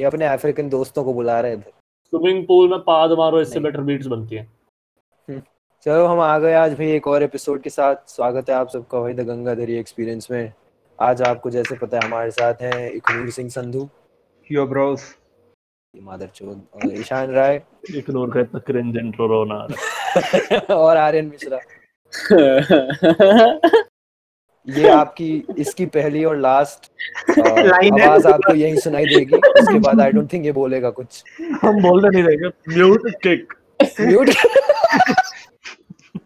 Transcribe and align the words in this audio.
ये 0.00 0.06
अपने 0.06 0.26
अफ्रीकन 0.26 0.68
दोस्तों 0.68 1.02
को 1.04 1.12
बुला 1.14 1.40
रहे 1.40 1.56
थे 1.56 1.70
स्विमिंग 2.12 2.44
पूल 2.46 2.70
में 2.70 2.78
पाद 2.78 3.10
मारो 3.18 3.40
इससे 3.40 3.60
बेटर 3.60 3.80
बीट्स 3.80 4.06
बनती 4.06 4.36
है। 4.36 4.46
चलो 5.86 6.06
हम 6.06 6.20
आ 6.20 6.38
गए 6.38 6.52
आज 6.54 6.72
भाई 6.74 6.86
एक 6.92 7.06
और 7.06 7.22
एपिसोड 7.22 7.60
के 7.62 7.70
साथ। 7.70 7.96
स्वागत 8.08 8.50
है 8.50 8.54
आप 8.56 8.68
सबका 8.68 9.00
भाई 9.00 9.12
द 9.14 9.26
गंगाधरी 9.26 9.74
एक्सपीरियंस 9.78 10.30
में। 10.30 10.52
आज 10.98 11.22
आपको 11.22 11.50
जैसे 11.50 11.76
पता 11.76 11.98
है 11.98 12.04
हमारे 12.04 12.30
साथ 12.30 12.62
हैं 12.62 12.90
इकनूर 12.90 13.30
सिंह 13.30 13.48
संधू। 13.48 13.88
यो 14.52 14.66
ब्रोस 14.66 15.04
मादर 15.94 16.26
चोद 16.26 16.62
और 16.74 16.98
ईशान 17.00 17.30
राय। 17.30 17.62
इग्नोर 17.94 18.34
का 18.34 18.40
इतना 18.40 18.60
क्रिंज 18.66 18.96
इंट्रो 18.96 19.26
रोना 19.26 19.66
और 20.74 20.96
आर्यन 20.96 21.26
मिश्रा। 21.26 21.60
ये 24.68 24.88
आपकी 24.88 25.44
इसकी 25.58 25.86
पहली 25.86 26.24
और 26.24 26.36
लास्ट 26.36 26.90
Line 27.38 28.00
है। 28.00 28.06
आवाज़ 28.06 28.26
आपको 28.26 28.54
यही 28.54 28.76
सुनाई 28.80 29.04
देगी। 29.04 29.36
उसके 29.36 29.78
बाद 29.78 30.00
आई 30.00 30.10
डोंट 30.12 30.32
थिंक 30.32 30.44
ये 30.46 30.52
बोलेगा 30.52 30.90
कुछ। 30.90 31.24
हम 31.62 31.82
बोलने 31.82 32.08
नहीं 32.10 32.24
देंगे। 32.24 32.48
म्यूट 32.74 33.02
किक 33.22 33.52
म्यूट 34.00 34.30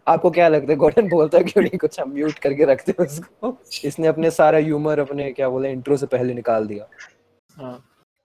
आपको 0.07 0.29
क्या 0.31 0.47
लगता 0.47 0.71
है 0.71 0.75
गॉर्डन 0.77 1.09
बोलता 1.09 1.37
है 1.37 1.43
क्यों 1.43 1.63
नहीं? 1.63 1.77
कुछ 1.77 1.99
हम 1.99 2.11
म्यूट 2.13 2.39
करके 2.39 2.65
रखते 2.65 2.91
हैं 2.91 3.05
उसको। 3.05 3.57
इसने 3.85 4.07
अपने 4.07 4.31
सारा 4.31 4.57
ह्यूमर 4.57 4.99
अपने 4.99 5.31
क्या 5.31 5.49
बोले 5.49 5.71
इंट्रो 5.71 5.97
से 5.97 6.05
पहले 6.05 6.33
निकाल 6.33 6.67
दिया। 6.67 6.87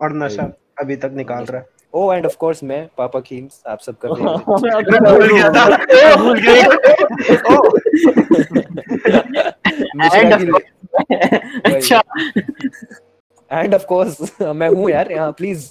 और 0.00 0.12
नशा 0.16 0.52
अभी 0.80 0.96
तक 0.96 1.10
निकाल 1.14 1.44
रहा 1.44 1.60
है। 1.60 1.66
ओ 1.94 2.12
एंड 2.12 2.26
ऑफ़ 2.26 2.36
कोर्स 2.36 2.62
मैं 2.64 2.88
पापा 2.98 3.20
खीम्स 3.20 3.62
आप 3.66 3.80
सबका 3.80 4.08
favorite। 4.08 4.40
भूल 6.18 6.40
गया 6.40 6.68
अच्छा। 11.66 12.02
एंड 13.52 13.74
ऑफ़ 13.74 13.86
कोर्स 13.86 14.42
मैं 14.42 14.68
हूँ 14.68 14.90
यार 14.90 15.12
यहाँ 15.12 15.32
प्लीज़ 15.32 15.70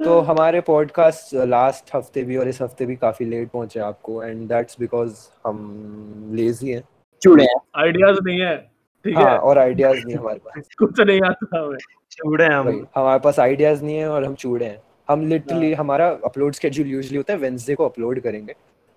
तो 0.00 0.20
हमारे 0.20 0.60
पॉडकास्ट 0.60 1.34
लास्ट 1.34 1.94
हफ़्ते 1.94 2.22
भी 2.22 2.36
और 2.36 2.48
इस 2.48 2.62
हफ़्ते 2.62 2.86
भी 2.86 2.96
काफ़ी 2.96 3.26
लेट 3.26 3.50
पहुँचे 3.50 3.80
आपको 3.80 4.22
एंड 4.24 4.48
दैट्स 4.48 4.76
बिकॉज़ 4.80 5.28
हम 5.46 6.30
लेजी 6.34 6.70
हैं। 6.70 6.82
चूड़े 7.22 7.44
हैं। 7.44 7.56
आइडियाज़ 7.76 8.18
नहीं 8.24 8.40
है 8.40 8.56
ठीक 9.04 9.16
हाँ 9.16 9.30
है। 9.30 9.38
और 9.38 9.58
आइडियाज़ 9.58 9.96
नहीं 10.06 10.16
हमारे 10.16 10.38
पास। 10.38 10.68
कुछ 10.78 11.00
नहीं 11.00 11.20
आता 11.20 11.58
हमें। 11.58 11.78
चूड़े 12.10 12.44
हैं 12.44 12.52
हम। 12.52 12.86
हमारे 12.96 13.20
पास 13.20 13.38
आइडियाज़ 13.40 13.84
नहीं 13.84 13.96
है 13.96 14.08
और 14.08 14.24
हम 14.24 14.34
चूड़े 14.34 14.66
हैं। 14.66 14.82
हम 15.08 15.26
लिटरली 15.26 15.72
हमारा 15.74 16.08
अपलोड 16.24 16.54
स्केड्यूल 16.54 16.88
यूजुअली 16.88 17.16
होता 17.16 17.32
है 17.32 17.38
वेंसडे 17.38 17.74
को 17.74 17.84
अपलोड 17.88 18.20
करेंगे। 18.20 18.54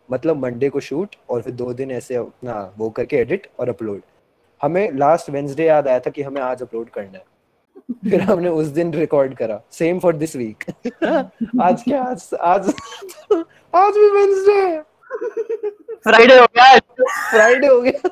मतलब 0.10 0.38
मंडे 0.38 0.70
को 0.70 0.80
शूट 0.80 1.16
और 1.30 1.42
फिर 1.42 1.54
दो 1.54 1.74
दिन 1.74 1.92
ऐसे 1.92 2.16
अपना 2.16 2.72
वो 2.78 2.90
करके 2.90 3.18
एडिट 3.18 3.48
और 3.60 3.70
अपलोड 3.70 4.02
हमें 4.62 4.92
लास्ट 4.92 5.30
वेंसडे 5.30 5.66
याद 5.66 5.88
आया 5.88 6.00
था 6.00 6.10
कि 6.10 6.22
हमें 6.22 6.42
आज 6.42 6.62
अपलोड 6.62 6.90
करना 6.90 7.18
है। 7.18 7.24
फिर 8.10 8.22
हमने 8.30 8.50
उस 8.50 8.68
दिन 8.68 8.94
रिकॉर्ड 8.94 9.36
करा। 9.36 9.62
सेम 9.72 10.00
फॉर 10.00 10.16
दिस 10.16 10.36
वीक 10.36 10.64
आज 11.62 11.84
क्या 11.84 12.02
आज 12.04 12.30
आज 12.42 12.74
आज 13.74 13.94
भी 13.94 14.10
वेंसडे 14.12 14.60
है। 14.62 14.82
फ्राइडे 16.04 16.40
हो 16.40 16.46
गया। 16.46 16.78
फ्राइडे 17.30 17.68
हो 17.68 17.80
गया। 17.82 18.10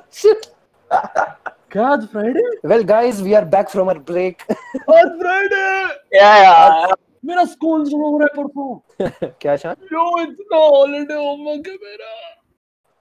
क्या 1.71 1.87
आज 1.87 2.05
Friday 2.07 2.41
well 2.67 2.83
guys 2.87 3.19
we 3.21 3.33
are 3.33 3.45
back 3.45 3.69
from 3.69 3.89
our 3.89 3.99
break 4.11 4.41
आज 4.51 5.07
फ्राइडे 5.19 5.65
या 6.17 6.35
यार 6.35 6.95
मेरा 7.25 7.43
स्कूल 7.45 7.85
शुरू 7.85 8.09
हो 8.11 8.17
रहा 8.19 8.27
है 8.31 8.43
परसों। 8.43 9.29
क्या 9.41 9.55
शान? 9.55 9.75
यो 9.93 10.21
इतना 10.21 10.57
हॉलिडे 10.57 11.13
होमवर्क 11.13 11.67
है 11.67 11.73
मेरा। 11.73 12.13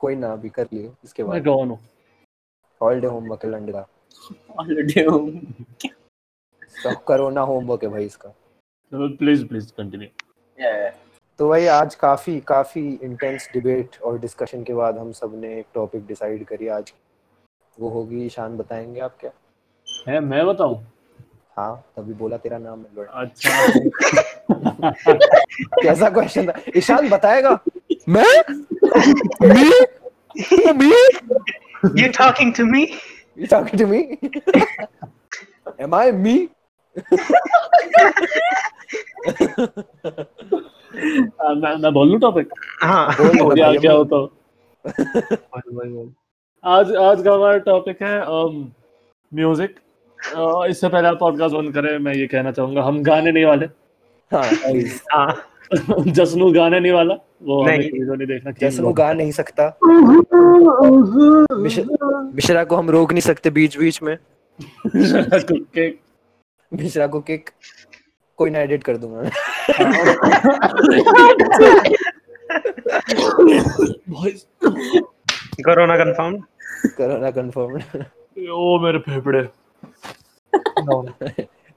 कोई 0.01 0.15
ना 0.15 0.33
अभी 0.33 0.49
कर 0.49 0.69
लियो 0.73 0.95
इसके 1.05 1.23
मैं 1.23 1.33
बाद। 1.33 1.45
कौन 1.45 1.71
हूँ। 1.71 1.79
हॉलिडे 2.81 3.07
होमवर्क 3.07 3.45
है 3.45 3.51
लंड 3.51 3.73
का। 3.73 3.87
हॉलिडे 4.59 5.01
हो 5.01 5.19
सब 6.83 7.03
कोरोना 7.05 7.41
होमवर्क 7.41 7.83
है 7.83 7.89
भाई 7.89 8.05
इसका। 8.05 8.33
प्लीज़ 8.93 9.47
प्लीज़ 9.47 9.73
कंटिन्यू 9.73 10.09
या 10.59 10.91
तो 11.39 11.49
भाई 11.49 11.67
आज 11.67 11.95
काफ़ी 11.95 12.41
काफ़ी 12.41 12.89
इंटेंस 13.03 13.49
डिबेट 13.53 14.01
और 14.03 14.19
डिस्कशन 14.19 14.63
के 14.65 14.75
बाद 14.75 14.99
हम 14.99 15.13
सबने 15.13 15.59
एक 15.59 15.67
टॉपिक 15.75 16.07
डिसाइड 16.07 16.45
करी 16.45 16.69
आज। 16.69 16.93
वो 17.81 17.89
होगी 17.89 18.25
ईशान 18.27 18.57
बताएँगे 18.57 19.01
आप 19.01 19.17
क्या? 19.21 19.31
है 20.09 20.21
मैं 20.21 20.47
बताऊँ? 20.47 20.85
हाँ 21.59 21.85
तभी 21.97 22.13
बोला 22.15 22.37
तेरा 22.37 22.59
नाम 22.59 22.81
है 22.81 22.87
लौड़ा। 22.97 23.21
अच्छा। 23.21 23.51
कैसा 25.83 26.11
क्वेश्चन 26.11 26.47
था? 26.47 26.53
ईशान 26.77 27.09
बताएगा? 27.09 27.59
मैं? 28.09 28.43
Me? 29.43 29.71
Me? 30.81 30.93
You 32.01 32.09
talking 32.19 32.53
to 32.59 32.65
me? 32.67 32.83
You 33.37 33.47
talking 33.47 33.79
to 33.79 33.87
me? 33.87 34.19
Am 35.81 35.95
I 35.95 36.11
me? 36.27 36.37
आ, 41.41 41.53
मैं 41.55 41.75
मैं 41.77 41.93
बोलूँ 41.93 42.19
टॉपिक 42.21 42.53
हाँ। 42.83 43.07
बोल 43.19 43.55
क्या 43.55 43.73
क्या 43.81 43.93
हो 43.93 44.05
तो? 44.13 44.21
आज 46.65 46.95
आज 46.97 47.23
का 47.25 47.33
हमारा 47.33 47.59
टॉपिक 47.67 48.03
है 48.03 48.21
म्यूज़िक 49.33 49.75
इससे 50.71 50.89
पहले 50.89 51.09
आप 51.09 51.19
पॉडकास्ट 51.21 51.55
बंद 51.57 51.75
करें 51.75 51.99
मैं 51.99 52.15
ये 52.15 52.27
कहना 52.27 52.53
चाहूँगा 52.53 52.83
हम 52.83 53.03
गाने 53.03 53.33
नहीं 53.33 53.45
वाले। 53.45 53.67
हाँ। 54.33 54.45
हाँ। 55.13 55.37
जसनू 56.07 56.53
गाने 56.53 56.81
नहीं 56.81 56.93
वाला 56.93 57.15
वो 57.43 57.67
नहीं। 57.67 57.79
नहीं 57.79 58.27
देखना 58.27 58.51
जैसे 58.51 58.83
वो 58.83 58.93
गा 58.93 59.13
नहीं 59.13 59.33
सकता। 59.33 59.79
मिश्रा 62.35 62.65
को 62.65 62.77
हम 62.77 62.91
रोक 62.91 63.13
नहीं 63.13 63.21
सकते 63.21 63.51
बीच 63.51 63.79
बीच 63.79 64.03
में। 64.03 64.19
मिश्रा 66.73 67.07
को 67.07 67.21
किक 67.21 67.51
कोई 68.37 68.51
ना 68.51 68.59
एडिट 68.59 68.85
कर 68.85 68.97
दूँगा 68.97 69.31
कोरोना 75.65 75.97
कंफर्म 75.97 76.37
कोरोना 76.87 77.31
कंफर्म 77.31 77.77
ओ 78.53 78.79
मेरे 78.79 78.99
फेफड़े। 78.99 79.49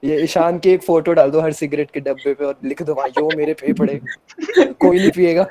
ये 0.02 0.22
ईशान 0.24 0.58
की 0.58 0.70
एक 0.70 0.82
फ़ोटो 0.82 1.12
डाल 1.12 1.30
दो 1.30 1.40
हर 1.40 1.52
सिगरेट 1.52 1.90
के 1.90 2.00
डब्बे 2.00 2.34
पे 2.34 2.44
और 2.44 2.54
लिख 2.64 2.82
दो 2.82 2.94
भाई 2.94 3.10
वो 3.18 3.30
मेरे 3.36 3.54
फेफड़े 3.54 4.00
कोई 4.80 4.98
नहीं 4.98 5.10
पिएगा। 5.10 5.44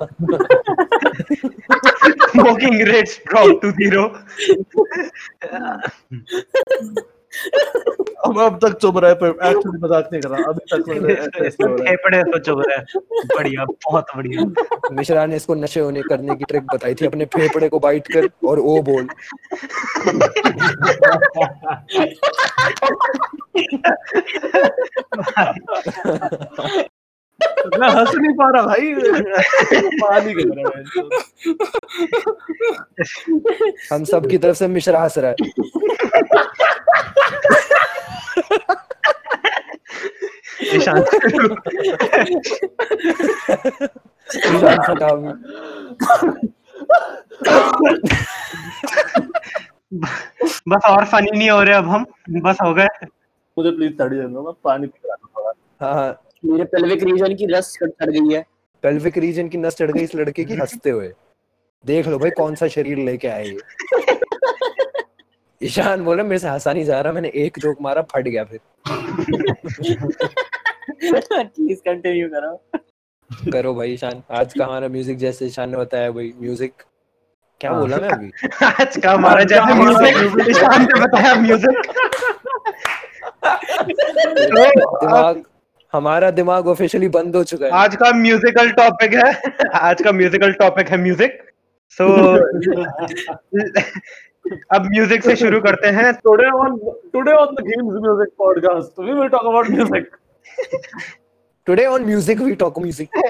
Smoking 2.29 2.81
rates 2.87 3.19
drop 3.27 3.59
to 3.61 3.71
zero 3.71 4.03
हम 8.25 8.37
अब 8.45 8.57
तक 8.61 8.73
चुप 8.81 8.97
रहे 8.97 9.13
पर 9.21 9.27
एक्चुअली 9.47 9.79
मज़ाक 9.83 10.09
नहीं 10.11 10.21
कर 10.21 10.29
रहा 10.29 10.49
अभी 10.49 10.65
तक 10.71 10.89
हो 10.89 10.93
है। 11.07 11.49
फेफड़े 11.77 12.23
तो 12.31 12.39
चुभ 12.39 12.61
रहे 12.67 12.77
हैं 12.77 12.85
बढ़िया 13.35 13.65
बहुत 13.65 14.05
बढ़िया। 14.15 14.45
मिश्रा 14.95 15.25
ने 15.25 15.35
इसको 15.35 15.55
नशे 15.55 15.79
होने 15.79 16.01
करने 16.09 16.35
की 16.35 16.43
ट्रिक 16.43 16.63
बताई 16.73 16.95
थी 16.95 17.05
अपने 17.05 17.25
फेफड़े 17.37 17.69
को 17.69 17.79
बाइट 17.79 18.07
कर 18.13 18.29
और 18.47 18.59
ओ 18.59 18.81
बोल। 18.81 19.07
मैं 27.79 27.89
हंस 27.89 28.11
नहीं 28.15 28.33
पा 28.37 28.49
रहा 28.49 28.63
भाई। 28.65 28.93
पानी 30.01 30.33
गिर 30.33 30.47
रहा 30.57 30.71
है 30.77 30.83
हम 33.93 34.03
सब 34.11 34.27
की 34.29 34.37
तरफ़ 34.37 34.57
से 34.57 34.67
मिश्रा 34.67 35.01
हंस 35.03 35.17
रहा 35.17 35.31
है। 35.31 35.35
ईशान। 40.73 41.01
बस 50.69 50.85
और 50.85 51.05
फनी 51.05 51.31
नहीं 51.37 51.49
हो 51.49 51.61
रहे 51.63 51.73
अब 51.75 51.87
हम। 51.87 52.05
बस 52.31 52.57
हो 52.63 52.73
गए। 52.73 52.87
मुझे 53.57 53.71
प्लीज़ 53.71 53.93
तड़ी 53.93 54.15
देना 54.17 54.41
मैं 54.41 54.53
पानी 54.63 54.87
पी 54.87 54.99
रहा 55.05 55.15
हूँ 55.23 55.29
थोड़ा। 55.37 55.51
हाँ। 55.81 55.93
हाँ 55.93 56.21
मेरे 56.45 56.63
पेल्विक 56.63 57.03
रीजन 57.03 57.35
की 57.35 57.45
रस 57.53 57.77
चढ़ 57.83 58.09
गई 58.09 58.33
है। 58.33 58.45
पेल्विक 58.83 59.17
रीजन 59.17 59.47
की 59.49 59.57
नस 59.57 59.75
चढ़ 59.77 59.91
गई 59.91 60.03
इस 60.03 60.15
लड़के 60.15 60.43
की 60.43 60.55
हँसते 60.55 60.89
हुए। 60.89 61.13
देख 61.85 62.07
लो 62.07 62.17
भाई 62.19 62.29
कौन 62.29 62.55
सा 62.55 62.67
शरीर 62.67 62.97
लेके 62.97 63.27
आए 63.27 63.45
ये। 63.45 63.57
ईशान 65.61 66.03
बोला 66.03 66.23
मेरे 66.23 66.39
से 66.39 66.47
हंसा 66.47 66.73
नहीं 66.73 66.83
जा 66.85 66.99
रहा 67.01 67.13
मैंने 67.13 67.31
एक 67.35 67.57
जोक 67.59 67.77
मारा 67.81 68.01
फट 68.11 68.27
गया 68.27 68.43
फिर। 68.43 68.59
प्लीज़ 70.99 71.79
कंटिन्यू 71.85 72.27
करो। 72.29 72.55
करो 73.51 73.73
भाई 73.75 73.91
ईशान। 73.93 74.21
आज 74.31 74.53
का 74.53 74.65
हमारा 74.65 74.87
म्यूज़िक 74.87 75.17
जैसे 75.17 75.45
ईशान 75.45 75.69
ने 75.71 75.77
बताया 75.77 76.11
भाई 76.11 76.31
म्यूज़िक 76.41 76.73
क्या। 77.61 77.71
बोला 77.73 77.97
मैं 77.97 78.09
अभी? 78.09 78.31
आज 78.65 78.97
का 78.97 79.11
हमारा 79.11 79.43
जैसे 79.43 79.73
म्यूज़िक 79.73 80.49
ईशान 80.49 80.81
ने 80.83 81.01
बताया 81.01 81.33
म्यूज़िक 81.41 81.75
दिमाग 84.39 85.43
हमारा 85.93 86.31
दिमाग 86.31 86.67
ऑफिशियली 86.67 87.07
बंद 87.09 87.35
हो 87.35 87.43
चुका 87.43 87.65
है। 87.65 87.71
आज 87.73 87.95
का 87.95 88.11
म्यूजिकल 88.15 88.71
टॉपिक 88.79 89.13
है 89.15 89.31
आज 89.81 90.01
का 90.03 90.11
म्यूजिकल 90.11 90.51
टॉपिक 90.59 90.89
है 90.89 90.97
म्यूज़िक 91.03 91.37
सो 91.97 92.05
अब 94.75 94.85
म्यूज़िक 94.91 95.23
से 95.23 95.35
शुरू 95.35 95.59
करते 95.61 95.87
हैं 95.97 96.11
Today 96.27 96.49
on 96.59 96.77
today 97.15 97.35
on 97.39 97.55
the 97.55 97.63
Games 97.67 97.97
Music 98.05 98.31
Podcast, 98.43 99.01
we 99.07 99.15
will 99.19 99.29
talk 99.35 99.47
about 99.51 99.69
music. 99.69 100.09
Today 101.67 101.85
on 101.87 102.05
music 102.05 102.39
we 102.47 102.55
talk 102.63 102.79
music. 102.85 103.21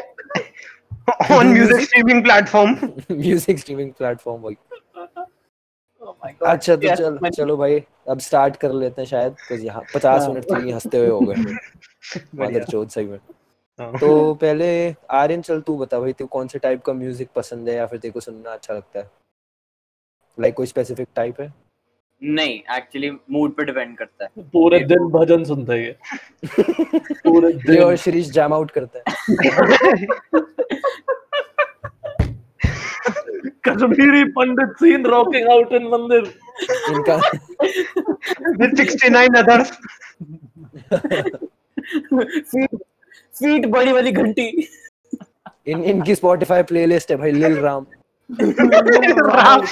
On 1.31 1.47
music 1.47 1.81
streaming 1.81 2.23
platform 2.23 2.75
music 3.21 3.59
streaming 3.61 3.91
platform 4.01 4.41
भाई. 4.43 4.57
Oh 6.01 6.13
my 6.13 6.31
God. 6.31 6.47
अच्छा 6.49 6.75
तो 6.75 6.87
Yes, 6.87 6.97
चल 6.97 7.17
man. 7.23 7.31
चलो 7.35 7.57
भाई 7.57 7.79
अब 8.09 8.19
start 8.19 8.55
कर 8.55 8.73
लेते 8.73 9.01
हैं 9.01 9.07
शायद 9.07 9.35
तो 9.49 9.55
यहाँ 9.55 9.81
पचास 9.95 10.21
हाँ। 10.21 10.29
मिनट 10.29 10.45
तो 10.49 10.59
यहीं 10.59 10.73
हँसते 10.73 10.97
हुए 10.97 11.07
हो 11.09 11.19
गए 11.19 11.55
मदर 12.35 12.63
चौथ 12.71 12.85
सही 12.95 13.05
में 13.05 13.19
हाँ। 13.79 13.91
तो 13.99 14.33
पहले 14.41 14.69
आर्यन 15.21 15.41
चल 15.41 15.61
तू 15.67 15.77
बता 15.77 15.99
भाई 15.99 16.13
तू 16.19 16.25
कौन 16.27 16.47
से 16.47 16.59
टाइप 16.59 16.81
का 16.85 16.93
म्यूज़िक 16.93 17.29
पसंद 17.35 17.69
है 17.69 17.75
या 17.75 17.85
फिर 17.85 17.99
तेरे 17.99 18.11
को 18.11 18.19
सुनना 18.19 18.51
अच्छा 18.51 18.73
लगता 18.73 18.99
है 18.99 19.09
लाइक 20.39 20.55
कोई 20.55 20.65
स्पेसिफिक 20.65 21.07
टाइप 21.15 21.41
है? 21.41 21.53
नहीं 22.23 22.59
एक्चुअली 22.77 23.11
मूड 23.31 23.51
पे 23.55 23.63
डिपेंड 23.63 23.97
करता 23.97 24.23
है। 24.25 24.43
पूरे 24.43 24.79
दिन 24.79 24.99
भजन 24.99 25.43
सुनता 25.43 25.73
है 25.73 25.85
ये। 25.85 25.95
पूरे 27.11 27.51
ये 27.69 27.77
और 27.77 27.87
दिन। 27.87 27.95
शिरीष 27.95 28.29
जैम 28.29 28.53
आउट 28.53 28.71
करता 28.71 28.99
है। 28.99 29.03
Kashmiri 33.67 34.23
Pandit 34.23 34.67
scene 34.67 35.05
rocking 35.05 35.49
out 35.49 35.73
in 35.73 35.87
mandir. 35.87 36.33
इनका 36.89 37.15
विद 38.59 38.75
69 38.79 39.37
अदर्स 39.37 39.71
फीट 42.51 42.75
फीट 43.39 43.65
बड़ी 43.65 43.91
वाली 43.91 44.11
घंटी। 44.11 44.69
इन 45.67 45.83
इनकी 45.83 46.15
स्पॉटिफाई 46.15 46.63
प्लेलिस्ट 46.63 47.11
है 47.11 47.17
भाई 47.17 47.31
लिल 47.31 47.57
राम 47.57 47.85
राम 49.35 49.65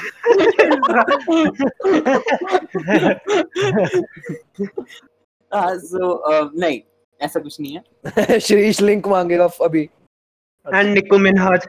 सो 5.77 6.31
uh, 6.31 6.49
नहीं 6.59 6.81
ऐसा 7.21 7.39
कुछ 7.39 7.61
नहीं 7.61 7.77
है। 7.77 8.39
शिरीष 8.39 8.81
लिंक 8.81 9.07
मांगेगा 9.07 9.47
अभी। 9.61 9.89
एंड 10.73 10.93
निको 10.93 11.17
मिनहाज 11.17 11.67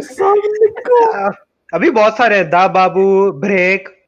साहब 0.00 0.34
निक्को 0.36 1.28
अभी 1.74 1.90
बहुत 1.90 2.16
सारे 2.16 2.36
हैं। 2.36 2.50
दा 2.50 2.68
बाबू 2.68 3.32
ब्रेक। 3.32 4.01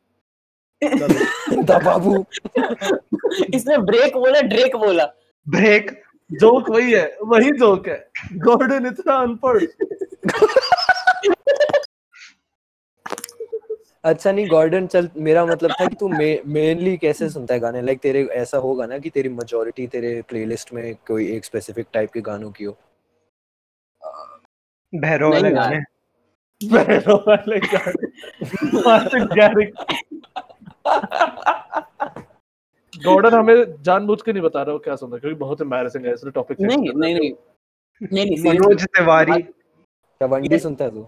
दा 0.83 1.79
बाबू। 1.79 2.25
इसने 3.55 3.79
ब्रेक 3.79 4.17
बोला 4.17 4.41
ड्रेक 4.41 4.77
बोला। 4.77 5.05
ब्रेक 5.47 6.03
जोक 6.31 6.71
वही 6.71 6.93
है 6.93 7.17
वही 7.23 7.51
जोक 7.51 7.89
है। 7.89 8.11
गॉर्डन 8.37 8.87
इतना 8.87 9.15
अनपढ़ 9.15 9.65
अच्छा 14.05 14.33
नहीं 14.33 14.49
गॉर्डन 14.49 14.87
चल 14.87 15.09
मेरा 15.17 15.47
मतलब 15.47 15.71
था 15.71 15.87
कि 15.87 15.95
तू 15.95 16.09
मेनली 16.09 16.97
कैसे 16.97 17.31
सुनता 17.31 17.55
है 17.55 17.61
गाने? 17.61 17.83
लाइक 17.83 17.89
like, 17.89 18.03
तेरे 18.03 18.29
ऐसा 18.33 18.59
होगा 18.59 18.87
ना 18.87 18.99
कि 18.99 19.11
तेरी 19.11 19.29
मेजोरिटी 19.29 19.87
तेरे 19.87 20.23
प्लेलिस्ट 20.29 20.73
में 20.73 20.97
कोई 21.09 21.33
एक 21.33 21.45
स्पेसिफिक 21.45 21.87
टाइप 21.93 22.13
के 22.13 22.21
गानों 22.21 22.51
की 22.51 22.65
हो। 22.65 22.79
भैरव 24.93 25.31
वाले 25.31 25.51
गाने। 25.51 25.81
बैरो 26.61 27.25
वाले 27.29 27.59
गाने। 27.59 28.07
गॉर्डन 33.05 33.35
हमें 33.35 33.83
जानबूझ 33.83 34.21
के 34.23 34.33
नहीं 34.33 34.43
बता 34.43 34.63
रहा 34.63 34.73
हो 34.73 34.79
क्या 34.79 34.97
सुन 34.97 35.11
रहा 35.11 35.19
क्योंकि 35.19 35.39
बहुत 35.39 35.61
एम्बैरेसिंग 35.61 36.07
है 36.07 36.13
इसलिए 36.15 36.33
टॉपिक 36.33 36.61
नहीं 36.61 36.77
नहीं 36.77 37.15
नहीं 37.15 37.31
नहीं 38.13 38.25
नहीं 38.27 38.53
मनोज 38.53 38.85
तिवारी। 38.85 39.43
क्या 39.43 40.27
वनडी 40.27 40.59
सुनता 40.59 40.85
है 40.85 40.91
तू? 40.91 41.07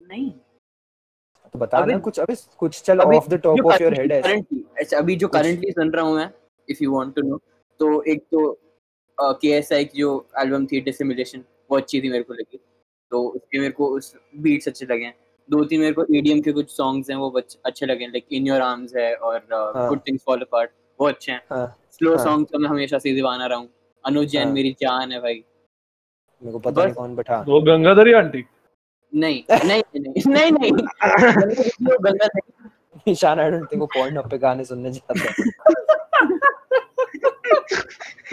नहीं। 0.00 0.30
तो 1.52 1.58
बता 1.58 1.78
अभी- 1.78 1.92
ना 1.94 1.98
कुछ 1.98 2.20
अभी 2.20 2.34
कुछ 2.58 2.82
चल 2.82 3.00
off 3.00 3.28
the 3.28 3.34
top 3.34 3.66
of 3.66 3.82
your 3.82 3.94
head 3.94 4.12
है 4.12 4.20
अच्छा 4.22 4.98
अभी 4.98 5.16
जो 5.16 5.28
करंटली 5.28 5.70
सुन 5.72 5.90
रहा 5.90 6.04
हूँ 6.04 6.16
मैं 6.16 6.30
if 6.68 6.78
you 6.82 6.94
want 6.96 7.14
to 7.14 7.22
know 7.22 7.36
तो 7.80 8.02
एक 8.02 8.22
तो 8.32 8.58
के 9.20 9.48
एस 9.48 9.72
आई 9.72 9.84
की 9.84 9.98
जो 9.98 10.10
एल्बम 10.38 10.66
थी 10.66 10.80
डिसिमुलेशन 10.80 11.44
वो 11.70 11.76
अच्छी 11.76 12.00
थी 12.02 12.08
मेरे 12.10 12.24
को 12.24 12.34
लगी। 12.34 12.60
तो 13.12 13.28
उसके 13.28 13.58
मेरे 13.58 13.72
को 13.72 13.86
उस 13.86 14.14
बीट्स 14.36 14.68
अच्छे 14.68 14.86
लगे 14.86 15.04
हैं। 15.04 15.14
दो 15.48 15.64
तीन 15.64 15.80
मेरे 15.80 15.92
को 15.92 16.04
ईडीएम 16.14 16.40
के 16.40 16.52
कुछ 16.52 16.70
सॉन्ग्स 16.70 17.10
हैं 17.10 17.16
वो 17.16 17.30
अच्छे 17.66 17.86
लगे 17.86 18.06
लाइक 18.06 18.26
इन 18.32 18.46
योर 18.46 18.60
आर्म्स 18.60 18.94
है 18.96 19.14
और 19.14 19.38
हाँ। 19.52 19.88
गुड 19.88 20.00
थिंग्स 20.08 20.22
फॉल 20.26 20.40
अपार्ट 20.40 20.70
वो 21.00 21.08
अच्छे 21.08 21.32
हैं। 21.32 21.40
हाँ। 21.50 21.66
स्लो 21.92 22.16
हाँ। 22.16 22.24
सॉन्ग 22.24 22.46
तो 22.52 22.58
मैं 22.58 22.68
हमेशा 22.70 22.98
से 22.98 23.12
दीवाना 23.14 23.46
रहा 23.46 23.58
हूँ। 23.58 23.68
अनुज 24.04 24.28
जैन 24.28 24.44
हाँ। 24.44 24.52
मेरी 24.54 24.70
जान 24.80 25.12
है 25.12 25.20
भाई। 25.20 25.44
मेरे 26.42 26.52
को 26.52 26.58
पता 26.58 26.84
नहीं 26.84 26.94
कौन 26.94 27.14
बैठा। 27.16 27.40
वो 27.48 27.60
गंगाधरी 27.60 28.12
आंटी। 28.12 28.44
नहीं 29.12 29.42
नहीं 29.52 29.82
नहीं 29.96 30.22
नहीं 30.26 30.52
नहीं। 30.52 30.72
वो 30.72 31.98
गंगा 31.98 32.26
नहीं 32.26 33.12
ईशान 33.12 33.40
आई 33.40 33.50
डोंट 33.50 33.70
थिंक 33.72 33.80
वो 33.80 33.86
पॉइंट 33.94 34.18
अप 34.18 34.30
पे 34.30 34.38
गाने 34.38 34.64
सुनने 34.64 34.90
जाता 34.90 35.20
है। 35.20 35.26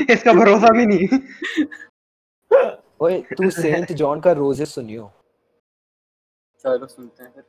इसका 0.10 0.34
भरोसा 0.34 0.74
भी 0.74 0.86
नहीं। 0.86 1.08
ओए 3.02 3.20
तू 3.38 3.50
सेंट 3.50 3.92
जॉन 3.92 4.20
का 4.20 4.32
रोजेस 4.32 4.74
सुनियो। 4.76 5.12
चलो 6.64 6.88
सुनते 6.88 7.24
हैं 7.24 7.32
फिर। 7.32 7.44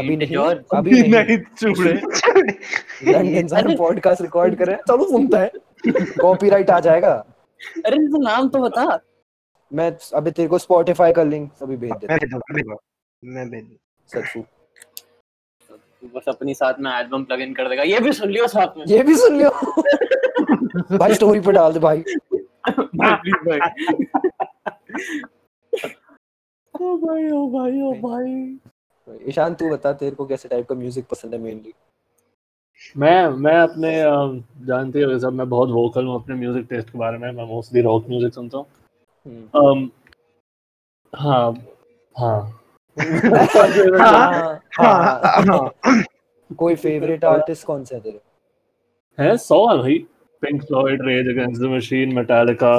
अभी 0.00 0.16
नहीं। 0.16 0.36
अभी 0.76 1.02
चूड़े। 1.38 1.96
सारा 3.48 3.74
पॉडकास्ट 3.78 4.22
रिकॉर्ड 4.22 4.56
कर 4.56 4.66
रहे 4.66 4.76
हैं 4.76 4.82
चलो 4.88 5.04
सुनता 5.04 5.38
है। 5.38 5.50
कॉपीराइट 6.20 6.70
आ 6.70 6.80
जाएगा। 6.80 7.12
अरे 7.86 7.96
तो 7.96 8.22
नाम 8.22 8.48
तो 8.48 8.58
बता। 8.58 8.98
मैं 9.72 9.96
अभी 10.14 10.30
तेरे 10.30 10.48
को 10.48 10.58
स्पॉटिफाई 10.58 11.12
का 11.12 11.22
लिंक 11.22 11.50
अभी 11.62 11.76
भेज 11.76 11.90
देता 11.90 12.16
दूँगा, 12.16 12.76
मैं 13.24 13.50
भेज 13.50 13.78
बस 16.14 16.24
अपनी 16.28 16.54
साथ 16.54 16.74
में 16.80 16.92
एल्बम 16.92 17.24
प्लग 17.24 17.40
इन 17.40 17.54
कर 17.54 17.68
देगा। 17.68 17.82
ये 17.82 18.00
भी 18.00 18.12
सुन 18.12 18.28
लियो 18.28 18.46
साथ 18.46 18.76
में। 18.76 18.84
ये 18.88 19.02
भी 19.02 19.14
सुन 19.14 19.38
लियो। 19.38 19.50
भाई 20.98 21.14
स्टोरी 21.14 21.40
पे 21.40 21.52
डाल 21.52 21.72
दे 21.72 21.78
भाई। 21.78 22.04
प्लीज़ 22.34 23.36
भाई। 23.48 23.58
ओ 26.80 26.96
भाई 26.96 27.30
ओ 27.30 27.46
भाई 27.50 27.80
ओ 27.82 27.92
भाई। 28.02 29.18
ईशान 29.28 29.54
तू 29.54 29.68
बता 29.70 29.92
तेरे 30.00 30.16
को 30.16 30.26
कैसे 30.26 30.48
टाइप 30.48 30.66
का 30.68 30.74
म्यूज़िक 30.74 31.06
पसंद 31.10 31.34
है 31.34 31.40
मेनली 31.40 31.72
मैं 32.96 33.28
मैं 33.44 33.56
अपने 33.58 33.92
जानते 34.66 35.02
हो 35.02 35.18
सब 35.18 35.32
मैं 35.32 35.48
बहुत 35.48 35.68
वोकल 35.70 36.04
हूँ 36.06 36.14
अपने 36.14 36.34
म्यूज़िक 36.34 36.66
टेस्ट 36.70 36.90
के 36.90 36.98
बारे 36.98 37.18
में 37.18 37.30
मैं 37.32 37.44
मोस्टली 37.46 37.80
रॉक 37.82 38.06
म्यूज़िक 38.08 38.34
सुनता 38.34 38.58
हूँ। 38.58 38.66
हम्म। 39.26 39.60
अम, 39.60 39.90
हाँ 41.12 41.52
हाँ। 42.18 42.40
हाँ, 42.96 44.00
हाँ, 44.00 44.60
हाँ, 44.78 45.42
हाँ। 45.44 46.02
कोई 46.58 46.74
फेवरेट 46.76 47.24
आर्टिस्ट 47.24 47.66
कौन 47.66 47.84
सा 47.84 47.94
है 47.94 48.00
तेरे? 48.02 48.20
है 49.18 49.36
सौ 49.38 49.66
है 49.68 49.76
भाई। 49.78 49.98
Pink 50.42 50.62
Floyd 50.62 51.02
Rage 51.06 51.28
Against 51.28 51.60
the 51.62 51.70
Machine 51.74 52.14
Metallica 52.14 52.74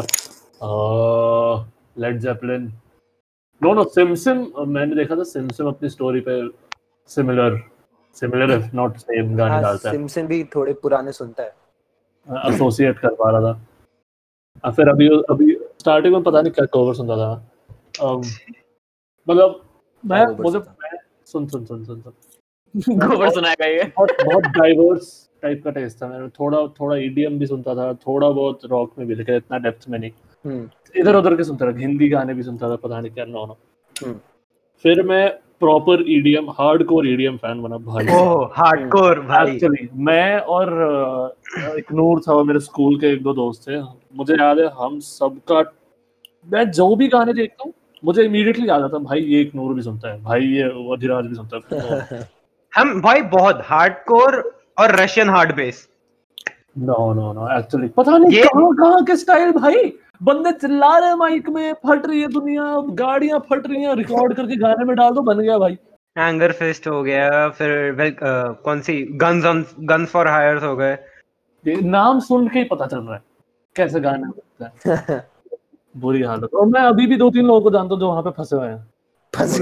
Led 2.01 2.19
Zeppelin 2.19 2.71
no 3.61 3.73
no 3.73 3.83
Simsim 3.83 4.45
मैंने 4.67 4.95
देखा 4.95 5.15
था 5.15 5.23
सिमसिम 5.23 5.67
अपनी 5.67 5.89
स्टोरी 5.89 6.19
पे 6.27 6.41
similar 7.09 7.59
similar 8.17 8.51
if 8.51 8.75
not 8.75 8.97
same 8.97 9.35
गाने 9.37 9.51
हाँ 9.51 9.61
डालता 9.61 9.89
है। 9.89 9.95
सिमसन 9.95 10.27
भी 10.27 10.43
थोड़े 10.55 10.73
पुराने 10.83 11.11
सुनता 11.11 11.43
है। 11.43 12.53
एसोसिएट 12.53 12.99
कर 12.99 13.13
पा 13.19 13.29
रहा 13.31 13.41
था। 13.41 13.65
और 14.65 14.71
फिर 14.73 14.87
अभी 14.89 15.07
अभी 15.29 15.51
स्टार्टिंग 15.79 16.13
में 16.13 16.23
पता 16.23 16.41
नहीं 16.41 16.51
क्या 16.53 16.65
कवर 16.73 16.93
सुनता 16.95 17.17
था। 17.17 17.33
मतलब 19.27 19.61
मैं 20.03 20.25
मुझे 20.39 20.59
मैं 20.59 20.97
सुन 21.25 21.47
सुन 21.47 21.65
सुन 21.65 21.83
सुन 21.85 22.01
सुन। 22.01 22.13
गोबर 22.99 23.29
सुनाएगा 23.31 23.65
ये। 23.65 23.83
बहुत 23.97 24.11
बहुत 24.25 24.43
डाइवर्स 24.57 25.11
टाइप 25.41 25.61
का 25.63 25.71
टेस्ट 25.71 26.01
था 26.01 26.07
मेरा। 26.07 26.27
थोड़ा 26.39 26.65
थोड़ा 26.79 26.95
ईडीएम 26.97 27.37
भी 27.39 27.45
सुनता 27.47 27.75
था 27.75 27.93
थोड़ा 28.07 28.29
बहुत 28.29 28.65
रॉक 28.71 28.93
में 28.99 29.07
भी 29.07 29.15
लेकिन 29.15 29.35
इतना 29.35 29.57
डेप्थ 29.57 29.89
में 29.89 29.99
नहीं। 29.99 30.11
इधर 30.45 31.15
उधर 31.15 31.35
के 31.35 31.43
सुनता 31.43 31.71
था 31.71 31.77
हिंदी 31.77 32.09
गाने 32.09 32.33
भी 32.33 32.43
सुनता 32.43 32.69
था 32.69 32.75
पता 32.83 32.99
नहीं 32.99 33.11
क्या 33.11 33.25
नो 33.25 33.45
नो। 33.45 33.57
हम्म। 33.95 34.13
फिर 34.85 35.01
मैं 35.03 35.29
proper 35.61 36.03
EDM 36.09 36.49
hardcore 36.59 37.07
EDM 37.07 37.37
fan 37.37 37.61
बना 37.61 37.77
भाई 37.85 38.05
ओह 38.17 38.45
हार्डकोर 38.57 39.19
भाई 39.21 39.51
एक्चुअली 39.53 39.87
मैं 40.07 40.39
और 40.55 40.69
एक 41.77 41.91
नूर 41.93 42.19
था 42.27 42.41
मेरे 42.43 42.59
स्कूल 42.59 42.99
के 42.99 43.07
एक 43.13 43.23
दो 43.23 43.33
दोस्त 43.33 43.67
थे। 43.67 43.81
मुझे 44.17 44.33
याद 44.33 44.59
है 44.59 44.69
हम 44.79 44.99
सबका 45.07 45.63
मैं 46.47 46.69
जो 46.71 46.95
भी 46.95 47.07
गाने 47.07 47.33
देखता 47.33 47.63
हूँ 47.63 47.73
मुझे 48.03 48.23
इमीडिएटली 48.23 48.69
याद 48.69 48.81
आता 48.83 48.97
भाई 48.99 49.21
ये 49.21 49.41
एक 49.41 49.55
नूर 49.55 49.73
भी 49.73 49.81
सुनता 49.81 50.11
है 50.11 50.21
भाई 50.23 50.45
ये 50.47 50.63
अधिराज 50.93 51.25
भी 51.25 51.35
सुनता 51.35 51.59
है। 52.11 52.27
हम 52.73 52.99
भाई 53.01 53.21
बहुत 53.31 53.61
हार्डकोर 53.65 54.41
और 54.79 54.95
Russian 54.99 55.29
hard 55.29 55.55
bass 55.55 55.87
no 56.79 57.13
no 57.13 57.31
no 57.33 57.57
actually 57.57 57.87
पता 57.97 58.17
नहीं 58.17 58.41
कहाँ 58.43 58.71
कहाँ 58.75 59.03
के 59.05 59.15
स्टाइल 59.17 59.51
भाई। 59.51 59.91
बंदे 60.21 60.51
चिल्ला 60.51 60.97
रहे 60.97 61.15
माइक 61.15 61.49
में 61.49 61.73
फट 61.87 62.05
रही 62.05 62.21
है 62.21 62.27
दुनिया 62.27 62.63
गाड़ियाँ 62.95 63.39
फट 63.49 63.67
रही 63.67 63.83
हैं 63.83 63.95
रिकॉर्ड 63.95 64.33
करके 64.35 64.55
गाने 64.55 64.85
में 64.85 64.95
डाल 64.95 65.11
दो 65.11 65.21
बन 65.21 65.39
गया 65.39 65.57
भाई। 65.57 65.77
एंगर 66.15 66.51
फिस्ट 66.51 66.87
हो 66.87 67.01
गया 67.03 67.47
फिर 67.49 67.91
वेल 67.91 68.15
कौन 68.21 68.81
सी? 68.81 69.01
Guns 69.15 69.45
on 69.45 69.65
guns 69.79 70.09
for 70.09 70.27
hires 70.27 70.63
हो 70.63 70.75
गए। 70.75 70.97
नाम 71.65 72.19
सुन 72.19 72.47
के 72.47 72.59
ही 72.59 72.65
पता 72.65 72.85
चल 72.85 72.99
रहा 72.99 73.15
है 73.15 73.21
कैसे 73.75 73.99
गाने 73.99 74.27
होता 74.27 74.71
है। 75.09 75.27
बुरी 75.97 76.21
हालत 76.21 76.53
और 76.53 76.65
मैं 76.65 76.81
अभी 76.81 77.05
भी 77.07 77.17
दो 77.17 77.29
तीन 77.29 77.45
लोगों 77.45 77.61
को 77.61 77.71
जानता 77.71 77.93
हूँ 77.93 77.99
जो 77.99 78.07
वहाँ 78.07 78.21
पे 78.21 78.29
फंसे 78.29 78.55
हुए 78.55 78.67
हैं। 78.67 78.87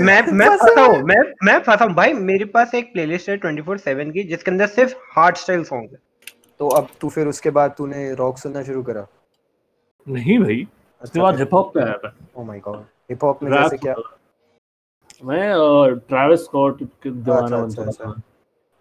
मैं 0.06 0.22
मैं 0.32 0.50
फंसा। 0.50 0.82
हूँ 0.82 1.02
मैं 1.04 1.20
मैं 1.44 1.60
फंसा 1.60 1.86
हूँ। 1.86 1.94
भाई 1.94 2.14
मेरे 2.14 2.46
पास 2.46 2.74
एक 2.76 2.92
प्लेलिस्ट 2.94 3.30
है 3.30 3.38
24/7 3.38 4.12
की 4.12 4.24
जिसके 4.24 4.52
अंदर 4.52 4.68
सिर्फ़ 4.68 4.96
हार्ड 5.16 5.36
स्टाइल 5.36 5.64
सॉन्ग 5.64 5.90
है। 5.92 6.00
तो 6.60 6.68
अब 6.70 6.88
तू 7.02 7.10
फिर 7.10 7.28
उसके 7.28 7.50
बाद 7.50 7.76
तूने 7.78 8.14
रॉक 8.14 8.38
सुनना 8.38 8.64
शुरू 8.64 8.84
करा। 8.84 9.06
नहीं 10.08 10.38
भाई 10.40 10.68
उसके 11.02 11.20
बाद 11.20 11.38
हिप 11.40 11.54
हॉप 11.54 11.74
पे 11.74 11.82
आया 11.82 11.96
मैं 12.04 12.12
oh 12.36 12.44
my 12.44 12.60
god 12.60 12.84
hip 13.10 13.24
hop 13.24 13.44
में 13.44 13.52
जैसे 13.52 13.78
क्या? 13.78 13.96
मैं 15.26 15.96
ट्रैविस 16.10 16.44
स्कॉट 16.44 16.82
के 17.04 17.10
दीवाना 17.10 17.58
अच्छा, 17.64 17.82
बन 17.82 17.88
अच्छा, 17.88 17.92
चुका 17.92 18.12
था। 18.12 18.22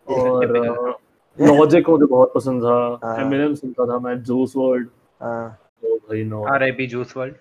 और 0.07 0.99
लॉजिक 1.41 1.89
मुझे 1.89 2.07
बहुत 2.07 2.33
पसंद 2.35 2.63
था 2.63 2.77
हाँ। 3.05 3.17
एमिनेम 3.21 3.55
सुनता 3.55 3.87
था 3.87 3.99
मैं 3.99 4.23
जूस 4.23 4.53
वर्ल्ड 4.57 4.89
हाँ। 5.21 5.49
तो 5.83 5.97
भाई 5.97 6.23
नो 6.25 6.45
आरआईपी 6.45 6.87
जूस 6.87 7.17
वर्ल्ड 7.17 7.35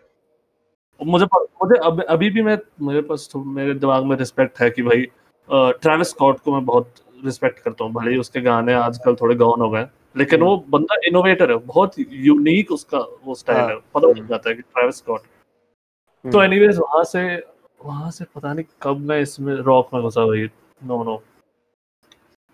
मुझे 1.00 1.26
मुझे 1.26 1.80
अब 1.86 2.02
अभी 2.04 2.30
भी 2.30 2.42
मैं 2.42 2.58
मेरे 2.82 3.02
पास 3.02 3.30
तो 3.34 3.44
मेरे 3.44 3.74
दिमाग 3.74 4.04
में 4.04 4.16
रिस्पेक्ट 4.18 4.60
है 4.62 4.70
कि 4.70 4.84
भाई 4.84 5.06
ट्रैविस 5.50 6.10
स्कॉट 6.10 6.40
को 6.40 6.54
मैं 6.54 6.66
बहुत 6.66 6.94
रिस्पेक्ट 7.26 7.60
करता 7.60 7.84
हूँ। 7.84 7.92
भले 7.94 8.12
ही 8.12 8.18
उसके 8.18 8.42
गाने 8.42 8.74
आजकल 8.74 9.16
थोड़े 9.16 9.36
गौन 9.36 9.62
हो 9.62 9.70
गए। 9.70 9.86
लेकिन 10.16 10.42
वो 10.44 10.56
बंदा 10.70 10.96
इनोवेटर 11.08 11.52
है 11.52 11.58
बहुत 11.66 11.94
यूनिक 12.00 12.72
उसका 12.72 13.00
वो 13.26 13.36
स्टाइल 13.36 13.60
हाँ। 13.60 13.70
है 13.70 13.76
पता 13.94 14.08
लग 14.10 14.28
जाता 14.30 14.50
है 14.50 14.56
कि 14.56 14.62
ट्रैविस 14.62 14.98
स्कॉट 14.98 15.22
तो 15.22 16.30
हम्म, 16.30 16.42
एनीवेज 16.44 16.78
वहाँ 16.80 17.04
से 17.04 17.24
वहाँ 17.86 18.12
से 18.12 18.26
पता 18.36 18.54
नहीं 18.54 18.66
कब 18.82 19.00
मैं 19.10 19.20
इसमें 19.22 19.54
रॉक 19.56 19.90
में 19.94 20.02
घुसा 20.04 20.26
भाई 20.26 20.48
नो 20.82 21.04
नो 21.04 21.22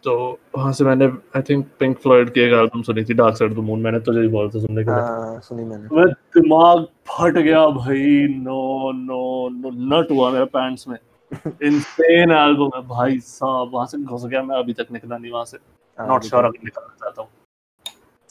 तो 0.06 0.14
वहाँ 0.56 0.72
से 0.74 0.84
मैंने 0.84 1.06
आई 1.36 1.42
थिंक 1.50 1.66
पिंक 1.80 1.98
फ्लॉयड 2.00 2.30
की 2.34 2.42
एक 2.42 2.54
एल्बम 2.54 2.82
सुनी 2.82 3.04
थी 3.06 3.14
Dark 3.14 3.36
Side 3.38 3.52
of 3.52 3.58
the 3.60 3.64
Moon 3.64 3.82
मैंने 3.82 4.00
तुझे 4.00 4.22
ही 4.22 4.28
बोला 4.28 4.50
था 4.50 4.60
सुनने 4.60 4.84
के 4.84 4.92
लिए 4.92 5.02
हाँ 5.02 5.40
सुनी 5.40 5.64
मैंने। 5.64 5.96
मैं 5.96 6.06
दिमाग 6.38 6.86
फट 7.10 7.38
गया 7.38 7.66
भाई 7.76 8.28
नो 8.38 8.92
नो 8.92 9.50
नो 9.50 9.70
नट 9.92 10.12
हुआ 10.12 10.30
मेरे 10.32 10.46
पैंट्स 10.56 10.88
में। 10.88 10.98
इंसेन 11.64 12.32
एल्बम 12.32 12.72
है 12.76 12.82
भाई 12.88 13.20
साहब 13.20 13.72
वहाँ 13.74 13.86
से 13.88 13.98
घुस 13.98 14.26
गया 14.26 14.42
मैं 14.44 14.58
अभी 14.58 14.74
तक 14.74 14.88
निकला 14.92 15.18
नहीं 15.18 15.32
वहाँ 15.32 15.46
से। 15.46 15.58
हाँ, 15.58 16.08
नॉट 16.08 16.24
श्योर 16.24 16.42
तो 16.42 16.48
अगर 16.48 16.64
निकलना 16.64 16.96
चाहता 17.04 17.22
हूँ। 17.22 17.30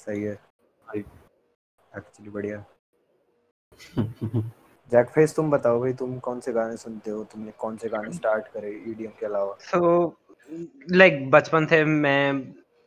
सही 0.00 0.22
है। 0.22 0.34
भाई। 0.34 0.98
एक्चुअली 0.98 2.30
बढ़िया। 2.30 2.64
जैक 4.92 5.08
फेस 5.08 5.34
तुम 5.36 5.50
बताओ 5.50 5.80
भाई 5.80 5.92
तुम 5.92 6.18
कौन 6.18 6.40
से 6.40 6.52
गाने 6.52 6.76
सुनते 6.76 7.10
हो? 7.10 7.22
तुमने 7.24 7.52
कौन 7.58 7.76
से 7.76 7.88
गाने 7.88 8.12
स्टार्ट 8.12 8.46
करे 8.54 8.70
ईडीएम 8.88 9.10
के 9.20 9.26
अलावा? 9.26 9.56
सो 9.60 10.16
लाइक 10.92 11.30
बचपन 11.30 11.66
से 11.66 11.84
मैं 11.84 12.42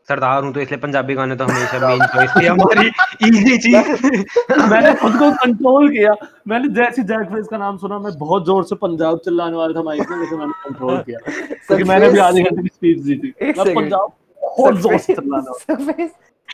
सरदार 0.07 0.43
हूँ 0.43 0.51
तो 0.53 0.59
इसलिए 0.59 0.79
पंजाबी 0.79 1.13
गाने 1.15 1.35
तो 1.35 1.43
हमेशा 1.43 1.79
मेन 1.89 2.05
चॉइस 2.05 2.31
थी। 2.37 2.45
हमारी 2.45 2.87
इजी 3.27 3.57
चीज़। 3.57 3.75
मैंने 4.71 4.93
खुद 4.95 5.13
को 5.19 5.31
कंट्रोल 5.35 5.89
किया। 5.89 6.15
मैंने 6.47 6.67
जैसे 6.75 7.03
जैक 7.03 7.27
फेस 7.33 7.47
का 7.51 7.57
नाम 7.57 7.77
सुना 7.77 7.99
मैं 7.99 8.11
बहुत 8.17 8.45
ज़ोर 8.45 8.63
से 8.63 8.75
पंजाब 8.81 9.19
चिल्लाने 9.25 9.55
वाला 9.57 9.79
था 9.79 9.83
माइक 9.83 10.09
में 10.11 10.17
लेकिन 10.17 10.39
मैंने 10.39 10.53
कंट्रोल 10.65 10.97
किया। 11.01 11.19
क्योंकि 11.67 11.83
मैंने 11.83 12.09
भी 12.09 12.19
आधे 12.19 12.43
घंटे 12.43 12.61
की 12.61 12.67
स्पीच 12.67 12.99
दी 12.99 13.15
थी। 13.17 13.33
मैं 13.41 13.73
पंजाब 13.75 14.11
बहुत 14.41 14.75
ज़ोर 14.81 14.97
से 14.97 15.13
चिल्लाने 15.15 16.07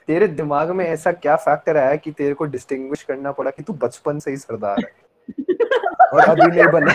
तेरे 0.10 0.28
दिमाग 0.28 0.70
में 0.72 0.86
ऐसा 0.86 1.12
क्या 1.12 1.36
फैक्टर 1.36 1.78
आया 1.78 1.96
कि 1.96 2.12
तेरे 2.12 2.34
को 2.34 2.46
डिस्टिंग्विश 2.46 3.02
करना 3.04 3.32
पड़ा 3.32 3.52
कि 3.52 3.64
तू 3.64 3.74
बचपन 3.74 4.20
से 4.20 4.32
ही 4.32 4.38
सरदार 4.38 4.80
है? 4.80 4.92
और 6.14 6.20
अभी 6.20 6.48
नहीं 6.48 6.68
बने। 6.68 6.94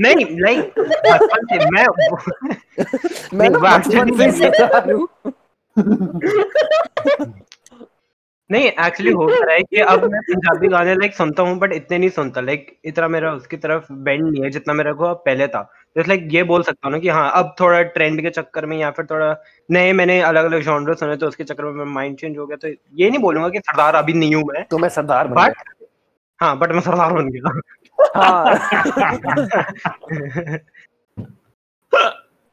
नहीं 0.00 0.26
लाइक 0.40 0.74
बचपन 0.78 1.46
से 1.46 1.70
मैं 1.70 1.86
मैं 3.38 3.52
बचपन 3.52 4.12
से 4.16 4.30
सरदार 4.32 4.90
हूँ। 4.92 5.08
नहीं 8.50 8.64
एक्चुअली 8.64 9.12
हो 9.12 9.26
रहा 9.28 9.52
है 9.52 9.62
कि 9.62 9.80
अब 9.80 10.04
मैं 10.12 10.20
पंजाबी 10.22 10.68
गाने 10.68 10.94
लाइक 10.94 11.14
सुनता 11.14 11.42
हूँ 11.42 11.58
बट 11.58 11.72
इतने 11.72 11.98
नहीं 11.98 12.10
सुनता। 12.10 12.40
लाइक 12.40 12.78
इतना 12.84 13.08
मेरा 13.08 13.32
उसकी 13.32 13.56
तरफ़ 13.56 13.92
बेंड 13.92 14.24
नहीं 14.30 14.42
है 14.44 14.50
जितना 14.50 14.74
मेरे 14.74 14.92
को 14.92 15.14
पहले 15.14 15.48
था। 15.48 15.70
तो 15.96 16.02
लाइक 16.08 16.28
ये 16.30 16.42
बोल 16.42 16.62
सकता 16.62 16.88
हूँ 16.88 16.92
ना 16.92 16.98
कि 16.98 17.08
हाँ 17.08 17.30
अब 17.34 17.54
थोड़ा 17.60 17.82
ट्रेंड 17.82 18.22
के 18.22 18.30
चक्कर 18.30 18.66
में 18.66 18.78
या 18.78 18.90
फिर 18.90 19.04
थोड़ा 19.04 19.36
नए 19.70 19.92
मैंने 19.92 20.20
अलग 20.20 20.44
अलग 20.44 20.62
जॉनर 20.62 20.94
सुने 20.94 21.16
तो 21.16 21.28
उसके 21.28 21.44
चक्कर 21.44 21.64
में 21.64 21.84
माइंड 21.84 22.18
चेंज 22.18 22.38
हो 22.38 22.46
गया। 22.46 22.56
तो 22.56 22.68
ये 22.68 23.10
नहीं 23.10 23.20
बोलूँगा 23.20 23.48
कि 23.48 23.58
सरदार 23.58 23.94
अभी 23.94 24.12
नहीं 24.12 24.34
हूँ 24.34 24.44
मैं। 24.44 24.64
तो 24.64 24.78
मैं 24.78 24.88
सरदार 24.88 25.28
बट 25.28 25.54
हाँ 26.40 26.58
बट 26.58 26.72
मैं 26.72 26.80
सरदार 26.80 27.12
बन 27.12 27.28
गया। 27.28 27.60
हाँ। 28.16 28.54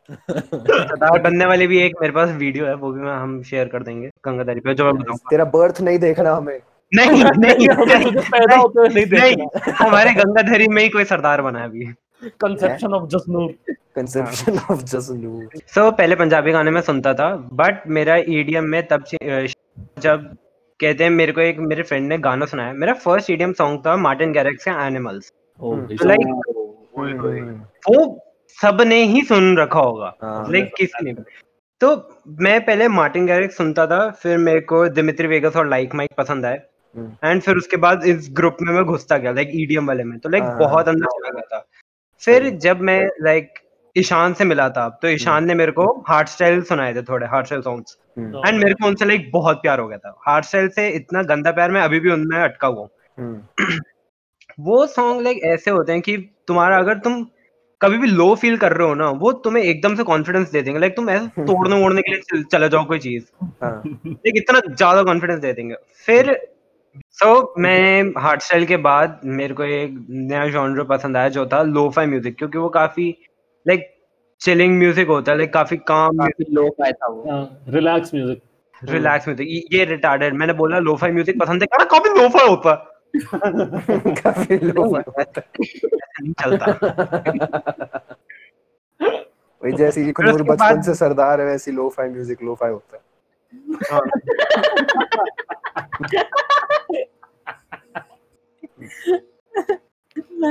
सरदार 0.09 1.21
बनने 1.21 1.45
वाली 1.45 1.67
भी 1.67 1.81
एक 1.81 1.93
मेरे 2.01 2.13
पास 2.13 2.29
वीडियो 2.29 2.65
है 2.65 2.73
वो 2.73 2.91
भी 2.91 3.01
मैं 3.01 3.13
हम 3.13 3.43
शेयर 3.43 3.67
कर 3.67 3.83
देंगे 3.83 4.09
गंगाधारी 4.25 4.59
पे 4.59 4.73
जो 4.73 4.85
मैं 4.85 4.93
बताऊँगा। 4.93 5.29
तेरा 5.29 5.45
बर्थ 5.45 5.81
नहीं 5.81 5.99
देखना 5.99 6.35
हमें। 6.35 6.59
नहीं 6.95 7.23
नहीं 7.23 7.67
हुए 7.69 8.87
नहीं 8.87 9.05
देखना। 9.05 9.19
नहीं 9.19 9.73
हमारे 9.73 10.13
गंगाधरी 10.13 10.67
में 10.67 10.83
ही 10.83 10.89
कोई 10.89 11.03
सरदार 11.03 11.41
बना 11.41 11.59
है 11.59 11.65
अभी। 11.65 11.93
Conception 12.41 12.93
of 12.93 13.07
Jasnoor 13.09 13.51
conception 13.95 14.59
of 14.71 14.83
Jasnoor 14.83 15.49
so 15.57 15.81
so, 15.81 15.97
पहले 15.97 16.15
पंजाबी 16.15 16.51
गाने 16.51 16.71
में 16.71 16.81
सुनता 16.81 17.13
था 17.13 17.35
बट 17.53 17.87
मेरा 17.87 18.15
ईडीएम 18.15 18.65
में 18.65 18.81
तब 18.87 19.03
जब 19.99 20.35
कहते 20.79 21.03
हैं 21.03 21.11
मेरे 21.11 21.31
को 21.31 21.41
एक 21.41 21.59
मेरे 21.59 21.83
फ्रेंड 21.83 22.07
ने 22.09 22.17
गाना 22.17 22.45
सुनाया 22.45 22.73
मेरा 22.73 22.93
फ़र्स्ट 22.93 23.29
ईडीएम 23.31 23.53
सॉन्ग 23.53 23.79
था 23.85 23.95
मार्टिन 23.97 24.33
गैरेक्स 24.33 24.65
का 24.65 24.85
एनिमल्स 24.87 25.31
होए। 25.59 26.15
वो 27.87 28.19
सबने 28.59 29.03
ही 29.03 29.21
सुन 29.21 29.57
रखा 29.57 29.79
होगा 29.79 30.13
हाँ 30.21 30.51
लाइक 30.51 30.73
किसी 30.77 31.05
ने 31.05 31.13
तो 31.81 31.95
मैं 32.41 32.59
पहले 32.65 32.87
मार्टिन 32.87 33.25
गैरिक्स 33.25 33.57
सुनता 33.57 33.85
था 33.87 34.09
फिर 34.21 34.37
मेरे 34.37 34.59
को 34.61 34.87
दिमित्री 34.89 35.27
वेगस 35.27 35.55
और 35.55 35.67
लाइक 35.69 35.95
माइक 35.95 36.11
पसंद 36.17 36.45
आए। 36.45 36.61
एंड 37.23 37.41
फिर 37.41 37.57
उसके 37.57 37.77
बाद 37.77 38.03
इस 38.05 38.27
ग्रुप 38.31 38.57
में 38.61 38.73
मैं 38.73 38.83
घुसता 38.83 39.17
गया 39.17 39.31
लाइक 39.31 39.51
ईडीएम 39.53 39.87
वाले 39.87 40.03
में। 40.03 40.17
तो 40.19 40.29
लाइक 40.29 40.43
हाँ, 40.43 40.57
बहुत 40.59 40.87
हाँ। 40.87 40.93
अंदर 40.93 41.05
चला 41.05 41.29
गया 41.29 41.45
था। 41.51 41.65
फिर 42.25 42.49
जब 42.49 42.79
मैं 42.79 43.09
लाइक 43.21 43.53
ईशान 43.97 44.33
से 44.33 44.45
मिला 44.45 44.69
था 44.69 44.89
तो 44.89 45.07
ईशान 45.07 45.45
ने 45.45 45.53
मेरे 45.53 45.71
को 45.71 46.03
हार्ड 46.07 46.27
स्टाइल 46.27 46.61
सुनाए 46.61 46.95
थे 46.95 47.01
थोड़े 47.01 47.27
hard 47.27 47.45
style 47.45 47.61
songs 47.61 47.97
hmm, 48.17 48.41
and 48.47 48.57
मेरे 48.57 48.73
को 48.73 48.87
उनसे 48.87 49.05
लाइक 49.05 49.31
बहुत 49.33 49.57
प्यार 49.57 49.79
हो 49.79 49.87
गया 49.87 49.97
था। 49.97 50.19
हार्ड 50.27 50.45
स्टाइल 50.45 50.67
से 50.67 50.89
इतना 50.89 51.23
गंदा 51.23 51.51
प्यार 51.51 51.71
मैं 51.71 51.81
अभी 51.81 51.99
भी 51.99 52.11
उनमें 52.11 52.37
अटका 52.39 52.67
हुआ 52.67 52.81
हूँ। 52.81 52.89
हम्म, 53.19 53.43
वो 54.59 54.87
सॉन्ग 54.87 55.21
लाइक 55.21 55.43
ऐसे 55.43 55.71
होते 55.71 55.91
हैं 55.91 56.01
कि 56.01 56.17
तुम्हारा 56.17 56.77
अगर 56.77 56.97
तुम 56.97 57.27
कभी 57.81 57.97
भी 57.97 58.07
लो 58.07 58.35
फील 58.35 58.57
कर 58.57 58.73
रहे 58.73 58.87
हो 58.87 58.93
ना 58.93 59.09
वो 59.09 59.31
तुम्हें 59.31 59.63
एकदम 59.63 59.95
से 59.95 60.03
कॉन्फिडेंस 60.03 60.51
दे 60.51 60.61
देंगे। 60.61 60.79
लाइक 60.79 60.95
तुम 60.95 61.09
ऐसे 61.09 61.27
तोड़ने 61.41 61.75
वोड़ने 61.75 62.01
के 62.01 62.11
लिए 62.11 62.43
चल- 62.43 62.71
जाओ 62.71 62.85
कोई 62.85 62.99
चीज़। 62.99 63.23
हाँ। 63.43 63.83
लाइक 64.07 64.33
इतना 64.35 64.59
ज़्यादा 64.59 65.03
कॉन्फिडेंस 65.03 65.39
दे 65.39 65.53
देंगे। 65.53 65.75
फिर 66.05 66.53
सो 67.19 67.53
मैं 67.59 68.03
हार्ड 68.21 68.41
स्टाइल 68.41 68.65
के 68.65 68.77
बाद 68.85 69.19
मेरे 69.39 69.53
को 69.53 69.63
एक 69.63 69.95
नया 70.09 70.47
जॉनर 70.49 70.83
पसंद 70.83 71.17
आया 71.17 71.29
जो 71.29 71.45
था 71.45 71.61
लोफाई 71.63 72.05
म्यूज़िक 72.05 72.37
क्योंकि 72.37 72.57
वो 72.57 72.69
काफ़ी 72.69 73.09
लाइक 73.65 73.89
चिलिंग 74.41 74.77
म्यूज़िक 74.79 75.07
होता 75.07 75.31
है 75.31 75.37
लाइक 75.37 75.53
काफ़ी 75.53 75.77
काम 75.87 76.17
काफ़ी 76.17 76.45
लो 76.53 76.69
पाया 76.79 76.91
था 76.91 77.07
वो। 77.07 77.29
हाँ, 77.31 77.43
रिलैक्स 77.69 78.13
म्यूज़िक 78.13 78.41
रिलैक्स 78.81 79.27
म्यूज़िक 79.27 79.47
ये 79.73 79.85
रिटार्डेड 79.85 80.33
मैंने 80.33 80.53
बोला 80.53 80.79
लोफाई 80.79 81.11
म्यूज़िक 81.11 81.39
पसंद 81.39 81.63
है 81.63 81.67
कहा 81.73 81.85
काफ़ी 81.93 82.09
लोफाई 82.21 82.47
होता। 82.49 82.73
काफ़ी 84.21 84.57
लो 84.57 84.97
ऐसा 85.19 85.41
नहीं 86.21 86.33
चलता। 86.33 86.71
वही 89.61 89.73
जैसे 89.73 90.03
फिर 90.03 90.13
कुनूर 90.13 90.43
बचपन 90.43 90.81
से 90.81 90.93
सरदार 90.95 91.41
है 91.41 91.45
वैसी 91.47 91.71
lo 91.71 91.89
fi 91.89 92.09
music 92.09 92.43
lo 92.43 92.55
fi 92.55 92.71
होता 92.71 92.97
है। 92.97 93.01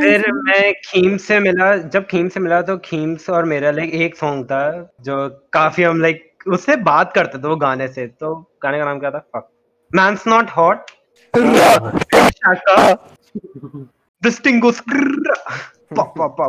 फिर 0.03 0.33
मैं 0.33 0.73
खीम 0.85 1.17
से 1.17 1.39
मिला 1.41 1.77
जब 1.77 2.07
खीम 2.07 2.29
से 2.29 2.41
मिला 2.41 2.61
तो 2.63 2.77
खीम्स 2.85 3.29
और 3.31 3.45
मेरा 3.45 3.71
लाइक 3.71 3.93
एक 3.95 4.17
सॉन्ग 4.17 4.45
था 4.45 4.63
जो 5.01 5.17
काफ़ी 5.53 5.83
हम 5.83 6.01
लाइक 6.03 6.45
उससे 6.49 6.77
बात 6.87 7.13
करते 7.13 7.39
थे 7.39 7.49
वो 7.49 7.57
गाने 7.57 7.89
से 7.89 8.07
तो 8.07 8.35
गाने 8.63 8.79
का 8.79 8.85
नाम 8.85 8.99
क्या 8.99 9.11
था? 9.11 9.19
फक 9.37 9.49
मैंस 9.91 10.25
नॉट 10.27 10.51
हॉट 10.51 10.91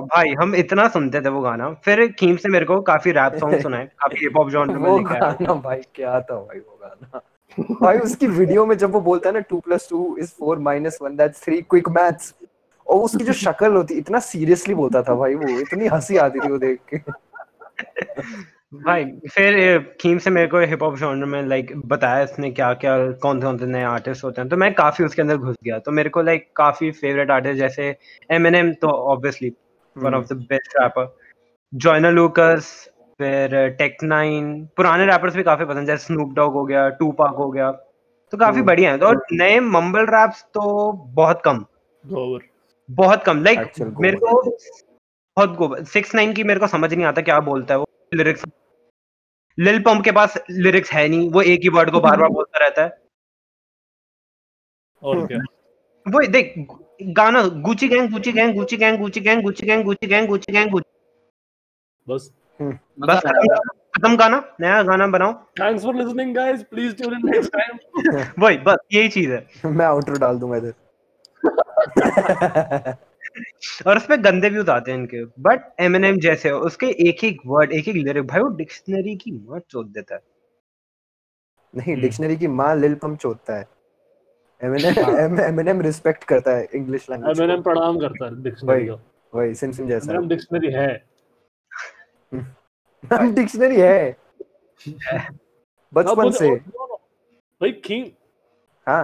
भाई 0.07 0.33
हम 0.33 0.55
इतना 0.55 0.87
सुनते 0.87 1.21
थे 1.21 1.29
वो 1.29 1.41
गाना। 1.41 1.69
फिर 1.85 2.05
खीम 2.19 2.35
से 2.35 2.49
मेरे 2.49 2.65
को 2.65 2.79
काफ़ी 2.81 3.11
रैप 3.11 3.35
सॉन्ग 3.39 3.61
सुनाए 3.61 3.85
काफ़ी 3.99 4.17
हिप 4.19 4.37
हॉप 4.37 4.49
जॉनर 4.49 4.77
में 4.77 4.91
लेके 4.91 5.15
आया 5.15 5.53
भाई 5.53 5.81
क्या 5.95 6.19
था 6.21 6.35
भाई 6.35 6.59
वो 6.59 6.79
गाना? 6.83 7.21
भाई 7.81 7.97
उसकी 7.99 8.27
वीडियो 8.27 8.65
में 8.65 8.77
जब 8.77 8.91
वो 8.91 9.01
बोलता 9.01 9.29
है 9.29 9.33
ना 9.35 9.41
two 9.49 9.59
plus 9.59 9.87
two 9.89 10.17
is 10.19 10.31
four 10.39 10.59
minus 10.69 10.97
one 11.01 11.15
that's 11.15 11.43
three 11.43 11.61
quick 11.61 11.89
maths 11.89 12.33
और 12.93 12.99
उसकी 12.99 13.23
जो 13.23 13.33
शक्ल 13.33 13.75
होती 13.75 13.93
इतना 13.93 14.19
सीरियसली 14.19 14.73
बोलता 14.75 15.01
था 15.01 15.15
भाई 15.15 15.35
वो 15.35 15.59
इतनी 15.59 15.87
हँसी 15.87 16.17
आती 16.17 16.39
थी 16.39 16.47
वो 16.47 16.57
देख 16.57 16.79
के। 16.93 16.97
भाई 18.73 19.05
फिर 19.33 19.79
खीम 20.01 20.17
से 20.17 20.29
मेरे 20.29 20.47
को 20.47 20.59
हिप 20.59 20.83
हॉप 20.83 20.95
जॉनर 20.97 21.25
में 21.25 21.47
लाइक 21.47 21.71
बताया 21.85 22.23
इसने 22.23 22.51
क्या 22.51 22.73
क्या 22.73 22.97
कौन 23.11 23.41
कौन 23.41 23.57
से 23.57 23.65
नए 23.65 23.83
आर्टिस्ट 23.83 24.23
होते 24.23 24.41
हैं। 24.41 24.49
तो 24.49 24.57
मैं 24.57 24.73
काफ़ी 24.73 25.05
उसके 25.05 25.21
अंदर 25.21 25.37
घुस 25.37 25.55
गया। 25.63 25.79
तो 25.79 25.91
मेरे 25.91 26.09
को 26.09 26.21
लाइक 26.21 26.49
काफ़ी 26.55 26.91
फेवरेट 26.91 27.31
आर्टिस्ट 27.31 27.59
जैसे 27.59 27.95
एम 28.31 28.71
तो 28.73 28.87
obviously 28.87 29.51
one 29.97 30.13
of 30.13 30.25
the 30.25 30.37
best 30.49 30.73
rapper 30.79 31.15
Joyner 31.73 32.11
Lucas 32.11 32.89
फिर 33.19 33.69
टेक 33.69 33.97
नाइन 34.03 34.65
पुराने 34.77 35.05
रैपर्स 35.05 35.35
भी 35.35 35.43
काफ़ी 35.43 35.65
पसंद 35.65 35.87
जैसे 35.87 36.05
स्नूप 36.05 36.33
डॉग 36.33 36.53
हो 36.53 36.65
गया 36.65 36.89
टू 36.89 37.11
पाक 37.11 37.35
हो 37.35 37.49
गया। 37.51 37.71
तो 37.71 38.37
काफ़ी 38.37 38.57
हम्म। 38.57 38.67
बढ़िया 38.67 38.91
है। 38.91 38.97
तो 38.97 39.05
और 39.05 39.25
नए 39.33 39.59
मम्बल 39.59 40.05
रैप्स 40.05 40.43
तो 40.43 40.91
बहुत 40.91 41.41
कम। 41.45 41.65
बहुत 42.89 43.23
कम 43.23 43.43
लाइक 43.43 43.59
मेरे 43.99 44.17
को 44.17 44.41
बहुत 45.37 45.55
गोबर 45.57 45.83
सिक्स 45.83 46.15
नाइन 46.15 46.33
की 46.33 46.43
मेरे 46.43 46.59
को 46.59 46.67
समझ 46.67 46.93
नहीं 46.93 47.05
आता 47.05 47.21
क्या 47.21 47.39
बोलता 47.39 47.73
है 47.73 47.79
वो 47.79 47.87
लिरिक्स 48.13 48.43
लिल 49.57 49.81
पंप 49.83 50.03
के 50.03 50.11
पास 50.11 50.37
लिरिक्स 50.49 50.91
है 50.91 51.07
नहीं 51.07 51.29
वो 51.29 51.41
एक 51.41 51.61
ही 51.63 51.69
वर्ड 51.69 51.91
को 51.91 51.99
बार 52.01 52.19
बार 52.19 52.29
बोलता 52.37 52.63
रहता 52.65 52.83
है। 52.83 52.97
और 55.01 55.25
क्या? 55.27 55.39
वो 56.05 56.25
देख 56.27 56.53
गाना 57.17 57.41
Gucci 57.67 57.87
Gang 57.87 58.09
Gucci 58.11 58.31
Gang 58.31 58.55
Gucci 58.57 58.77
Gang 58.77 58.97
Gucci 58.99 59.21
Gang 59.21 59.43
Gucci 59.43 59.65
Gang 59.65 59.83
Gucci 59.83 60.07
Gang 60.07 60.27
Gucci 60.27 60.51
Gang 60.53 60.69
Gucci 60.71 60.91
बस। 62.07 62.31
बस 62.59 63.21
खत्म 63.25 63.55
खत्म 63.95 64.15
गाना 64.17 64.37
नया 64.61 64.81
गाना 64.83 65.07
बनाओ। 65.07 65.33
Thanks 65.59 65.83
for 65.83 65.95
listening 65.95 66.35
guys 66.35 66.63
please 66.71 66.95
tune 66.95 67.13
in 67.13 67.29
next 67.31 67.51
time 67.57 68.23
वही 68.39 68.57
बस 68.67 68.77
यही 68.93 69.09
चीज़ 69.09 69.31
है। 69.31 69.71
मैं 69.71 69.85
आउटरो 69.85 70.19
डाल 70.19 70.39
दूँगा 70.39 70.57
इधर। 70.57 70.73
और 73.87 73.97
उसपे 73.97 74.17
गंदे 74.17 74.49
व्यूज़ 74.49 74.69
आते 74.71 74.91
हैं 74.91 74.97
इनके। 74.97 75.23
बट 75.25 75.73
एमएनएम 75.79 76.17
जैसे 76.19 76.51
उसके 76.51 76.85
एक 77.09 77.23
एक 77.23 77.41
वर्ड 77.45 77.71
एक 77.71 77.87
एक 77.87 77.95
लिरिक 77.95 78.23
भाई 78.23 78.41
वो 78.41 78.47
डिक्शनरी 78.47 79.15
की 79.15 79.31
माँ 79.31 79.59
चोद 79.69 79.87
देता 79.87 80.15
है। 80.15 80.21
नहीं 81.73 81.93
हम्म। 81.93 82.01
डिक्शनरी 82.01 82.37
की 82.37 82.47
माँ 82.47 82.75
लिल 82.75 82.95
पंप 82.95 83.19
चोदता 83.19 83.55
है। 83.57 83.65
एमएनएम 84.61 85.39
एमएनएम 85.39 85.81
रिस्पेक्ट 85.81 86.23
करता 86.23 86.51
है 86.51 86.67
इंग्लिश 86.75 87.09
लैंग्वेज 87.09 87.39
एमएनएम 87.39 87.61
प्रणाम 87.61 87.99
करता 87.99 88.25
है 88.25 88.43
डिक्शनरी 88.43 88.87
को। 88.87 88.99
वही 89.33 89.55
सिम 89.55 89.71
सिम 89.71 89.87
जैसा। 89.87 90.11
एमएनएम 90.11 90.29
डिक्शनरी 90.29 90.71
है। 90.71 91.03
हम 93.13 93.33
डिक्शनरी 93.35 93.79
है। 93.81 94.15
बचपन 95.93 96.31
से। 96.31 96.55
भाई 96.55 97.71
खीम 97.85 98.05
हाँ। 98.87 99.03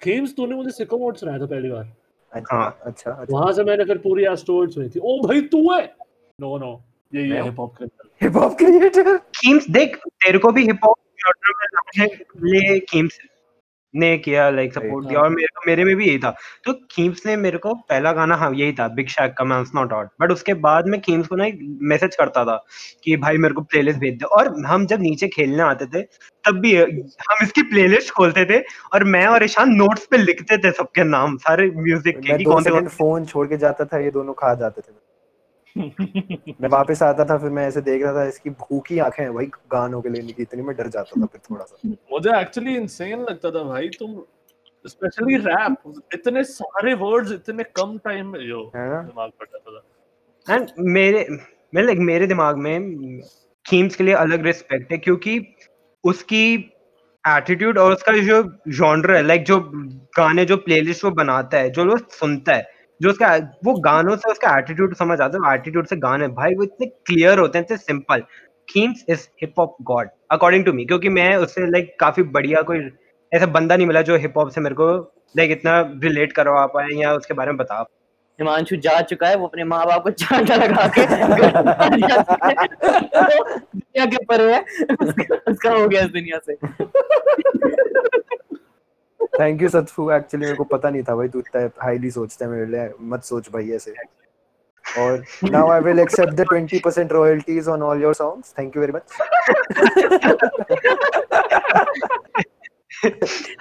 खीम्स 0.00 0.36
तूने 0.36 0.54
मुझे 0.54 0.70
सिको 0.70 0.98
मोड 0.98 1.16
सुनाया 1.16 1.38
था 1.38 1.46
पहली 1.46 1.70
बार। 1.70 1.97
अच्छा 2.32 2.56
हाँ। 2.56 2.78
अच्छा 2.84 3.10
अच्छा। 3.10 3.36
वहाँ 3.38 3.52
से 3.52 3.64
मैंने 3.64 3.84
फिर 3.84 3.98
पूरी 3.98 4.24
एस्ट्रोइड 4.32 4.70
सुनी 4.70 4.88
थी। 4.88 5.00
ओ 5.00 5.20
भाई 5.26 5.40
तू 5.52 5.70
है? 5.72 5.84
नो 6.38 6.56
नो 6.58 6.72
ये 7.12 7.22
है। 7.22 7.42
Hip 7.42 7.60
hop 7.60 7.74
creator 7.76 8.08
hip 8.22 8.36
hop 8.36 8.56
creator 8.58 9.16
Keems 9.40 9.68
देख 9.70 9.96
तेरे 10.24 10.38
को 10.38 10.52
भी 10.52 10.64
हिप 10.66 10.84
हॉप 10.84 10.96
में 11.98 12.06
ले 12.44 12.78
कीम्स 12.80 13.18
ने 13.94 14.16
किया 14.18 14.48
लाइक 14.50 14.72
सपोर्ट 14.74 15.06
दिया 15.06 15.20
और 15.20 15.30
मेरे 15.30 15.66
मेरे 15.66 15.84
में 15.84 15.94
भी 15.96 16.06
यही 16.06 16.18
था। 16.18 16.30
तो 16.64 16.72
कीम्स 16.90 17.24
ने 17.26 17.36
मेरे 17.36 17.58
को 17.58 17.74
पहला 17.74 18.12
गाना 18.12 18.36
हाँ 18.36 18.50
यही 18.54 18.72
था 18.72 18.88
बिग 18.90 19.08
शैक 19.08 19.34
का 19.38 19.44
मैंस 19.44 19.70
नॉट 19.74 19.92
आउट 19.92 20.08
बट 20.20 20.32
उसके 20.32 20.54
बाद 20.60 20.88
में 20.88 21.00
कीम्स 21.00 21.26
को 21.26 21.36
ना 21.36 21.46
एक 21.46 21.58
मैसेज 21.82 22.16
करता 22.16 22.44
था 22.44 22.56
कि 23.04 23.16
भाई 23.18 23.38
मेरे 23.38 23.54
को 23.54 23.62
प्लेलिस्ट 23.62 24.00
भेज 24.00 24.14
दे। 24.14 24.24
और 24.26 24.54
हम 24.66 24.86
जब 24.86 25.00
नीचे 25.00 25.28
खेलने 25.28 25.62
आते 25.62 25.86
थे 25.88 26.02
तब 26.44 26.58
भी 26.60 26.74
हम 26.76 27.42
इसकी 27.42 27.62
प्लेलिस्ट 27.64 28.12
खोलते 28.14 28.44
थे 28.44 28.58
और 28.94 29.04
मैं 29.06 29.26
और 29.26 29.44
ईशान 29.44 29.74
नोट्स 29.74 30.06
पे 30.10 30.16
लिखते 30.16 30.58
थे 30.58 30.72
सबके 30.72 31.04
नाम 31.06 31.36
सारे 31.38 31.70
म्यूज़िक 31.76 32.16
के 32.16 32.28
मैं 32.28 32.38
कि 32.38 32.44
दो 32.44 32.52
कौन 32.52 32.62
से 32.62 32.80
फ़ोन 32.88 33.24
छोड़ 33.24 33.46
के 33.46 33.56
जाता 33.56 33.84
था 33.84 33.98
ये 33.98 34.10
दोनों 34.10 34.32
खा 34.34 34.54
जाते 34.54 34.80
थे। 34.80 34.92
मैं 36.60 36.68
वापस 36.68 37.02
आता 37.02 37.24
था 37.24 37.38
फिर 37.38 37.50
मैं 37.50 37.66
ऐसे 37.68 37.80
देख 37.80 38.02
रहा 38.02 38.12
था 38.14 38.24
इसकी 38.24 38.50
भूखी 38.50 38.98
आँखें 38.98 39.22
हैं 39.24 39.34
भाई 39.34 39.46
गानों 39.46 40.00
के 40.02 40.08
लेने 40.08 40.32
की 40.32 40.42
इतनी 40.42 40.62
मैं 40.62 40.76
डर 40.76 40.88
जाता 40.88 41.20
था 41.20 41.26
फिर 41.26 41.40
थोड़ा 41.50 41.64
सा। 41.64 41.88
मुझे 41.88 42.40
एक्चुअली 42.40 42.76
इंसेन 42.76 43.20
लगता 43.20 43.50
था 43.50 43.62
भाई 43.62 43.88
तुम 43.88 44.22
स्पेशली 44.86 45.36
रैप 45.36 45.92
इतने 46.14 46.44
सारे 46.44 46.94
वर्ड्स 46.94 47.32
इतने 47.32 47.64
कम 47.64 47.98
टाइम 47.98 48.26
में 48.26 48.40
यो 48.40 48.70
दिमाग 48.76 49.30
जाता 49.42 49.80
था। 49.80 50.54
एंड 50.54 50.68
मेरे 50.78 51.26
मेरे 51.74 51.86
like, 51.88 52.00
मेरे 52.00 52.26
दिमाग 52.26 52.56
में 52.56 52.80
कीम्स 53.64 53.96
के 53.96 54.04
लिए 54.04 54.14
अलग 54.14 54.44
रिस्पेक्ट 54.44 54.92
है 54.92 54.98
क्योंकि 54.98 55.54
उसकी 56.04 56.54
एटीट्यूड 57.26 57.78
और 57.78 57.92
उसका 57.92 58.12
जो 58.12 58.42
जॉनर 58.68 59.14
है 59.16 59.22
लाइक 59.22 59.44
जो 59.44 59.60
गाने 60.18 60.44
जो 60.44 60.56
प्लेलिस्ट 60.56 61.04
वो 61.04 61.10
बनाता 61.10 61.58
है 61.58 61.70
जो 61.70 61.84
लोग 61.84 62.10
सुनता 62.10 62.54
है 62.54 62.77
जो 63.02 63.10
उसका 63.10 63.36
वो 63.64 63.74
गानों 63.74 64.16
से 64.16 64.30
उसका 64.30 64.58
एटीट्यूड 64.58 64.94
समझ 64.94 65.20
आता 65.20 65.48
है 65.48 65.54
एटीट्यूड 65.54 65.86
से 65.86 65.96
गाने 65.96 66.28
भाई 66.28 66.54
वो 66.54 66.62
इतने 66.62 66.86
क्लियर 66.86 67.38
होते 67.38 67.58
हैं 67.58 67.64
इतने 67.64 67.76
simple 67.76 68.22
Keems 68.68 69.04
is 69.08 69.28
hip 69.42 69.52
hop 69.58 69.76
god 69.82 70.08
according 70.30 70.64
to 70.64 70.72
me 70.72 70.84
क्योंकि 70.84 71.08
मैं 71.08 71.36
उससे 71.36 71.70
लाइक 71.70 71.96
काफ़ी 72.00 72.22
बढ़िया 72.22 72.62
कोई 72.62 72.90
ऐसा 73.34 73.46
बंदा 73.46 73.76
नहीं 73.76 73.86
मिला 73.86 74.02
जो 74.02 74.16
हिप 74.16 74.38
हॉप 74.38 74.50
से 74.50 74.60
मेरे 74.60 74.74
को 74.74 74.88
लाइक 75.36 75.50
इतना 75.50 75.80
रिलेट 76.02 76.32
करवा 76.32 76.66
पाए 76.66 76.88
या 76.92 77.14
उसके 77.14 77.34
बारे 77.34 77.50
में 77.50 77.56
बता 77.56 77.84
हिमांशु 78.38 78.76
जा 78.76 79.00
चुका 79.00 79.28
है 79.28 79.36
वो 79.36 79.46
अपने 79.46 79.64
माँ 79.64 79.86
बाप 79.86 80.02
को 80.02 80.10
चांटा 80.10 80.56
लगा 80.56 80.86
के 80.88 81.06
दुनिया 83.74 84.06
के 84.06 84.24
परे 84.24 84.54
है। 84.54 84.60
उसका, 84.92 85.36
उसका 85.50 85.70
हो 85.70 85.88
गया 85.88 86.00
इस 86.00 86.10
दुनिया 86.10 86.38
से। 86.38 86.54
थैंक 89.20 89.62
यू 89.62 89.68
सतफू 89.68 90.10
एक्चुअली 90.10 90.46
मेरे 90.46 90.56
को 90.56 90.64
पता 90.64 90.90
नहीं 90.90 91.02
था 91.02 91.16
भाई 91.16 91.28
तू 91.28 91.38
इतना 91.38 91.68
हाईली 91.82 92.10
सोचता 92.10 92.44
है 92.46 92.50
मेरे 92.52 92.66
लिए। 92.66 92.90
मत 93.00 93.22
सोच 93.24 93.48
भाई 93.52 93.70
ऐसे। 93.70 93.94
और 94.84 95.24
now 95.44 95.70
I 95.70 95.80
will 95.80 95.98
accept 95.98 96.32
the 96.32 96.44
20% 96.52 97.12
royalties 97.12 97.68
on 97.68 97.82
all 97.82 98.02
your 98.02 98.14
songs 98.14 98.54
thank 98.58 98.76
you 98.76 98.82
very 98.82 98.92
much 98.92 99.02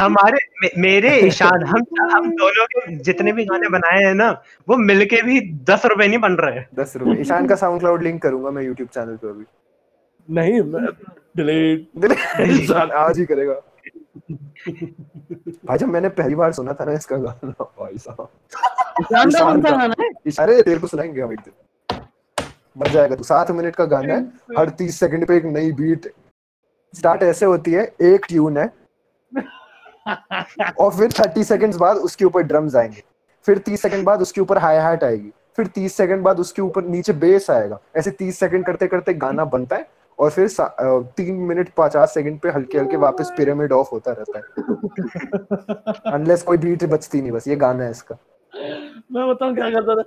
हमारे 0.01 0.37
मे, 0.61 0.69
मेरे 0.77 1.09
ईशान 1.19 1.63
हम 1.63 1.83
हम 2.11 2.29
दोनों 2.31 2.65
के 2.65 2.95
जितने 2.95 3.31
भी 3.31 3.45
गाने 3.45 3.69
बनाए 3.69 4.03
हैं 4.03 4.13
ना 4.13 4.29
वो 4.69 4.77
मिलके 4.77 5.21
भी 5.21 5.39
दस 5.63 5.85
रुपए 5.85 6.07
नहीं 6.07 6.19
बन 6.19 6.33
रहे 6.33 6.61
दस 6.75 6.93
रुपए। 6.97 7.21
ईशान 7.21 7.47
का 7.47 7.55
साउंड 7.55 7.79
क्लाउड 7.79 8.03
लिंक 8.03 8.21
करूँगा 8.21 8.51
मैं 8.51 8.63
यूट्यूब 8.63 8.89
चैनल 8.89 9.15
पे 9.15 9.29
अभी। 9.29 9.45
नहीं 10.29 10.61
डिलीट 11.37 11.87
ईशान 12.41 12.91
आज 13.03 13.19
ही 13.19 13.25
करेगा। 13.25 13.61
भाई 14.17 15.77
जब 15.77 15.87
मैंने 15.87 16.09
पहली 16.09 16.35
बार 16.35 16.53
सुना 16.53 16.73
था 16.73 16.85
ना 16.85 16.91
इसका 16.91 17.17
गाना 17.17 17.63
भाई 17.79 17.97
साहब। 17.97 18.27
है? 19.99 20.09
इशारे 20.27 20.61
तेरे 20.61 20.79
को 20.79 20.87
सुनाएँगे 20.87 21.21
हम 21.21 21.33
एक 21.33 21.39
दिन। 21.39 21.53
मज़ा 22.77 23.01
आएगा 23.01 23.15
तू। 23.15 23.23
सात 23.23 23.51
मिनट 23.51 23.75
का 23.75 23.85
गाना 23.85 24.13
है 24.13 24.21
हर 24.57 24.69
तीस 24.69 24.99
सेकंड 24.99 25.25
पे 25.27 25.37
एक 25.37 25.45
नई 25.45 25.71
बीट 25.71 26.11
स्टार्ट 26.93 27.23
ऐसे 27.23 27.45
होती 27.45 27.71
है 27.71 27.83
एक 28.01 28.25
ट्यून 28.29 28.57
है 28.57 28.71
और 30.79 30.91
फिर 30.97 31.11
थर्टी 31.11 31.43
सेकंड्स 31.43 31.77
बाद 31.77 31.97
उसके 31.97 32.25
ऊपर 32.25 32.41
ड्रम्स 32.41 32.75
आएँगे। 32.75 33.03
फिर 33.47 33.57
तीस 33.57 33.81
सेकंड 33.81 34.05
बाद 34.05 34.21
उसके 34.21 34.41
ऊपर 34.41 34.57
हाई 34.57 34.77
हैट 34.77 35.03
आएगी। 35.03 35.31
फिर 35.55 35.67
तीस 35.67 35.93
सेकंड 35.93 36.23
बाद 36.23 36.39
उसके 36.39 36.61
ऊपर 36.61 36.83
नीचे 36.83 37.13
बेस 37.13 37.49
आएगा। 37.51 37.79
ऐसे 37.97 38.11
तीस 38.11 38.39
सेकंड 38.39 38.65
करते 38.65 38.87
करते 38.87 39.13
गाना 39.13 39.45
बनता 39.45 39.75
है 39.75 39.87
और 40.19 40.29
फिर 40.31 40.47
तीन 41.17 41.35
मिनट 41.47 41.69
पचास 41.77 42.13
सेकंड 42.13 42.39
पे 42.39 42.49
हल्के 42.49 42.77
हल्के 42.77 42.97
वापस 42.97 43.31
पिरामिड 43.37 43.71
ऑफ़ 43.71 43.89
होता 43.91 44.11
रहता 44.19 44.37
है। 44.37 44.43
अनलेस 46.13 46.43
कोई 46.43 46.57
बीट 46.57 46.83
बचती 46.89 47.21
नहीं 47.21 47.31
बस 47.31 47.47
ये 47.47 47.55
गाना 47.55 47.83
है 47.83 47.91
इसका। 47.91 48.17
मैं 49.11 49.27
बताऊँ 49.29 49.55
क्या 49.55 49.69
करता 49.69 49.95
था? 49.95 50.03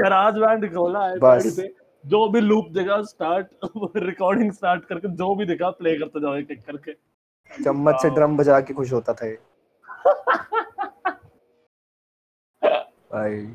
गराज 0.00 0.38
बैंड 0.38 0.74
खोला 0.74 1.06
है 1.06 1.18
बस। 1.18 1.60
जो 2.04 2.28
भी 2.28 2.40
लूप 2.40 2.68
देगा 2.72 3.00
स्टार्ट 3.02 3.46
रिकॉर्डिंग 3.96 4.52
स्टार्ट 4.52 4.84
करके 4.84 5.08
जो 5.16 5.34
भी 5.34 5.44
देखा 5.46 5.70
प्ले 5.72 5.98
करता 5.98 6.20
जाओ 6.20 6.34
एक 6.36 6.66
करके। 6.66 6.92
चम्मच 7.50 8.00
से 8.02 8.10
ड्रम 8.10 8.36
बजा 8.36 8.60
के 8.60 8.74
खुश 8.74 8.92
होता 8.92 9.12
था 9.14 9.26
ये। 9.26 9.38
भाई। 13.12 13.46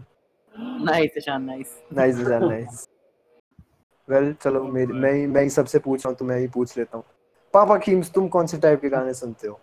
Nice 0.83 1.11
Ishaan 1.17 1.43
nice 1.43 1.77
nice 1.93 2.17
design 2.17 2.45
nice 2.45 2.87
well 4.09 4.33
चलो 4.43 4.63
मेरी 4.63 4.93
मैं 4.93 5.13
ही 5.13 5.25
मैं 5.27 5.41
ही 5.43 5.49
सबसे 5.49 5.79
पूछ 5.79 5.99
रहा 5.99 6.09
हूँ 6.09 6.17
तो 6.17 6.25
मैं 6.25 6.39
ही 6.39 6.47
पूछ 6.47 6.77
लेता 6.77 6.97
हूँ। 6.97 7.03
पापा 7.53 7.77
खीम्स 7.77 8.11
तुम 8.11 8.27
कौन 8.27 8.45
से 8.47 8.57
टाइप 8.57 8.81
के 8.81 8.89
गाने 8.89 9.13
सुनते 9.13 9.47
हो? 9.47 9.59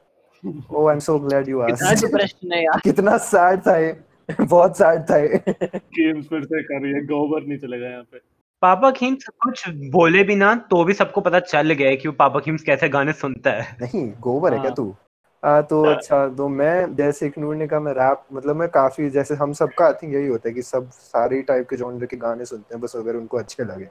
ओह 0.73 0.89
I 0.89 0.95
am 0.95 1.01
so 1.01 1.19
glad 1.19 1.49
you 1.49 1.63
कितना 1.63 1.93
डिप्रेशन 2.01 2.53
है 2.53 2.63
यार। 2.65 2.81
कितना 2.85 3.17
सैड 3.27 3.61
था 3.67 3.77
ये। 3.77 3.97
बहुत 4.33 4.77
सैड 4.79 5.03
था 5.11 5.17
ये। 5.17 5.43
गेम्स 5.49 6.27
फिर 6.29 6.45
से 6.45 6.63
कर 6.63 6.83
रही 6.83 6.93
है 6.93 7.05
गोबर 7.07 7.47
नहीं 7.47 7.59
चलेगा 7.59 7.89
यहाँ 7.89 8.03
पे। 8.03 8.19
पापा 8.63 8.91
खीम्स 8.91 9.27
कुछ 9.43 9.69
बोले 9.93 10.23
भी 10.25 10.37
ना 10.37 10.55
तो 10.71 10.85
भी 10.85 10.93
सबको 10.95 11.21
पता 11.21 11.41
चल 11.41 11.73
गया 11.73 11.89
है 11.89 11.97
कि 11.97 12.09
वो 12.09 12.15
पापा 12.19 12.41
खीम्स 12.41 12.63
कैसे 12.63 12.89
गाने 12.89 13.13
सुनता 13.15 13.51
है। 13.53 13.77
नहीं 13.83 14.07
गोबर 14.21 14.53
है 14.53 14.59
क्या 14.59 14.69
हाँ। 14.69 14.75
तू? 14.77 14.95
आ, 15.43 15.61
तो 15.61 15.83
अच्छा 15.85 16.27
तो 16.29 16.49
मैं 16.49 16.95
जैसे 16.97 17.27
इग्नोर 17.27 17.57
ने 17.57 17.67
कहा 17.67 17.81
मैं 17.81 17.93
रैप 17.93 18.23
मतलब 18.33 18.57
मैं 18.57 18.69
काफ़ी 18.69 19.09
जैसे 19.11 19.35
हम 19.35 19.53
सबका 19.53 19.87
आई 19.87 19.93
थिंक 19.93 20.15
यही 20.15 20.27
होता 20.27 20.49
है 20.49 20.55
कि 20.55 20.63
सब 20.63 20.91
सारे 20.93 21.41
टाइप 21.43 21.69
के 21.71 21.77
जॉनर 21.77 22.07
के 22.07 22.17
गाने 22.17 22.45
सुनते 22.45 22.75
हैं 22.75 22.81
बस 22.83 22.97
अगर 22.97 23.17
उनको 23.17 23.39
अच्छे 23.39 23.65
लगे। 23.65 23.89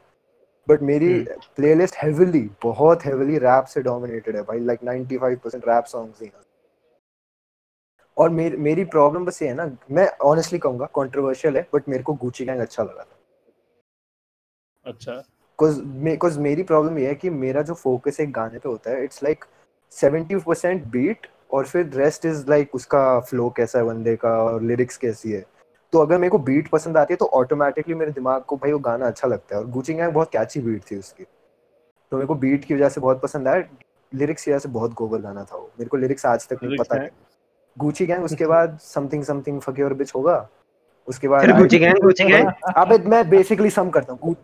बट 0.70 0.82
मेरी 0.82 1.20
प्लेलिस्ट 1.56 1.96
हेविली 2.04 2.50
बहुत 2.64 3.06
हेविली 3.06 3.38
रैप 3.38 3.66
से 3.66 3.82
डोमिनेटेड 3.82 4.36
है 4.36 4.42
भाई 4.42 4.60
लाइक 4.60 4.80
95% 4.80 5.68
रैप 5.68 5.86
सॉन्ग्स 5.86 6.22
ही 6.22 6.32
और 8.18 8.30
मेरी 8.30 8.58
मेरी 8.58 8.86
प्रॉब्लम 8.86 9.26
बस 9.26 9.42
ये 9.42 9.48
है 9.48 9.56
ना 9.56 9.78
मैं 9.92 10.08
ऑनेस्टली 10.24 10.60
कहूँगा 10.60 10.86
कंट्रोवर्शियल 10.86 11.58
है 11.58 11.68
बट 11.74 11.90
मेरे 11.90 12.04
को 12.04 12.14
गुची 12.14 12.46
गैंग 12.46 12.60
अच्छा 12.60 12.84
लगा 12.84 13.04
था। 13.04 13.18
अच्छा। 14.86 15.24
बिकॉज़ 15.60 16.40
मेरी 16.40 16.64
प्रॉब्लम 16.64 16.98
ये 16.98 17.08
है 17.08 17.16
कि 17.16 17.30
मेरा 17.30 17.62
जो 17.62 17.74
फोकस 17.74 18.20
एक 18.20 18.32
गाने 18.32 18.60
पे 18.60 18.70
होता 18.70 18.92
है 18.92 19.04
it's 19.04 19.24
like 19.24 19.46
seventy 19.92 20.36
percent 20.36 20.86
beat 20.86 21.28
और 21.54 21.66
फिर 21.66 21.90
रेस्ट 21.94 22.26
इज़ 22.26 22.46
लाइक 22.50 22.76
उसका 22.76 23.20
फ्लो 23.20 23.50
कैसा 23.50 23.80
है 23.80 23.86
बंदे 23.86 24.16
का 24.16 24.30
और 24.44 24.62
लिरिक्स 24.62 24.98
कैसी 24.98 25.32
है। 25.32 25.46
तो 25.94 26.00
अगर 26.00 26.18
मेरे 26.18 26.30
को 26.30 26.38
बीट 26.40 26.68
पसंद 26.70 26.98
आती 26.98 27.14
है 27.14 27.18
तो 27.18 27.26
ऑटोमेटिकली 27.36 27.96
मेरे 27.96 28.12
दिमाग 28.12 28.42
को 28.42 28.56
भाई 28.58 28.72
वो 28.72 28.80
गाना 28.82 29.08
अच्छा 29.08 29.28
लगता 29.28 29.56
है। 29.56 29.62
और 29.62 29.68
गुचिंग 29.70 29.98
गैंग 30.00 30.14
बहुत 30.14 30.30
कैची 30.32 30.60
बीट 30.62 30.82
थी 30.92 30.98
उसकी। 30.98 31.24
तो 31.24 32.18
मेरे 32.18 32.28
को 32.28 32.36
बीट 32.36 32.66
की 32.66 32.74
वजह 32.74 32.90
से 32.90 33.02
बहुत 33.02 33.22
पसंद 33.22 33.48
आया। 33.48 33.64
लिरिक्स 34.12 34.48
यहाँ 34.48 34.60
से 34.60 34.70
बहुत 34.70 34.94
गोबर 34.94 35.20
गाना 35.20 35.44
था 35.44 35.56
वो। 35.56 35.70
मेरे 35.80 35.90
को 35.90 35.98
लिरिक्स 35.98 36.26
आज 36.26 36.48
तक 36.48 36.64
नहीं 36.64 36.78
पता 36.78 37.06
गुची 37.78 38.06
गैंग 38.06 38.24
उसके 38.24 38.46
बाद 38.48 38.78
something 38.82 39.24
something 39.24 39.60
fuck 39.62 39.80
your 39.80 39.94
bitch 39.94 40.12
होगा। 40.16 40.48
उसके 41.08 41.28
बाद 41.28 41.58
गुची 41.58 41.80
गैंग 41.80 41.98
गुची 42.04 42.24
गैंग 42.24 42.48
अबे 42.78 42.98
मैं 43.10 43.30
बेसिकली 43.30 43.70
सम 43.70 43.90
करता 43.90 44.14
हूँ। 44.14 44.36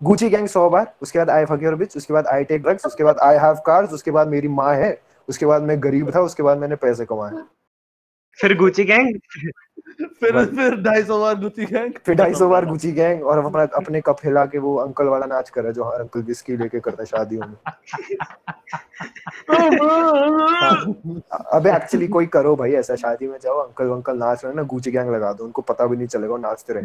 गुची 0.00 0.28
गैंग 0.30 0.48
सौ 0.48 0.68
बार 0.70 0.92
उसके 1.02 1.18
बाद 1.18 1.30
आई 1.30 1.44
फक 1.46 1.62
योर 1.62 1.74
बिच 1.74 1.96
उसके 1.96 2.14
बाद 2.14 2.26
आई 2.26 2.44
टेक 2.44 2.62
ड्रग्स 2.62 2.86
उसके 2.86 3.04
बाद 3.04 3.18
आई 3.22 3.36
हैव 3.38 3.62
कार्स 3.66 3.92
उसके 3.92 4.10
बाद 4.10 4.28
मेरी 4.28 4.48
माँ 4.50 4.74
है 4.74 4.96
उसके 5.28 5.46
बाद 5.46 5.62
मैं 5.62 5.82
गरीब 5.82 6.14
था 6.14 6.20
उसके 6.20 6.42
बाद 6.42 6.58
मैंने 6.58 6.76
पैसे 6.76 7.04
कमाए। 7.04 7.30
फिर 8.38 8.56
गुची 8.58 8.84
गैंग 8.84 9.18
फिर 10.20 10.32
बस। 10.32 10.46
फिर 10.56 10.74
ढाई 10.82 11.02
सौ 11.04 11.18
बार 11.20 11.34
गुची 11.34 11.64
गैंग 11.64 11.92
फिर 12.06 12.14
ढाई 12.14 12.34
सौ 12.34 12.48
बार 12.48 12.64
गुची 12.66 12.90
गैंग 12.92 13.22
और 13.22 13.38
अपना 13.44 13.62
अपने 13.76 14.00
कप 14.00 14.16
हिला 14.24 14.44
के 14.46 14.58
वो 14.58 14.74
अंकल 14.76 15.06
वाला 15.06 15.26
नाच 15.26 15.50
कर 15.50 15.62
रहा 15.62 15.72
जो 15.72 15.84
हर 15.84 16.00
अंकल 16.00 16.22
विस्की 16.22 16.56
लेके 16.56 16.80
करता 16.80 17.02
है 17.02 17.06
शादियों 17.06 17.46
में। 17.48 17.56
अबे 21.52 21.72
एक्चुअली 21.72 22.08
कोई 22.08 22.26
करो 22.26 22.54
भाई 22.56 22.72
ऐसा 22.72 22.94
शादी 22.96 23.28
में 23.28 23.38
जाओ 23.42 23.58
अंकल 23.58 23.90
अंकल 23.90 24.16
नाच 24.18 24.44
रहे 24.44 24.54
ना 24.54 24.62
गुची 24.72 24.90
गैंग 24.90 25.10
लगा 25.14 25.32
दो 25.32 25.44
उनको 25.44 25.62
पता 25.62 25.86
भी 25.86 25.96
नहीं 25.96 26.06
चलेगा 26.06 26.36
नाचते 26.38 26.72
रहे 26.72 26.84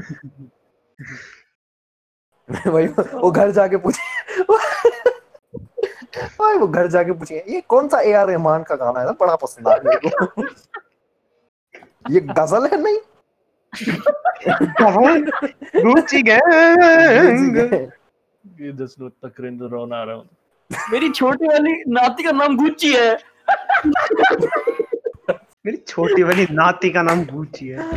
वही 2.72 2.88
वो 3.14 3.32
घर 3.32 3.52
जाके 3.52 3.78
पूछे 3.78 4.44
भाई 6.40 6.58
वो 6.60 6.68
घर 6.68 6.88
जाके 6.88 7.12
पूछे 7.12 7.44
ये 7.50 7.62
कौन 7.70 7.88
सा 7.88 8.00
ए 8.00 8.12
आर 8.14 8.28
रहमान 8.28 8.64
का 8.64 8.76
गाना 8.76 9.00
है 9.00 9.06
ना 9.06 9.12
बड़ा 9.20 9.36
पसंद 9.36 9.68
आया 9.68 9.80
मेरे 9.86 10.10
को 10.10 10.44
ये 12.12 12.20
गज़ल 12.20 12.65
है 12.74 12.82
नहीं? 12.84 12.98
Gucci 15.84 16.22
Gang. 16.22 17.58
ये 18.62 18.72
जस्ट 18.72 19.02
इतना 19.02 19.30
क्रिंज 19.30 19.62
रोना 19.72 19.98
आ 19.98 20.04
रहा 20.04 20.15
हूँ। 20.15 20.28
मेरी 20.91 21.10
छोटी 21.10 21.48
वाली 21.48 21.74
नाती 21.88 22.24
का 22.24 22.32
नाम 22.32 22.58
गुच्ची 22.58 22.93
है। 22.93 23.13
मेरी 25.65 25.78
छोटी 25.88 26.24
वाली 26.24 26.48
नाती 26.52 26.89
का 26.89 27.02
नाम 27.02 27.24
गुची 27.26 27.67
है। 27.67 27.89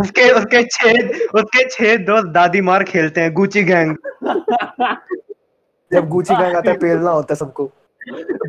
उसके 0.00 0.30
उसके 0.30 0.62
छह 0.62 0.92
उसके 1.38 1.68
छह 1.68 1.96
दोस्त 2.04 2.26
दादी 2.28 2.60
मार 2.60 2.84
खेलते 2.84 3.20
हैं 3.20 3.32
गुची 3.34 3.62
गैंग। 3.62 3.96
जब 5.90 6.08
गुची 6.08 6.34
गैंग 6.34 6.56
आता 6.56 6.70
है 6.70 6.76
पेलना 6.84 7.10
होता 7.10 7.34
है 7.34 7.36
सबको। 7.36 7.70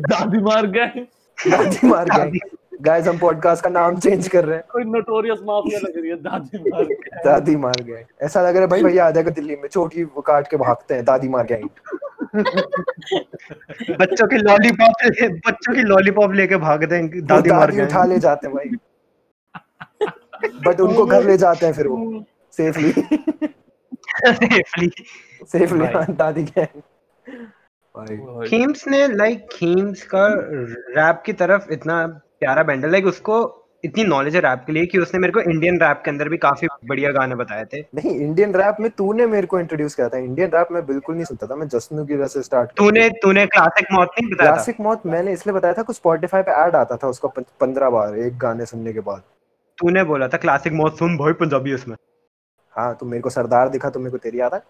दादी 0.08 0.38
मार 0.38 0.66
गए। 0.66 1.06
दादी 1.38 1.86
मार 1.88 2.08
गैंग 2.10 2.38
गाइस 2.82 3.06
हम 3.06 3.18
पॉडकास्ट 3.18 3.64
का 3.64 3.70
नाम 3.70 3.98
चेंज 3.98 4.28
कर 4.28 4.44
रहे 4.44 4.56
हैं। 4.56 4.64
कोई 4.70 4.84
नोटोरियस 4.84 5.38
माफिया 5.42 5.78
लग 5.78 5.98
रही 5.98 6.10
है 6.10 6.16
दादी 6.16 6.58
मार 6.70 6.84
गए 6.84 7.22
दादी 7.24 7.56
मार 7.56 7.82
गए। 7.82 8.04
ऐसा 8.22 8.40
लग 8.40 8.52
रहा 8.52 8.60
है 8.60 8.66
भाई 8.66 8.82
भैया 8.82 9.06
आ 9.06 9.10
जाएगा 9.10 9.30
दिल्ली 9.30 9.56
में 9.56 9.68
चोटी 9.68 10.04
वो 10.04 10.20
काट 10.20 10.48
के 10.48 10.56
भागते 10.56 10.94
हैं 10.94 11.04
दादी 11.04 11.28
मार 11.28 11.46
गए। 11.46 11.62
बच्चों 13.94 14.26
की 14.26 14.36
लॉलीपॉप 14.36 14.92
बच्चों 15.46 15.74
की 15.74 15.80
लॉलीपॉप 15.80 16.32
लेके 16.32 16.56
भागते 16.56 16.96
हैं 16.96 17.26
दादी, 17.26 17.50
मार 17.50 17.70
दादी 17.70 17.82
उठा 17.82 18.04
ले 18.04 18.18
जाते 18.18 18.46
हैं 18.46 18.56
भाई। 18.56 18.70
बट 20.66 20.80
उनको 20.80 21.06
घर 21.06 21.24
ले 21.24 21.36
जाते 21.38 21.66
हैं 21.66 21.72
फिर 21.72 21.86
वो 21.86 22.24
सेफली 22.52 22.92
Safely. 24.26 24.90
सेफली 25.46 25.86
दादी 26.14 26.42
गैंग 26.42 26.80
भाई 27.94 28.16
खीम्स 28.48 28.88
ने 28.88 29.08
लाइक 29.08 29.46
खीम्स 29.52 30.02
का 30.02 30.26
रैप 30.96 31.22
की 31.26 31.32
तरफ़ 31.32 31.72
इतना 31.72 32.20
प्यारा 32.44 32.62
बैंडल 32.64 32.90
लाइक 32.92 33.06
उसको 33.06 33.40
इतनी 33.84 34.04
नॉलेज 34.04 34.34
है 34.36 34.40
रैप 34.40 34.62
के 34.66 34.72
लिए 34.72 34.86
कि 34.86 34.98
उसने 34.98 35.20
मेरे 35.20 35.32
को 35.32 35.40
इंडियन 35.42 35.78
रैप 35.80 36.02
के 36.04 36.10
अंदर 36.10 36.28
भी 36.28 36.36
काफ़ी 36.38 36.68
बढ़िया 36.88 37.10
गाने 37.12 37.34
बताए 37.34 37.64
थे। 37.72 37.80
नहीं 37.94 38.10
इंडियन 38.16 38.54
रैप 38.54 38.76
में 38.80 38.88
तूने 38.92 39.26
मेरे 39.26 39.46
को 39.46 39.58
इंट्रोड्यूस 39.60 39.94
किया 39.94 40.08
था। 40.08 40.18
इंडियन 40.18 40.50
रैप 40.50 40.68
मैं 40.72 40.84
बिल्कुल 40.86 41.14
नहीं 41.14 41.24
सुनता 41.24 41.46
था। 41.46 41.56
मैं 41.56 41.66
जसनू 41.68 42.04
की 42.06 42.14
वजह 42.14 42.26
से 42.26 42.42
स्टार्ट 42.42 42.70
तूने 42.76 43.08
तूने 43.22 43.46
क्लासिक 43.48 43.86
मौत 43.92 44.10
नहीं 44.10 44.30
बताया 44.30 44.50
था? 44.50 44.54
क्लासिक 44.54 44.80
मौत 44.80 45.06
मैंने 45.06 45.32
इसलिए 45.32 45.54
बताया 45.54 45.74
था 45.74 45.82
कुछ 45.82 45.96
स्पॉटिफाई 45.96 46.42
पे 46.42 46.52
ऐड 46.62 46.76
आता 46.76 46.96
था 46.96 47.08
उसका 47.08 47.28
पंद्रह 47.60 47.90
बार 47.90 48.18
एक 48.18 48.38
गाने 48.38 48.66
सुनने 48.66 48.92
के 48.92 49.00
बाद। 49.02 49.22
तूने 49.78 50.04
बोला 50.04 50.28
था 50.28 50.36
क्लासिक 50.38 50.72
मौत 50.74 50.98
सुन 50.98 51.16
भाई 51.18 51.32
पंजाबी 51.40 51.74
उसमें। 51.74 51.96
हाँ 52.76 52.94
तो 52.94 53.06
मेरे 53.06 53.22
को 53.22 53.30
सरदार 53.30 53.68
दिखा 53.68 53.90
तो 53.90 54.00
मेरे 54.00 54.10
को 54.10 54.18
तेरी 54.18 54.40
याद 54.40 54.54
है? 54.54 54.62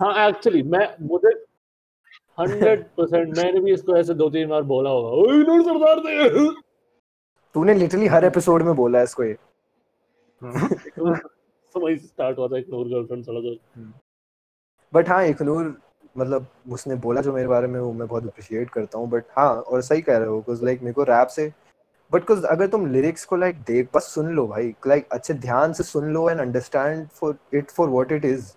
हाँ 0.00 0.28
एक्चुअली 0.28 0.62
मैं 0.68 0.86
मुझे 1.06 1.36
हंड्रेड 2.38 2.82
परसेंट 2.98 3.36
मैंने 3.36 3.60
भी 3.60 3.72
इसको 3.74 3.96
ऐसे 3.96 4.14
दो 4.14 4.28
तीन 4.30 4.48
बार 4.48 4.62
बोला 4.72 4.90
होगा 4.90 5.62
सरदार 5.64 6.00
दे 6.00 6.48
तूने 7.58 7.74
लिटरली 7.74 8.06
हर 8.06 8.24
एपिसोड 8.24 8.62
में 8.62 8.74
बोला 8.76 8.98
है 8.98 9.04
इसको 9.04 9.24
ये। 9.24 9.36
तो 10.42 11.80
वही 11.80 11.96
स्टार्ट 11.96 12.38
हुआ 12.38 12.46
था 12.48 12.58
एक 12.58 12.66
नूर 12.70 12.88
गर्लफ्रेंड 12.88 13.24
चला 13.24 13.40
जो 13.40 13.54
बट 14.92 15.08
हाँ 15.08 15.24
इकनूर 15.26 15.76
मतलब 16.16 16.46
उसने 16.72 16.94
बोला 16.96 17.20
जो 17.20 17.32
मेरे 17.32 17.48
बारे 17.48 17.66
में 17.66 17.78
वो 17.80 17.92
मैं 17.92 18.06
बहुत 18.08 18.26
अप्रिशिएट 18.26 18.70
करता 18.70 18.98
हूँ 18.98 19.08
बट 19.10 19.24
हाँ 19.38 19.48
और 19.54 19.82
सही 19.82 20.02
कह 20.02 20.18
रहे 20.18 20.28
हो 20.28 20.36
बिकॉज़ 20.36 20.64
लाइक 20.64 20.82
मेरे 20.82 20.92
को 20.92 21.02
रैप 21.02 21.28
से 21.28 21.50
बट 22.12 22.24
कुछ 22.24 22.44
अगर 22.46 22.66
तुम 22.66 22.86
लिरिक्स 22.86 23.24
को 23.24 23.36
लाइक 23.36 23.60
देख 23.62 23.88
बस 23.94 24.12
सुन 24.14 24.28
लो 24.34 24.46
भाई 24.46 24.72
लाइक 24.86 25.08
अच्छे 25.12 25.34
ध्यान 25.40 25.72
से 25.72 25.84
सुन 25.84 26.12
लो 26.12 26.28
and 26.30 26.40
understand 26.40 27.06
for 27.10 27.36
it 27.54 27.70
for 27.70 27.88
what 27.88 28.12
it 28.12 28.24
is 28.24 28.52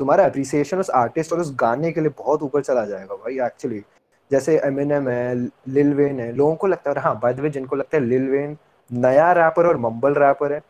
तुम्हारा 0.00 0.24
अप्रिसिएशन 0.24 0.78
उस 0.78 0.90
आर्टिस्ट 0.96 1.32
और 1.32 1.40
उस 1.40 1.54
गाने 1.60 1.92
के 1.92 2.00
लिए 2.00 2.10
बहुत 2.18 2.42
ऊपर 2.42 2.62
चला 2.62 2.84
जाएगा 2.86 3.16
भाई 3.16 3.38
एक्चुअली 3.46 3.82
जैसे 4.30 4.56
एमिनेम 4.64 5.08
है 5.08 5.34
लिल 5.68 5.92
वेन 5.94 6.20
है 6.20 6.32
लोगों 6.32 6.54
को 6.56 6.66
लगता 6.66 6.90
है 6.90 7.00
हाँ 7.00 7.18
बाय 7.22 7.34
द 7.34 7.40
वे 7.40 7.50
जिनको 7.50 7.76
लगता 7.76 7.96
है 7.96 8.04
लिल 8.04 8.28
वेन 8.28 8.56
नया 8.90 9.30
रैपर 9.32 9.66
और 9.66 9.76
मम्बल 9.76 10.14
रैपर 10.14 10.52
है 10.52 10.60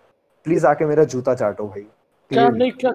प्लीज़ 0.47 0.67
आके 0.67 0.87
मेरा 0.87 1.05
जूता 1.05 1.35
चाटो 1.35 1.67
भाई 1.67 1.81
क्या 2.31 2.49
नहीं 2.49 2.71
क्या? 2.73 2.93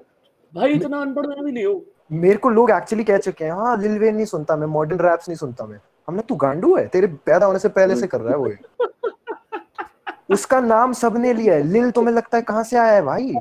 भाई 0.54 0.74
इतना 0.74 1.02
अनपढ़ 1.02 1.28
मैं 1.28 1.44
भी 1.46 1.52
नहीं 1.52 1.66
हूँ। 1.66 1.82
मेरे 2.12 2.38
को 2.38 2.50
लोग 2.50 2.72
एक्चुअली 2.72 3.04
कह 3.04 3.18
चुके 3.18 3.46
हैं 3.46 3.52
हाँ 3.52 3.76
लिल 3.78 3.98
वेन 4.00 4.16
नहीं 4.16 4.26
सुनता 4.26 4.56
मैं 4.56 4.68
मॉडर्न 4.68 5.00
रैप्स 5.00 5.30
नहीं 5.30 5.38
सुनता 5.38 5.66
मैं। 5.66 5.80
हमने 6.08 6.22
तू 6.30 6.36
गांडू 6.36 6.76
है 6.78 6.86
तेरे 6.88 7.08
पैदा 7.26 7.46
होने 7.46 7.60
से 7.60 7.70
पहले 7.70 7.96
से 7.96 8.08
कर 8.08 8.22
रहा 8.22 8.32
है 8.32 8.38
वो 8.38 8.52
उसका 10.34 10.60
नाम 10.62 10.94
सबने 10.94 11.34
लिया 11.34 11.54
है 11.56 11.64
लिल 11.64 11.90
तुम्हें 11.92 12.14
लगता 12.16 12.38
है 12.38 12.44
कहाँ 12.44 12.64
से 12.64 12.78
आया 12.78 12.92
है 12.94 13.02
भाई? 13.02 13.34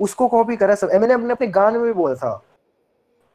उसको 0.00 0.28
कॉपी 0.28 0.56
करा 0.56 0.74
सब 0.74 0.90
मैंने 0.92 1.14
अपने 1.14 1.32
अपने 1.32 1.46
गाने 1.46 1.78
में 1.78 1.86
भी 1.86 1.92
बोला 1.92 2.14
था। 2.14 2.42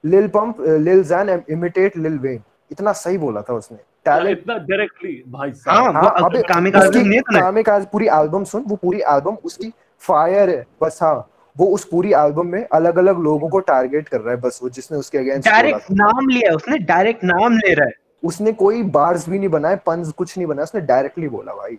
लिल 0.04 0.27
पंप 0.27 0.62
लिल 0.62 1.04
जैन 1.04 1.41
इमिटेट 1.49 1.97
लिल 1.97 2.17
वेन 2.19 2.39
इतना 2.71 2.91
सही 2.93 3.17
बोला 3.17 3.41
था 3.41 3.53
उसने। 3.53 3.77
टैलेंट 4.05 4.38
इतना 4.38 4.57
डायरेक्टली 4.60 5.12
भाई 5.27 5.49
हाँ 5.49 5.55
साहब 5.55 5.95
हाँ, 5.95 6.13
अबे 6.23 6.41
कामिकाज़ 6.43 6.97
है 6.97 7.19
कामिकाज़ 7.31 7.86
पूरी 7.91 8.07
एल्बम 8.13 8.43
सुन 8.43 8.63
वो 8.67 8.75
पूरी 8.75 8.99
एल्बम 9.10 9.36
उसकी 9.45 9.71
फायर 10.01 10.49
है 10.49 10.65
बस 10.81 10.99
हाँ। 11.03 11.27
वो 11.55 11.65
उस 11.67 11.84
पूरी 11.86 12.12
एल्बम 12.15 12.47
में 12.47 12.63
अलग 12.73 12.97
अलग 12.97 13.19
लोगों 13.19 13.49
को 13.49 13.60
टारगेट 13.62 14.07
कर 14.10 14.21
रहा 14.21 14.34
है 14.36 14.39
बस 14.41 14.60
वो 14.63 14.69
जिसने 14.69 14.97
उसके 14.97 15.17
अगेंस्ट 15.17 15.47
डायरेक्ट 15.49 15.91
नाम 15.93 16.29
लिया 16.29 16.53
उसने 16.55 16.77
डायरेक्ट 16.86 17.23
नाम 17.23 17.57
ले 17.57 17.73
रहा 17.73 17.86
है। 17.88 17.93
उसने 18.23 18.51
कोई 18.53 18.81
बार्स 18.91 19.27
भी 19.29 19.39
नहीं 19.39 19.49
बनाए 19.49 19.75
पंज 19.86 20.12
कुछ 20.13 20.38
नहीं 20.38 20.47
बनाया 20.47 20.63
उसने 20.63 20.81
डायरेक्टली 20.84 21.27
बोला 21.29 21.53
भाई। 21.53 21.77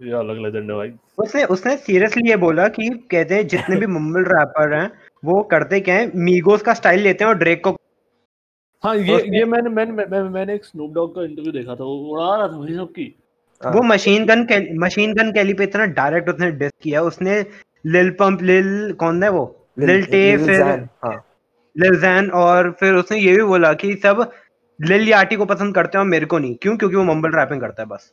ये 0.00 0.12
अलग 0.12 0.42
लेजेंड 0.42 0.70
है 0.70 0.76
भाई। 0.76 0.92
उसने 1.18 1.44
उसने 1.46 1.76
सीरियसली 1.78 2.28
ये 2.30 2.36
बोला 2.36 2.66
कि 2.70 2.88
कहते 3.10 3.34
हैं 3.34 3.46
जितने 3.48 3.76
भी 3.76 3.86
मुंबल 3.96 4.24
रैपर 4.28 4.74
हैं 4.74 4.90
वो 5.22 5.42
करते 5.50 5.80
क्या 5.80 5.94
है 5.94 6.10
मीगोस 6.20 6.62
का 6.62 6.74
स्टाइल 6.74 7.00
लेते 7.00 7.24
हैं 7.24 7.30
और 7.30 7.38
ड्रेक 7.38 7.62
को 7.64 7.76
हाँ 8.86 8.96
ये 8.96 9.14
ये 9.38 9.44
मैंने 9.44 9.70
मैंने 9.70 9.92
मैं, 9.92 10.20
मैंने 10.22 10.54
एक 10.54 10.64
स्नूप 10.64 10.92
डॉग 10.94 11.14
का 11.14 11.22
इंटरव्यू 11.24 11.52
देखा 11.52 11.74
था 11.74 11.84
वो 11.84 11.94
उड़ा 12.12 12.34
रहा 12.36 12.48
था 12.48 12.58
भाई 12.58 12.74
सबकी। 12.74 13.14
हाँ। 13.60 13.72
वो 13.72 13.82
machine 13.82 14.26
gun 14.26 14.46
Machine 14.78 15.14
Gun 15.14 15.32
Kelly 15.32 15.54
पे 15.54 15.64
इतना 15.64 15.84
डायरेक्ट 15.96 16.28
उसने 16.28 16.50
डिस 16.52 16.72
किया 16.82 17.02
उसने 17.02 17.40
लिल 17.86 18.10
पंप 18.20 18.42
लिल 18.42 18.92
कौन 19.00 19.22
है 19.22 19.30
वो? 19.30 19.44
लिल 19.78 20.04
टे 20.04 20.20
फिर 20.36 20.62
हाँ। 21.04 21.14
लिल 21.76 22.00
जैन 22.00 22.30
और 22.30 22.70
फिर 22.80 22.94
उसने 22.94 23.18
ये 23.18 23.36
भी 23.36 23.42
बोला 23.42 23.72
कि 23.72 23.94
सब 24.02 24.30
लिल 24.80 25.08
याटी 25.08 25.36
को 25.36 25.44
पसंद 25.46 25.74
करते 25.74 25.98
हैं 25.98 26.04
और 26.04 26.10
मेरे 26.10 26.26
को 26.26 26.38
नहीं। 26.38 26.54
क्यों? 26.62 26.76
क्योंकि 26.76 26.96
वो 26.96 27.04
मम्बल 27.04 27.38
रैपिंग 27.38 27.60
करता 27.60 27.82
है 27.82 27.88
बस। 27.88 28.12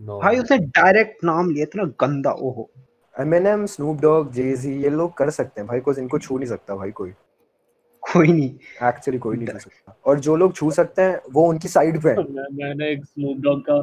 No. 0.00 0.20
भाई 0.22 0.38
उसने 0.38 0.58
डायरेक्ट 0.58 1.24
नाम 1.24 1.50
लिया 1.50 1.62
इतना 1.62 1.84
गंदा 2.00 2.30
ओहो। 2.32 2.70
एमिनेम 3.14 3.64
स्नूप 3.66 4.00
डॉग 4.00 4.32
जेजी 4.32 4.72
ये 4.82 4.90
लोग 4.90 5.16
कर 5.16 5.30
सकते 5.30 5.60
हैं 5.60 5.68
भाई 5.68 5.80
कोई 5.80 5.94
इनको 5.98 6.18
छू 6.18 6.36
नहीं 6.38 6.48
सकता 6.48 6.74
भाई 6.76 6.90
कोई। 6.90 7.12
कोई 8.12 8.28
नहीं 8.28 8.88
एक्चुअली 8.88 9.18
कोई 9.18 9.36
नहीं 9.36 9.46
छू 9.46 9.58
सकता 9.58 9.96
और 10.06 10.20
जो 10.26 10.36
लोग 10.36 10.54
छू 10.54 10.70
सकते 10.70 11.02
हैं 11.02 11.20
वो 11.32 11.46
उनकी 11.48 11.68
साइड 11.68 12.02
पे 12.02 12.10
है 12.10 12.16
मैं, 12.16 12.46
मैंने 12.64 12.90
एक 12.92 13.04
स्नूप 13.04 13.38
डॉग 13.46 13.60
का 13.68 13.82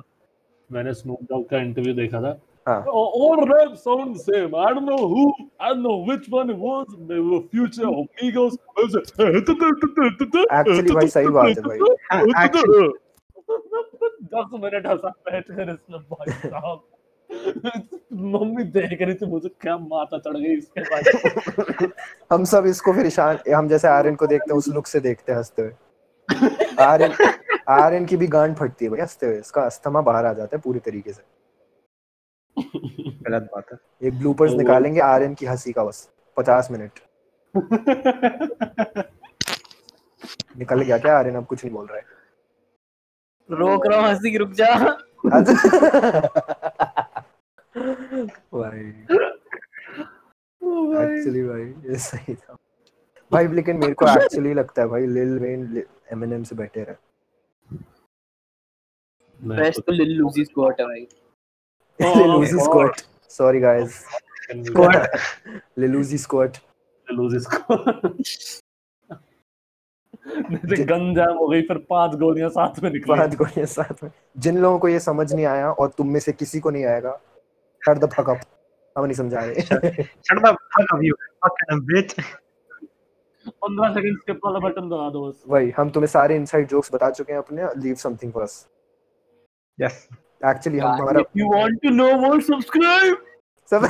मैंने 0.69 0.93
स्नूप 0.93 1.23
डॉग 1.29 1.49
का 1.49 1.57
इंटरव्यू 1.57 1.93
देखा 1.93 2.21
था 2.21 2.37
हाँ। 2.67 2.83
All 2.91 3.41
rap 3.47 3.73
sound 3.77 4.15
same. 4.19 4.55
I 4.55 4.69
don't 4.73 4.87
know 4.91 5.07
who. 5.09 5.25
I 5.59 5.67
don't 5.69 5.83
know 5.83 5.97
which 6.05 6.23
one 6.35 6.49
it 6.49 6.57
was. 6.57 6.87
They 7.09 7.19
were 7.19 7.41
Future 7.51 7.89
or 7.89 8.05
Actually 10.51 10.93
भाई 10.95 11.07
सही 11.07 11.27
बात 11.27 11.47
है 11.47 11.63
भाई 11.63 11.79
हाँ, 12.11 12.21
actually- 12.45 12.93
दस 14.33 14.49
मिनट 14.53 14.87
हंसा 14.87 15.09
बैठ 15.29 15.51
कर 15.51 15.69
इसमें 15.73 15.99
भाई 15.99 16.31
साहब 16.31 16.81
मम्मी 18.13 18.63
देख 18.63 19.01
रही 19.01 19.13
थी 19.13 19.25
मुझे 19.25 19.49
क्या 19.61 19.77
माता 19.77 20.17
चढ़ 20.17 20.37
गई 20.37 20.57
इसके 20.57 20.81
बाद 20.81 21.91
हम 22.33 22.43
सब 22.43 22.65
इसको 22.65 22.93
फिर 22.93 23.07
ईशान 23.07 23.37
हम 23.53 23.67
जैसे 23.67 23.87
आर्यन 23.87 24.15
को 24.15 24.27
देखते 24.27 24.51
हैं 24.51 24.57
उस 24.57 24.67
लुक 24.67 24.87
से 24.87 24.99
देखते 24.99 25.31
हैं 25.31 25.39
हँसते 25.39 25.61
हुए। 25.61 25.71
आर्यन 26.79 27.11
आर्यन 27.69 28.05
की 28.05 28.17
भी 28.17 28.27
गांड 28.27 28.55
फटती 28.55 28.85
है 28.85 28.91
भाई 28.91 29.01
हँसते 29.01 29.25
हुए। 29.25 29.39
इसका 29.39 29.61
अस्थमा 29.61 30.01
बाहर 30.01 30.25
आ 30.25 30.33
जाता 30.33 30.55
है 30.55 30.61
पूरी 30.61 30.79
तरीके 30.79 31.13
से। 31.13 31.23
गलत 33.29 33.49
बात 33.53 33.65
है। 33.71 33.77
एक 34.07 34.19
ब्लूपर्स 34.19 34.53
निकालेंगे 34.53 34.99
आर्यन 34.99 35.33
की 35.33 35.45
हँसी 35.45 35.71
का 35.71 35.83
बस 35.83 36.09
पचास 36.37 36.67
मिनट। 36.71 36.91
निकल 40.57 40.81
गया 40.81 40.97
क्या 40.97 41.17
आर्यन? 41.17 41.35
अब 41.35 41.45
कुछ 41.45 41.65
नहीं 41.65 41.75
बोल 41.75 41.85
रहा 41.85 41.97
है। 41.97 42.03
रोक 43.49 43.87
रहा 43.87 43.99
हूँ 43.99 44.09
हँसी 44.09 44.31
की 44.31 44.37
रुक 44.37 44.51
जा। 44.51 44.97
भाई। 47.75 48.79
एक्चुअली 51.03 51.43
भाई 51.43 51.61
ये 51.89 51.95
सही 51.99 52.35
था। 52.35 52.57
भाई 53.31 53.47
लेकिन 53.47 53.77
मेरे 53.77 53.93
को 53.93 54.05
एक्चुअली 54.07 54.53
लगता 54.53 54.81
है 54.81 54.87
भाई 54.87 55.05
लिल 55.05 55.39
वेन 55.39 55.83
एमिनेम 56.11 56.43
से 56.43 56.55
बेटर 56.55 56.89
है। 56.89 56.97
बेस्ट 59.39 59.81
तो 59.81 59.91
लिल 59.91 60.11
लूजी 60.11 60.45
स्क्वाट 60.45 60.81
है 60.81 60.85
भाई। 60.87 61.07
Oh, 62.01 62.17
Lil 62.17 62.31
God. 62.31 62.63
Squat 62.63 63.01
sorry 63.29 63.59
guys 63.59 64.05
Squad. 64.51 65.07
Lil 65.77 65.95
Uzi 65.95 66.17
squat 66.17 66.57
lose 67.07 67.35
इसको 67.35 67.75
नहीं 70.39 70.57
तो 70.57 70.83
गन 70.85 71.13
जैम 71.15 71.37
हो 71.37 71.47
गई 71.47 71.61
फिर 71.61 71.77
पाँच 71.89 72.15
गोलियाँ 72.15 72.49
साथ 72.49 72.79
में 72.83 72.89
निकली। 72.91 73.15
पाँच 73.15 73.35
गोलियाँ 73.35 73.65
साथ 73.65 74.03
में। 74.03 74.11
जिन 74.37 74.57
लोगों 74.57 74.79
को 74.79 74.87
ये 74.87 74.99
समझ 74.99 75.33
नहीं 75.33 75.45
आया 75.45 75.71
और 75.71 75.89
तुम 75.97 76.07
में 76.07 76.19
से 76.19 76.31
किसी 76.31 76.59
को 76.59 76.69
नहीं 76.69 76.85
आएगा 76.85 77.19
शट 77.85 77.97
द 77.97 78.09
फक 78.13 78.29
अप 78.29 78.39
हम 78.97 79.05
नहीं 79.05 79.15
समझा 79.15 79.39
रहे। 79.39 79.61
Shut 80.27 80.41
the 80.43 80.51
fuck 80.75 80.91
up, 80.95 81.01
you 81.07 81.15
fucking 81.45 81.81
bitch. 81.89 82.13
15 83.63 83.93
second 83.93 84.19
skip 84.19 84.39
वाला 84.45 84.59
बटन 84.59 84.89
दबा 84.89 85.09
दो 85.09 85.27
बस। 85.27 85.43
वही 85.47 85.73
हम 85.77 85.89
तुम्हें 85.89 86.07
सारे 86.11 86.35
इनसाइड 86.35 86.67
जोक्स 86.67 86.93
बता 86.93 87.09
चुके 87.09 87.33
हैं 87.33 87.39
अपने 87.39 87.67
leave 87.83 87.95
something 88.05 88.31
for 88.33 88.43
us 88.43 88.55
Yes. 89.81 89.95
Actually 90.45 90.79
हम 90.79 90.91
हमारा 91.01 91.21
if 91.21 91.39
you 91.39 91.47
want 91.53 91.75
to 91.85 91.91
know 91.95 92.11
more 92.21 92.39
subscribe! 92.49 93.15
सब 93.69 93.85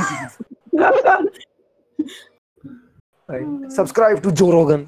subscribe 3.76 4.20
to 4.22 4.32
Joe 4.32 4.50
Rogan 4.52 4.86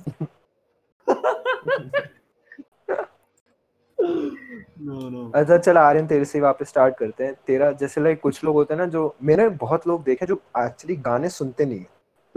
no 3.99 5.10
no 5.10 5.31
अच्छा 5.36 5.57
चल 5.57 5.77
आर्यन 5.77 6.07
तेरे 6.07 6.25
से 6.25 6.39
वापस 6.41 6.67
स्टार्ट 6.67 6.97
करते 6.97 7.23
हैं। 7.23 7.33
तेरा 7.47 7.71
जैसे 7.71 8.01
लाइक 8.01 8.19
कुछ 8.21 8.43
लोग 8.43 8.55
होते 8.55 8.73
हैं 8.73 8.81
ना 8.81 8.86
जो 8.88 9.15
मैंने 9.23 9.49
बहुत 9.49 9.88
लोग 9.88 10.03
देखे 10.03 10.25
जो 10.25 10.36
एक्चुअली 10.57 10.95
गाने 10.95 11.29
सुनते 11.29 11.65
नहीं 11.65 11.79
है 11.79 11.88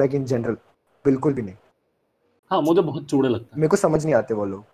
लाइक 0.01 0.15
इन 0.15 0.25
जनरल 0.25 0.57
बिल्कुल 1.05 1.35
भी 1.35 1.43
नहीं। 1.43 1.55
हाँ 2.51 2.63
मुझे 2.63 2.81
बहुत 2.83 3.05
चूड़े 3.07 3.29
लगता 3.29 3.57
है। 3.57 3.61
मेरे 3.61 3.69
को 3.69 3.77
समझ 3.77 4.05
नहीं 4.05 4.15
आते 4.15 4.35
वो 4.35 4.45
लोग। 4.45 4.65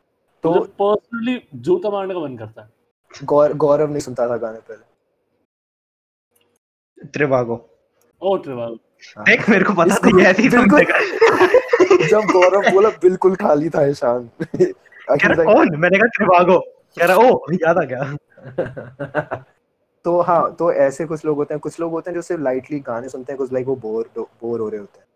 तो 0.44 0.54
तो 0.54 0.60
पर्सनली 0.82 1.42
जूता 1.54 1.90
मारने 1.90 2.14
का 2.14 2.20
मन 2.20 2.36
करता 2.36 2.62
है। 2.62 2.70
गौर 3.24 3.52
गौरव 3.54 3.90
नहीं 3.90 4.00
सुनता 4.00 4.28
था 4.28 4.36
गाने 4.36 4.58
पहले। 4.58 4.84
Trivago. 7.16 7.58
ओ 8.22 8.36
ट्रिवाल 8.36 8.78
देख 9.18 9.48
मेरे 9.50 9.64
को 9.64 9.72
पता 9.72 9.84
था 9.86 9.94
इसको 9.94 10.18
ये 10.18 10.26
ऐसे 10.26 10.42
ही 10.42 10.48
बिल्कुल- 10.48 12.08
जब 12.10 12.20
गौरव 12.32 12.70
बोला 12.72 12.88
बिल्कुल 12.88 13.34
खाली 13.36 13.68
था 13.70 13.84
ईशान 13.86 14.30
कौन? 15.10 15.76
मैंने 15.78 15.98
कहा 15.98 16.08
Trivago. 16.18 16.60
कह 16.96 17.06
रहा 17.06 17.16
ओ 17.28 17.40
याद 17.54 17.78
आ 17.78 17.84
गया। 17.84 19.44
तो 20.04 20.20
हाँ 20.20 20.54
तो 20.56 20.72
ऐसे 20.72 21.04
कुछ 21.06 21.24
लोग 21.24 21.36
होते 21.36 21.54
हैं 21.54 21.60
कुछ 21.60 21.78
लोग 21.80 21.92
होते 21.92 22.10
हैं 22.10 22.14
जो 22.14 22.22
सिर्फ़ 22.22 22.42
लाइटली 22.42 22.78
गाने 22.80 23.08
सुनते 23.08 23.32
हैं 23.32 23.38
कुछ 23.38 23.52
लाइक 23.52 23.66
वो 23.66 23.76
बोर 23.76 24.10
बोर 24.16 24.60
हो 24.60 24.68
रहे 24.68 24.80
होते 24.80 24.98
हैं। 24.98 25.06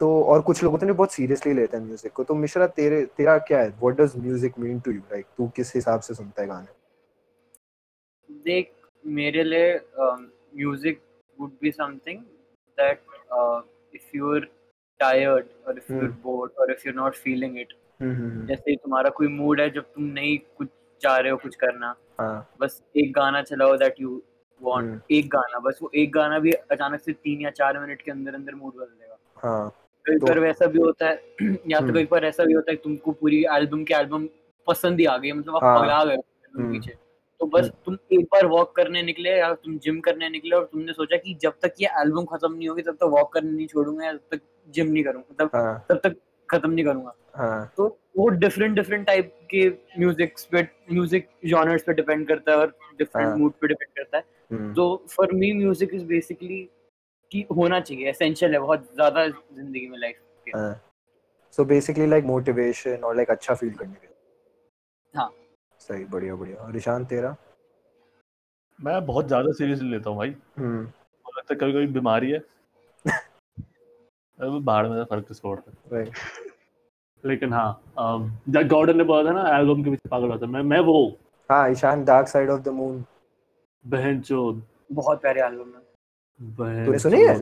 तो 0.00 0.22
और 0.24 0.40
कुछ 0.42 0.62
लोग 0.62 0.72
होते 0.72 0.86
हैं 0.86 0.92
जो 0.92 0.96
बहुत 0.96 1.12
सीरियसली 1.12 1.52
लेते 1.54 1.76
हैं 1.76 1.84
म्यूज़िक 1.84 2.12
को। 2.12 2.24
तो 2.24 2.34
मिश्रा 2.34 2.66
तेरे 2.78 3.04
तेरा 3.16 3.36
क्या 3.40 3.58
है? 3.60 3.68
What 3.82 4.00
does 4.00 4.16
music 4.16 4.58
mean 4.58 4.80
to 4.80 4.90
you 4.90 5.00
like 5.12 5.26
तू 5.38 5.48
किस 5.56 5.74
हिसाब 5.74 6.00
से 6.00 6.14
सुनता 6.14 6.42
है 6.42 6.48
गाने? 6.48 6.66
देख 8.44 8.72
मेरे 9.04 9.44
लिए 9.44 9.74
music 9.98 11.00
would 11.38 11.50
be 11.62 11.70
something 11.70 12.18
that 12.78 13.02
if 13.94 14.16
you 14.16 14.34
are 14.34 14.48
tired 15.00 15.46
और 15.66 15.78
इफ़ 15.78 15.92
यू 15.92 16.00
आर. 16.00 16.08
बोर्ड 16.22 16.52
और 16.60 16.72
if 16.72 16.86
you 16.86 16.92
are 16.92 16.96
not 16.96 17.14
feeling 17.16 17.58
it 17.60 17.72
जैसे 18.48 18.76
तुम्हारा 18.76 19.10
कोई 19.16 19.28
मूड 19.28 19.60
है 19.60 19.70
जब 19.70 19.92
तुम 19.94 20.04
नहीं 20.04 20.38
कुछ 20.58 20.68
चाह 21.02 21.16
रहे 21.18 21.30
हो 21.32 21.36
कुछ 21.38 21.54
करना 21.56 21.94
हाँ 22.20 22.34
बस 22.60 22.82
एक 22.96 23.12
गाना 23.12 23.42
चलाओ 23.44 23.76
दैट 23.76 24.00
यू 24.00 24.10
हम्म। 24.10 24.70
वांट 24.70 25.12
एक 25.12 25.28
गाना 25.28 25.58
बस 25.60 25.78
वो 25.82 25.90
एक 25.94 26.12
गाना 26.12 26.38
भी 26.38 26.52
अचानक 26.52 27.00
से 27.00 27.12
तीन 27.14 27.40
या 27.40 27.50
चार 27.52 27.78
मिनट 27.80 28.02
के 28.02 28.10
अंदर 28.10 28.34
अंदर 28.34 28.54
मूड 28.54 28.74
बदल 28.74 28.84
देगा 28.84 29.16
हाँ 29.42 29.68
कई 30.04 30.18
तो- 30.18 30.28
बार 30.28 30.38
वैसा 30.40 30.66
भी 30.66 30.78
होता 30.78 31.08
है 31.08 31.14
या 31.42 31.78
तो 31.78 31.84
हम्म। 31.84 31.94
कई 31.94 32.04
बार 32.06 32.24
ऐसा 32.24 32.44
भी 32.44 32.52
होता 32.52 32.72
है 32.72 32.76
तुमको 32.78 33.12
पूरी 33.14 33.44
एल्बम 33.52 33.84
के 33.84 33.94
एल्बम 33.94 34.26
पसंद 34.68 35.00
ही 35.00 35.06
आ 35.06 35.16
गई 35.16 35.32
मतलब 35.32 35.56
आप 35.56 35.64
हाँ। 35.64 35.78
पगला 35.78 36.04
गए 36.04 36.16
हम्म। 36.54 36.72
पीछे 36.72 36.96
तो 37.40 37.46
बस 37.48 37.70
तुम 37.84 37.96
एक 38.12 38.24
बार 38.32 38.46
वॉक 38.46 38.74
करने 38.76 39.02
निकले 39.02 39.30
या 39.30 39.52
तुम 39.54 39.78
जिम 39.78 40.00
करने 40.00 40.28
निकले 40.28 40.56
और 40.56 40.64
तुमने 40.64 40.92
सोचा 40.92 41.16
कि 41.16 41.34
जब 41.42 41.54
तक 41.62 41.74
ये 41.80 41.88
एल्बम 42.00 42.24
खत्म 42.26 42.52
नहीं 42.52 42.68
होगी 42.68 42.82
तब 42.82 42.94
तक 42.94 43.06
वॉक 43.12 43.32
करने 43.32 43.50
नहीं 43.50 43.66
छोड़ूँगा 43.66 44.04
या 44.04 44.12
तब 44.12 44.20
तक 44.30 44.40
जिम 44.68 44.86
नहीं 44.88 45.04
करूँगा 45.04 45.44
तब 45.44 45.50
हाँ 45.54 45.84
तब 45.88 46.00
तक 46.04 46.16
खत्म 46.52 46.70
नहीं 46.70 46.84
करूँगा। 46.84 47.14
हाँ। 47.36 47.72
तो 47.76 47.86
वो 48.16 48.28
डिफरेंट 48.28 48.74
डिफरेंट 48.76 49.06
टाइप 49.06 49.32
के 49.50 49.68
म्यूज़िक 49.98 50.34
पे 50.52 50.62
म्यूज़िक 50.92 51.28
जॉनर्स 51.46 51.82
पे 51.82 51.92
डिपेंड 51.92 52.26
करता 52.28 52.52
है 52.52 52.58
और 52.58 52.76
डिफरेंट 52.98 53.28
हाँ। 53.28 53.36
मूड 53.36 53.52
पे 53.52 53.68
डिपेंड 53.68 53.90
करता 53.96 54.16
है। 54.18 54.24
हम्म, 54.52 54.72
तो 54.74 55.04
for 55.10 55.32
me 55.32 55.52
music 55.52 55.94
is 55.94 56.04
basically 56.04 56.62
कि 57.30 57.44
होना 57.56 57.80
चाहिए 57.80 58.08
एसेंशियल 58.10 58.52
है 58.52 58.58
बहुत 58.58 58.88
ज़्यादा 58.94 59.26
ज़िंदगी 59.28 59.86
में 59.88 59.98
लाइफ 59.98 60.16
के। 60.46 60.58
हाँ। 60.58 60.80
सो 61.52 61.64
बेसिकली 61.64 62.06
लाइक 62.06 62.24
मोटिवेशन 62.24 63.04
और 63.04 63.16
लाइक 63.16 63.30
अच्छा 63.30 63.54
फील 63.54 63.74
करने 63.74 63.94
के 63.94 64.06
लिए। 64.06 64.16
हाँ। 65.14 65.30
सही 65.80 66.04
बढ़िया 66.04 66.34
बढ़िया। 66.34 66.56
और 66.56 66.76
ईशान 66.76 67.04
तेरा? 67.04 67.34
मैं 68.78 69.04
बहुत 69.06 69.26
ज़्यादा 69.26 69.52
सीरियसली 69.52 69.90
लेता 69.90 70.10
हूँ 70.10 70.18
भाई। 70.18 70.34
हम्म। 70.58 70.82
लगता 70.82 71.54
है 71.54 71.56
कभी 71.56 71.72
कभी 71.72 71.86
बीमारी 71.92 72.30
है। 72.30 72.38
बाहर 74.42 74.88
में 74.88 75.04
फ़र्क 75.04 75.26
किसको 75.28 75.54
पड़ता 75.54 75.96
है 75.96 76.04
लेकिन 77.24 77.52
हाँ 77.52 77.82
गॉर्डन 78.48 78.96
ने 78.96 79.04
बोला 79.04 79.30
था 79.30 79.34
ना 79.34 79.58
एल्बम 79.58 79.82
के 79.84 79.90
पीछे 79.90 80.08
पागल 80.08 80.30
होता 80.30 80.46
मैं 80.46 80.62
मैं 80.62 80.80
वो 80.80 81.18
हाँ। 81.50 81.68
Ishaan 81.70 82.04
Dark 82.04 82.28
Side 82.28 82.50
of 82.50 82.60
the 82.60 82.68
Moon 82.68 83.04
बहन 83.84 84.20
चोद। 84.20 84.62
बहुत 84.92 85.20
प्यारे 85.20 85.40
एल्बम 85.40 85.68
है। 85.68 85.82
बहन 86.40 86.86
तूने 86.86 86.98
सुनी 86.98 87.20
है? 87.22 87.38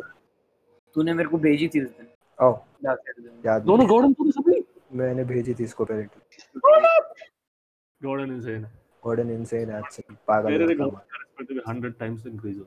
तूने 0.96 1.12
मेरे 1.14 1.28
को 1.28 1.38
भेजी 1.38 1.68
थी 1.68 1.84
उस 1.84 1.90
दिन। 1.90 2.06
ओ। 2.38 2.52
याद 3.46 3.62
दोनों 3.62 3.86
गॉर्डन 3.88 4.12
पूरी 4.12 4.32
सुनी? 4.32 4.62
मैंने 4.92 5.24
भेजी 5.24 5.54
थी 5.54 5.64
इसको 5.64 5.84
पहले। 5.84 6.04
गॉर्डन 8.00 8.32
इंसेन 8.34 8.64
है। 8.64 8.72
गॉर्डन 9.04 9.30
इनसेन 9.30 9.70
एक्चुअली 9.70 10.16
पागल 10.28 10.50
मेरे 10.50 10.66
रिकॉर्ड 10.66 10.94
का 10.94 11.72
100 11.72 11.98
टाइम्स 11.98 12.26
इंक्रीज 12.26 12.58
हो। 12.58 12.64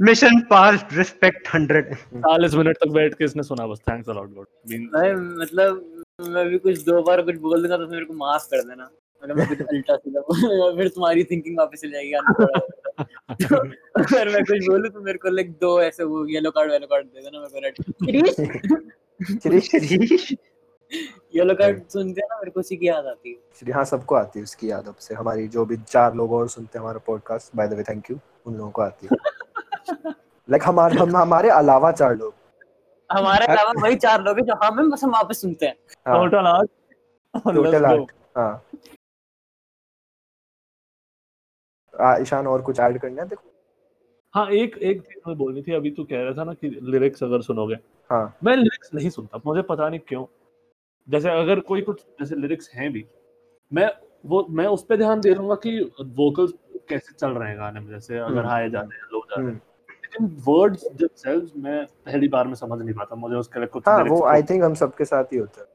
Mission 0.00 0.46
passed. 0.48 0.92
Respect 0.98 1.48
100. 1.52 1.96
40 2.26 2.54
मिनट 2.54 2.76
तक 2.76 2.88
बैठ 2.92 3.14
के 3.14 3.24
इसने 3.24 3.42
सुना 3.42 3.66
बस 3.66 3.80
थैंक्स 3.88 4.08
अ 4.08 4.12
लॉट 4.12 4.28
गॉड 4.34 4.46
भाई 4.94 5.12
मतलब 5.12 5.70
मैं 6.28 6.44
भी 6.48 6.58
कुछ 6.58 6.84
दो 6.84 7.02
बार 7.02 7.22
कुछ 7.22 7.36
बोल 7.40 7.62
दूँगा 7.62 7.76
तो 7.76 7.86
मेरे 7.88 8.04
को 8.04 8.14
माफ़ 8.14 8.46
कर 8.50 8.62
देना। 8.68 8.84
अगर 9.22 9.34
मैं 9.34 9.46
कुछ 9.48 9.60
उल्टा 9.62 9.96
सीधा 9.96 10.20
फिर 10.76 10.88
तुम्हारी 10.88 11.24
थिंकिंग 11.24 11.58
वापस 11.58 11.80
चली 11.80 11.92
जाएगी 11.92 12.12
तो 13.44 13.56
अगर 14.02 14.28
मैं 14.34 14.42
कुछ 14.44 14.66
बोलूँ 14.68 14.90
तो 14.90 15.00
मेरे 15.00 15.18
को 15.18 15.28
लाइक 15.30 15.50
दो 15.60 15.80
ऐसे 15.82 16.04
वो 16.04 16.26
येलो 16.28 16.50
कार्ड 16.50 16.72
येलो 16.72 16.86
कार्ड 16.86 17.06
दे 17.06 17.20
देना 17.22 17.38
मेरे 17.40 17.52
को 17.52 17.58
रेड 17.64 17.74
येलो 21.34 21.54
कार्ड 21.54 21.82
सुनते 21.92 22.20
हैं 22.20 22.28
ना 22.30 22.36
मेरे 22.36 22.50
को 22.50 22.60
उसी 22.60 22.76
की 22.76 22.88
याद 22.88 23.06
आती 23.06 23.30
है। 23.30 23.72
हाँ 23.72 23.84
सबको 23.84 24.14
आती 24.14 24.38
है 24.38 24.42
उसकी 24.42 24.70
याद 24.70 24.86
अब 24.88 24.96
से। 25.00 25.14
हमारी 25.14 25.46
जो 25.48 25.64
भी 25.64 25.76
चार 25.88 26.14
लोग 26.14 26.32
और 26.32 26.48
सुनते 26.48 26.78
हैं 26.78 26.82
हमारा 26.82 26.98
podcast 27.06 27.56
by 27.56 27.68
the 27.68 27.72
way 27.72 27.82
thank 27.82 28.10
you 28.10 28.18
उन 28.46 28.54
लोगों 28.56 28.70
को 28.70 28.82
आती 28.82 29.06
है। 29.06 29.16
लाइक 30.48 30.62
हमारे 30.64 30.98
हम 30.98 31.16
हमारे 31.16 31.48
अलावा 31.50 31.90
चार 31.92 32.16
लोग। 32.16 32.34
हमारे 33.10 33.46
अलावा 33.46 33.72
वही 33.82 33.96
चार 33.96 34.22
लोग 34.22 34.38
हैं 34.38 34.44
जो 34.46 34.54
हमें 34.62 34.88
बस 34.90 35.04
हम 35.04 35.10
वापस 35.10 35.40
सुनते 35.40 35.66
हैं। 35.66 35.74
हाँ। 36.06 36.18
टोटल 36.18 36.46
आठ। 36.46 36.66
टोटल 37.54 37.84
आठ 37.84 38.12
हाँ। 38.36 38.64
ईशान 42.20 42.46
और 42.46 42.62
कुछ 42.62 42.80
ऐड 42.80 42.98
करना 43.00 43.22
है? 43.22 43.28
देखो। 43.28 43.52
हाँ 44.34 44.46
एक 44.50 44.76
एक 44.78 45.00
चीज़ 45.02 45.28
मैं 45.28 45.36
बोलनी 45.38 45.62
थी 45.62 45.72
अभी 45.72 45.90
तू 45.90 46.04
कह 46.04 46.22
रहा 46.22 46.32
था 46.32 46.44
ना 46.44 46.52
कि 46.54 46.68
लिरिक्स 46.82 47.22
अगर 47.22 47.42
सुनोगे। 47.42 47.74
हाँ। 48.10 48.36
मैं 48.44 48.56
लिरिक्स 48.56 48.90
नहीं 48.94 49.10
सुनता 49.10 49.40
मुझे 49.46 49.62
पता 49.62 49.88
नहीं 49.88 50.00
क्यों। 50.08 50.24
जैसे 51.08 51.30
अगर 51.30 51.60
कोई 51.60 51.82
कुछ 51.82 52.00
जैसे 52.20 52.34
लिरिक्स 52.34 52.70
हैं 52.74 52.92
भी 52.92 53.04
मैं 53.72 53.88
वो 54.26 54.46
मैं 54.50 54.66
उस 54.66 54.84
पर 54.84 54.96
ध्यान 54.96 55.20
दे 55.20 55.34
लूँगा 55.34 55.54
कि 55.54 55.78
वोकल्स 56.16 56.52
कैसे 56.88 57.14
चल 57.14 57.30
रहे 57.30 57.48
हैं 57.48 57.58
गाने 57.58 57.80
में? 57.80 57.88
जैसे 57.88 58.18
अगर 58.18 58.38
हम्म, 58.38 58.48
हाई 58.48 58.70
जाते 58.70 58.96
हैं 58.96 59.02
लो 59.12 59.26
जाते 59.30 59.42
हैं। 59.42 59.48
हम्म, 59.48 59.60
लेकिन 59.90 60.42
वर्ड्स 60.48 60.84
themselves 60.86 61.56
मैं 61.56 61.86
पहली 61.86 62.28
बार 62.28 62.46
में 62.46 62.54
समझ 62.54 62.82
नहीं 62.82 62.94
पाता। 62.94 63.16
मुझे 63.16 63.36
उसके 63.36 63.58
लिए 63.58 63.68
कुछ 63.68 63.82
हाँ 63.86 64.04
वो 64.04 64.24
आई 64.24 64.42
थिंक 64.42 64.64
हम 64.64 64.74
सबके 64.74 65.04
साथ 65.04 65.24
ही 65.24 65.36
होता 65.36 65.60
है। 65.60 65.66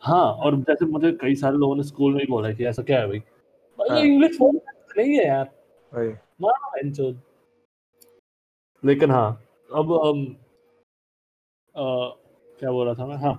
हाँ 0.00 0.32
और 0.32 0.56
जैसे 0.56 0.84
मुझे 0.84 1.12
कई 1.12 1.34
सारे 1.34 1.56
लोगों 1.56 1.76
ने 1.76 1.82
स्कूल 1.82 2.12
में 2.12 2.20
ही 2.20 2.26
बोला 2.26 2.52
कि 2.52 2.64
ऐसा 2.64 2.82
क्या 2.82 3.00
है 3.00 3.06
भाई? 3.06 3.18
भाई 3.78 3.88
हाँ। 3.88 3.98
ये 3.98 4.04
इंग्लिश 4.04 4.38
वर्ड 4.40 4.58
नहीं 4.98 5.18
है 5.18 5.26
यार। 5.26 5.50
वही। 5.94 6.08
मारो 6.40 6.70
बहनचोद। 6.70 7.20
लेकिन 8.84 9.10
हाँ 9.10 9.44
अब 9.74 9.92
अम, 9.92 10.26
अ, 11.76 12.16
क्या 12.60 12.70
बोल 12.70 12.86
रहा 12.86 12.94
था 12.94 13.06
मैं? 13.06 13.16
हाँ। 13.16 13.38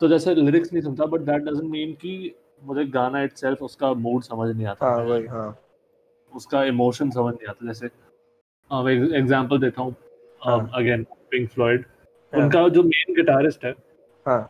तो 0.00 0.08
जैसे 0.08 0.34
लिरिक्स 0.34 0.72
नहीं 0.72 0.82
सुनता 0.82 1.06
बट 1.06 1.20
दैट 1.20 1.42
डजंट 1.42 1.70
मीन 1.70 1.92
कि 1.92 2.34
मुझे 2.62 2.84
गाना 2.92 3.22
इटसेल्फ 3.22 3.62
उसका 3.62 3.92
मूड 3.94 4.22
समझ 4.22 4.54
नहीं 4.56 4.66
आता। 4.66 4.86
हाँ 4.86 5.04
वही 5.04 5.26
हाँ। 5.26 5.58
उसका 6.32 6.62
इमोशन 6.64 7.10
समझ 7.10 7.34
नहीं 7.34 7.48
आता। 7.48 7.66
जैसे 7.66 7.86
एग्जांपल 9.18 9.58
देता 9.60 9.82
हूँ। 9.82 9.94
Again 10.74 11.04
pink 11.30 11.48
Floyd. 11.50 11.84
उनका 12.32 12.68
जो 12.68 12.82
मेन 12.82 13.14
गिटारिस्ट 13.16 13.64
है 13.64 13.74
हाँ। 14.26 14.42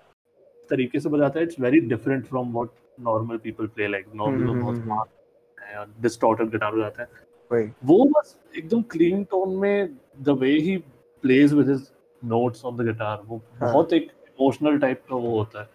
तरीके 0.70 1.00
से 1.00 1.08
बजाता 1.08 1.38
है 1.38 1.44
it's 1.44 1.60
very 1.60 1.80
different 1.88 2.24
from 2.26 2.52
what 2.52 2.68
normal 3.00 3.36
people 3.38 3.66
play 3.66 3.88
like 3.88 4.06
normal 4.14 4.60
बहुत 4.60 5.08
डिस्टॉर्टेड 6.02 6.50
गिटार 6.50 6.72
बजाता 6.72 7.02
है। 7.02 7.64
वो 7.84 8.04
बस 8.10 8.36
एकदम 8.56 8.82
क्लीन 8.90 9.22
टोन 9.24 9.56
में 9.56 9.96
the 10.20 10.38
way 10.40 10.50
he 10.50 10.76
plays 11.24 11.52
with 11.54 11.68
his 11.68 11.90
notes 12.22 12.64
on 12.64 12.76
the 12.76 12.86
guitar 12.86 13.20
वो 13.24 13.36
हाँ। 13.60 13.72
बहुत 13.72 13.92
एक 13.92 14.10
इमोशनल 14.28 14.78
टाइप 14.78 15.02
का 15.10 15.16
वो 15.16 15.36
होता 15.38 15.60
है। 15.60 15.68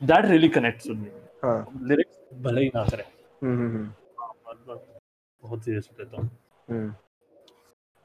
That 0.00 0.24
really 0.26 0.48
connects 0.50 0.88
with 0.88 0.98
me 0.98 1.10
lyrics 1.44 2.18
भले 2.42 2.60
ही 2.60 2.70
ना 2.74 2.84
करे। 2.84 3.02
हम्म 3.42 3.56
हम्म 3.58 3.76
हम्म, 3.76 3.92
बहुत- 4.18 4.66
बहुत- 4.66 4.98
बहुत 5.42 5.64
सीरियस 5.64 5.88
लेता 6.00 6.16
हूँ। 6.16 6.30
हम्म। 6.68 6.94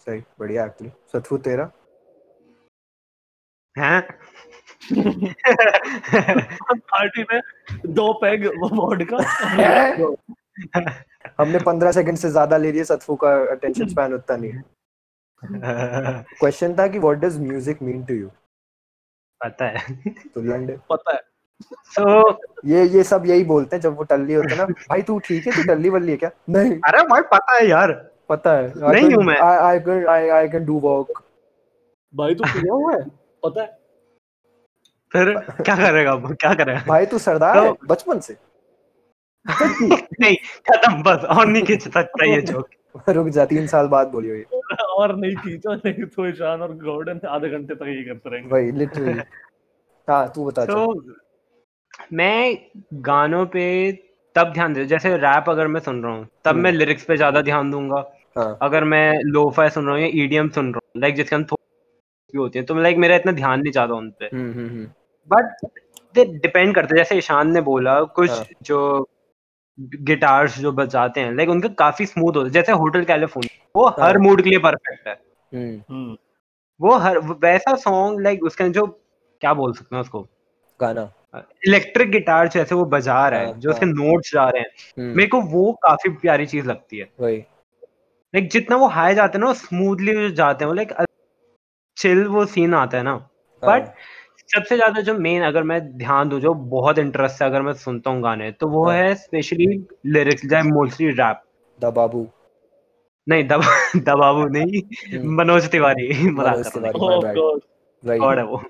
सही 0.07 0.23
बढ़िया 0.39 0.65
एक्चुअली 0.65 0.91
सतफू 1.13 1.37
तेरा? 1.37 1.71
हैं? 3.75 4.01
पार्टी 6.91 7.23
में 7.33 7.41
दो 7.93 8.11
पैग 8.13 8.45
वो 8.59 8.69
वोडका 8.75 9.17
हमने 11.39 11.59
पंद्रह 11.59 11.91
सेकंड 11.91 12.17
से 12.17 12.29
ज़्यादा 12.29 12.57
ले 12.57 12.71
लिए 12.71 12.83
सतफू 12.83 13.15
का 13.23 13.29
अटेंशन 13.51 13.87
स्पैन 13.87 14.13
उतना 14.13 14.35
नहीं 14.37 14.51
क्वेश्चन 16.39 16.75
था 16.79 16.87
कि 16.87 16.99
what 16.99 17.17
does 17.17 17.39
music 17.39 17.81
mean 17.81 18.03
to 18.05 18.13
you 18.13 18.29
पता 19.41 19.65
है। 19.65 19.95
तो 20.35 20.41
लंडे। 20.41 20.77
पता 20.89 21.13
है। 21.15 21.21
सो 21.63 22.29
ये 22.65 22.83
ये 22.87 23.03
सब 23.03 23.23
यही 23.25 23.43
बोलते 23.43 23.75
हैं 23.75 23.81
जब 23.81 23.95
वो 23.97 24.03
टल्ली 24.03 24.33
होते 24.33 24.53
हैं 24.53 24.57
ना 24.57 24.65
भाई 24.89 25.01
तू 25.01 25.17
ठीक 25.19 25.47
है? 25.47 25.53
तू 25.55 25.63
टल्ली 25.67 25.89
वल्ली 25.89 26.11
है 26.11 26.17
क्या? 26.17 26.29
नहीं। 26.49 26.71
अरे 26.87 27.03
भाई 27.07 27.21
पता 27.33 27.55
है 27.55 27.67
यार। 27.67 27.91
पता 28.29 28.53
है। 28.57 28.67
नहीं 28.93 29.13
हूँ 29.13 29.23
मैं। 29.23 29.37
I 29.37 29.57
I 29.67 29.79
can 29.79 30.07
I 30.07 30.29
I 30.29 30.47
can 30.49 30.65
do 30.65 30.79
work 30.79 31.21
भाई 32.13 32.35
तू 32.35 32.43
पिया 32.43 32.73
हुआ 32.73 32.93
है? 32.93 33.03
पता 33.45 33.61
है। 33.61 33.67
फिर 35.11 35.33
क्या 35.61 35.75
करेगा 35.75 36.13
वो 36.13 36.33
क्या 36.33 36.53
करेगा? 36.53 36.83
भाई 36.87 37.05
तू 37.05 37.17
सरदार 37.19 37.57
है 37.57 37.73
तो- 37.73 37.89
बचपन 37.89 38.19
से। 38.19 38.37
नहीं 39.45 40.35
खत्म 40.69 41.01
बस 41.03 41.23
और 41.37 41.45
नहीं 41.47 41.63
खींच 41.63 41.83
सकता 41.83 42.25
ये 42.25 42.41
जोक 42.41 43.09
रुक 43.09 43.27
जा 43.27 43.45
तीन 43.45 43.67
साल 43.67 43.87
बाद 43.87 44.07
बोलियो 44.07 44.35
ये। 44.35 44.59
और 44.97 45.15
नहीं 45.15 45.35
खींचा 45.35 45.73
नहीं 45.75 46.05
तो 46.05 46.27
ईशान 46.27 46.61
और 46.61 46.73
गॉर्डन 46.83 47.19
आधे 47.27 47.49
घंटे 47.49 47.75
तक 47.75 47.87
ये 47.87 48.03
करते 48.03 48.29
रहेंगे। 48.29 48.49
भाई 48.49 48.71
लिटरली 48.71 49.13
हाँ 50.07 50.27
तू 50.35 50.45
बता 50.45 50.65
चल। 50.65 50.73
तो 50.73 50.93
मैं 52.13 52.57
गानों 53.01 53.45
पे 53.45 53.65
तब 54.35 54.51
ध्यान 54.53 54.73
दे 54.73 54.85
जैसे 54.85 55.15
रैप 55.17 55.49
अगर 55.49 55.67
मैं 55.67 55.79
सुन 55.81 56.03
रहा 56.03 56.13
हूँ 56.13 56.27
तब 56.45 56.49
हम्म। 56.49 56.61
मैं 56.63 56.71
लिरिक्स 56.71 57.03
पे 57.05 57.15
ज़्यादा 57.17 57.41
ध्यान 57.41 57.71
दूँगा। 57.71 58.03
हाँ। 58.37 58.57
अगर 58.61 58.83
मैं 58.83 59.19
लोफाई 59.25 59.69
सुन 59.69 59.85
रहा 59.85 59.95
हूँ 59.95 60.01
या 60.03 60.09
ईडीएम 60.13 60.49
सुन 60.49 60.73
रहा 60.73 60.79
हूँ 60.85 61.01
लाइक 61.01 61.15
जिसके 61.15 61.35
अंदर 61.35 61.47
थोड़ी 61.51 62.37
होती 62.37 62.59
है 62.59 62.65
तो 62.65 62.75
लाइक 62.75 62.97
मेरा 62.97 63.15
इतना 63.15 63.31
ध्यान 63.31 63.59
नहीं 63.59 63.71
ज़्यादा 63.71 63.95
उन 63.95 64.09
पे। 64.19 64.25
हम्म 64.25 64.51
हम्म 64.53 64.67
हम्म। 64.69 64.85
बट 65.29 66.25
डिपेंड 66.41 66.73
करता 66.75 66.93
है 66.93 66.97
जैसे 66.97 67.15
ईशान 67.17 67.51
ने 67.53 67.61
बोला 67.61 68.01
कुछ 68.15 68.29
हाँ। 68.29 68.43
जो 68.63 69.07
गिटार्स 69.79 70.59
जो 70.59 70.71
बजाते 70.71 71.21
हैं 71.21 71.33
लाइक 71.35 71.49
उनके 71.49 71.69
काफ़ी 71.75 72.05
स्मूथ 72.05 72.35
होते 72.35 72.45
हैं 72.45 72.51
जैसे 72.53 72.71
होटल 72.73 73.03
कैलिफ़ोर्निया 73.03 73.65
वो 73.75 73.87
हाँ। 73.87 74.07
हर 74.07 74.17
मूड 74.17 74.41
के 74.41 74.49
लिए 74.49 74.59
परफेक्ट 74.59 75.07
है। 75.07 75.13
हम्म। 75.51 75.81
हम्म। 75.89 76.15
वो 76.79 76.95
हर 76.97 77.17
वैसा 77.41 77.75
सॉन्ग 77.77 78.21
लाइक 78.21 78.43
उसके 78.43 78.69
जो 78.69 78.85
क्या 79.41 79.53
बोल 79.53 79.73
सकते 79.73 79.95
हैं 79.95 80.01
उसको? 80.01 80.21
गाना। 80.79 81.09
इलेक्ट्रिक 81.67 82.09
गिटार 82.11 82.47
जैसे 82.47 82.75
वो 82.75 82.85
बजा 82.85 83.27
रहा 83.29 83.39
है 83.39 83.45
हाँ, 83.45 83.53
जो 83.53 83.69
उसके 83.69 83.85
हाँ। 83.85 83.93
नोट्स 83.93 84.33
जा 84.33 84.49
रहे 84.49 84.61
हैं 84.61 84.69
हम्म 84.97 85.15
मेरे 85.17 85.27
को 85.27 85.41
वो 85.41 85.71
काफ़ी 85.83 86.09
प्यारी 86.09 86.45
चीज़ 86.45 86.67
लगती 86.67 86.97
है 86.97 87.09
लाइक 87.21 88.49
जितना 88.49 88.75
वो 88.75 88.87
हाई 88.87 89.15
जाते 89.15 89.37
हैं 89.37 89.45
ना 89.45 89.53
स्मूथली 89.53 90.31
जाते 90.31 90.65
हैं 90.65 90.73
लाइक 90.73 90.93
चिल 91.97 92.25
वो 92.27 92.45
सीन 92.45 92.73
आता 92.73 92.97
है 92.97 93.03
ना 93.03 93.11
हाँ, 93.11 93.79
बट 93.79 93.93
सबसे 94.55 94.75
ज़्यादा 94.75 95.01
जो 95.01 95.13
मेन 95.13 95.43
अगर 95.43 95.63
मैं 95.63 95.79
ध्यान 95.97 96.29
दूँ 96.29 96.39
जो 96.39 96.53
बहुत 96.53 96.97
इंटरेस्ट 96.97 97.41
है 97.41 97.47
अगर 97.49 97.61
मैं 97.61 97.73
सुनता 97.73 98.09
हूँ 98.09 98.21
गाने 98.23 98.51
तो 98.51 98.67
वो 98.67 98.85
हाँ। 98.89 98.97
है 98.97 99.15
specially 99.15 99.65
lyrics 100.05 100.53
mostly 100.65 101.09
rap 101.09 101.41
the 101.79 101.85
बाबू 101.85 102.27
नहीं 103.27 103.43
दबा 103.47 103.67
दबाबू 103.95 104.45
नहीं 104.45 104.81
हम्म, 104.81 105.35
मनोज 105.35 105.69
तिवारी 105.71 106.07
मज़ाक 106.29 106.55
मनोज 106.55 106.67
कर 106.67 106.81
रहा 106.81 106.91
तिवारी, 106.91 107.39
Oh 107.39 108.19
गॉड 108.19 108.37
है 108.37 108.43
वो 108.45 108.63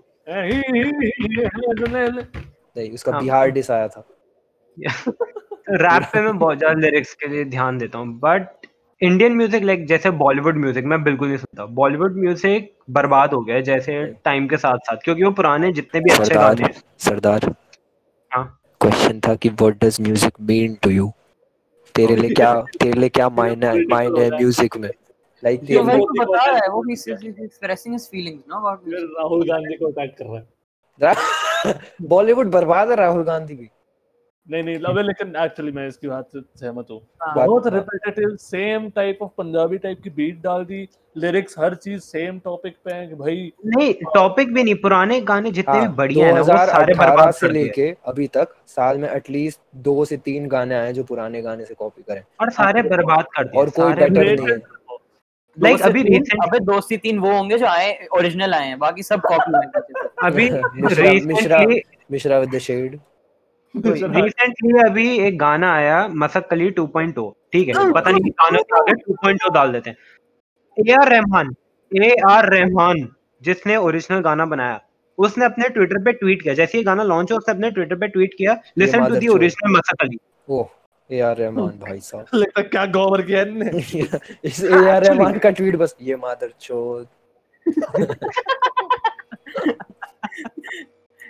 नहीं 2.75 2.91
उसका 2.91 3.11
हाँ। 3.11 3.21
बिहार 3.21 3.49
डिस 3.49 3.71
आया 3.71 3.87
था। 3.87 4.07
रैप 5.69 6.03
पे 6.13 6.21
मैं 6.21 6.37
बहुत 6.37 6.57
ज़्यादा 6.57 6.79
लिरिक्स 6.79 7.13
के 7.13 7.27
लिए 7.27 7.43
ध्यान 7.45 7.77
देता 7.77 7.97
हूँ 7.97 8.19
बट 8.19 8.67
इंडियन 9.01 9.33
म्यूज़िक 9.35 9.63
लाइक 9.63 9.85
जैसे 9.87 10.09
बॉलीवुड 10.11 10.57
म्यूज़िक 10.57 10.85
मैं 10.85 11.03
बिल्कुल 11.03 11.27
नहीं 11.27 11.37
सुनता। 11.37 11.65
बॉलीवुड 11.75 12.17
म्यूज़िक 12.17 12.71
बर्बाद 12.89 13.33
हो 13.33 13.41
गया 13.41 13.59
जैसे 13.61 14.05
टाइम 14.25 14.47
के 14.47 14.57
साथ 14.57 14.77
साथ 14.77 14.97
क्योंकि 15.03 15.23
वो 15.23 15.31
पुराने 15.31 15.71
जितने 15.73 16.01
भी 16.01 16.13
अच्छे 16.13 16.35
गाने 16.35 16.63
हैं। 16.63 16.73
सरदार। 16.97 17.55
हाँ। 18.31 18.45
क्वेश्चन 18.81 19.19
था 19.19 19.35
कि 19.35 19.49
what 19.51 19.83
does 19.83 19.97
music 20.01 20.33
mean 20.41 20.75
to 20.75 20.89
you 20.89 21.11
तेरे 21.95 22.15
लिए 22.15 22.29
क्या 22.29 22.53
तेरे 22.79 22.99
लिए 22.99 23.09
क्या 23.09 23.29
मायने 23.29 23.67
है 23.67 23.85
मायने 23.87 24.23
है 24.23 24.29
म्यूज़िक 24.29 24.77
में? 24.77 24.89
लाइक 25.43 25.61
ये 25.63 25.77
को 25.77 25.83
तो 25.83 26.05
बता 26.13 26.23
बता 26.23 26.45
रहा 26.45 26.59
है 26.63 26.69
वो 26.69 26.81
ही 26.81 26.93
expressing 26.93 27.93
his 27.93 28.07
feelings 28.09 28.43
no 28.49 28.57
about 28.57 28.81
Rahul 29.19 29.47
Gandhi 29.49 29.77
को 29.77 29.91
अटैक 29.91 30.15
कर 30.19 30.25
रहा 30.25 30.37
है। 30.37 30.53
बॉलीवुड 32.01 32.51
बर्बाद 32.51 32.89
है 32.89 32.95
राहुल 32.95 33.23
गांधी 33.23 33.55
की 33.55 33.69
नहीं 34.47 34.63
नहीं 34.63 34.75
अबे 34.79 35.01
लेकिन 35.03 35.35
एक्चुअली 35.35 35.71
मैं 35.71 35.87
इसकी 35.87 36.07
बात 36.07 36.27
से 36.31 36.41
सहमत 36.41 36.87
हूँ। 36.91 36.99
बहुत 37.35 37.67
repetitive 37.67 38.35
same 38.35 38.89
type 38.89 39.19
of 39.21 39.31
Punjabi 39.37 39.77
type 39.77 40.01
की 40.03 40.09
बीट 40.09 40.41
डाल 40.41 40.65
दी। 40.65 40.87
लिरिक्स 41.17 41.55
हर 41.59 41.75
चीज़ 41.75 42.01
सेम 42.01 42.39
टॉपिक 42.39 42.75
पे 42.85 42.93
है 42.93 43.07
कि 43.07 43.15
भाई 43.15 43.51
नहीं 43.65 43.93
टॉपिक 44.15 44.53
भी 44.53 44.63
नहीं 44.63 44.75
पुराने 44.75 45.19
गाने 45.21 45.51
जितने 45.51 45.79
भी 45.79 45.85
हाँ, 45.85 45.95
बढ़िया 45.95 46.27
है 46.27 46.33
ना 46.33 46.39
वो 46.39 46.45
सारे 46.45 46.93
बर्बाद 46.93 47.33
से 47.33 47.49
लेके 47.49 47.95
अभी 48.05 48.27
तक 48.27 48.53
साल 48.67 48.97
में 48.97 49.09
एटलीस्ट 49.09 49.59
दो 49.75 50.05
से 50.05 50.17
तीन 50.17 50.47
गाने 50.47 50.75
आए 50.75 50.93
जो 50.93 51.03
पुराने 51.03 51.41
गाने 51.41 51.65
से 51.65 51.73
कॉपी 51.73 52.01
करें। 52.01 52.21
और 52.41 52.49
सारे 52.49 52.81
बर्बाद 52.81 53.25
कर 53.37 53.43
दिए 53.43 53.61
और 53.61 53.69
कोई 53.69 53.93
Related- 53.93 54.39
नहीं 54.39 54.51
है। 54.51 54.57
से 55.77 55.83
अभी 55.83 56.03
recent- 56.03 56.47
अबे 56.47 56.59
दो 56.65 56.79
से 56.81 56.97
तीन 56.97 57.19
वो 57.19 57.31
होंगे 57.31 57.57
जो 57.57 57.65
आए 57.65 58.07
ओरिजिनल 58.17 58.53
आए 58.53 58.67
हैं 58.67 58.77
बाकी 58.79 59.03
सब 59.03 59.21
कॉपी 59.27 59.51
हैं। 59.55 59.83
अभी 60.23 60.49
Mishra 60.49 61.11
Mishra 61.11 61.57
recently 61.57 61.81
Mishra 62.11 62.39
with 62.39 62.55
the 62.55 62.57
shade 62.59 62.99
recently 63.75 64.79
अभी 64.89 65.07
एक 65.27 65.37
गाना 65.39 65.73
आया 65.75 66.07
मसक 66.07 66.47
कली 66.49 66.69
2.0 66.71 67.31
ठीक 67.53 67.67
है? 67.67 67.91
पता 67.93 68.11
नहीं 68.11 68.31
गाना 68.31 68.59
के 68.61 68.79
आगे 68.79 68.93
2.0 69.03 69.53
डाल 69.53 69.71
देते 69.71 69.89
हैं। 69.89 69.97
A 70.77 70.93
R 70.93 71.09
Rahman 71.09 71.55
A 71.91 72.15
R 72.29 72.49
Rahman 72.53 73.07
जिसने 73.41 73.75
ओरिजिनल 73.77 74.19
गाना 74.21 74.45
बनाया 74.45 74.79
उसने 75.17 75.45
अपने 75.45 75.69
ट्विटर 75.69 76.03
पे 76.03 76.11
ट्वीट 76.13 76.41
किया। 76.41 76.53
जैसे 76.53 76.77
ये 76.77 76.83
गाना 76.83 77.03
लॉन्च 77.03 77.31
हुआ 77.31 77.37
उसने 77.37 77.53
अपने 77.53 77.71
ट्विटर 77.71 77.95
पे 77.95 78.07
ट्वीट 78.07 78.33
किया 78.37 78.57
listen 78.77 78.99
to 79.07 79.15
the 79.15 79.27
original 79.27 79.73
Masakali. 80.01 80.17
Oh. 80.49 80.65
A 81.09 81.19
R 81.21 81.37
Rahman 81.37 81.77
भाई 81.79 81.99
साहब। 81.99 82.25
लगता 82.33 82.61
क्या 82.63 82.85
गौर 82.93 83.21
किया 83.21 83.41
इनने। 83.41 83.69
इस 84.49 84.63
ए 84.63 84.87
आर 84.89 85.03
रहमान 85.05 85.37
का 85.39 85.49
ट्वीट 85.59 85.75
बस 85.75 85.95
ये 86.01 86.15
मादर 86.15 86.53
चोद। 86.61 87.07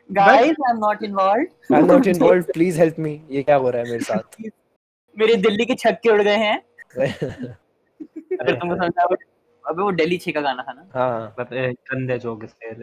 Guys 0.10 0.56
I 0.66 0.72
am 0.72 0.78
not 0.80 1.04
involved 1.04 1.74
I 1.74 1.80
am 1.80 1.86
not 1.86 2.08
involved 2.08 2.52
please 2.54 2.80
help 2.80 3.00
me 3.00 3.22
ये 3.30 3.44
क्या 3.44 3.56
हो 3.56 3.70
रहा 3.70 3.82
है 3.82 3.90
मेरे 3.92 4.04
साथ? 4.04 4.40
मेरे 5.18 5.36
दिल्ली 5.44 5.66
के 5.66 5.76
छक्के 5.76 6.10
उड़ 6.10 6.22
गए 6.22 6.36
हैं। 6.38 6.58
अगर 6.98 8.54
तुमको 8.56 8.76
समझा 8.76 9.04
अबे 9.04 9.82
वो 9.82 9.92
दिल्ली 9.92 10.18
छे 10.18 10.32
का 10.32 10.42
गाना 10.42 10.64
था 10.64 10.74
ना। 10.74 10.90
हाँ। 10.96 11.36
गंदे 11.52 12.18
जोक 12.20 12.44
इसके 12.44 12.74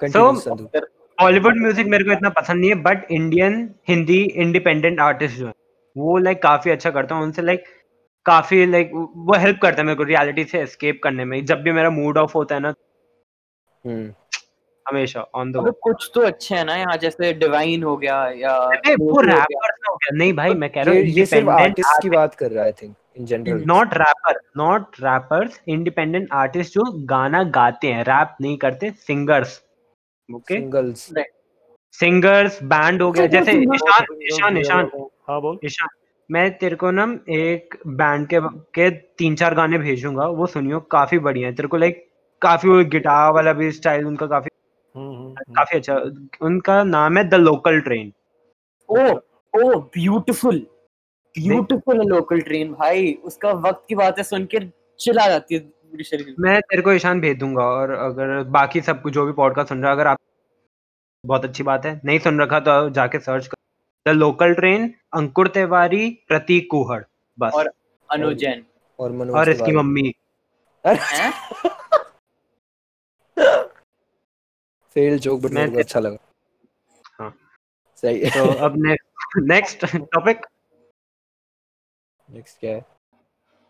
कंटिन्यू 0.00 0.34
संदू 0.40 0.64
बॉलीवुड 1.20 1.58
म्यूज़िक 1.60 1.86
मेरे 1.86 2.04
को 2.04 2.12
इतना 2.12 2.28
पसंद 2.30 2.60
नहीं 2.60 2.70
है 2.70 2.76
but 2.82 3.10
Indian 3.12 3.54
Hindi 3.88 4.22
independent 4.44 5.00
artist 5.00 5.36
जो 5.38 5.46
है 5.46 5.52
वो 5.96 6.16
लाइक 6.18 6.42
काफ़ी 6.42 6.70
अच्छा 6.70 6.90
करते 6.90 7.14
हैं 7.14 7.22
उनसे 7.22 7.42
लाइक 7.42 7.64
काफ़ी 8.26 8.64
लाइक 8.66 8.90
वो 8.94 9.36
हेल्प 9.38 9.58
करता 9.62 9.82
है 9.82 9.86
मेरे 9.86 9.96
को 9.96 10.02
रियलिटी 10.04 10.44
से 10.44 10.60
एस्केप 10.60 11.00
करने 11.04 11.24
में। 11.24 11.44
जब 11.46 11.62
भी 11.62 11.72
मेरा 11.72 11.90
मूड 11.90 12.18
ऑफ़ 12.18 12.32
होता 12.34 12.54
है 12.54 12.60
ना 12.60 12.72
हम्म। 13.84 14.12
हमेशा 14.86 15.20
ऑन 15.34 15.52
द 15.52 15.72
कुछ 15.82 16.10
तो 16.14 16.20
अच्छे 16.22 16.54
हैं 16.54 16.64
ना 16.64 16.76
यहाँ 16.76 16.96
जैसे 16.96 17.32
डिवाइन 17.34 17.82
हो 17.82 17.96
गया 17.96 18.16
या 18.36 18.56
वो 19.00 19.20
रैपर 19.20 19.72
हो 19.88 19.94
गया। 19.94 20.16
नहीं 20.16 20.32
भाई 20.34 20.54
मैं 20.54 20.70
कह 20.70 20.82
रहा 20.82 20.94
हूँ 20.94 21.02
ये 21.02 21.26
सिर्फ़ 21.26 21.50
आर्टिस्ट 21.52 22.02
की 22.02 22.10
बात 22.10 22.34
कर 22.34 22.50
रहा 22.50 22.64
है 22.64 22.66
I 22.66 22.72
think 22.82 22.94
in 23.16 23.26
general 23.26 23.64
not 23.66 23.94
rapper 23.96 24.40
not 24.58 25.00
rappers 25.02 25.60
independent 25.68 26.28
artist 26.34 26.74
जो 26.74 26.92
गाना 27.08 27.42
गाते 27.56 27.92
हैं 27.92 28.04
रैप 28.04 28.36
नहीं 28.40 28.56
करते 28.58 28.90
singers 29.00 29.60
okay 30.30 30.54
singles 30.54 31.08
singers 31.98 32.62
band 32.62 33.02
हो 33.02 33.10
गया 33.12 33.26
जैसे 33.26 33.52
ईशान 33.52 34.16
ईशान 34.22 34.56
ईशान। 34.58 34.90
हाँ 35.28 35.40
बोल। 35.40 35.58
ईशान। 35.64 35.88
मैं 36.30 36.50
तेरे 36.58 36.76
को 36.76 36.90
ना 36.90 37.04
एक 37.28 37.74
बैंड 37.86 38.26
के 38.28 38.38
के 38.74 38.90
तीन 39.18 39.34
चार 39.36 39.54
गाने 39.54 39.78
भेजूँगा 39.78 40.26
वो 40.38 40.46
सुनियो 40.46 40.80
काफ़ी 40.90 41.18
बढ़िया 41.18 41.48
है। 41.48 41.54
तेरे 41.54 41.68
को 41.68 41.76
लाइक 41.76 42.06
काफ़ी 42.42 42.68
वो 42.68 42.84
गिटार 42.90 43.32
वाला 43.32 43.52
भी 43.52 43.70
स्टाइल 43.72 44.06
उनका 44.06 44.26
काफ़ी 44.26 44.48
हम्म, 44.94 45.08
हम्म, 45.08 45.26
हम्म। 45.26 45.54
काफ़ी 45.54 45.76
अच्छा 45.78 45.96
उनका 46.46 46.82
नाम 46.84 47.18
है 47.18 47.24
the 47.28 47.34
local 47.34 47.80
train 47.80 48.12
oh 48.88 49.08
oh 49.54 49.78
beautiful 49.94 50.66
beautiful 51.34 52.00
local 52.08 52.40
train 52.40 52.72
भाई। 52.72 53.12
उसका 53.24 53.50
वक्त 53.66 53.84
की 53.88 53.94
बातें 53.94 54.22
सुन 54.22 54.44
के 54.44 54.58
चिल्ला 55.00 55.26
जाती 55.28 55.54
है। 55.54 55.60
पूरी 55.90 56.04
शरीर 56.04 56.34
मैं 56.40 56.60
तेरे 56.60 56.82
को 56.82 56.92
ईशान 56.92 57.20
भेज 57.20 57.38
दूँगा 57.38 57.64
और 57.64 57.90
अगर 57.90 58.42
बाकी 58.56 58.80
सब 58.80 59.02
कुछ 59.02 59.12
जो 59.14 59.24
भी 59.26 59.32
पॉडकास्ट 59.32 59.68
सुन 59.68 59.82
रहा 59.82 59.90
है 59.90 59.96
अगर 59.96 60.06
आप 60.06 60.18
बहुत 61.24 61.44
अच्छी 61.44 61.62
बात 61.62 61.86
है। 61.86 62.00
नहीं 62.04 62.18
सुन 62.18 62.40
रखा 62.40 62.60
तो 62.60 62.90
जाके 62.90 63.18
सर्च 63.20 63.46
कर। 63.46 63.56
The 64.06 64.14
local 64.16 64.54
train 64.54 64.94
Ankur 65.14 65.48
Tiwari 65.48 66.08
Prateek 66.28 66.68
Kuhad 66.70 67.02
बस। 67.38 67.52
और 67.54 67.70
अनुज 68.08 68.36
जैन 68.38 68.64
और 68.98 69.12
मनोज 69.12 69.36
और 69.36 69.50
इसकी 69.50 69.72
मम्मी। 69.76 70.12
फेल 74.96 75.18
जोक 75.18 75.40
बट 75.40 75.50
मैं 75.50 75.60
मेरे 75.60 75.72
को 75.72 75.78
अच्छा 75.78 76.00
लगा। 76.00 76.16
हाँ। 77.18 77.34
सही 78.02 78.30
तो 78.30 78.46
अब 78.64 78.76
नेक्स्ट 78.86 79.38
नेक्स्ट 79.44 79.86
टॉपिक 79.96 80.46
नेक्स्ट 82.28 82.58
क्या 82.60 82.74
है? 82.74 82.84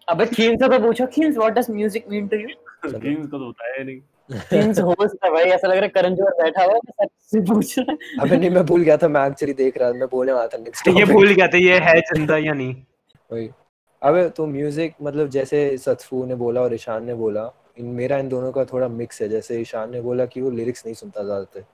अबे 0.09 0.27
खीन 0.27 0.57
से 0.57 0.69
तो 0.69 0.79
पूछो। 0.81 1.07
खीन 1.09 1.33
what 1.37 1.53
does 1.59 1.71
music 1.71 2.05
mean 2.11 2.29
to 2.29 2.37
you 2.37 2.49
Kings 2.83 3.27
का 3.27 3.39
तो 3.39 3.45
होता 3.45 3.67
है 3.69 3.85
नहीं। 3.85 4.01
खीन 4.31 4.71
होस्ट 4.83 5.25
है 5.25 5.31
भाई 5.31 5.45
ऐसा 5.45 5.69
लग 5.69 5.75
रहा 5.75 5.83
है 5.83 5.89
करण 5.91 6.15
जोहर 6.17 6.43
बैठा 6.43 6.65
हुआ 6.65 6.75
है 6.75 6.81
सच 7.01 7.11
से 7.31 7.41
पूछ 7.45 7.79
रहा 7.79 7.93
है। 7.93 7.97
अबे 8.21 8.37
नहीं 8.37 8.51
मैं 8.51 8.65
भूल 8.67 8.83
गया 8.83 8.97
था 8.97 9.09
मैं 9.09 9.27
एक्चुअली 9.27 9.55
देख 9.55 9.79
रहा 9.79 9.91
था 9.91 9.99
मैं 9.99 10.09
बोलने 10.13 10.33
वाला 10.33 10.47
था 10.47 10.59
नेक्स्ट 10.59 10.89
ये 10.89 11.05
भूल 11.07 11.33
गया 11.33 11.47
था 11.47 11.59
ये 11.59 11.79
है 11.81 11.99
ज़िंदा 12.13 12.37
या 12.39 12.53
नहीं? 12.53 12.75
वही। 13.31 13.49
अबे 14.03 14.29
तो 14.37 14.47
म्यूज़िक 14.47 14.95
मतलब 15.03 15.29
जैसे 15.31 15.77
सतफू 15.79 16.25
ने 16.27 16.35
बोला 16.35 16.61
और 16.61 16.75
ईशान 16.75 17.05
ने 17.05 17.15
बोला 17.15 17.51
इन 17.79 17.87
मेरा 17.97 18.19
इन 18.19 18.29
दोनों 18.29 18.53
का 18.53 18.65
थोड़ा 18.65 18.89
मिक्स 18.91 19.21
है 19.23 19.29
जैसे 19.29 19.61
ईशान 19.61 19.91
ने 19.91 20.01
बोला 20.01 20.27
कि 20.27 20.41
वो 20.41 20.51
लिरिक्स 20.51 20.87
नहीं 20.87 20.95
सुनता 20.95 21.23
ज़्यादातर। 21.23 21.65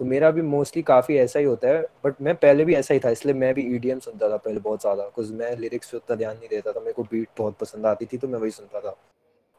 तो 0.00 0.04
मेरा 0.04 0.30
भी 0.30 0.42
मोस्टली 0.42 0.82
काफ़ी 0.82 1.16
ऐसा 1.16 1.38
ही 1.38 1.44
होता 1.44 1.68
है 1.68 1.82
बट 2.04 2.20
मैं 2.22 2.34
पहले 2.34 2.64
भी 2.64 2.74
ऐसा 2.74 2.94
ही 2.94 3.00
था 3.00 3.10
इसलिए 3.10 3.34
मैं 3.34 3.52
भी 3.54 3.62
ईडीएम 3.76 3.98
सुनता 3.98 4.28
था 4.30 4.36
पहले 4.36 4.60
बहुत 4.60 4.80
ज़्यादा 4.80 5.08
कुछ 5.14 5.30
मैं 5.32 5.54
लिरिक्स 5.56 5.90
पे 5.90 5.96
उतना 5.96 6.16
ध्यान 6.16 6.36
नहीं 6.36 6.48
देता 6.48 6.72
था 6.72 6.80
मेरे 6.80 6.92
को 6.92 7.02
बीट 7.02 7.28
बहुत 7.38 7.56
पसंद 7.58 7.86
आती 7.86 8.06
थी 8.06 8.18
तो 8.18 8.28
मैं 8.28 8.38
वही 8.38 8.50
सुनता 8.50 8.80
था। 8.80 8.94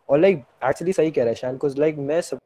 और 0.10 0.20
लाइक 0.20 0.44
एक्चुअली 0.66 0.94
सही 0.94 1.12
कह 1.12 1.22
रहा 1.22 1.30
है 1.30 1.36
शान 1.36 1.58
कुछ 1.58 1.78
लाइक 1.80 1.98
मैं 1.98 2.22
सब 2.22 2.40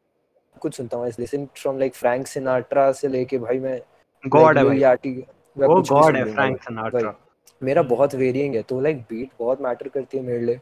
कुछ 0.61 0.75
सुनता 0.77 0.97
हूँ 0.97 1.07
listen 1.19 1.45
from 1.57 1.79
like 1.79 1.95
Frank 1.95 2.27
Sinatra 2.27 2.91
से 2.91 3.07
लेके 3.07 3.37
भाई 3.39 3.59
मैं 3.59 3.79
गॉड 4.23 4.57
है 4.57 4.63
वो 4.63 5.81
गॉड 5.83 6.15
है 6.15 6.23
फ्रैंक 6.25 6.61
सिनाट्रा 6.63 7.13
मेरा 7.61 7.81
बहुत 7.85 8.15
वेरिएंग 8.15 8.55
है 8.55 8.61
तो 8.63 8.79
लाइक 8.81 9.01
बीट 9.09 9.29
बहुत 9.39 9.61
मैटर 9.61 9.87
करती 9.89 10.17
है 10.17 10.23
मेरे 10.23 10.45
लिए। 10.45 10.59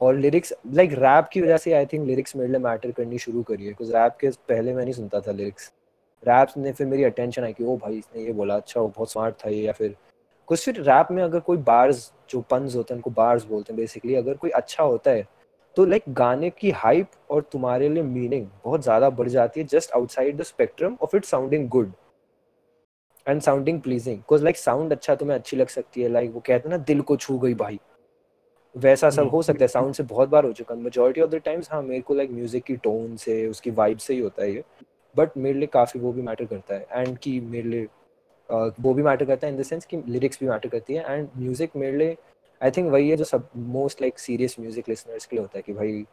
और 0.00 0.14
लिरिक्स 0.16 0.52
लाइक 0.66 0.92
रैप 0.94 1.28
की 1.32 1.40
वजह 1.40 1.56
से 1.56 1.72
आई 1.72 1.86
थिंक 1.86 2.06
लिरिक्स 2.06 2.36
मेरे 2.36 2.48
लिए 2.48 2.60
मैटर 2.60 2.90
करनी 2.92 3.18
शुरू 3.18 3.42
करी 3.42 3.64
है 3.64 3.70
बिकॉज़ 3.70 3.92
रैप 3.92 4.16
के 4.20 4.30
पहले 4.48 4.74
मैं 4.74 4.82
नहीं 4.84 4.94
सुनता 4.94 5.20
था 5.20 5.32
लिरिक्स 5.32 5.72
रैप 6.28 6.48
ने 6.56 6.72
फिर 6.72 6.86
मेरी 6.86 7.04
अटेंशन 7.04 7.44
आई 7.44 7.52
कि 7.52 7.64
ओ 7.64 7.76
भाई 7.76 7.98
इसने 7.98 8.24
ये 8.24 8.32
बोला 8.32 8.56
अच्छा 8.56 8.80
वो 8.80 8.88
बहुत 8.88 9.12
स्मार्ट 9.12 9.34
था 9.44 9.50
ये 9.50 9.62
या 9.62 9.72
फिर 9.72 9.96
कुछ 10.48 10.64
फिर 10.64 10.80
रैप 10.80 11.08
में 11.10 11.22
अगर 11.22 11.40
कोई 11.40 11.56
बार्स 11.56 12.12
जो 12.30 12.40
पन्स 12.40 12.76
होते 12.76 12.94
हैं 12.94 12.98
उनको 12.98 13.10
बार्स 13.10 13.44
बोलते 13.44 13.72
हैं 13.72 13.80
बेसिकली 13.80 14.14
अगर 14.14 14.34
कोई 14.34 14.50
अच्छा 14.50 14.82
होता 14.82 15.10
है 15.10 15.26
तो 15.76 15.84
लाइक 15.84 16.02
गाने 16.08 16.50
की 16.50 16.70
हाइप 16.70 17.10
और 17.30 17.42
तुम्हारे 17.52 17.88
लिए 17.88 18.02
मीनिंग 18.02 18.46
बहुत 18.64 18.82
ज़्यादा 18.82 19.10
बढ़ 19.10 19.28
जाती 19.28 19.60
है 19.60 19.66
just 19.66 19.92
outside 19.92 20.36
the 20.36 20.42
spectrum 20.42 20.96
of 21.02 21.16
it 21.16 21.24
sounding 21.24 21.68
good 21.68 21.92
and 23.26 23.40
sounding 23.42 23.80
pleasing 23.80 24.16
because 24.16 24.44
like 24.44 24.56
sound 24.56 24.92
अच्छा 24.92 25.14
तुम्हें 25.14 25.38
अच्छी 25.38 25.56
लग 25.56 25.68
सकती 25.68 26.02
है 26.02 26.08
लाइक 26.08 26.24
like, 26.24 26.34
वो 26.34 26.40
कहते 26.40 26.68
हैं 26.68 26.76
ना 26.76 26.84
दिल 26.84 27.00
को 27.00 27.16
छू 27.16 27.38
गई 27.38 27.54
भाई। 27.54 27.78
वैसा 28.74 29.10
सब 29.10 29.28
हो 29.28 29.42
सकता 29.42 29.64
है 29.64 29.68
साउंड 29.68 29.94
से 29.94 30.02
बहुत 30.02 30.28
बार 30.28 30.44
हो 30.44 30.52
चुका 30.52 30.74
है। 30.74 30.80
मेजोरिटी 30.80 31.20
ऑफ़ 31.20 31.30
द 31.30 31.34
टाइम्स 31.34 31.68
हाँ 31.72 31.82
मेरे 31.82 32.00
को 32.00 32.14
लाइक 32.14 32.30
म्यूज़िक 32.30 32.64
की 32.64 32.76
टोन 32.76 33.16
से 33.16 33.46
उसकी 33.46 33.70
वाइब 33.70 33.98
से 33.98 34.14
ही 34.14 34.20
होता 34.20 34.42
है 34.42 34.52
ये। 34.54 34.64
बट 35.16 35.36
मेरे 35.36 35.58
लिए 35.58 35.66
काफ़ी 35.66 36.00
वो 36.00 36.12
भी 36.12 36.22
मैटर 36.22 36.44
करता 36.44 36.74
है 36.74 36.86
एंड 36.92 37.18
कि 37.18 37.40
मेरे 37.40 37.68
लिए 37.68 37.86
uh, 37.86 38.72
वो 38.80 38.94
भी 38.94 39.02
मैटर 39.02 39.24
करता 39.24 39.46
है 39.46 39.52
इन 39.52 39.58
द 39.60 39.62
सेंस 39.62 39.84
कि 39.84 40.02
लिरिक्स 40.08 40.40
भी 40.40 40.48
मैटर 40.48 40.68
करती 40.68 40.94
है 40.94 41.14
एंड 41.14 41.28
म्यूज़िक 41.36 41.76
मेरे 41.76 41.96
लिए 41.96 42.16
आई 42.62 42.70
थिंक 42.70 42.90
वही 42.92 43.10
है 43.10 43.16
जो 43.16 43.24
सब 43.24 43.48
most 43.56 44.02
like 44.02 44.18
serious 44.18 44.56
music 44.60 44.88
listeners 44.88 45.26
के 45.26 45.36
लिए 45.36 45.42
होता 45.42 45.58
है 45.58 45.62
कि 45.62 45.72
भाई 45.72 46.04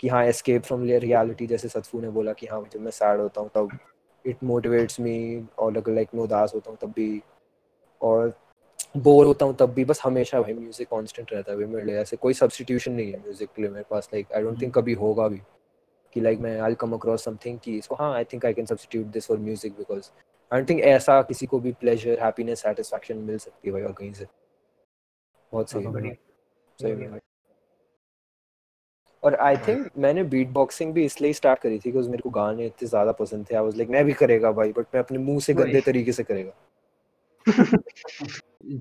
कि 0.00 0.08
हाँ 0.08 0.24
एस्केप 0.24 0.62
फ्रॉम 0.62 0.84
रियलिटी 0.84 1.46
जैसे 1.46 1.68
सतफू 1.68 2.00
ने 2.00 2.10
बोला 2.10 2.32
कि 2.32 2.46
हाँ 2.46 2.64
जब 2.72 2.80
मैं 2.80 2.90
सैड 2.90 3.20
होता 3.20 3.40
हूँ 3.40 3.50
तब 3.54 3.78
इट 4.26 4.44
मोटिवेट्स 4.44 5.00
मी 5.00 5.46
और 5.58 5.76
अगर 5.76 5.92
लाइक 5.92 6.08
मैं 6.14 6.22
उदास 6.22 6.52
होता 6.54 6.70
हूँ 6.70 6.78
तब 6.82 6.88
भी 6.88 7.22
और 8.02 8.32
बोर 8.96 9.26
होता 9.26 9.46
हूँ 9.46 9.56
तब 9.56 9.72
भी 9.74 9.84
बस 9.84 10.00
हमेशा 10.04 10.40
भाई 10.40 10.52
म्यूज़िक 10.52 10.88
कांस्टेंट 10.88 11.32
रहता 11.32 11.52
है 11.52 11.58
मेरे 11.58 11.84
लिए 11.86 11.96
ऐसे 11.96 12.16
कोई 12.16 12.34
सब्सटीट्यूशन 12.34 12.92
नहीं 12.92 13.12
है 13.12 13.18
म्यूज़िक 13.18 13.48
के 13.56 13.62
लिए 13.62 13.70
मेरे 13.70 13.84
पास 13.90 14.08
लाइक 14.14 14.32
आई 14.32 14.42
डोंट 14.42 14.62
थिंक 14.62 14.74
कभी 14.74 14.92
होगा 14.94 15.28
भी। 15.28 15.40
कि 16.16 16.20
लाइक 16.20 16.38
मैं 16.40 16.58
आई 16.60 16.74
कम 16.80 16.92
अक्रॉस 16.94 17.24
समथिंग 17.24 17.58
कि 17.64 17.76
इसको 17.78 17.94
हाँ 17.94 18.12
I 18.14 18.24
think 18.24 18.44
I 18.46 18.52
can 18.54 18.66
substitute 18.66 19.06
this 19.12 19.26
for 19.28 19.38
music 19.38 19.76
because 19.78 20.10
I 20.50 20.58
don't 20.58 20.68
think 20.70 20.80
ऐसा 20.86 21.20
किसी 21.28 21.46
को 21.46 21.58
भी 21.60 21.72
प्लेजर 21.80 22.20
हैप्पीनेस 22.22 22.62
सेटिस्फैक्शन 22.62 23.16
मिल 23.28 23.38
सकती 23.38 23.68
है 23.68 23.72
भाई 23.72 23.82
और 23.82 23.92
कहीं 23.92 24.12
से। 24.12 24.26
बहुत 25.52 25.70
सही 25.70 25.84
है 25.84 26.14
सही 26.78 26.92
में 26.94 27.18
और 29.22 29.34
आई 29.34 29.56
थिंक 29.58 29.90
मैंने 29.98 30.22
बीट 30.32 30.48
बॉक्सिंग 30.52 30.92
भी 30.94 31.04
इसलिए 31.04 31.32
स्टार्ट 31.32 31.60
करी 31.60 31.78
थी 31.78 31.90
बिकॉज़ 31.90 32.08
मेरे 32.10 32.22
को 32.22 32.30
गाने 32.30 32.66
इतने 32.66 32.88
ज़्यादा 32.88 33.12
पसंद 33.20 33.46
थे। 33.50 33.54
आई 33.54 33.62
वाज 33.62 33.76
लाइक 33.76 33.90
मैं 33.90 34.04
भी 34.04 34.12
करेगा 34.14 34.52
भाई 34.52 34.72
बट 34.72 34.86
मैं 34.94 35.02
अपने 35.02 35.18
मुँह 35.18 35.40
से 35.40 35.54
गंदे 35.54 35.80
तरीके 35.86 36.12
से 36.12 36.22
करेगा। 36.24 36.52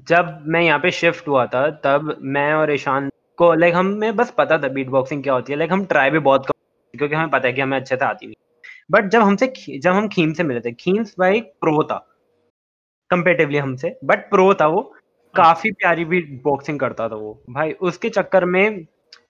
जब 0.09 0.43
मैं 0.47 0.61
यहाँ 0.61 0.79
पे 0.79 0.91
शिफ्ट 0.93 1.27
हुआ 1.27 1.45
था 1.47 1.69
तब 1.83 2.15
मैं 2.21 2.51
और 2.53 2.73
ईशान 2.73 3.09
को 3.37 3.53
लाइक 3.53 3.75
हमें 3.75 4.15
बस 4.15 4.33
पता 4.37 4.57
था 4.57 4.67
बीट 4.69 4.89
बॉक्सिंग 4.89 5.23
क्या 5.23 5.33
होती 5.33 5.53
है। 5.53 5.59
लाइक 5.59 5.71
हम 5.71 5.85
ट्राई 5.85 6.09
भी 6.09 6.19
बहुत 6.21 6.45
कम 6.47 6.54
क्योंकि 6.95 7.15
हमें 7.15 7.29
पता 7.29 7.47
है 7.47 7.53
कि 7.53 7.61
हमें 7.61 7.77
अच्छे 7.77 7.95
से 7.95 8.05
आती 8.05 8.25
नहीं। 8.25 8.35
बट 8.91 9.09
जब 9.09 9.21
हमसे 9.21 9.53
जब 9.69 9.91
हम 9.91 10.07
खीम 10.07 10.33
से 10.33 10.43
मिले 10.43 10.59
थे 10.61 10.71
खीम्स 10.73 11.15
भाई 11.19 11.39
प्रो 11.61 11.83
था 11.83 11.97
कंपेटिवली 13.09 13.57
हमसे। 13.57 13.97
बट 14.03 14.29
प्रो 14.29 14.53
था 14.53 14.67
वो 14.67 14.81
काफ़ी 15.33 15.71
प्यारी 15.71 16.05
बीट 16.05 16.41
बॉक्सिंग 16.43 16.79
करता 16.79 17.07
था 17.09 17.15
वो। 17.15 17.39
भाई 17.49 17.71
उसके 17.81 18.09
चक्कर 18.09 18.45
में 18.45 18.85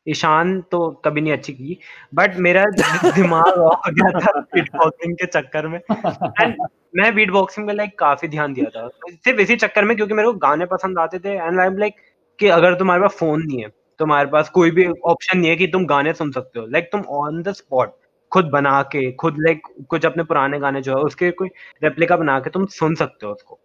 ईशान 0.07 0.59
तो 0.71 0.89
कभी 1.05 1.21
नहीं 1.21 1.33
अच्छी 1.33 1.53
की। 1.53 1.77
बट 2.13 2.35
मेरा 2.37 2.63
दिमाग 3.05 3.57
हो 3.57 3.69
गया 3.87 4.19
था 4.19 4.39
बीट 4.41 4.69
बॉक्सिंग 4.75 5.15
के 5.15 5.25
चक्कर 5.27 5.67
में। 5.67 5.79
एंड 5.79 6.55
मैं 6.95 7.13
बीट 7.15 7.31
बॉक्सिंग 7.31 7.65
में 7.67 7.73
लाइक 7.73 7.97
काफ़ी 7.99 8.27
ध्यान 8.27 8.53
दिया 8.53 8.69
था। 8.69 8.87
सिर्फ़ 9.09 9.39
इसी 9.41 9.55
चक्कर 9.55 9.85
में, 9.85 9.95
क्योंकि 9.95 10.13
मेरे 10.13 10.27
को 10.27 10.33
गाने 10.39 10.65
पसंद 10.65 10.99
आते 10.99 11.19
थे। 11.19 11.33
एंड 11.33 11.59
आई 11.59 11.67
एम 11.67 11.77
लाइक 11.77 11.95
कि 12.39 12.47
अगर 12.49 12.75
तुम्हारे 12.75 13.01
पास 13.01 13.15
फ़ोन 13.19 13.43
नहीं 13.43 13.63
है 13.63 13.69
तुम्हारे 13.99 14.29
पास 14.29 14.49
कोई 14.49 14.71
भी 14.71 14.87
ऑप्शन 15.05 15.37
नहीं 15.37 15.49
है 15.49 15.55
कि 15.55 15.67
तुम 15.67 15.85
गाने 15.85 16.13
सुन 16.13 16.31
सकते 16.31 16.59
हो 16.59 16.65
लाइक 16.65 16.89
तुम 16.91 17.01
ऑन 17.17 17.41
द 17.43 17.51
स्पॉट 17.51 17.93
खुद 18.31 18.45
बना 18.45 18.81
के 18.83 19.11
खुद 19.11 19.35
लाइक 19.39 19.67
कुछ 19.89 20.05
अपने 20.05 20.23
पुराने 20.23 20.59
गाने 20.59 20.81
जो 20.81 20.97
है 20.97 21.03
उसके 21.03 21.31
कोई 21.31 21.49
रेप्लिका 21.83 22.17
बना 22.17 22.39
के 22.39 22.49
तुम 22.49 22.65
सुन 22.65 22.95
सकते 22.95 23.25
हो 23.25 23.31
उसको 23.33 23.59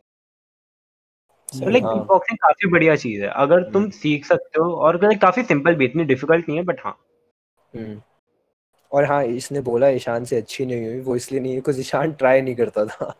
लाइक। 1.49 1.85
बीट 1.85 2.07
बॉक्सिंग 2.07 2.39
काफ़ी 2.39 2.71
बढ़िया 2.71 2.97
चीज़ 2.97 3.23
है 3.23 3.29
अगर 3.29 3.63
तुम 3.63 3.83
हम्म। 3.83 3.91
सीख 3.93 4.25
सकते 4.25 4.61
हो 4.61 4.73
और 4.73 5.17
काफ़ी 5.17 5.43
सिंपल 5.43 5.75
भी 5.75 5.85
इतनी 5.85 6.05
डिफ़िकल्ट 6.05 6.49
नहीं 6.49 6.59
है 6.59 6.65
बट 6.65 6.81
हाँ 6.85 6.97
हम्म। 7.75 8.01
और 8.93 9.05
हाँ 9.05 9.25
इसने 9.25 9.61
बोला 9.61 9.89
ईशान 9.89 10.25
से 10.25 10.37
अच्छी 10.37 10.67
नहीं 10.67 10.87
हुई 10.87 11.01
वो 11.01 11.17
इसलिए 11.17 11.41
नहीं 11.41 11.53
है 11.53 11.59
बिकॉज़ 11.59 11.81
ईशान 11.81 12.13
ट्राई 12.13 12.41
नहीं 12.41 12.55
करता 12.55 12.85
था 12.85 13.15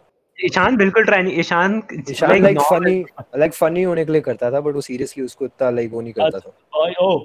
ईशान 0.45 0.77
बिल्कुल 0.77 1.05
ट्राई 1.05 1.23
नहीं 1.23 1.39
Ishaan 1.39 1.83
Ishaan 2.11 2.43
like 2.43 2.59
funny 2.61 3.05
like 3.37 3.53
funny 3.53 3.83
होने 3.83 4.05
के 4.05 4.13
लिए 4.13 4.21
करता 4.21 4.51
था 4.51 4.61
बट 4.61 4.75
वो 4.75 4.81
सीरियसली 4.81 5.25
उसको 5.25 5.45
इतना 5.45 5.71
लाइक 5.71 5.93
वो 5.93 6.01
नहीं 6.01 6.13
करता 6.13 6.39
था। 6.39 6.81
ओए 6.81 6.93
ओ। 7.01 7.19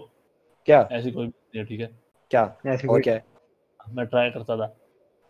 क्या? 0.65 0.89
ऐसी 0.91 1.11
कोई 1.11 1.27
नहीं 1.27 1.65
ठीक 1.65 1.79
है। 1.79 1.89
क्या? 2.31 2.57
ऐसे 2.67 2.87
और 2.87 2.93
कोई- 2.93 3.03
क्या? 3.03 3.13
है 3.13 3.23
मैं 3.89 4.05
ट्राई 4.05 4.29
करता 4.29 4.57
था। 4.57 4.63
हाँ, 4.63 4.75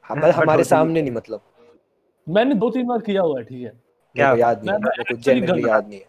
हाँ, 0.03 0.17
मतलब 0.17 0.33
but 0.33 0.41
हमारे 0.41 0.63
सामने 0.63 1.01
नहीं 1.01 1.11
मतलब। 1.11 1.41
मैंने 2.29 2.55
दो 2.55 2.69
तीन 2.69 2.87
बार 2.87 2.99
किया 2.99 3.21
हुआ 3.21 3.39
है 3.39 3.45
ठीक 3.45 3.63
है। 3.63 3.69
क्या? 4.15 4.33
याद 4.35 4.65
नहीं 4.65 4.73
है 4.73 4.79
मेरे 4.79 5.15
जेन्युइनली 5.15 5.69
याद 5.69 5.87
नहीं 5.87 5.99
है। 5.99 6.05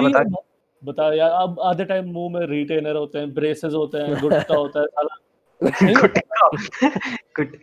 बता, 0.00 0.08
बता। 0.08 0.18
अब- 0.18 0.44
बता 0.84 1.14
यार 1.14 1.30
अब 1.30 1.60
आधे 1.60 1.84
टाइम 1.84 2.04
मुँह 2.04 2.32
में 2.32 2.46
रिटेनर 2.46 2.96
होते 2.96 3.18
हैं 3.18 3.34
ब्रेसेस 3.34 3.72
होते 3.72 3.98
हैं 3.98 4.20
गुटका 4.20 4.56
होता 4.56 4.80
है 4.80 4.86
साला 4.86 5.18
गुटका 6.00 6.48
गुट 7.36 7.56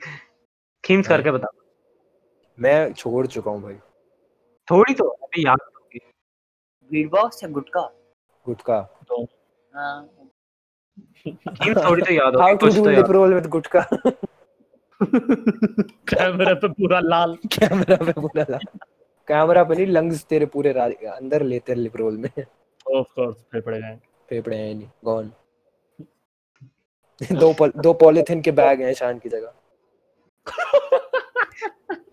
खीम्स 0.83 1.09
हाँ। 1.09 1.17
करके 1.17 1.31
बता 1.31 1.47
मैं 2.61 2.93
छोड़ 2.93 3.25
चुका 3.27 3.51
हूँ 3.51 3.61
भाई। 3.61 3.75
थोड़ी 4.67 4.93
तो 4.93 5.07
अभी 5.07 5.45
याद 5.45 5.59
होगी। 5.75 5.99
बीट 6.91 7.09
बॉक्स 7.11 7.43
या 7.43 7.49
गुटका 7.49 7.81
गुटका 8.45 8.77
हाँ। 9.73 10.09
थोड़ी 11.27 12.01
तो 12.01 12.13
याद 12.13 12.35
हाउ 12.37 12.55
टू 12.55 12.67
डू 12.67 12.83
तो 12.83 12.89
लिप 12.89 13.11
रोल 13.11 13.33
विद 13.33 13.45
गुटका 13.55 13.81
कैमरे 15.01 16.53
पे 16.55 16.67
पूरा 16.69 16.99
लाल। 16.99 17.35
कैमरा 17.53 17.95
पे 18.05 18.11
पूरा 18.21 18.45
ला 18.49 18.57
कैमरा 19.27 19.63
पे 19.63 19.75
नहीं 19.75 19.87
लंग्स 19.87 20.23
तेरे 20.25 20.45
पूरे 20.45 20.71
अंदर 21.07 21.43
लेते 21.43 21.75
लिप 21.75 21.95
रोल 21.97 22.17
में। 22.17 22.29
ऑफ़ 22.37 23.07
कोर्स 23.15 23.37
फेफड़े 23.51 23.79
गए 23.81 23.95
फेफड़े 24.29 24.57
हैं 24.57 24.73
नहीं 24.75 24.89
गॉन 25.05 25.31
दो 27.21 27.53
पॉल, 27.53 27.71
दो 27.77 27.93
पॉलीथिन 27.93 28.41
के 28.41 28.51
बैग 28.51 28.81
हैं 28.81 28.93
शान 28.93 29.19
की 29.19 29.29
जगह। 29.29 29.53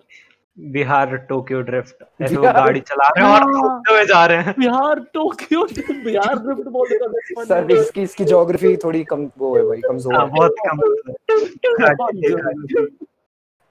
बिहार 0.58 1.16
टोक्यो 1.16 1.60
ड्रिफ्ट 1.60 2.04
ऐसे 2.22 2.34
वो 2.34 2.40
बिहार- 2.40 2.56
गाड़ी 2.58 2.80
चला 2.80 3.08
रहे 3.08 3.24
हैं 3.24 3.32
और 3.34 3.44
घूमते 3.52 3.92
हुए 3.94 4.04
जा 4.06 4.24
रहे 4.26 4.42
हैं। 4.42 4.54
बिहार 4.58 5.00
टोक्यो 5.14 5.64
बिहार 6.04 6.38
ड्रिफ्ट 6.38 6.68
बोल 6.68 6.88
देगा 6.88 7.44
सर 7.44 7.70
इसकी 7.72 8.02
इसकी 8.02 8.24
ज्योग्राफी 8.24 8.76
थोड़ी 8.76 9.02
कम 9.04 9.30
वो 9.38 9.56
है 9.56 9.62
भाई 9.64 9.80
कमज़ोर 9.80 10.14
हाँ 10.14 10.26
है। 10.26 10.32
बहुत 10.32 10.54
कम। 10.66 10.80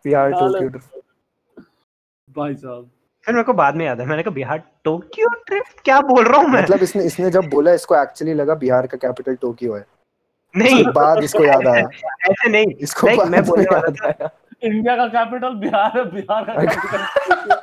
बिहार 0.05 0.31
टोक्यो 0.31 0.69
भाई 2.37 2.55
साहब। 2.55 2.89
फिर 3.25 3.35
मेरे 3.35 3.43
को 3.43 3.53
बाद 3.53 3.75
में 3.75 3.85
याद 3.85 3.99
है 4.01 4.05
मैंने 4.07 4.23
कहा 4.23 4.33
बिहार 4.33 4.61
टोक्यो 4.83 5.27
ड्रिफ्ट? 5.47 5.79
क्या 5.79 5.99
बोल 6.01 6.23
रहा 6.25 6.41
हूँ 6.41 6.49
मैं? 6.49 6.61
मतलब 6.63 6.79
इसने 6.83 7.03
इसने 7.03 7.29
जब 7.31 7.49
बोला 7.49 7.73
इसको 7.73 7.95
एक्चुअली 8.01 8.33
लगा 8.33 8.55
बिहार 8.55 8.87
का 8.87 8.97
कैपिटल 8.97 9.35
टोक्यो 9.35 9.73
है। 9.75 9.85
नहीं। 10.57 10.83
बाद 10.95 11.23
इसको 11.23 11.43
याद 11.43 11.67
आया। 11.67 11.87
ऐसे 12.31 12.49
नहीं। 12.49 12.65
इसको 12.81 13.07
मैं 13.25 13.43
बोलने 13.45 13.65
वाला 13.65 13.77
याद 13.77 13.95
आया। 14.05 14.29
इंडिया 14.61 14.95
का 14.97 15.07
कैपिटल 15.07 15.53
बिहार 15.59 15.97
है 15.97 16.03
बिहार 16.11 16.45
का 16.45 16.53
कैपिटल। 16.55 17.55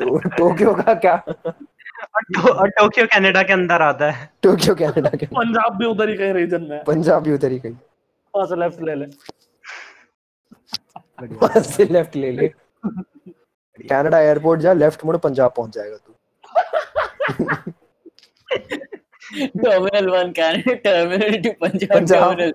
तो 0.00 0.18
टोक्यो 0.28 0.74
का 0.74 0.94
क्या? 0.94 1.16
टोक्यो 2.78 3.06
कनाडा 3.06 3.42
के 3.42 3.52
अंदर 3.52 3.82
आता 3.82 4.10
है। 4.10 4.28
टोक्यो 4.42 4.74
कनाडा 4.74 5.10
के 5.16 5.26
पंजाब 5.26 5.76
भी 5.78 5.86
उधर 5.86 6.08
ही 6.08 6.16
कहीं 6.16 6.32
रीजन 6.34 6.62
में 6.70 6.82
पंजाब 6.84 7.22
भी 7.22 7.32
उधर 7.32 7.52
ही 7.52 7.58
कहीं। 7.58 7.76
वहाँ 8.34 8.46
से 8.46 8.56
लेफ़्ट 8.60 8.80
ले 8.82 8.94
ले। 8.94 9.06
वहाँ 11.22 11.60
से 11.62 11.84
लेफ़्ट 11.84 12.16
ले 12.16 12.30
ले। 12.32 12.48
कनाडा 13.78 14.18
एयरपोर्ट 14.20 14.60
जा 14.60 14.72
लेफ़्ट 14.72 15.04
मुड़ 15.04 15.16
पंजाब 15.18 15.52
पहुँच 15.56 15.74
जाएगा 15.74 15.96
तू। 15.96 16.12
Terminal 19.34 20.08
one 20.10 20.32
Canada 20.32 20.74
terminal 20.84 21.40
two 21.42 21.50
Punjab. 21.60 22.00
Terminal 22.02 22.52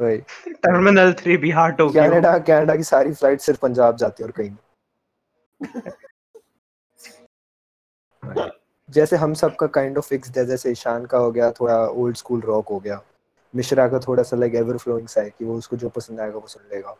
वही। 0.00 0.18
Terminal 0.48 1.12
three 1.12 1.36
Bihar 1.36 1.72
Tokyo 1.72 2.02
Canada 2.02 2.38
Canada 2.38 2.76
की 2.76 2.82
सारी 2.82 3.12
फ़्लाइट 3.12 3.40
सिर्फ़ 3.40 3.60
पंजाब 3.60 3.96
जाती 3.96 4.22
है 4.22 4.26
और 4.26 4.32
कहीं 4.32 4.50
नहीं। 4.50 5.80
जैसे 8.90 9.16
हम 9.16 9.34
सबका 9.34 9.66
काइंड 9.66 9.98
ऑफ़ 9.98 10.08
फिक्स्ड 10.08 10.38
है 10.38 10.46
जैसे 10.46 10.70
ईशान 10.70 11.06
का 11.06 11.18
हो 11.18 11.32
गया 11.32 11.50
थोड़ा 11.50 11.86
ओल्ड 11.86 12.16
स्कूल 12.16 12.40
रॉक 12.40 12.68
हो 12.68 12.78
गया। 12.78 13.02
मिश्रा 13.56 13.88
का 13.88 13.98
थोड़ा 13.98 14.22
सा 14.22 14.36
लाइक 14.36 14.54
एवर 14.54 14.76
फ्लोइंग 14.76 15.08
सा 15.08 15.20
है 15.20 15.30
कि 15.30 15.44
वो 15.44 15.54
उसको 15.54 15.76
जो 15.76 15.88
पसंद 15.88 16.20
आएगा 16.20 16.38
वो 16.38 16.46
सुन 16.46 16.62
लेगा। 16.74 16.96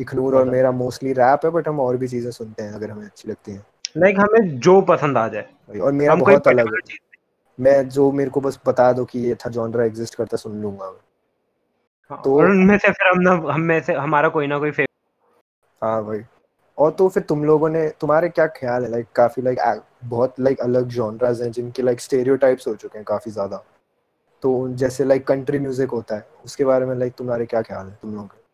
इखनूर 0.00 0.36
और 0.36 0.44
मेरा 0.44 0.70
मोस्टली 0.70 1.12
रैप 1.12 1.40
है 1.44 1.50
बट 1.50 1.68
हम 1.68 1.80
और 1.80 1.96
भी 1.96 2.08
चीज़ें 2.08 2.30
सुनते 2.30 2.62
हैं 2.62 2.72
अगर 2.72 2.90
हमें 2.90 3.04
अच्छी 3.04 3.30
लगती 3.30 3.52
हैं। 3.52 3.66
लाइक 3.96 4.16
हमें 4.18 4.60
जो 4.60 4.80
पसंद 4.80 5.18
आ 5.18 5.28
जाए। 5.28 5.78
और 5.80 5.92
मेरा 5.92 6.14
बहुत 6.14 6.48
अलग 6.48 6.74
है। 6.74 6.96
मैं 7.60 7.88
जो 7.88 8.12
मेरे 8.12 8.30
को 8.30 8.40
बस 8.40 8.60
बता 8.66 8.92
दो 8.92 9.04
कि 9.04 9.18
ये 9.18 9.34
था 9.34 9.50
जॉनरा 9.50 9.84
एग्जिस्ट 9.84 10.14
करता 10.14 10.36
सुन 10.36 10.62
लूँगा 10.62 10.90
मैं। 10.90 10.98
हाँ, 10.98 11.05
तो- 12.10 12.32
और 12.38 12.50
उनमें 12.50 12.76
से 12.78 12.90
फिर 12.92 13.08
हम 13.08 13.20
ना 13.20 13.30
हम 13.52 13.60
में 13.60 13.80
से 13.80 13.92
हमारा 13.94 14.28
कोई 14.28 14.46
ना 14.46 14.58
कोई 14.58 14.70
फेवरेट 14.70 14.90
हाँ 15.82 16.04
भाई। 16.04 16.20
और 16.78 16.90
तो 16.90 17.08
फिर 17.08 17.22
तुम 17.22 17.44
लोगों 17.44 17.68
ने 17.68 17.88
तुम्हारे 18.00 18.28
क्या 18.28 18.46
ख्याल 18.46 18.84
है? 18.84 18.90
लाइक 18.90 19.06
काफ़ी 19.16 19.42
लाइक 19.42 19.82
बहुत 20.04 20.40
लाइक 20.40 20.60
अलग 20.60 20.88
जॉनराज 20.88 21.42
हैं 21.42 21.50
जिनके 21.52 21.82
लाइक 21.82 22.00
स्टेरियोटाइप्स 22.00 22.66
हो 22.68 22.74
चुके 22.74 22.98
हैं 22.98 23.04
काफ़ी 23.04 23.30
ज़्यादा। 23.30 23.62
तो 24.42 24.68
जैसे 24.74 25.04
लाइक 25.04 25.26
कंट्री 25.26 25.58
म्यूज़िक 25.58 25.90
होता 25.90 26.16
है 26.16 26.26
उसके 26.44 26.64
बारे 26.64 26.86
में 26.86 26.94
लाइक 26.94 27.14
तुम्हारे 27.14 27.46
क्या 27.46 27.62
ख्याल 27.62 27.86
है 27.86 27.98
तुम 28.02 28.14
लोगों 28.14 28.26
के? 28.26 28.44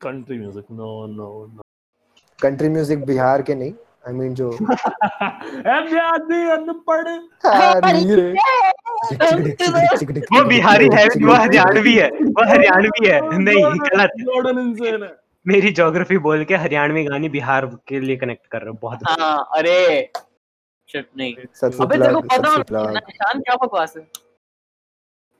Country 0.00 0.38
music 0.38 0.64
no 0.70 1.06
no 1.06 1.46
no 1.54 1.62
country 2.38 2.68
music 2.68 3.04
Bihar 3.04 3.42
के 3.42 3.54
नहीं 3.54 3.72
आई 4.08 4.14
मीन 4.14 4.34
जो 4.34 4.50
हाँ, 7.44 7.80
वो 10.32 10.44
बिहारी 10.44 10.88
है 10.94 11.06
वो 11.06 11.32
हरियाणवी 11.32 11.94
है 11.94 12.08
वो 12.08 12.44
हरियाणवी 12.48 13.08
है। 13.08 13.38
नहीं 13.38 13.64
गलत। 13.64 14.10
है। 14.80 15.06
है। 15.06 15.16
मेरी 15.46 15.70
ज्योग्राफी 15.70 16.18
बोल 16.18 16.44
के 16.44 16.56
हरियाणवी 16.56 17.04
गाने 17.04 17.28
बिहार 17.28 17.66
के 17.88 18.00
लिए 18.00 18.16
कनेक्ट 18.16 18.46
कर 18.46 18.58
रहे 18.58 18.68
हो 18.68 18.78
बहुत 18.82 18.98
हाँ 19.08 19.48
अरे 19.56 20.10
शिट 20.92 21.08
नहीं। 21.16 21.34
अबे 21.34 21.98
तेरे 21.98 22.12
को 22.12 22.20
पता 22.20 22.56
निशान 22.90 23.40
क्या 23.40 23.56
बकवास 23.56 23.94
है 23.96 24.06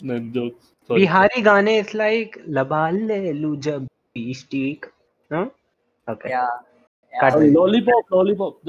नहीं 0.04 0.32
जो 0.32 0.48
बिहारी 0.94 1.42
गाने 1.42 1.78
इट्स 1.78 1.94
लाइक 1.94 2.44
लबाले 2.48 3.32
लू 3.32 3.56
जब 3.56 3.88
स्टिक 4.18 4.86
ओके 6.10 6.30
या। 6.30 6.64
लॉलीपॉप 7.12 8.60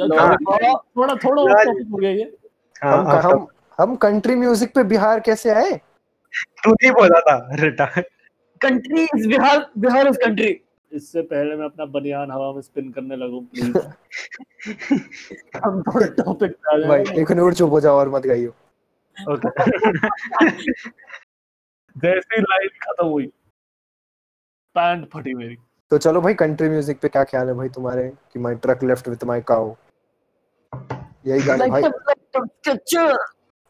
थोड़ा 0.98 1.16
थोड़ा 1.16 1.42
हो 1.42 1.98
गया 1.98 2.10
ये। 2.10 2.24
हम 2.84 3.06
हाँ, 3.08 3.22
हम 3.22 3.48
हम 3.80 3.96
कंट्री 3.96 4.36
म्यूज़िक 4.36 4.74
पे 4.76 4.84
बिहार 4.84 5.20
कैसे 5.20 5.50
आए? 5.50 5.72
तू 6.64 6.72
नहीं 6.72 6.92
बोला 6.92 7.20
था 7.20 7.36
retard 7.62 8.06
country 8.62 9.04
is 9.04 9.28
Bihar 9.28 9.70
Bihar 9.78 10.08
is 10.08 10.18
country 10.26 10.60
इससे 10.92 11.22
पहले 11.22 11.56
मैं 11.56 11.66
अपना 11.66 11.86
बनियान 11.86 12.32
हवा 12.32 12.52
में 12.54 12.62
स्पिन 12.62 12.92
करने 12.92 13.16
लगूं 13.16 13.42
प्लीज़ 13.46 13.78
हम 15.66 15.82
थोड़े 15.88 16.08
टॉपिक 16.22 16.52
पे 16.66 16.88
भाई 16.88 17.04
एक 17.22 17.32
नूर 17.32 17.54
चुप 17.54 17.70
हो 17.72 17.80
जाओ 17.80 17.98
और 18.00 18.10
मत 18.10 18.26
गाइयो। 18.26 18.54
ओके 19.18 19.50
जैसी 21.96 22.42
लाइन 22.42 22.70
खत्म 22.84 23.06
हुई 23.08 23.26
पैंट 24.76 25.10
फटी 25.14 25.34
मेरी। 25.34 25.58
तो 25.92 25.98
चलो 25.98 26.22
भाई 26.22 26.34
कंट्री 26.40 26.70
म्यूज़िक 26.70 27.00
पे 27.02 27.10
क्या 27.10 27.24
ख्याल 27.24 27.48
है 27.48 27.54
भाई 27.54 27.70
तुम्हारे? 27.70 28.08
कि 28.34 28.40
my 28.40 28.56
truck 28.56 28.84
left 28.84 29.08
with 29.08 29.24
my 29.28 29.42
cow 29.42 29.74
यही 31.28 31.42
गाना 31.46 31.66
भाई। 31.68 31.84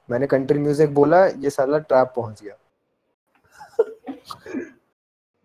मैंने 0.09 0.27
कंट्री 0.27 0.59
म्यूज़िक 0.59 0.93
बोला 0.93 1.25
ये 1.25 1.49
साला 1.49 1.77
ट्रैप 1.79 2.13
पहुँच 2.15 2.43
गया। 2.43 2.55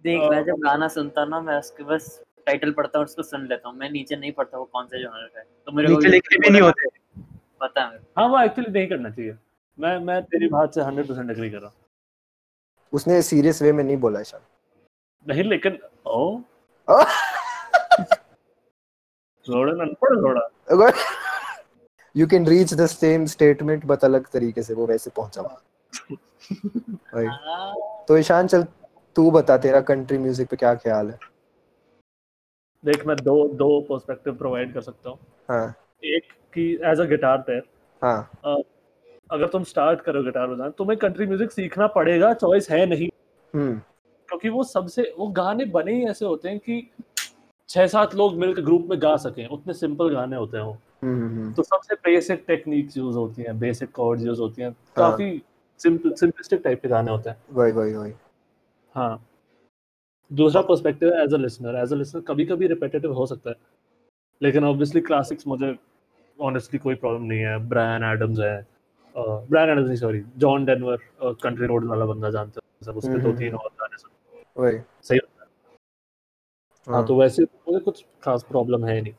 देख 0.05 0.20
मैं 0.31 0.43
जब 0.45 0.57
गाना 0.64 0.89
सुनता 0.89 1.25
ना 1.25 1.41
मैं 1.41 1.59
उसके 1.59 1.85
बस 1.85 2.20
टाइटल 2.47 2.72
पढ़ता 2.72 2.99
हूँ 2.99 3.07
उसको 3.07 3.22
सुन 3.22 3.47
लेता 3.49 3.68
हूँ। 3.68 3.77
मैं 3.79 3.91
नीचे 3.91 4.16
नहीं 4.16 4.33
पढ़ता 4.33 4.59
वो 4.59 4.64
कौन 4.64 4.87
सा 4.87 5.03
जॉनर 5.03 5.27
का 5.27 5.39
है। 5.41 5.47
तो 5.66 5.72
मेरे 5.72 5.89
नीचे 5.89 6.09
लिखे 6.09 6.39
भी 6.39 6.51
नहीं 6.51 6.62
होते। 6.62 6.89
पता 7.61 7.83
है 7.83 7.99
हाँ 8.18 8.27
वो 8.29 8.41
एक्चुअली 8.41 8.72
नहीं 8.72 8.89
करना 8.89 9.11
चाहिए। 9.11 9.37
मैं 9.79 9.99
मैं 9.99 10.22
तेरी 10.25 10.49
बात 10.49 10.75
से 10.75 10.81
100% 10.81 11.31
एग्री 11.31 11.51
कर 11.51 11.59
रहा 11.59 11.66
हूँ। 11.66 11.77
उसने 12.93 13.20
सीरियस 13.22 13.62
वे 13.62 13.72
में 13.72 13.85
नहीं 13.85 13.97
बोला 13.97 14.22
शायद। 14.22 14.43
नहीं 15.27 15.45
लेकिन 15.45 15.79
ओ 16.07 16.41
you 22.16 22.26
can 22.26 22.47
reach 22.47 22.74
the 22.74 22.87
same 22.87 23.24
statement 23.26 23.85
but 23.85 24.05
अलग 24.05 24.26
तरीके 24.26 24.62
से 24.62 24.74
वो 24.74 24.87
वैसे 24.87 25.11
पहुँचा। 25.16 25.43
भाई। 25.43 27.26
हाँ, 27.26 27.74
तो 28.09 28.16
ईशान 28.18 28.47
चल 28.47 28.62
तू 29.16 29.30
बता 29.30 29.57
तेरा 29.59 29.80
कंट्री 29.80 30.18
म्यूज़िक 30.18 30.49
पे 30.49 30.57
क्या 30.57 30.74
ख्याल 30.74 31.11
है? 31.11 31.18
देख 32.85 33.07
मैं 33.07 33.16
दो 33.16 33.37
दो 33.49 33.80
पर्सपेक्टिव 33.80 34.35
प्रोवाइड 34.35 34.72
कर 34.74 34.80
सकता 34.80 35.11
हूँ। 35.11 35.18
हाँ। 35.49 35.74
एक 36.05 36.32
कि 36.55 36.62
एज 36.85 37.01
अ 37.01 37.05
गिटार 37.05 37.39
प्लेयर 37.39 37.62
हाँ। 38.03 38.62
अगर 39.30 39.49
तुम 39.49 39.62
स्टार्ट 39.64 40.01
करो 40.01 40.22
गिटार 40.22 40.47
बजाना 40.47 40.70
तुम्हें 40.70 40.99
कंट्री 40.99 41.26
म्यूज़िक 41.26 41.53
सीखना 41.53 41.87
पड़ेगा 41.87 42.32
चॉइस 42.35 42.70
है 42.70 42.85
नहीं। 42.87 43.09
हम्म। 43.55 43.80
क्योंकि 44.35 44.49
वो 44.49 44.62
सबसे 44.64 45.03
वो 45.18 45.26
गाने 45.28 45.64
बने 45.64 45.93
ही 45.95 46.05
ऐसे 46.05 46.24
होते 46.24 46.49
हैं 46.49 46.59
कि 46.59 46.87
छह 47.68 47.87
सात 47.87 48.14
लोग 48.14 48.35
मिलकर 48.35 48.62
ग्रुप 48.62 48.87
में 48.91 48.99
गा 49.03 49.16
सकें 49.16 49.47
उतने 49.47 49.72
सिंपल 49.72 50.09
गाने 50.14 50.37
होते 50.37 50.57
हैं 50.57 50.64
वो। 50.64 50.72
हम्म 51.03 51.26
हम्म 51.26 51.53
तो 51.53 51.62
सबसे 51.62 51.95
बेसिक 51.95 52.45
टेक्निक्स 52.47 52.97
यूज़ 52.97 53.16
होती 53.16 53.43
हैं 53.43 53.59
बेसिक 53.59 53.91
कॉर्ड्स 53.91 54.24
यूज़ 54.24 54.41
होती 54.41 54.62
हैं 54.62 54.68
हाँ। 54.68 54.76
काफ़ी 54.97 55.43
सिंपल 55.80 56.12
सिंपलिस्टिक 56.12 56.61
टाइप 56.64 56.82
के 56.82 56.89
गाने 56.89 57.11
होते 57.11 57.30
हैं। 57.30 57.37
वही 57.53 57.72
वही 57.72 57.95
वही। 57.95 58.12
हाँ। 58.95 59.24
दूसरा 60.30 60.62
पर्सपेक्टिव 60.62 61.14
है 61.14 61.22
as 61.24 61.35
a 61.35 61.37
listener 61.37 61.76
as 61.82 61.93
a 61.93 61.97
listener 61.97 62.22
कभी 62.28 62.45
कभी 62.45 62.66
रिपीटेटिव 62.66 63.12
हो 63.12 63.26
सकता 63.26 63.51
है। 63.51 63.57
लेकिन 64.43 64.64
ऑब्वियसली 64.64 65.01
क्लासिक्स 65.01 65.47
मुझे 65.47 65.74
ऑनेस्टली 66.39 66.78
कोई 66.78 66.95
प्रॉब्लम 66.95 67.24
नहीं 67.24 67.41
है। 67.41 67.57
ब्रायन 67.68 68.05
एडम्स 68.05 68.39
है। 68.41 68.66
ब्रायन 69.16 69.70
एडम्स 69.70 69.87
नहीं 69.87 69.97
sorry 69.97 70.22
John 70.39 70.64
Denver 70.64 71.35
country 71.43 71.66
road 71.66 71.85
वाला 71.85 72.05
बंदा 72.05 72.30
जानते 72.30 72.61
हो 72.61 72.85
सब 72.87 72.97
उसके 72.97 73.18
दो 73.18 73.28
हम्म, 73.28 73.39
तीन 73.39 73.55
और 73.55 73.68
वही। 74.57 74.79
सही 75.03 75.19
होता 75.19 75.43
है। 75.43 76.95
हाँ 76.95 77.07
तो 77.07 77.21
वैसे 77.21 77.43
मुझे 77.43 77.79
कुछ 77.79 78.05
खास 78.25 78.43
प्रॉब्लम 78.43 78.85
है 78.85 79.01
नहीं। 79.01 79.15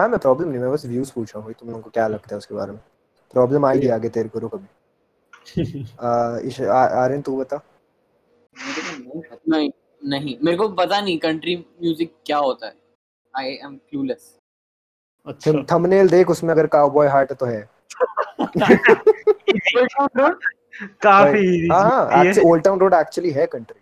हाँ 0.00 0.08
मैं 0.08 0.18
प्रॉब्लम 0.18 0.48
नहीं 0.48 0.58
मैं 0.58 0.72
बस 0.72 0.86
व्यूज़ 0.86 1.12
पूछ 1.12 1.36
रहा 1.36 1.44
हूँ 1.44 1.52
तुम 1.52 1.68
लोगों 1.68 1.82
को 1.82 1.90
क्या 1.90 2.08
लगता 2.08 2.28
है 2.32 2.38
उसके 2.38 2.54
बारे 2.54 2.72
में। 2.72 2.80
प्रॉब्लम 3.32 3.66
आएगी 3.66 3.88
आगे 3.88 4.08
तेरे 4.08 4.28
को 4.28 4.38
रुक 4.38 4.54
अभी। 4.54 4.66
आ, 6.00 6.38
इश- 6.38 6.68
आ- 6.68 7.04
आर्यन 7.04 7.22
तू 7.22 7.36
बता। 7.36 7.60
नहीं 8.56 9.22
नहीं 9.48 9.70
नहीं 10.02 10.38
मेरे 10.42 10.56
को 10.56 10.68
पता 10.68 11.00
नहीं 11.00 11.18
कंट्री 11.18 11.56
म्यूज़िक 11.56 12.14
क्या 12.26 12.38
होता 12.38 12.66
है। 12.66 12.74
आई 13.36 13.44
एम 13.44 13.80
क्लूलेस 13.90 14.38
अच्छा। 15.26 15.66
थंबनेल 15.72 16.08
देख 16.08 16.30
उसमें 16.30 16.50
अगर 16.50 16.66
काउबॉय 16.66 17.08
हार्ट 17.08 17.32
तो 17.32 17.46
है। 17.46 17.68
काफ़ी 21.02 21.68
हाँ 21.68 21.82
हाँ 21.82 22.24
ओल्ड 22.44 22.64
टाउन 22.64 22.80
रोड 22.80 22.94
एक्चुअली 22.94 23.30
है 23.30 23.46
कंट्री 23.46 23.80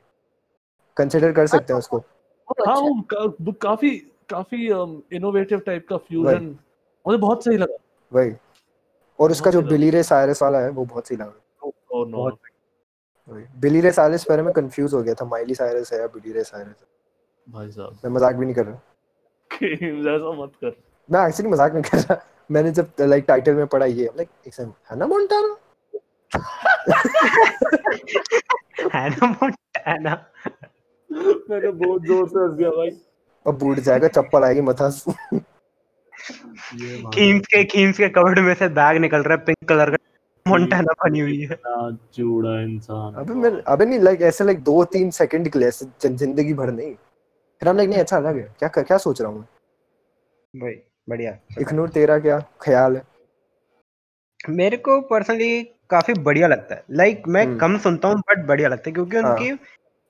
कंसिडर 0.96 1.32
कर 1.32 1.46
सकते 1.46 1.72
हैं 1.72 1.78
उसको। 1.78 1.98
हाँ 2.66 2.74
वो 2.74 3.00
का, 3.12 3.52
काफ़ी 3.62 3.90
काफ़ी 4.30 4.66
इनोवेटिव 5.16 5.58
टाइप 5.58 5.86
का 5.88 5.96
फ्यूजन 5.96 6.44
मुझे 7.06 7.18
बहुत 7.18 7.44
सही 7.44 7.56
लगा। 7.56 7.76
वही। 8.12 8.32
और 9.18 9.30
उसका 9.30 9.50
जो 9.50 9.62
बिली 9.62 9.90
रे 9.90 10.02
साइरस 10.02 10.42
वाला 10.42 10.58
है 10.58 10.70
वो 10.70 10.84
बहुत 10.84 11.08
सही 11.08 11.16
लगा। 11.16 11.70
और 11.92 12.06
नो 12.08 12.16
बहुत 12.16 12.38
बिली 13.56 13.80
रे 13.80 13.92
साइरस 13.92 14.24
पर 14.24 14.42
मैं 14.42 14.52
कंफ्यूज 14.52 14.94
हो 14.94 15.02
गया 15.02 15.14
था। 15.14 15.24
माइली 15.24 15.54
साइरस 15.54 15.92
है 15.92 16.00
या 16.00 16.06
बिली 16.06 16.32
रे 16.32 16.44
साइरस 16.44 16.76
है। 16.80 16.86
भाई 17.48 17.70
साहब। 17.70 17.98
मैं 18.04 18.10
मज़ाक 18.12 18.34
भी 18.34 18.44
नहीं 18.46 18.54
कर 18.54 18.66
रहा। 18.66 18.78
ऐसा 20.16 20.32
मत 20.42 20.52
कर। 20.64 20.76
मैं 21.08 21.26
एक्चुअली 21.28 21.50
मज़ाक 21.52 21.72
नहीं 21.72 21.82
कर 21.82 21.98
रहा। 21.98 22.16
मैंने 22.50 22.70
जब 22.70 22.90
लाइक 23.00 23.24
टाइटल 23.28 23.54
में 23.54 23.66
पढ़ा 23.66 23.86
ये 23.86 24.04
लाइक 24.16 24.28
एक 24.46 24.54
सेकंड 24.54 24.72
हना 24.90 25.06
मोंटाना 25.06 25.56
है 29.84 29.98
ना 30.02 30.14
मोंटाना 31.50 31.70
मैंने 31.70 31.86
बहुत 31.86 32.02
ज़ोर 32.02 32.28
से 32.28 32.38
हंस 32.38 32.56
दिया 32.58 32.70
भाई। 32.70 32.90
अब 33.46 33.58
बूट 33.58 33.78
जाएगा 33.78 34.08
चप्पल 34.08 34.44
आएगी 34.44 34.60
मथा 34.60 34.86
ये 36.74 37.02
खीम्स 37.14 37.46
के 37.46 37.64
खीम्स 37.64 37.96
के 37.96 38.08
कवर्ड 38.08 38.38
में 38.38 38.54
से 38.54 38.68
बैग 38.68 38.96
निकल 39.00 39.22
रहा 39.22 39.38
है 39.38 39.44
पिंक 39.44 39.68
कलर 39.68 39.90
का। 39.90 39.96
मोंटाना 40.46 40.92
बनी 41.04 41.20
हुई 41.20 41.40
है। 41.40 41.56
चूड़ा 42.14 42.60
इंसान। 42.60 43.14
अबे 43.14 43.34
मैं 43.34 43.50
अबे 43.62 43.84
नहीं 43.84 43.98
लाइक 44.00 44.22
ऐसे 44.22 44.44
लाइक 44.44 44.62
दो 44.62 44.84
तीन 44.84 45.10
सेकंड 45.10 45.48
के 45.48 45.58
लिए 45.58 45.68
ऐसे 45.68 46.08
ज़िंदगी 46.08 46.54
भर 46.54 46.70
नहीं। 46.72 46.94
फिर 47.62 47.68
हम 47.68 47.76
लाइक 47.76 47.88
नहीं 47.90 48.00
अच्छा 48.00 48.16
अलग 48.16 48.36
है। 48.36 48.54
क्या 48.58 48.68
क्या 48.82 48.98
सोच 48.98 49.20
रहा 49.20 49.30
हूँ 49.30 49.38
मैं? 49.38 49.46
भाई 50.54 50.74
बढ़िया। 51.08 51.36
इग्नोर 51.60 51.88
तेरा 51.88 52.18
क्या 52.18 52.38
ख्याल 52.62 52.96
है? 52.96 53.02
मेरे 54.48 54.76
को 54.76 55.00
पर्सनली 55.00 55.62
काफ़ी 55.90 56.14
बढ़िया 56.14 56.48
लगता 56.48 56.74
है। 56.74 56.84
लाइक 56.90 57.22
मैं 57.28 57.44
हम्म। 57.44 57.58
कम 57.58 57.78
सुनता 57.78 58.08
हूँ 58.08 58.16
बट 58.20 58.46
बढ़िया 58.46 58.68
लगता 58.68 58.90
है 58.90 58.94
क्योंकि 58.94 59.16
हाँ। 59.16 59.34
उनके 59.34 59.50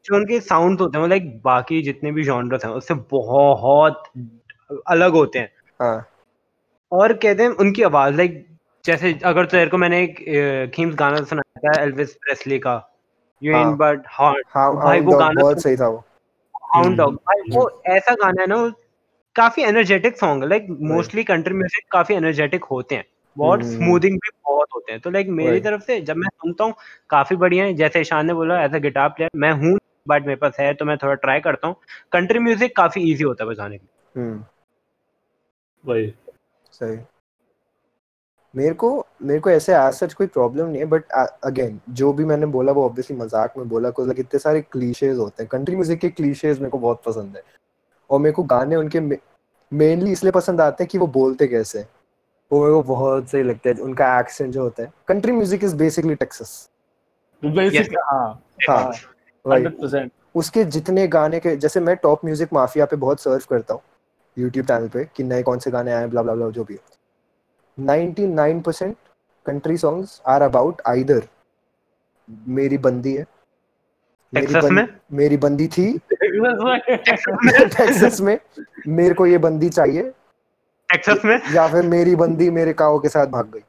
जो 0.07 0.17
उनके 0.17 0.41
साउंड 0.41 0.81
होते 0.81 0.99
हैं 0.99 1.09
लाइक 1.09 1.41
बाकी 1.43 1.83
जितने 1.83 2.13
भी 2.13 2.25
जॉनर्स 2.25 2.65
हैं 2.65 2.73
उससे 2.73 2.95
बहुत 2.95 4.03
अलग 4.87 5.13
होते 5.13 5.39
हैं। 5.39 5.51
हाँ। 5.81 6.07
और 6.93 7.13
कहते 7.13 7.43
हैं 7.43 7.51
उनकी 7.51 7.83
आवाज़ 7.83 8.17
लाइक 8.17 8.45
जैसे 8.85 9.19
अगर 9.25 9.47
तेरे 9.47 9.71
को 9.71 9.79
मैंने 9.79 10.03
एक 10.03 10.73
खीम्स 10.75 10.95
गाना 10.95 11.23
सुनाया 11.25 11.61
था 11.69 11.83
एल्विस 11.83 12.15
प्रेस्ली 12.15 12.59
का 12.59 12.75
यू। 13.43 13.57
इन 13.57 13.75
बट 13.77 14.03
हार्ट 14.09 14.47
भाई 14.77 15.01
वो 15.01 15.19
गाना 15.19 15.41
बहुत 15.41 15.55
तो- 15.55 15.63
सही 15.63 15.77
था 15.77 15.89
वो। 15.89 16.05
हाउंड 16.75 16.87
हम्म, 16.87 16.97
डॉग 16.97 17.15
भाई 17.15 17.57
वो 17.57 17.83
ऐसा 17.87 18.15
गाना 18.15 18.41
है 18.43 18.47
ना 18.47 18.73
काफ़ी 19.37 19.63
एनर्जेटिक 19.63 20.17
सॉन्ग 20.19 20.43
है 20.43 20.49
लाइक 20.49 20.67
मोस्टली 20.71 21.25
कंट्री 21.25 21.55
म्यूज़िक 21.55 21.85
काफ़ी 21.93 22.15
एनर्जेटिक 22.15 22.65
होते 22.65 22.95
हैं 22.95 23.05
और 23.37 23.63
हम्म, 23.63 23.71
स्मूथिंग 23.73 24.15
भी 24.15 24.31
बहुत 24.45 24.69
होते 24.75 24.93
हैं। 24.93 25.01
तो 25.01 25.11
लाइक 25.11 25.29
मेरी 25.29 25.61
तरफ़ 25.61 25.83
से 25.83 26.01
जब 26.01 26.17
मैं 26.17 26.29
सुनता 26.29 26.65
हूँ 26.65 26.75
काफ़ी 27.11 27.37
बढ़िया 27.37 27.65
है। 27.65 27.75
जैसे 27.75 28.01
ईशान 28.01 28.27
ने 28.27 28.35
बोला 28.35 28.63
एज 28.65 28.75
अ 28.75 28.79
गिटार 28.79 29.09
प्लेयर 29.09 29.31
मैं 29.37 29.53
हूँ 29.53 29.77
बट 30.07 30.27
मेरे 30.27 30.37
पास 30.37 30.57
है 30.61 30.73
तो 30.75 30.85
मैं 30.85 30.97
थोड़ा 30.99 31.15
ट्राई 31.17 31.41
करता 31.41 31.69
हूँ। 31.69 31.77
कंट्री 32.13 32.39
म्यूज़िक 32.39 32.77
काफ़ी 32.77 33.11
इजी 33.13 33.25
होता 33.25 33.45
है 33.45 33.51
बजाने 33.51 33.79
के 33.79 33.85
लिए 33.85 34.23
हम्म। 34.23 34.45
वही। 35.85 36.13
सही। 36.73 36.99
मेरे 38.55 38.75
को 38.75 38.89
मेरे 39.23 39.41
को 39.41 39.51
ऐसे 39.51 39.73
आज 39.75 39.95
सच 39.95 40.13
कोई 40.15 40.27
प्रॉब्लम 40.27 40.67
नहीं 40.67 40.79
है 40.79 40.85
बट 40.87 41.11
अगेन 41.45 41.81
जो 41.91 42.13
भी 42.13 42.25
मैंने 42.25 42.47
बोला 42.47 42.73
वो 42.73 42.85
ऑब्वियसली 42.85 43.17
मज़ाक 43.17 43.57
में 43.59 43.69
बोला 43.69 43.91
कुछ 43.91 44.19
इतने 44.19 44.39
सारे 44.39 44.61
क्लीशेज 44.63 45.19
होते 45.19 45.43
हैं। 45.43 45.49
कंट्री 45.49 45.75
म्यूज़िक 45.77 45.99
के 46.01 46.09
क्लीशेज 46.11 46.59
मेरे 46.59 46.71
को 46.71 46.79
बहुत 46.79 47.03
पसंद 47.07 47.37
है। 47.37 47.43
और 48.11 48.21
मेरे 48.21 48.33
को 48.33 48.43
गाने 48.45 48.77
उनके 48.77 49.01
मेनली 49.01 50.13
इसलिए 50.13 50.33
पसंद 50.33 50.61
आते 50.61 50.85
हैं 50.85 50.89
कि 50.89 50.99
वो 50.99 51.07
बोलते 51.09 51.47
कैसे 51.49 51.85
वो 52.51 52.61
मेरे 52.61 52.73
को 52.73 52.83
बहुत 52.85 53.29
सही 53.29 53.43
लगता 53.43 53.69
है 53.69 53.75
उनका 53.83 54.19
एक्सेंट 54.21 54.53
जो 54.53 54.63
होता 54.63 54.83
है। 54.83 54.93
Country 55.09 55.33
music 55.33 55.65
is 55.65 55.77
basically 55.77 56.15
Texas 56.15 56.69
basic 57.43 57.99
हाँ। 58.03 58.43
हाँ 58.69 58.93
100% 59.47 60.11
उसके 60.35 60.65
जितने 60.65 61.09
गाने 61.09 61.41
के 61.41 61.57
जैसे 61.57 61.81
मैं 61.81 61.97
टॉप 61.97 62.25
म्यूज़िक 62.25 62.49
माफिया 62.53 62.85
पे 62.85 62.97
बहुत 62.97 63.21
सर्च 63.21 63.45
करता 63.45 63.75
हूँ 63.75 63.83
यूट्यूब 64.39 64.67
चैनल 64.67 64.89
पे 64.89 65.05
कि 65.05 65.23
नए 65.23 65.43
कौन 65.43 65.59
से 65.59 65.71
गाने 65.71 65.93
आए 65.93 66.07
ब्ला 66.07 66.23
ब्ला 66.23 66.35
ब्ला 66.35 66.51
जो 66.51 66.65
भी 66.65 66.75
है। 66.75 66.81
99% 67.81 68.95
country 69.47 69.77
songs 69.77 70.23
are 70.27 70.43
about 70.43 70.83
either 70.87 71.23
मेरी 72.49 72.79
बंदी 72.79 73.15
है 73.15 73.27
मेरी 74.35 74.47
टेक्सास 74.47 74.65
बं- 74.65 74.73
में? 74.73 74.89
मेरी 75.13 75.37
बंदी 75.37 75.69
थी 75.69 75.99
टेक्सास 75.99 78.21
में? 78.21 78.39
मेरे 78.89 79.15
को 79.15 79.27
ये 79.27 79.39
बंदी 79.39 79.69
चाहिए 79.69 80.13
टेक्सास 80.89 81.19
में? 81.25 81.41
या 81.53 81.69
फिर 81.69 81.83
मेरी 81.83 82.17
बंदी 82.17 82.51
मेरे 82.51 82.73
काओ 82.73 82.99
के 82.99 83.09
साथ 83.09 83.27
भाग 83.27 83.51
गई। 83.51 83.61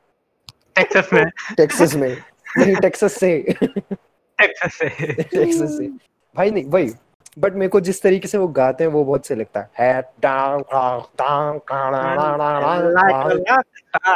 टेक्सास 0.76 1.10
में? 1.14 1.26
टेक्सास 1.58 1.96
में 1.96 2.18
नहीं 2.58 2.76
टेक्सास 2.76 3.14
से। 3.14 3.56
टेक्सास 4.42 5.78
से 5.78 5.88
भाई 6.36 6.52
नहीं 6.52 6.66
वही 6.66 6.94
बट 7.40 7.54
मेरे 7.54 7.70
को 7.70 7.80
जिस 7.80 8.02
तरीके 8.02 8.28
से 8.28 8.38
वो 8.38 8.48
गाते 8.48 8.84
हैं 8.84 8.92
वो 8.92 9.04
बहुत 9.04 9.26
सही 9.26 9.40
लगता 9.40 9.70
है। 9.80 9.94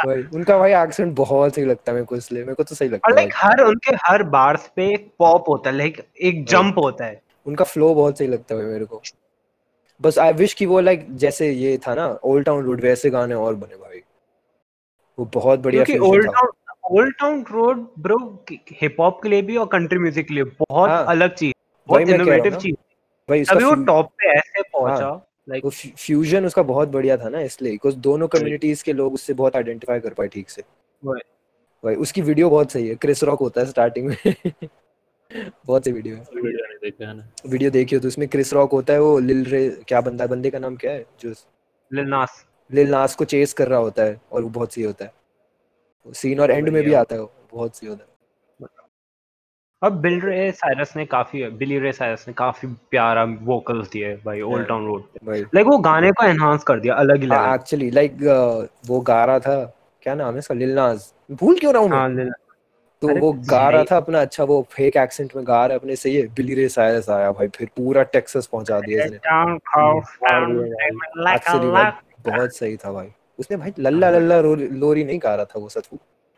वही 0.06 0.22
उनका 0.34 0.58
भाई 0.58 0.72
एक्सेंट 0.72 1.16
बहुत 1.16 1.54
सही 1.54 1.64
लगता 1.64 1.92
है 1.92 1.94
मेरे 1.94 2.06
को 2.06 2.16
इसलिए 2.16 2.42
मेरे 2.42 2.54
को 2.54 2.62
तो 2.62 2.74
सही 2.74 2.88
लगता 2.88 3.10
है। 3.10 3.14
लाइक 3.14 3.32
हर 3.36 3.60
उनके 3.60 3.96
हर 3.96 4.22
बार्स 4.22 4.70
पे 4.76 4.94
एक 4.94 5.12
पॉप 5.18 5.48
होता 5.48 5.70
है 5.70 5.76
लाइक 5.76 6.06
एक 6.22 6.46
जंप 6.46 6.78
होता 6.78 7.04
है। 7.04 7.22
उनका 7.46 7.64
फ्लो 7.64 7.94
बहुत 7.94 8.18
सही 8.18 8.28
लगता 8.28 8.54
है 8.54 8.62
मेरे 8.62 8.84
को। 8.84 9.02
बस 10.02 10.18
आई 10.18 10.32
विश 10.32 10.54
कि 10.54 10.66
वो 10.66 10.80
लाइक 10.80 11.16
जैसे 11.16 11.50
ये 11.50 11.78
था 11.78 11.94
ना 11.94 12.18
ओल्ड 12.24 12.46
टाउन 12.46 12.64
रोड 12.64 12.80
वैसे 12.80 13.10
गाने 13.10 13.34
और 13.34 13.54
बने 13.54 13.76
भाई। 13.76 14.02
वो 15.18 15.30
बहुत 15.34 15.60
बढ़िया 15.60 15.84
old 16.02 16.26
town 16.26 16.50
old 16.92 17.14
town 17.18 17.44
road 17.50 17.86
bro 17.98 18.18
hip 18.82 18.96
hop 19.00 19.22
के 19.22 19.28
लिए 19.28 19.42
भी 19.42 19.56
और 19.56 19.66
कंट्री 19.66 19.98
म्यूज़िक 19.98 20.28
के 20.28 20.34
लिए 20.34 20.44
बहुत 20.44 20.90
हाँ, 20.90 21.04
अलग 21.06 21.34
चीज़ 21.34 21.52
बहुत 21.88 22.02
हूँ 22.02 22.08
इनोवेटिव 22.08 22.54
चीज़। 22.54 22.76
भाई 23.28 23.42
उसका 23.42 23.54
अभी 23.54 23.64
वो 23.64 23.74
टॉप 23.84 24.10
पे 24.18 24.30
ऐसे 24.30 24.62
पहुँचा 24.62 25.10
लाइक 25.48 25.64
वो 25.64 25.70
फ्यूजन 25.70 26.46
उसका 26.46 26.62
बहुत 26.62 26.88
बढ़िया 26.88 27.16
था 27.16 27.28
ना 27.28 27.40
इसलिए 27.40 27.72
बिकॉज़ 27.72 27.96
दोनों 27.96 28.28
कम्युनिटीज 28.28 28.82
के 28.82 28.92
लोग 28.92 29.14
उससे 29.14 29.34
बहुत 29.34 29.56
आइडेंटिफाई 29.56 30.00
कर 30.00 30.14
पाए 30.14 30.28
ठीक 30.28 30.50
से। 30.50 30.62
भाई 31.84 31.94
उसकी 31.94 32.22
वीडियो 32.22 32.50
बहुत 32.50 32.72
सही 32.72 32.88
है 32.88 32.94
क्रिस 32.94 33.22
रॉक 33.24 33.40
होता 33.40 33.60
है 33.60 33.66
स्टार्टिंग 33.66 34.08
में। 34.08 34.16
बहुत 35.66 35.84
सही 35.84 35.92
वीडियो 35.92 36.16
है। 36.16 36.22
वीडियो 37.46 37.70
देखियो 37.70 38.00
तो 38.00 38.08
उसमें 38.08 38.28
क्रिस 38.28 38.52
रॉक 38.52 38.72
होता 38.72 38.92
है 38.92 39.00
वो 39.00 39.18
लिल 39.18 39.44
रे 39.44 39.68
क्या 39.88 40.00
बंदा 40.00 40.26
बंदे 40.26 40.50
का 40.50 40.58
नाम 40.58 40.76
क्या 40.76 40.92
है? 40.92 41.06
जो 41.20 41.34
लिल 41.92 42.08
नास 42.08 42.44
लिल 42.70 42.90
नास 42.90 43.14
को 43.16 43.24
चेस 43.24 43.52
कर 43.52 43.68
रहा 43.68 43.78
होता 43.78 44.02
है 44.02 44.20
और 44.32 44.42
वो 44.42 44.48
बहुत 44.48 44.72
सही 44.74 44.84
होता 44.84 45.04
है। 45.04 45.12
सीन 46.06 46.40
और 46.40 46.50
एंड 46.50 46.68
में 46.68 46.82
भी 46.82 46.92
आता 46.92 47.16
है 47.16 47.26
बहुत 47.52 47.76
सही 47.76 47.88
होता 47.88 48.04
है 48.04 48.10
अब 49.82 49.92
बिल 49.92 50.20
रे 50.20 50.50
साइरस 50.52 50.96
ने 50.96 51.04
काफ़ी 51.06 51.44
बिली 51.50 51.78
रे 51.78 51.92
साइरस 51.92 52.24
ने 52.28 52.34
काफ़ी 52.34 52.68
प्यारा 52.90 53.24
वोकल्स 53.24 53.90
दिए 53.90 54.14
भाई 54.16 54.40
ओल्ड 54.40 54.66
टाउन 54.68 54.86
रोड 54.86 55.02
पे 55.26 55.40
लाइक 55.54 55.66
वो 55.66 55.78
गाने 55.78 56.10
को 56.12 56.24
एनहांस 56.24 56.64
कर 56.64 56.80
दिया 56.80 56.94
अलग 56.94 57.22
ही 57.22 57.28
हाँ 57.28 57.54
एक्चुअली 57.54 57.90
लाइक 57.90 58.16
वो 58.86 59.00
गा 59.00 59.24
रहा 59.24 59.38
था 59.38 59.64
क्या 60.02 60.14
नाम 60.14 60.32
है 60.32 60.38
इसका 60.38 60.54
लिल 60.54 60.74
नास 60.74 61.12
भूल 61.32 61.58
क्यों 61.58 61.72
रहा 61.72 61.82
हूँ 61.82 61.90
मैं? 61.90 61.96
हाँ 61.98 62.08
लिल 62.08 62.30
तो 63.02 63.14
वो 63.18 63.32
गा 63.32 63.68
रहा 63.68 63.84
था 63.84 63.96
अपना 63.96 64.20
अच्छा 64.20 64.44
वो 64.44 64.60
फेक 64.70 64.96
एक्सेंट 64.96 65.36
में 65.36 65.44
गा 65.46 65.64
रहा 65.66 65.78
अपने 65.78 65.96
सही 65.96 66.14
है 66.16 66.26
बिली 66.34 66.54
रे 66.54 66.68
सायरस 66.68 67.08
आया 67.10 67.32
भाई 67.32 67.48
फिर 67.48 67.68
पूरा 67.76 68.02
टेक्सास 68.12 68.46
पहुँचा 68.46 68.80
दिया 68.80 69.04
इसने। 69.04 69.16
एक्चुअली 71.34 71.70
बहुत 72.30 72.56
सही 72.56 72.76
था 72.76 72.92
भाई। 72.92 73.08
उसने 73.42 73.56
भाई 73.56 73.72
लल्ला 73.86 74.10
लल्ला 74.10 74.40
लोरी 74.84 75.04
नहीं 75.04 75.18
गा 75.22 75.34
रहा 75.34 75.44
था 75.52 75.60
वो 75.60 75.68
सच 75.74 75.88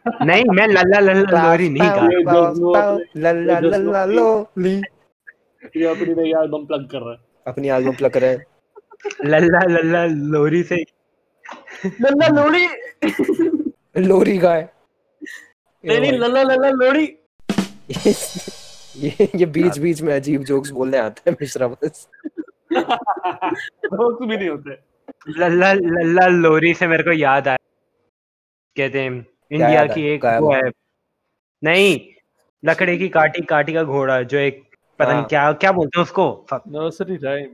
नहीं 0.07 0.44
मैं 0.57 0.66
लल्ला 0.68 0.98
लल्ला 1.00 1.42
लोरी 1.44 1.68
नहीं 1.68 1.88
गा 1.88 2.40
अपने- 2.40 3.22
लल्ला 3.24 3.59
लल्ला 3.61 4.05
लोली 4.14 4.74
ये 5.76 5.86
अपनी 5.86 6.14
नई 6.14 6.30
एल्बम 6.40 6.64
प्लग 6.66 6.88
कर 6.90 6.98
रहा 6.98 7.12
है। 7.12 7.18
अपनी 7.46 7.68
एल्बम 7.68 7.96
प्लग 7.96 8.11
करे 8.11 8.32
लल्ला 9.24 9.61
लल्ला 9.68 10.05
लोरी 10.34 10.62
से। 10.62 10.76
लल्ला 12.02 12.28
लोड़ी 12.36 12.66
लोरी 14.09 14.36
गाए 14.38 14.68
नहीं 15.84 16.00
नहीं 16.00 16.12
लल्ला 16.18 16.42
लल्ला 16.42 16.68
लोड़ी 16.82 17.05
ये 19.05 19.28
ये 19.36 19.46
बीच 19.55 19.78
बीच 19.78 20.02
में 20.02 20.14
अजीब 20.14 20.42
जोक्स 20.44 20.70
बोलने 20.70 20.98
आते 20.98 21.30
हैं 21.30 21.36
मिश्रा 21.40 21.68
बस। 21.68 22.09
दोस्त 22.72 24.22
भी 24.22 24.36
नहीं 24.36 24.48
होते। 24.48 24.93
लल्ला 25.28 25.72
लल्ला 25.72 26.26
लोरी 26.26 26.72
से 26.74 26.86
मेरे 26.86 27.02
को 27.02 27.12
याद 27.12 27.48
आया। 27.48 27.59
कहते 28.76 29.00
हैं 29.00 29.11
इंडिया 29.52 29.86
की 29.86 30.02
एक 30.09 30.24
वो 30.40 30.52
है। 30.55 30.70
नहीं 31.62 31.98
लकड़े 32.62 32.96
की 32.98 33.09
काटी 33.09 33.42
काटी 33.42 33.72
का 33.72 33.82
घोड़ा 33.84 34.22
जो 34.22 34.38
एक 34.38 34.62
पता 35.00 35.09
नहीं 35.09 35.18
हाँ। 35.18 35.26
क्या 35.28 35.52
क्या 35.52 35.72
बोलते 35.72 35.98
हैं 35.98 36.02
उसको? 36.05 36.46
नर्सरी 36.52 37.16
टाइम 37.16 37.48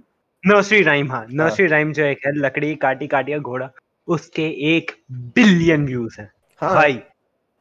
नर्सरी 0.44 0.82
राइम 0.82 1.10
हाँ 1.12 1.26
नर्सरी 1.30 1.66
राइम 1.66 1.92
जो 1.92 2.04
एक 2.04 2.26
है 2.26 2.32
लकड़ी 2.36 2.68
की 2.68 2.74
काटी 2.76 3.06
काटी 3.06 3.32
का 3.32 3.38
घोड़ा 3.38 3.70
उसके 4.08 4.42
एक 4.76 4.92
बिलियन 5.36 5.86
व्यूज़ 5.86 6.20
हैं। 6.20 6.30
हाँ। 6.62 6.74
भाई 6.74 7.00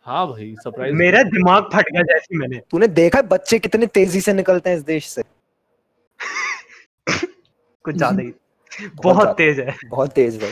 हाँ 0.06 0.28
भाई 0.28 0.54
सरप्राइज़ 0.60 0.96
मेरा 0.96 1.24
दिमाग 1.24 1.70
फट 1.74 1.92
गया 1.92 2.02
जैसे 2.04 2.38
मैंने। 2.38 2.62
तूने 2.72 2.88
देखा 2.88 3.22
बच्चे 3.22 3.60
कितने 3.60 3.86
तेज़ी 3.88 4.22
से 4.22 4.34
निकलते 4.34 4.70
हैं 4.70 4.78
इस 4.78 4.84
देश 4.84 5.08
से? 5.08 5.24
कुछ 7.86 7.96
ज़्यादा 7.96 8.22
ही। 8.22 8.32
बहुत 8.96 9.38
तेज 9.38 9.60
है। 9.60 9.78
बहुत 9.90 10.12
तेज 10.12 10.44
भाई। 10.44 10.52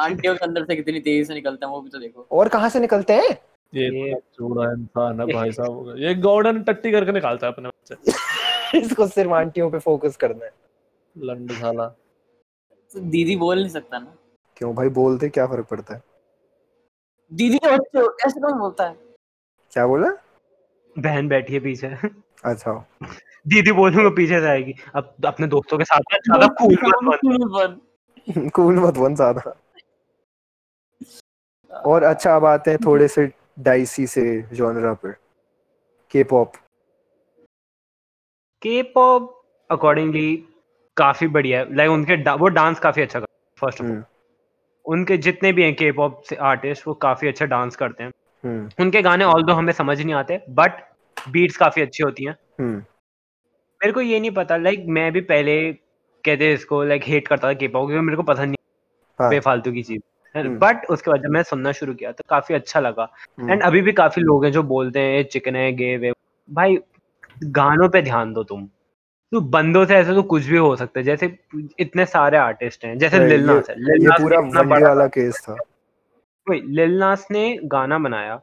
आंटियों 0.00 0.34
के 0.34 0.44
अंदर 0.44 0.64
से 0.64 0.76
कितनी 0.76 1.00
तेज़ी 1.00 1.24
से 1.24 1.34
निकलता 1.34 1.66
है 1.66 1.72
वो 1.72 1.80
भी 1.80 1.90
तो 1.90 1.98
देखो। 1.98 2.26
और 2.32 2.48
कहाँ 2.48 2.68
से 2.68 2.80
निकलते 2.80 3.12
हैं? 3.12 3.38
ये 3.74 4.06
ये- 4.06 4.18
चूड़ा 4.18 4.72
इंसान 4.72 5.20
है 5.20 5.26
भाई 5.26 5.52
साहब। 5.52 5.94
ये 5.98 6.14
गॉर्डन 6.14 6.62
टट्टी 6.62 6.92
करके 6.92 7.12
निकालता 7.12 7.46
है 7.46 7.52
अपने 7.52 7.68
बच्चे। 7.68 7.94
इसको 8.78 9.06
सिर्फ़ 9.06 9.32
आंटियों 9.32 9.70
पे 9.70 9.78
फोकस 9.78 10.16
करना 10.16 10.44
है। 10.44 10.50
लंड 11.18 11.52
साला 11.52 11.88
तो 12.92 13.00
दीदी 13.00 13.36
बोल 13.36 13.58
नहीं 13.58 13.68
सकता 13.68 13.98
ना। 13.98 14.16
क्यों 14.56 14.74
भाई 14.74 14.88
बोलते 14.88 15.28
क्या 15.28 15.46
फ़र्क 15.46 15.66
पड़ता 15.66 15.94
है? 15.94 16.02
दीदी 17.32 17.58
के 17.58 17.76
बच्चे 17.76 18.26
ऐसे 18.26 18.40
कौन 18.40 18.58
बोलता 18.58 18.84
है? 18.84 18.96
क्या 19.72 19.86
बोला? 19.86 20.10
बहन 20.98 21.28
बैठी 21.28 21.54
है 21.54 21.60
पीछे। 21.60 21.86
अच्छा। 22.44 22.88
दीदी 23.46 23.72
बोलूँगा 23.72 24.08
पीछे 24.08 24.40
से 24.40 24.46
आएगी। 24.46 24.74
अब 24.94 25.14
अपने 25.26 25.46
दोस्तों 25.46 25.78
के 25.78 25.84
साथ 25.84 26.00
ज़्यादा 26.14 26.46
कूल 26.46 26.76
मत 27.04 27.20
बन। 27.24 28.48
कूल 28.50 28.74
मत 28.86 28.98
बन। 28.98 29.14
ज़्यादा। 29.14 29.54
और 31.70 32.02
अच्छा 32.02 32.36
अब 32.36 32.44
आते 32.44 32.70
हैं 32.70 32.78
थोड़े 32.86 33.08
से 33.08 33.32
डाइसी 33.58 34.06
से 34.06 34.42
जॉनरा 34.52 34.92
पर। 34.94 35.14
के 36.10 36.24
पॉप 36.24 36.52
के 38.62 38.82
पॉप 38.82 39.42
अकॉर्डिंगली 39.70 40.36
काफ़ी 40.96 41.26
बढ़िया 41.26 41.58
है। 41.58 41.74
लाइक 41.76 41.90
उनके 41.90 42.16
डा- 42.16 42.38
वो 42.40 42.48
डांस 42.48 42.78
काफ़ी 42.78 43.02
अच्छा 43.02 43.20
करते 43.20 43.32
हैं 43.32 43.56
फ़र्स्ट 43.60 43.80
ऑफ़ 43.80 44.04
उनके 44.86 45.16
जितने 45.16 45.52
भी 45.52 45.62
हैं 45.62 45.74
के 45.74 45.92
पॉप 45.92 46.22
से 46.22 46.36
आर्टिस्ट 46.36 46.86
वो 46.86 46.94
काफ़ी 46.94 47.28
अच्छा 47.28 47.44
डांस 47.44 47.76
करते 47.76 48.04
हैं। 48.04 48.10
हम्म। 48.44 48.70
उनके 48.80 49.02
गाने 49.02 49.24
ऑल 49.24 49.42
दो 49.42 49.52
हमें 49.52 49.72
समझ 49.72 50.00
नहीं 50.00 50.14
आते 50.14 50.40
बट 50.50 50.72
बीट्स 51.30 51.56
काफ़ी 51.56 51.82
अच्छी 51.82 52.02
होती 52.02 52.24
हैं। 52.24 52.36
हम्म। 52.60 52.84
मेरे 53.84 53.92
को 53.92 54.00
ये 54.00 54.20
नहीं 54.20 54.30
पता 54.30 54.56
लाइक 54.56 54.84
मैं 54.88 55.12
भी 55.12 55.20
पहले 55.20 55.72
कहते 56.24 56.52
इसको 56.52 56.84
लाइक 56.84 57.02
हेट 57.04 57.28
करता 57.28 57.48
था 57.48 57.52
के 57.52 57.68
क्योंकि 57.68 57.94
मेरे 57.94 58.16
को 58.16 58.22
पसंद 58.22 58.44
नहीं 58.44 58.56
हाँ। 59.20 59.30
बेफालतू 59.30 59.72
की 59.72 59.82
चीज़। 59.82 60.00
हम्म। 60.38 60.58
बट 60.58 60.86
उसके 60.90 61.10
बाद 61.10 61.20
जब 61.20 61.28
मैं 61.28 61.42
सुनना 61.42 61.72
शुरू 61.72 61.94
किया 61.94 62.12
तो 62.12 62.24
काफ़ी 62.28 62.54
अच्छा 62.54 62.80
लगा। 62.80 63.12
हम्म, 63.38 63.52
एंड 63.52 63.62
अभी 63.62 63.80
भी 63.80 63.92
काफ़ी 63.92 64.22
लोग 64.22 64.44
हैं 64.44 64.52
जो 64.52 64.62
बोलते 64.62 65.00
हैं 65.00 65.24
चिकन 65.24 65.56
है 65.56 65.72
गे 65.72 65.96
वे 65.96 66.12
भाई 66.50 66.78
गानों 67.44 67.88
पे 67.88 68.02
ध्यान 68.02 68.32
दो 68.32 68.42
तुम। 68.42 68.66
तो 69.32 69.40
बंदों 69.40 69.86
से 69.86 69.94
ऐसे 69.96 70.14
तो 70.14 70.22
कुछ 70.22 70.44
भी 70.44 70.56
हो 70.56 70.76
सकता 70.76 71.00
है 71.00 71.04
जैसे 71.04 71.38
इतने 71.78 72.06
सारे 72.06 72.38
आर्टिस्ट 72.38 72.84
हैं 72.84 72.98
जैसे 72.98 73.18
भाई, 73.18 73.28
लिल 73.28 73.40
ये- 73.40 73.50
नास 73.50 73.70
है। 73.70 73.76
लिल 73.78 74.02
ये 74.02 74.08
नास 74.08 74.20
पूरा 74.20 74.88
वाला 74.88 75.06
केस 75.06 75.46
था। 75.48 75.56
वही 76.50 76.62
लिल 76.66 76.98
नास 76.98 77.28
ने 77.30 77.58
गाना 77.64 77.98
बनाया 77.98 78.40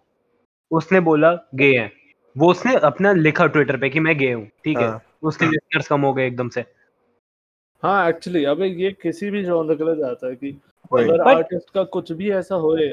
उसने 0.71 0.99
बोला 0.99 1.39
गे 1.55 1.79
है। 1.79 1.91
वो 2.37 2.51
उसने 2.51 2.75
अपना 2.75 3.11
लिखा 3.11 3.47
ट्विटर 3.47 3.77
पे 3.77 3.89
कि 3.89 3.99
मैं 3.99 4.17
गे 4.17 4.31
हूँ 4.31 4.47
ठीक 4.63 4.79
है? 4.79 4.87
हाँ। 4.87 5.01
उसके 5.23 5.45
लिसनर्स 5.45 5.87
कम 5.87 6.01
हो 6.01 6.13
गए 6.13 6.27
एकदम 6.27 6.49
से। 6.49 6.65
हाँ 7.83 8.09
एक्चुअली 8.09 8.43
अबे 8.45 8.67
ये 8.67 8.91
किसी 9.01 9.29
भी 9.31 9.43
जॉनर 9.43 9.75
के 9.75 9.83
लिए 9.83 9.95
जाता 9.95 10.27
है 10.27 10.35
कि 10.35 10.49
अगर 10.93 11.21
आर्टिस्ट 11.29 11.69
का 11.73 11.83
कुछ 11.93 12.11
भी 12.11 12.29
ऐसा 12.31 12.55
होए 12.55 12.87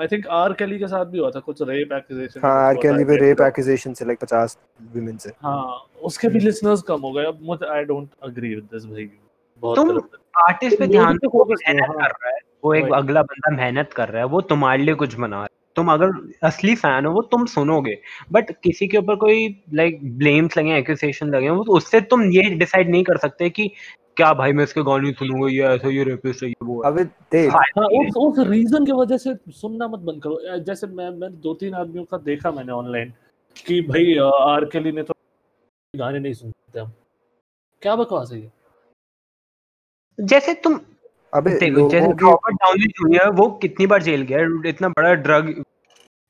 आई 0.00 0.06
थिंक 0.06 0.26
आर 0.36 0.52
केली 0.52 0.78
के 0.78 0.86
साथ 0.86 1.04
भी 1.06 1.18
हुआ 1.18 1.30
था 1.30 1.40
कुछ 1.40 1.62
रेप 1.62 1.92
एक्यूजेशन 1.92 2.40
हाँ 2.44 2.54
आर 2.66 2.74
केली 2.82 3.04
पे 3.04 3.16
रेप 3.20 3.40
एक्यूजेशन 3.42 3.94
से 3.94 4.04
लाइक 4.04 4.18
50 4.20 4.56
वुमेन 4.94 5.16
से। 5.16 5.30
हाँ 5.42 5.84
उसके 6.02 6.28
भी 6.28 6.40
लिसनर्स 6.40 6.82
कम 6.82 7.00
हो 7.00 7.12
गए। 7.12 7.24
अब 7.24 7.38
मुझे 7.42 7.66
I 7.74 7.84
don't 7.84 8.08
agree 8.28 8.54
with 8.54 8.64
this 8.74 8.84
भाई। 8.86 9.08
बहुत 9.62 9.76
तुम 9.76 9.98
आर्टिस्ट 10.42 10.78
पे 10.78 10.86
ध्यान 10.86 11.16
दो 11.16 11.30
वो 11.34 11.44
मेहनत 11.44 11.88
हाँ। 11.88 11.96
कर 11.96 12.14
रहा 12.14 12.30
है 12.30 12.40
वो 12.64 12.74
एक 12.74 12.92
अगला 12.94 13.22
बंदा 13.22 13.56
मेहनत 13.56 13.92
कर 13.92 14.08
रहा 14.08 14.22
है 14.22 14.28
वो 14.28 14.40
तुम्हारे 14.50 14.82
लिए 14.82 14.94
कुछ 14.94 15.14
बना 15.16 15.36
रहा 15.36 15.42
है। 15.42 15.55
तुम 15.76 15.92
अगर 15.92 16.10
असली 16.44 16.74
फ़ैन 16.76 17.06
हो 17.06 17.12
वो 17.12 17.22
तुम 17.32 17.44
सुनोगे। 17.46 17.96
बट 18.32 18.50
किसी 18.62 18.86
के 18.88 18.98
ऊपर 18.98 19.16
कोई 19.16 19.46
लाइक 19.74 20.00
ब्लेम्स 20.18 20.58
लगे 20.58 20.76
एक्यूजेशन 20.78 21.34
लगे 21.34 21.50
वो 21.50 21.64
तो 21.64 21.76
उससे 21.76 22.00
तुम 22.10 22.22
ये 22.32 22.42
डिसाइड 22.56 22.90
नहीं 22.90 23.04
कर 23.04 23.18
सकते 23.18 23.50
कि 23.50 23.70
क्या 24.16 24.32
भाई 24.34 24.52
मैं 24.52 24.64
इसके 24.64 24.82
गाने 24.82 25.12
सुनूँगा 25.12 25.48
ये 25.52 25.62
ऐसा 25.66 25.88
ये 25.90 26.04
रेपिस्ट 26.04 26.42
है 26.42 26.48
ये 26.48 26.64
वो। 26.64 26.78
अबे 26.82 27.04
देख। 27.04 27.52
हाँ 27.52 27.86
उस 27.94 28.16
उस 28.18 28.38
रीजन 28.48 28.84
की 28.86 28.92
वजह 28.92 29.16
से 29.18 29.34
सुनना 29.52 29.88
मत 29.88 30.00
बंद 30.00 30.22
करो। 30.22 30.58
जैसे 30.64 30.86
मैं 30.88 31.10
मैं 31.18 31.30
दो 31.40 31.54
तीन 31.54 31.74
आदमियों 31.74 32.04
का 32.04 32.18
देखा 32.24 32.50
मैंने 32.50 32.72
ऑनलाइन 32.72 33.12
कि 33.56 33.80
भाई 33.82 34.16
आर 34.22 34.64
केली 34.72 34.92
ने 34.92 35.02
तो 35.02 35.14
गाने 35.94 36.18
नहीं 36.18 36.32
सुनते 36.34 36.80
हम। 36.80 36.92
क्या 37.82 37.96
बकवास 37.96 38.32
है 38.32 38.40
ये? 38.40 38.50
जैसे 40.18 40.54
तुम 40.54 40.80
अबे 41.32 41.50
जैसे 41.50 42.00
रॉबर्ट 42.00 42.54
डाउनी 42.56 42.86
जूनियर 42.98 43.30
वो 43.32 43.48
कितनी 43.62 43.86
बार 43.86 44.02
जेल 44.02 44.22
गया? 44.22 44.38
इतना 44.68 44.88
बड़ा 44.88 45.12
ड्रग 45.14 45.54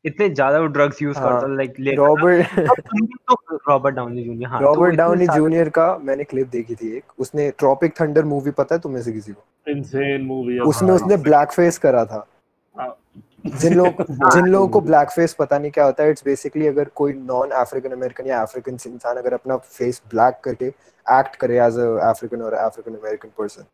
इतने 0.05 0.29
ज़्यादा 0.29 0.59
वो 0.61 0.67
ड्रग्स 0.69 1.01
यूज़ 1.03 1.19
हाँ, 1.19 1.31
करता 1.31 1.55
like 1.55 1.75
Robert 1.99 3.61
Robert 3.69 3.95
Downey 3.95 4.25
Junior 4.25 4.49
हाँ 4.49 4.61
रॉबर्ट 4.61 4.95
डाउनी 4.95 5.27
जूनियर 5.27 5.69
का 5.69 5.87
मैंने 6.03 6.25
क्लिप 6.25 6.49
देखी 6.49 6.75
थी 6.75 6.97
एक। 6.97 7.05
उसने 7.19 7.51
ट्रॉपिक 7.59 7.95
थंडर 8.01 8.25
मूवी 8.25 8.51
पता 8.51 8.75
है 8.75 8.81
तुम्हें 8.81 9.03
से 9.03 9.13
किसी 9.13 9.33
को? 9.33 9.45
इनसेन 9.69 10.25
मूवी 10.27 10.59
उसमें 10.61 10.91
उसने 10.91 11.17
ब्लैक 11.23 11.53
फेस 11.53 11.79
करा 11.79 12.05
था। 12.05 12.27
हाँ। 12.77 12.97
जिन 13.47 13.75
लोग 13.75 14.03
जिन 14.35 14.47
लोगों 14.47 14.69
को 14.69 14.81
ब्लैक 14.81 15.11
फेस 15.11 15.35
पता 15.39 15.59
नहीं 15.59 15.71
क्या 15.71 15.85
होता 15.85 16.03
है 16.03 16.11
इट्स 16.11 16.25
बेसिकली 16.25 16.67
अगर 16.67 16.89
कोई 16.95 17.13
नॉन 17.13 17.51
अफ्रीकन 17.61 17.91
अमेरिकन 17.93 18.27
या 18.27 18.41
अफ्रीकन 18.43 18.79
इंसान 18.87 19.17
अगर 19.17 19.35
अपना 19.35 19.57
फेस 19.57 20.03
ब्लैक 20.11 20.41
करके 20.45 20.67
एक्ट 21.07 21.37
करे 21.37 21.59
एज 21.67 21.79
अ 21.79 21.89
अफ्रीकन 22.09 22.43
और 22.43 22.55
अफ्रीकन 22.55 22.99
अमेरिकन 22.99 23.29
पर्सन 23.39 23.65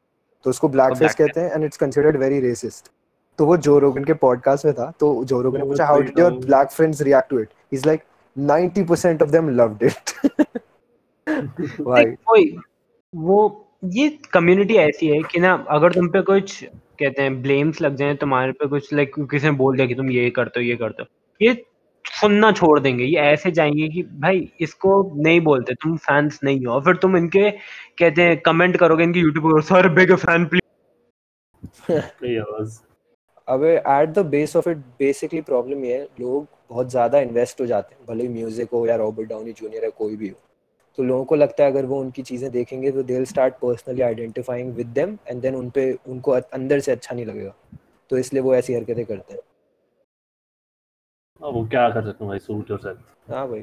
तो 0.44 0.50
उसको 0.50 0.68
ब्लैक 0.68 0.94
फेस 0.94 1.14
कहते 1.14 1.40
हैं 1.40 1.54
and 1.54 1.64
it's 1.64 1.76
considered 1.76 2.16
very 2.16 2.40
racist 2.40 2.90
तो 3.38 3.46
वो 3.46 3.56
जो 3.58 3.78
रोगन 3.78 4.04
के 4.04 4.14
पॉडकास्ट 4.22 4.64
में 4.66 4.74
था 4.74 4.92
तो 5.00 5.12
जो 5.24 5.40
रोगन 5.42 5.58
ने 5.58 5.64
पूछा 5.64 5.86
how 5.86 6.00
did 6.00 6.18
your 6.18 6.32
black 6.46 6.70
friends 6.70 7.02
react 7.02 7.30
to 7.30 7.38
it 7.38 7.48
he 7.48 7.78
is 7.78 7.86
like 7.86 8.02
90% 8.36 9.22
of 9.22 9.30
them 9.30 9.48
loved 9.50 9.82
it 9.82 10.10
भाई 11.80 12.04
वही 12.04 12.56
वो 13.14 13.38
ये 13.92 14.08
कम्युनिटी 14.32 14.76
ऐसी 14.76 15.06
है 15.08 15.22
कि 15.22 15.40
ना 15.40 15.52
अगर 15.70 15.92
तुम 15.92 16.08
पे 16.08 16.22
कुछ 16.22 16.62
कहते 16.64 17.22
हैं 17.22 17.40
ब्लेम्स 17.42 17.80
लग 17.80 17.96
जाए 17.96 18.14
तुम्हारे 18.14 18.52
पे 18.52 18.66
कुछ 18.68 18.92
लाइक 18.94 19.14
किसी 19.30 19.46
ने 19.46 19.52
बोल 19.56 19.76
दिया 19.76 19.86
कि 19.86 19.94
तुम 19.94 20.10
ये 20.10 20.28
करते 20.30 20.60
हो 20.60 20.66
ये 20.66 20.76
करते 20.76 21.02
हो 21.02 21.08
ये 21.40 21.54
सुनना 22.22 22.50
छोड़ 22.52 22.78
देंगे। 22.80 23.04
ये 23.04 23.20
ऐसे 23.22 23.50
जाएँगे 23.52 23.88
कि 23.88 24.02
भाई 24.20 24.48
इसको 24.60 24.90
नहीं 25.18 25.40
बोलते 25.42 25.74
तुम 25.82 25.96
फैंस 25.98 26.38
नहीं 26.44 26.64
हो। 26.66 26.80
फिर 26.80 26.96
तुम 26.96 27.16
इनके 27.16 27.50
कहते 27.50 28.22
हैं 28.22 28.40
कमेंट 28.42 28.76
करोगे 28.76 29.04
इनके 29.04 29.20
यूट्यूब 29.20 29.52
पर 29.52 29.62
सर 29.64 29.88
बिग 29.94 30.14
फ़ैन 30.16 30.44
प्लीज़ 30.46 30.60
अबे 33.48 33.70
at 33.76 34.08
the 34.08 34.18
base 34.28 34.54
of 34.56 34.68
it 34.68 34.76
basically 34.98 35.40
problem 35.42 35.84
ये 35.84 35.94
है 35.94 36.02
लोग 36.20 36.46
बहुत 36.70 36.90
ज़्यादा 36.90 37.18
इन्वेस्ट 37.20 37.60
हो 37.60 37.66
जाते 37.66 37.94
हैं। 37.94 38.06
भले 38.08 38.28
म्यूज़िक 38.28 38.68
हो 38.72 38.86
या 38.86 38.96
रॉबर्ट 38.96 39.28
डाउनी 39.28 39.52
जूनियर 39.52 39.84
है 39.84 39.90
कोई 39.90 40.16
भी 40.16 40.28
हो। 40.28 40.36
तो 40.98 41.02
लोगों 41.02 41.24
को 41.24 41.34
लगता 41.34 41.64
है 41.64 41.70
अगर 41.70 41.86
वो 41.86 42.00
उनकी 42.00 42.22
चीज़ें 42.22 42.50
देखेंगे 42.50 42.90
तो 42.92 43.02
they 43.02 43.24
start 43.24 43.54
personally 43.62 44.02
identifying 44.02 44.72
with 44.74 44.86
them 44.94 45.16
and 45.28 45.40
then 45.42 45.54
उन 45.54 45.70
पे 45.70 45.92
उनको 46.08 46.30
अंदर 46.32 46.80
से 46.80 46.92
अच्छा 46.92 47.14
नहीं 47.14 47.26
लगेगा। 47.26 47.54
तो 48.10 48.18
इसलिए 48.18 48.42
वो 48.42 48.54
ऐसी 48.54 48.74
हरकतें 48.74 49.04
करते 49.04 49.34
हैं। 49.34 49.40
अब 51.42 51.54
वो 51.54 51.64
क्या 51.66 51.88
कर 51.90 52.04
सकते 52.04 52.24
हैं 52.24 52.28
भाई 52.28 52.38
सूट 52.38 52.70
और 52.70 52.70
योरसेल्फ 52.70 53.30
हाँ 53.30 53.46
भाई 53.48 53.60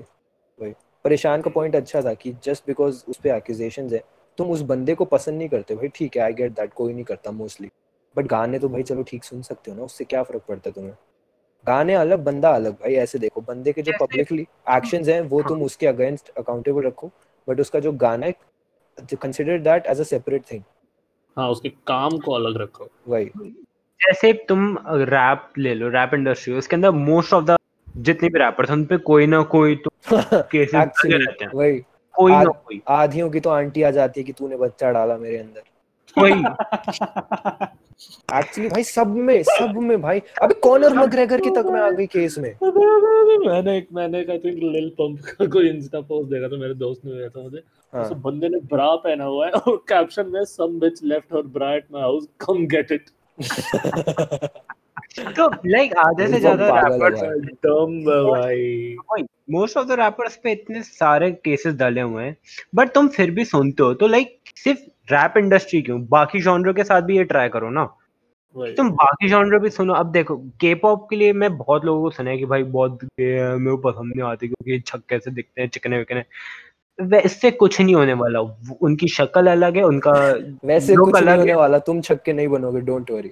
भाई 0.59 0.73
परेशान 1.05 1.41
का 1.41 1.49
पॉइंट 1.49 1.75
अच्छा 1.75 2.01
था 2.01 2.13
कि 2.13 2.33
जस्ट 2.43 2.63
बिकॉज़ 2.67 3.03
उस 3.09 3.17
पर 3.17 3.29
एक्यूजेशन 3.29 3.89
है 3.93 4.03
तुम 4.37 4.51
उस 4.51 4.61
बंदे 4.61 4.95
को 4.95 5.05
पसंद 5.05 5.37
नहीं 5.37 5.49
करते 5.49 5.75
भाई 5.75 5.87
ठीक 5.87 6.17
है 6.17 6.23
आई 6.23 6.33
गेट 6.33 6.51
दैट 6.51 6.73
कोई 6.73 6.93
नहीं 6.93 7.03
करता 7.03 7.31
मोस्टली 7.31 7.69
बट 8.15 8.25
गाने 8.25 8.59
तो 8.59 8.69
भाई 8.69 8.83
चलो 8.83 9.03
ठीक 9.03 9.23
सुन 9.23 9.41
सकते 9.41 9.71
हो 9.71 9.77
ना 9.77 9.83
उससे 9.83 10.05
क्या 10.05 10.23
फ़र्क 10.23 10.43
पड़ता 10.47 10.69
है 10.69 10.73
तुम्हें? 10.73 10.93
गाने 11.67 11.93
अलग 11.93 12.23
बंदा 12.23 12.49
अलग 12.49 12.73
भाई 12.73 12.93
ऐसे 12.93 13.19
देखो 13.19 13.41
बंदे 13.41 13.73
के 13.73 13.81
जो 13.81 13.91
पब्लिकली 14.01 14.47
एक्शंस 14.69 15.07
हैं 15.07 15.21
वो 15.21 15.41
तुम 15.43 15.63
उसके 15.63 15.87
अगेंस्ट 15.87 16.29
अकाउंटेबल 16.29 16.83
रखो। 16.83 17.11
बट 17.47 17.59
उसका 17.59 17.79
जो 17.79 17.91
गाना 17.91 18.25
है 18.25 18.35
consider 19.21 19.59
that 19.59 19.87
as 19.87 19.99
a 19.99 20.03
separate 20.03 20.43
thing 20.51 20.63
हाँ 21.37 21.49
उसके 21.49 21.69
काम 21.87 22.17
को 22.17 22.31
अलग 22.31 22.61
रखो। 22.61 22.87
वही। 23.07 23.25
जैसे 23.99 24.33
तुम 24.49 24.77
रैप 24.87 25.49
ले 25.57 25.73
लो 25.75 25.89
रैप 25.89 26.13
इंडस्ट्री 26.13 26.53
उसके 26.53 26.75
अंदर 26.75 26.91
मोस्ट 26.91 27.33
ऑफ़ 27.33 27.45
द 27.45 27.57
जितने 27.97 28.29
भी 28.29 28.39
रैपर्स 28.39 28.69
हैं 28.69 28.77
उन 28.77 28.85
पे 28.85 28.97
कोई 28.97 29.27
ना 29.27 29.41
कोई 29.43 29.75
तो 29.75 29.89
केसेस 30.41 30.93
रहते 31.05 31.45
हैं। 31.45 31.51
वही। 31.53 31.79
कोई 32.15 32.31
ना 32.31 32.43
कोई। 32.43 32.81
आधियों 32.87 33.29
की 33.29 33.39
तो 33.39 33.49
आंटी 33.49 33.83
आ 33.83 33.91
जाती 33.91 34.19
है 34.19 34.23
कि 34.23 34.33
तूने 34.33 34.57
बच्चा 34.57 34.91
डाला 34.91 35.17
मेरे 35.17 35.37
अंदर। 35.37 35.61
कोई 36.17 36.31
एक्चुअली 38.37 38.69
भाई 38.73 38.83
सब 38.83 39.15
में 39.15 39.43
सब 39.43 39.77
में 39.77 40.01
भाई। 40.01 40.21
अबे 40.41 40.53
कॉनर 40.53 40.93
मैग्रेगर 40.93 41.41
की 41.41 41.49
तक 41.49 41.65
में 41.65 41.81
आ 41.81 41.89
गई 41.89 42.05
केस 42.05 42.37
में। 42.37 42.55
मैंने 43.47 43.77
एक 43.77 43.87
मैंने 43.93 44.17
आई 44.19 44.37
थिंक 44.37 44.59
लिल 44.63 44.89
पंप 44.89 45.19
का 45.19 45.45
कोई 45.45 45.69
इंस्टा 45.69 46.01
पोस्ट 46.01 46.29
देखा 46.29 46.47
था 46.47 46.59
मेरे 46.61 46.73
दोस्त 46.73 47.05
ने 47.05 47.13
भेजा 47.13 47.29
था 47.29 47.41
मुझे। 47.43 47.63
हाँ। 47.93 48.03
उस 48.03 48.11
बंदे 48.11 48.49
ने 48.49 48.59
ब्रा 48.59 48.95
पहना 48.95 49.23
हुआ 49.23 49.45
है 49.45 49.51
और 49.51 49.77
कैप्शन 49.89 50.27
में 50.27 50.43
some 50.45 50.79
bitch 50.79 51.03
left 51.03 51.33
her 51.33 51.41
bra 51.41 51.73
at 51.75 51.85
my 51.91 52.01
house 52.01 52.27
come 52.39 52.65
get 52.65 52.91
it 52.91 53.09
तो 55.19 55.49
लाइक 55.65 55.95
आधे 55.97 56.27
से 56.27 56.39
ज़्यादा 56.39 56.79
रैपर्स। 56.79 57.21
डम 57.65 58.03
भाई। 58.31 58.97
मोस्ट 59.51 59.77
ऑफ़ 59.77 59.87
द 59.87 59.91
रैपर्स 59.91 60.35
पे 60.35 60.51
इतने 60.51 60.81
सारे 60.83 61.31
केसेस 61.31 61.73
डाले 61.73 62.01
हुए 62.01 62.23
हैं 62.23 62.37
बट 62.75 62.89
तुम 62.89 63.07
फिर 63.07 63.31
भी 63.31 63.45
सुनते 63.45 63.83
हो 63.83 63.93
तो 63.93 64.07
लाइक 64.07 64.39
सिर्फ़ 64.55 64.79
रैप 65.13 65.33
इंडस्ट्री 65.37 65.81
क्यों? 65.81 66.05
बाकी 66.05 66.39
जॉनर 66.41 66.73
के 66.73 66.83
साथ 66.83 67.01
भी 67.01 67.17
ये 67.17 67.23
ट्राई 67.23 67.49
करो 67.49 67.69
ना। 67.69 67.95
तुम 68.77 68.91
बाकी 68.91 69.29
जॉनर 69.29 69.59
भी 69.59 69.69
सुनो। 69.69 69.93
अब 69.93 70.11
देखो 70.11 70.35
के 70.37 70.75
पॉप 70.75 71.07
के 71.09 71.15
लिए 71.15 71.33
मैं 71.33 71.57
बहुत 71.57 71.85
लोगों 71.85 72.01
को 72.01 72.09
सुना 72.09 72.29
है 72.29 72.37
कि 72.37 72.45
भाई 72.45 72.63
बहुत 72.63 72.99
मेरे 73.03 73.71
को 73.71 73.77
पसंद 73.77 74.13
नहीं 74.15 74.29
आती 74.29 74.47
क्योंकि 74.47 74.79
छक्के 74.79 75.19
से 75.19 75.31
दिखते 75.31 75.61
हैं 75.61 75.69
चिकने 75.69 75.97
विकने। 75.97 76.23
वे- 77.01 77.25
इससे 77.25 77.51
कुछ 77.51 77.81
नहीं 77.81 77.95
होने 77.95 78.13
वाला। 78.13 78.39
उनकी 78.81 79.07
शक्ल 79.07 79.47
अलग 79.47 79.77
है 79.77 79.83
उनका 79.83 80.11
वैसे 80.65 80.95
कुछ 80.95 81.15
नहीं 81.23 81.37
होने 81.37 81.53
वाला। 81.53 81.79
तुम 81.79 82.01
छक्के 82.01 82.33
नहीं 82.33 82.47
बनोगे 82.47 82.81
डोंट 82.81 83.11
वरी 83.11 83.31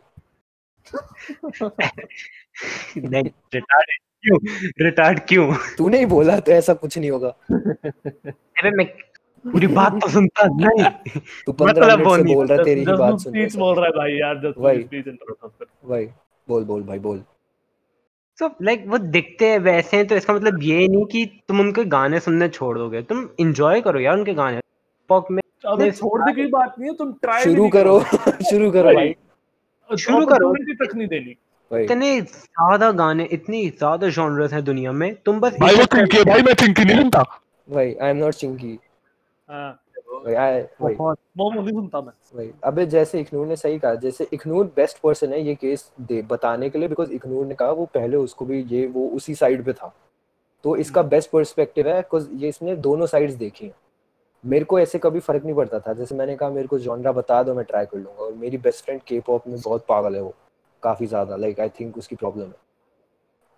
नहीं 2.97 3.23
रिटार्ड 3.55 3.87
क्यों? 4.23 4.37
रिटार्ड 4.85 5.19
क्यों? 5.19 5.53
तूने 5.77 5.99
ही 5.99 6.05
बोला 6.05 6.39
तो 6.39 6.51
ऐसा 6.51 6.73
कुछ 6.73 6.97
नहीं 6.97 7.11
होगा। 7.11 7.35
अरे 7.51 8.71
मैं 8.71 8.85
पूरी 9.45 9.67
बात 9.67 10.01
तो 10.01 10.09
सुनता 10.09 10.45
नहीं। 10.45 10.83
तू 11.45 11.51
पंद्रह 11.51 11.85
मतलब 11.85 12.15
से 12.15 12.33
बोल 12.33 12.47
रहा 12.47 12.57
है 12.57 12.63
तेरी 12.63 12.79
ही 12.79 12.85
बात 12.85 13.19
सुन। 13.19 13.31
स्पीच 13.31 13.55
बोल 13.55 13.75
रहा 13.75 13.85
है 13.85 13.91
भाई 13.91 14.11
यार 14.11 14.35
जस्ट 14.35 14.57
वही। 14.57 14.83
स्पीच 14.83 15.07
इंटरप्ट 15.07 15.65
वही। 15.85 16.09
बोल 16.47 16.63
बोल 16.63 16.83
भाई 16.83 16.99
बोल। 16.99 17.23
तो 18.39 18.55
लाइक 18.61 18.83
वो 18.87 18.97
दिखते 18.97 19.49
हैं 19.49 19.59
वैसे 19.59 19.97
हैं 19.97 20.07
तो 20.07 20.15
इसका 20.15 20.33
मतलब 20.33 20.63
ये 20.63 20.87
नहीं 20.87 21.05
कि 21.05 21.41
तुम 21.47 21.59
उनके 21.59 21.85
गाने 21.85 22.19
सुनने 22.19 22.49
छोड़ 22.49 22.77
दोगे। 22.77 23.01
तुम 23.01 23.29
इंजॉय 23.39 23.81
करो 23.81 23.99
यार 23.99 24.17
उनके 24.17 24.33
गाने। 24.33 24.59
पॉप 25.09 25.27
में 25.31 25.41
अबे 25.65 25.83
नहीं, 25.83 25.91
छोड़ने 25.91 26.33
की 26.33 26.45
बात 26.45 26.75
नहीं 26.79 26.91
है 26.91 26.97
तुम 26.97 27.13
ट्राई 27.13 27.43
शुरू 27.43 27.69
करो 27.69 27.99
शुरू 28.49 28.71
करो 28.71 28.93
भाई। 28.93 29.15
शुरू 29.89 30.25
करो। 30.25 30.53
तक 30.53 30.95
नहीं 30.95 31.07
देनी। 31.07 31.35
इतने 31.71 32.19
ज़्यादा 32.21 32.91
गाने 32.93 33.23
इतनी 33.31 33.67
ज़्यादा 33.69 34.09
जॉनर्स 34.09 34.53
हैं 34.53 34.63
दुनिया 34.63 34.91
में 34.91 35.15
तुम 35.25 35.39
बस 35.39 35.57
भाई 35.61 35.75
वो 35.75 35.85
चिंकी 35.85 36.23
भाई 36.23 36.41
मैं 36.41 36.53
चिंकी 36.53 36.85
नहीं 36.85 36.97
सुनता 36.97 37.23
भाई 37.67 37.93
आई 37.93 38.09
एम 38.09 38.17
नॉट 38.17 38.33
चिंकी 38.33 38.79
हाँ। 39.49 39.79
अबे 42.63 42.85
जैसे 42.85 43.19
इखनूर 43.19 43.47
ने 43.47 43.55
सही 43.55 43.79
कहा 43.79 43.95
जैसे 43.95 44.27
इखनूर 44.33 44.65
बेस्ट 44.75 44.97
पर्सन 44.97 45.33
है 45.33 45.41
ये 45.41 45.55
केस 45.55 45.91
दे 46.01 46.21
बताने 46.21 46.69
के 46.69 46.79
लिए 46.79 46.87
बिकॉज़ 46.87 47.11
इखनूर 47.11 47.45
ने 47.45 47.55
कहा 47.55 47.71
वो 47.71 47.85
पहले 47.85 48.17
उसको 48.17 48.45
भी 48.45 48.61
ये 48.71 48.85
वो 48.87 49.07
उसी 49.09 49.35
साइड 49.35 49.63
पे 49.65 49.73
था। 49.73 49.93
तो 50.65 50.75
इसका 50.75 51.01
बेस्ट 51.03 51.29
पर्सपेक्टिव 51.31 51.87
है 51.87 51.95
बिकॉज़ 51.95 52.29
ये 52.33 52.49
इसने 52.49 52.75
दोनों 52.77 53.05
साइड्स 53.05 53.33
देखी 53.33 53.65
हैं। 53.65 53.73
मेरे 54.43 54.65
को 54.65 54.79
ऐसे 54.79 54.99
कभी 54.99 55.19
फ़र्क 55.19 55.43
नहीं 55.43 55.55
पड़ता 55.55 55.79
था। 55.79 55.93
जैसे 55.93 56.15
मैंने 56.15 56.35
कहा 56.35 56.49
मेरे 56.49 56.67
को 56.67 56.79
जॉनरा 56.79 57.11
बता 57.11 57.41
दो 57.43 57.53
मैं 57.53 57.65
ट्राई 57.65 57.85
कर 57.85 57.97
लूँगा। 57.97 58.23
और 58.23 58.33
मेरी 58.33 58.57
बेस्ट 58.57 58.85
फ्रेंड 58.85 59.01
के 59.01 59.19
पॉप 59.19 59.47
में 59.47 59.59
बहुत 59.59 59.85
पागल 59.87 60.15
है 60.15 60.21
वो 60.21 60.33
काफ़ी 60.83 61.07
ज़्यादा। 61.07 61.35
लाइक 61.35 61.59
आई 61.59 61.69
थिंक 61.79 61.97
उसकी 61.97 62.15
प्रॉब्लम 62.15 62.45
है। 62.45 62.55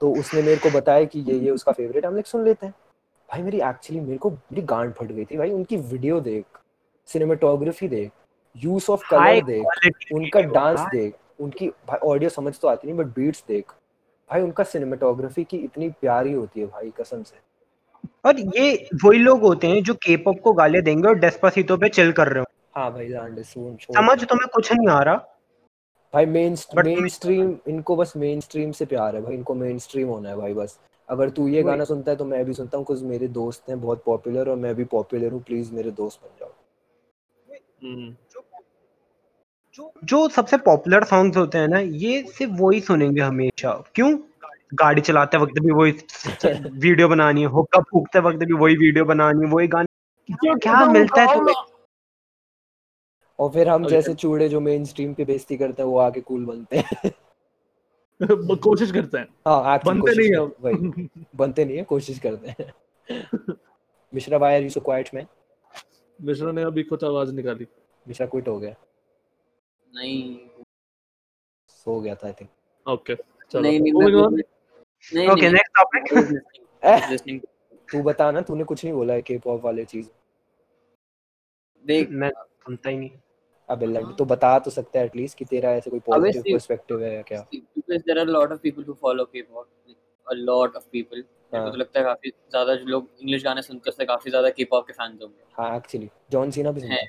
तो 0.01 0.11
उसने 0.13 0.41
मेरे 0.41 0.57
को 0.57 0.69
बताया 0.69 1.03
कि 1.05 1.19
ये 1.21 1.35
ये 1.35 1.51
उसका 1.51 1.71
फेवरेट 1.71 2.05
हम 2.05 2.13
लाइक 2.13 2.27
सुन 2.27 2.43
लेते 2.45 2.65
हैं। 2.65 2.73
भाई 3.29 3.41
मेरी 3.43 3.59
एक्चुअली 3.59 3.99
मेरे 4.01 4.17
को 4.17 4.29
मेरी 4.29 4.61
गांड 4.63 4.93
फट 4.93 5.07
गई 5.07 5.25
थी। 5.25 5.37
भाई 5.37 5.51
उनकी 5.51 5.77
वीडियो 5.77 6.19
देख 6.21 6.45
सिनेमाटोग्राफी 7.09 7.87
देख 7.87 8.11
यूज़ 8.55 8.89
ऑफ़ 8.91 9.03
कलर 9.09 9.41
देख 9.43 10.13
उनका 10.13 10.41
डांस 10.41 10.79
देख 10.91 11.15
उनकी 11.39 11.67
भाई 11.87 12.07
ऑडियो 12.07 12.29
समझ 12.29 12.59
तो 12.59 12.67
आती 12.67 12.87
नहीं 12.87 12.97
बट 12.97 13.13
बीट्स 13.15 13.43
देख। 13.47 13.71
भाई 14.29 14.41
उनका 14.41 14.63
सिनेमाटोग्राफी 14.63 15.43
की 15.43 15.57
इतनी 15.57 15.89
प्यारी 15.91 16.33
होती 16.33 16.59
है 16.59 16.65
भाई 16.67 16.91
कसम 16.99 17.23
से। 17.23 17.37
और 18.25 18.39
ये 18.39 18.89
वही 19.05 19.19
लोग 19.19 19.41
होते 19.41 19.67
हैं 19.67 19.83
जो 19.83 19.93
के 19.93 20.17
पॉप 20.17 20.39
को 20.39 20.53
गालियाँ 20.53 20.83
देंगे 20.83 21.07
और 21.07 21.15
डेस्पासीतो 21.15 21.77
पे 21.77 21.89
चिल 21.89 22.11
कर 22.11 22.27
रहे 22.27 22.39
हो। 22.39 22.45
हाँ 22.75 22.91
भाई 22.93 23.07
लैंड 23.07 23.41
सुन 23.43 23.77
समझ 23.81 24.23
तुम्हें 24.23 24.47
कुछ 24.53 24.71
नहीं 24.73 24.87
आ 24.87 24.99
रहा। 24.99 25.15
भाई 26.13 26.25
मेन 26.25 26.55
मेन 26.77 27.07
स्ट्रीम 27.07 27.55
इनको 27.67 27.95
बस 27.95 28.13
मेन 28.17 28.39
स्ट्रीम 28.39 28.71
से 28.71 28.85
प्यार 28.85 29.15
है 29.15 29.21
भाई 29.21 29.33
इनको 29.33 29.55
मेन 29.55 29.77
स्ट्रीम 29.77 30.07
होना 30.07 30.29
है 30.29 30.35
भाई 30.35 30.53
बस। 30.53 30.79
अगर 31.09 31.29
तू 31.29 31.47
ये 31.47 31.63
गाना 31.63 31.83
सुनता 31.83 32.11
है 32.11 32.17
तो 32.17 32.25
मैं 32.25 32.45
भी 32.45 32.53
सुनता 32.53 32.77
हूँ 32.77 32.85
कुछ 32.85 33.01
मेरे 33.01 33.27
दोस्त 33.27 33.69
हैं 33.69 33.81
बहुत 33.81 34.03
पॉपुलर 34.05 34.49
और 34.49 34.55
मैं 34.55 34.75
भी 34.75 34.83
पॉपुलर 34.83 35.31
हूँ 35.31 35.41
प्लीज़ 35.43 35.73
मेरे 35.73 35.91
दोस्त 35.91 36.19
बन 36.23 36.29
जाओ। 36.39 36.51
हम्म। 37.83 38.15
जो 39.75 39.93
जो 40.03 40.27
सबसे 40.29 40.57
पॉपुलर 40.57 41.03
सॉन्ग्स 41.03 41.37
होते 41.37 41.57
हैं 41.57 41.67
ना 41.67 41.79
ये 41.79 42.21
सिर्फ़ 42.23 42.53
वही 42.53 42.79
सुनेंगे 42.81 43.21
हमेशा। 43.21 43.71
क्यों? 43.95 44.17
गाड़ी 44.73 45.01
चलाते 45.01 45.37
वक्त 45.37 45.59
भी 45.59 45.71
वही 45.71 45.91
वीडियो 46.79 47.07
बनानी 47.09 47.41
है 47.41 47.47
हुक्का 47.47 47.79
फूकते 47.81 48.19
वक्त 48.19 48.37
भी 48.37 48.53
वही 48.53 48.75
वीडियो 48.75 49.05
बनानी 49.05 49.45
है 49.45 49.51
वही 49.53 49.67
गाने। 49.67 50.33
क्या, 50.33 50.53
क्या 50.53 50.85
मिलता 50.85 51.21
है 51.21 51.35
तुम्हें? 51.35 51.55
और 53.39 53.49
फिर 53.49 53.69
हम 53.69 53.85
जैसे 53.87 54.13
चूड़े 54.13 54.49
जो 54.49 54.59
मेन 54.59 54.85
स्ट्रीम 54.85 55.13
पे 55.13 55.25
बेइज्जती 55.25 55.57
करते 55.57 55.81
हैं 55.81 55.89
वो 55.89 55.97
आके 55.97 56.21
कूल 56.21 56.45
बनते 56.45 56.77
हैं। 56.77 57.11
कोशिश 58.63 58.91
करते 58.91 59.17
हैं। 59.17 59.27
हाँ 59.47 59.79
बनते 59.85 60.15
नहीं 60.15 60.35
वही 60.61 61.01
है 61.01 61.25
बनते 61.35 61.65
नहीं 61.65 61.77
है 61.77 61.83
कोशिश 61.83 62.19
करते 62.19 62.55
हैं। 62.59 62.71
मिश्रा 64.13 64.37
भाई 64.37 64.55
are 64.55 64.63
you 64.63 64.69
so 64.69 64.79
quiet 64.79 65.09
man 65.13 65.25
Mishra 66.19 66.51
ने 66.51 66.63
अभी 66.63 66.83
कुछ 66.83 67.03
आवाज़ 67.03 67.33
निकाली। 67.33 67.67
मिश्रा 68.07 68.27
क्विट 68.27 68.47
हो 68.47 68.57
गया। 68.59 68.75
नहीं। 69.95 70.37
सो 71.67 71.99
गया 72.01 72.15
था 72.15 72.27
आई 72.27 72.33
थिंक 72.33 72.49
ओके 72.87 73.15
चलो। 73.15 73.61
नहीं 73.61 73.79
नहीं 73.79 74.41
नहीं 75.03 75.27
ओके 75.27 75.49
नेक्स्ट 75.49 75.77
टॉपिक 75.77 77.49
तू 77.91 78.01
बता 78.03 78.29
ना 78.31 78.41
तूने 78.41 78.63
कुछ 78.63 78.83
नहीं 78.83 78.93
बोला 78.93 79.13
है 79.13 79.21
के 79.21 79.37
पॉप 79.37 79.63
वाले 79.65 79.85
चीज़। 79.85 80.07
देख। 81.85 82.09
मैं 82.11 82.29
सुनता 82.29 82.89
ही 82.89 82.97
नहीं। 82.97 83.09
अबे 83.69 83.85
लड़ 83.85 84.03
तो 84.13 84.25
बता 84.25 84.57
तो 84.59 84.71
सकता 84.71 84.99
है 84.99 85.05
एटलीस्ट 85.05 85.37
कि 85.37 85.45
तेरा 85.45 85.71
ऐसे 85.71 85.89
कोई 85.89 85.99
पॉजिटिव 85.99 86.43
पर्सपेक्टिव 86.53 87.03
है 87.03 87.13
या 87.15 87.21
क्या? 87.21 87.45
because 87.51 88.03
there 88.05 88.17
are 88.17 88.27
a 88.27 88.31
lot 88.31 88.51
of 88.51 88.61
people 88.61 88.83
who 88.83 88.95
follow 88.95 89.25
K-pop 89.25 89.67
a 90.27 90.35
lot 90.35 90.75
of 90.75 90.83
people 90.91 91.17
मेरे 91.17 91.23
को 91.53 91.57
हाँ। 91.57 91.71
तो 91.71 91.77
लगता 91.77 91.99
है 91.99 92.05
काफ़ी 92.05 92.29
ज़्यादा 92.29 92.75
जो 92.75 92.85
लोग 92.85 93.07
इंग्लिश 93.21 93.43
गाने 93.43 93.61
सुनते 93.61 93.91
हैं 93.91 94.07
काफ़ी 94.07 94.29
ज़्यादा 94.31 94.49
K-pop 94.49 94.83
के 94.87 94.93
फैंस 94.93 95.19
होंगे। 95.21 95.43
हाँ 95.53 95.75
एक्चुअली 95.77 96.09
जॉन 96.31 96.51
सीना 96.51 96.71
भी 96.71 96.81
है। 96.81 96.89
है। 96.89 97.03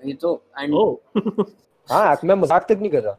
वही 0.00 0.14
तो 0.14 0.32
एंड 0.58 0.74
ओह 0.74 1.44
हाँ 1.88 2.16
मैं 2.24 2.34
मज़ाक 2.34 2.66
तक 2.68 2.78
नहीं 2.80 2.90
कर 2.90 3.02
रहा। 3.02 3.16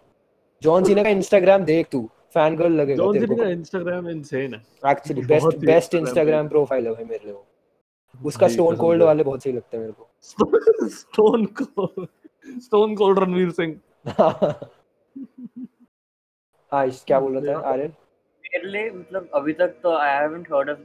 जॉन 0.61 0.83
सीना 0.83 1.03
का 1.03 1.09
इंस्टाग्राम 1.09 1.63
देख 1.65 1.87
तू। 1.91 2.09
फ़ैन 2.35 2.55
गर्ल 2.55 2.73
लगेगा 2.73 3.03
जॉन 3.03 3.19
जी 3.19 3.35
का 3.35 3.47
इंस्टाग्राम 3.49 4.09
इंसेन 4.09 4.53
है। 4.53 4.91
Actually 4.91 5.21
best 5.27 5.57
best 5.65 5.95
Instagram 5.95 6.47
profile 6.49 6.87
है। 6.87 6.93
भाई 6.93 7.03
मेरे 7.03 7.25
लिए 7.25 7.33
वो। 7.33 7.45
उसका 8.19 8.47
स्टोन 8.47 8.75
कोल्ड 8.77 9.03
वाले 9.03 9.23
बहुत 9.23 9.43
सही 9.43 9.53
लगते 9.53 9.77
हैं 9.77 9.83
मेरे 9.83 9.93
को। 9.93 10.09
Stone 10.89 11.45
cold 11.61 12.07
stone 12.61 12.95
cold 12.95 13.19
Ranveer 13.19 13.51
Singh 13.51 13.79
हाँ 16.71 16.85
इस 16.87 17.03
क्या 17.07 17.19
बोल 17.19 17.37
रहा 17.37 17.53
था? 17.53 17.69
आर्यन? 17.69 17.93
मेरे 18.43 18.67
लिए 18.69 18.89
मतलब 18.91 19.29
अभी 19.35 19.53
तक 19.53 19.75
तो 19.83 19.95
I 19.97 20.09
haven't 20.11 20.47
heard 20.53 20.69
of 20.69 20.79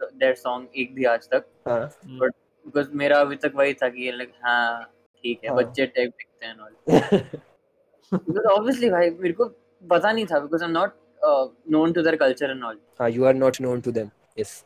that 0.00 0.36
song 0.38 0.68
एक 0.76 0.94
भी 0.94 1.04
आज 1.04 1.28
तक। 1.30 1.44
हाँ। 1.68 1.90
बिकॉज़ 2.06 2.90
मेरा 2.94 3.20
अभी 3.20 3.36
तक 3.36 3.52
वही 3.56 3.74
था 3.74 3.88
कि 3.88 4.10
लाइक 4.12 4.32
हाँ 4.44 4.82
ठीक 5.24 5.40
है 5.44 5.50
हाँ। 5.50 5.56
बच्चे 5.58 5.86
टाइप 5.86 6.10
दिखते 6.10 6.46
हैं 6.46 6.58
ऑल 6.58 6.74
बिकॉज़ 8.12 8.46
ऑब्वियसली 8.46 8.90
भाई 8.90 9.10
मेरे 9.10 9.32
को 9.34 9.44
पता 9.82 10.12
नहीं 10.12 10.26
था 10.26 10.38
because 10.40 10.62
I 10.62 10.68
am 10.68 10.72
not 10.72 10.94
known 11.70 11.92
to 11.92 12.02
their 12.02 12.16
culture 12.16 12.50
and 12.50 12.64
all 12.64 12.78
हाँ 13.00 13.10
you 13.10 13.24
are 13.24 13.34
not 13.34 13.60
known 13.60 13.80
to 13.80 13.92
them 13.92 14.10
yes 14.38 14.64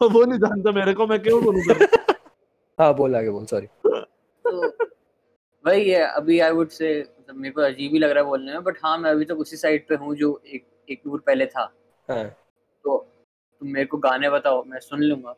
वो 0.00 0.24
नहीं 0.24 0.38
जानता 0.38 0.72
मेरे 0.72 0.94
को 0.94 1.06
मैं 1.06 1.18
क्यों 1.22 1.42
बोलूँ 1.44 1.62
फिर? 1.62 1.88
हाँ 2.80 2.94
बोल 2.94 3.16
आगे 3.16 3.30
बोल 3.30 3.44
सॉरी 3.46 3.66
तो 3.86 4.68
वही 5.64 5.90
है 5.90 6.02
अभी 6.06 6.38
आई 6.40 6.50
वुड 6.50 6.68
से 6.68 6.88
मतलब 7.00 7.36
मेरे 7.36 7.52
को 7.54 7.60
अजीब 7.60 7.92
ही 7.92 7.98
लग 7.98 8.10
रहा 8.10 8.22
है 8.22 8.28
बोलने 8.28 8.52
में 8.52 8.62
बट 8.64 8.78
हाँ 8.84 8.96
मैं 8.98 9.10
अभी 9.10 9.24
तक 9.24 9.38
उसी 9.38 9.56
साइड 9.56 9.86
पे 9.88 9.94
हूँ 9.94 10.14
जो 10.16 10.30
एक 10.46 10.66
एक 10.90 11.00
टूर 11.04 11.20
पहले 11.20 11.46
था। 11.46 11.62
हाँ। 12.08 12.24
तो 12.84 12.96
तुम 13.60 13.68
मेरे 13.68 13.86
को 13.86 13.98
गाने 13.98 14.30
बताओ 14.30 14.62
मैं 14.64 14.80
सुन 14.80 15.02
लूँगा। 15.02 15.34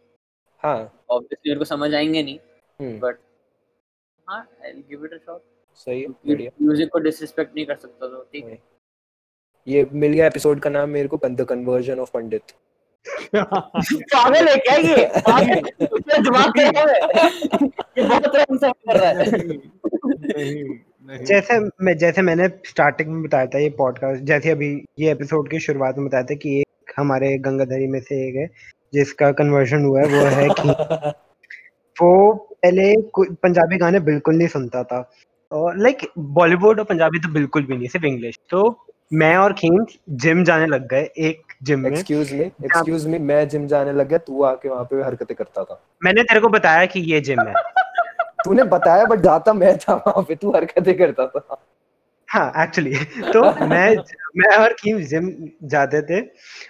हाँ। 0.62 1.04
ऑब्वियसली 1.10 1.50
मेरे 1.50 1.58
को 1.58 1.64
समझ 1.64 1.94
आएँगे 1.94 2.22
नहीं 2.22 2.38
हम्म। 2.80 2.98
बट 3.00 3.18
हाँ 4.28 4.40
I 4.64 4.72
give 4.72 5.04
it 5.04 5.12
a 5.12 5.16
shot 5.16 5.42
सही 5.74 6.00
है 6.00 6.08
बढ़िया। 6.08 6.50
म्यूज़िक 6.62 6.88
को 6.92 6.98
डिसरिस्पेक्ट 6.98 7.54
नहीं 7.54 7.66
कर 7.66 7.76
सकता 7.76 8.06
तो 8.06 8.22
ठीक 8.32 8.44
है। 8.44 8.58
ये 9.66 9.86
मिल 9.92 10.12
गया 10.12 10.26
एपिसोड 10.26 10.60
का 10.60 10.70
नाम 10.70 10.90
मेरे 10.90 11.08
को 11.08 11.18
द 11.24 11.44
कन्वर्जन 11.48 11.98
ऑफ़ 11.98 12.10
पंडित। 12.14 12.42
पागल 13.44 14.48
है 14.48 14.56
क्या 14.56 14.74
ये? 14.74 15.04
खराब 15.06 15.48
है। 16.58 16.68
ये 17.98 18.02
बहुत 18.08 18.36
रंग 18.36 18.58
से 18.58 18.70
कर 18.70 18.98
रहा 19.00 19.08
है। 19.08 19.30
नहीं 19.30 20.62
नहीं। 20.64 21.24
जैसे 21.24 21.58
मैं 21.84 21.96
जैसे 21.98 22.22
मैंने 22.22 22.48
स्टार्टिंग 22.66 23.08
में 23.08 23.22
बताया 23.22 23.46
था 23.46 23.58
ये 23.58 23.70
पॉडकास्ट 23.70 24.22
जैसे 24.22 24.50
अभी 24.50 24.68
ये 24.98 25.10
एपिसोड 25.12 25.50
की 25.50 25.60
शुरुआत 25.60 25.98
में 25.98 26.06
बताया 26.06 26.22
था 26.22 26.34
कि 26.34 26.58
एक 26.60 26.92
हमारे 26.98 27.36
गंगाधरी 27.38 27.86
में 27.86 28.00
से 28.00 28.28
एक 28.28 28.36
है 28.36 28.46
जिसका 28.94 29.30
कन्वर्जन 29.32 29.84
हुआ 29.84 30.00
है 30.00 30.06
वो 30.06 30.24
है 30.36 30.48
कि 30.60 30.68
वो 32.02 32.32
पहले 32.62 32.94
पंजाबी 33.20 33.76
गाने 33.76 34.00
बिल्कुल 34.00 34.34
नहीं 34.36 34.48
सुनता 34.48 34.82
था। 34.84 35.00
लाइक 35.54 36.06
बॉलीवुड 36.18 36.78
और 36.78 36.84
पंजाबी 36.84 37.18
तो 37.18 37.28
बिल्कुल 37.28 37.62
भी 37.62 37.76
नहीं 37.76 37.88
सिर्फ़ 37.88 38.06
इंग्लिश 38.06 38.38
तो 38.50 38.86
मैं 39.12 39.36
और 39.36 39.52
खीम 39.52 39.86
जिम 40.10 40.44
जाने 40.44 40.66
लग 40.66 40.88
गए 40.88 41.02
एक 41.18 41.42
जिम 41.62 41.80
में। 41.80 41.90
एक्सक्यूज 41.90 42.32
मी 42.32 42.44
एक्सक्यूज 42.44 43.06
मी 43.06 43.18
मैं 43.18 43.48
जिम 43.48 43.66
जाने 43.66 43.92
लग 43.92 44.08
गया 44.08 44.18
तू 44.18 44.42
आके 44.42 44.68
वहाँ 44.68 44.84
पे 44.84 45.02
हरकतें 45.02 45.36
करता 45.36 45.64
था। 45.64 45.82
मैंने 46.04 46.22
तेरे 46.22 46.40
को 46.40 46.48
बताया 46.48 46.86
कि 46.86 47.00
ये 47.00 47.20
जिम 47.20 47.40
है। 47.40 47.54
तूने 48.44 48.64
बताया 48.64 49.04
बट 49.04 49.18
जाता 49.18 49.52
मैं 49.52 49.78
था 49.78 49.94
वहाँ 49.94 50.22
पे 50.22 50.34
तू 50.34 50.50
हरकतें 50.50 50.98
करता 50.98 51.26
था। 51.26 51.66
हाँ 52.30 52.62
एक्चुअली 52.62 52.94
तो 53.32 53.66
मैं 53.66 53.96
मैं 54.36 54.56
और 54.56 54.72
कीम 54.72 54.98
जिम 54.98 55.30
जाते 55.64 56.02
थे 56.02 56.20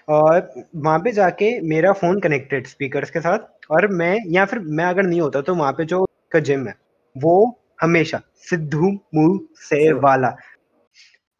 और 0.08 0.52
वहाँ 0.76 0.98
पे 0.98 1.12
जाके 1.12 1.60
मेरा 1.60 1.92
फ़ोन 1.92 2.20
कनेक्टेड 2.20 2.66
स्पीकर्स 2.66 3.10
के 3.10 3.20
साथ 3.20 3.38
और 3.70 3.86
मैं 3.86 4.18
या 4.28 4.44
फिर 4.44 4.58
मैं 4.58 4.84
अगर 4.84 5.02
नहीं 5.02 5.20
होता 5.20 5.40
तो 5.40 5.54
वहाँ 5.54 5.72
पे 5.72 5.84
जो 5.84 6.06
का 6.32 6.38
जिम 6.38 6.68
है 6.68 6.74
वो 7.16 7.60
हमेशा 7.84 8.20
सिद्धू 8.48 8.90
मूसे 9.14 9.92
वाला 9.92 10.34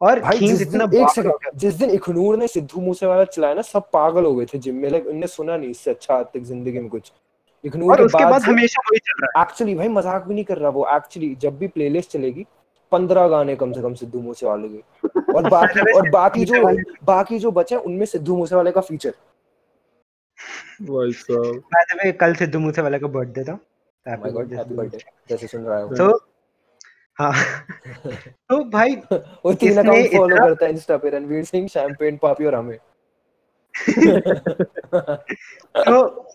और 0.01 0.19
भाई 0.19 0.37
जिस 0.37 0.67
दिन 0.67 0.81
एक 0.81 1.09
सेकंड 1.09 1.59
जिस 1.59 1.73
दिन 1.73 1.89
इखनूर 1.89 2.37
ने 2.37 2.47
सिद्धू 2.47 2.81
मूसेवाला 2.81 3.23
चलाया 3.23 3.53
ना 3.53 3.61
सब 3.61 3.89
पागल 3.93 4.25
हो 4.25 4.35
गए 4.35 4.45
थे 4.45 4.57
जिम 4.57 4.75
में। 4.75 4.89
लाइक 4.89 5.07
उनने 5.07 5.27
सुना 5.27 5.57
नहीं 5.57 5.69
इससे 5.69 5.91
अच्छा 5.91 6.13
आज 6.13 6.25
तक 6.25 6.39
ज़िंदगी 6.39 6.79
में 6.79 6.89
कुछ। 6.89 7.09
गया। 7.09 7.67
इखनूर 7.67 7.91
और 7.91 7.97
के 7.97 8.03
उसके 8.03 8.23
बाद 8.23 8.31
बाद 8.31 8.41
हमेशा 8.41 8.81
वही 8.81 8.99
चल 8.99 9.21
रहा 9.21 9.39
है। 9.39 9.45
एक्चुअली 9.45 9.75
भाई 9.75 9.87
मज़ाक 9.87 10.23
भी 10.23 10.33
नहीं 10.33 10.43
कर 10.43 10.57
रहा 10.57 10.69
वो। 10.69 10.85
एक्चुअली 10.95 11.35
जब 11.35 11.57
भी 11.57 11.67
प्लेलिस्ट 11.67 12.11
चलेगी 12.11 12.45
पंद्रह 12.91 13.27
गाने 13.27 13.55
कम 13.55 13.71
से 13.73 13.81
कम 13.81 13.93
सिद्धू 13.93 14.21
मूसेवाले 14.21 14.67
के। 14.67 15.33
और 15.33 15.49
बाकी 15.49 15.93
और 15.93 16.09
बाकी 16.09 16.45
जो 16.45 16.63
बाकी 17.03 17.39
जो 17.39 17.51
बचे 17.51 17.75
उनमें 17.75 18.05
सिद्धू 18.05 18.37
मूसेवाले 18.37 18.71
का 18.71 18.81
फीचर 18.81 19.13
भाई 20.81 21.11
साहब। 21.11 22.11
कल 22.19 22.33
सिद्धू 22.33 22.59
मूसे 22.59 22.81
वाला 22.81 22.97
का 22.97 23.07
बर्थडे 23.07 23.43
था। 23.43 23.59
हैप्पी 24.05 24.31
बर्थडे 24.31 24.97
जैसे 25.29 25.47
सुन 25.47 25.61
रहा 25.61 25.79
है 25.79 25.95
तो 25.95 26.34
हाँ। 27.19 27.33
तो 28.49 28.63
भाई 28.63 28.95
वो 29.45 29.53
तीन 29.53 29.77
अकाउंट 29.77 30.07
फॉलो 30.07 30.35
करता 30.35 30.65
है 30.65 30.71
इंस्टा 30.71 30.97
पे 30.97 31.09
रणवीर 31.09 31.43
सिंह 31.43 31.67
शैंपेन 31.67 32.17
पापी 32.17 32.45
और 32.45 32.55
हमें। 32.55 32.77
तो 35.77 36.27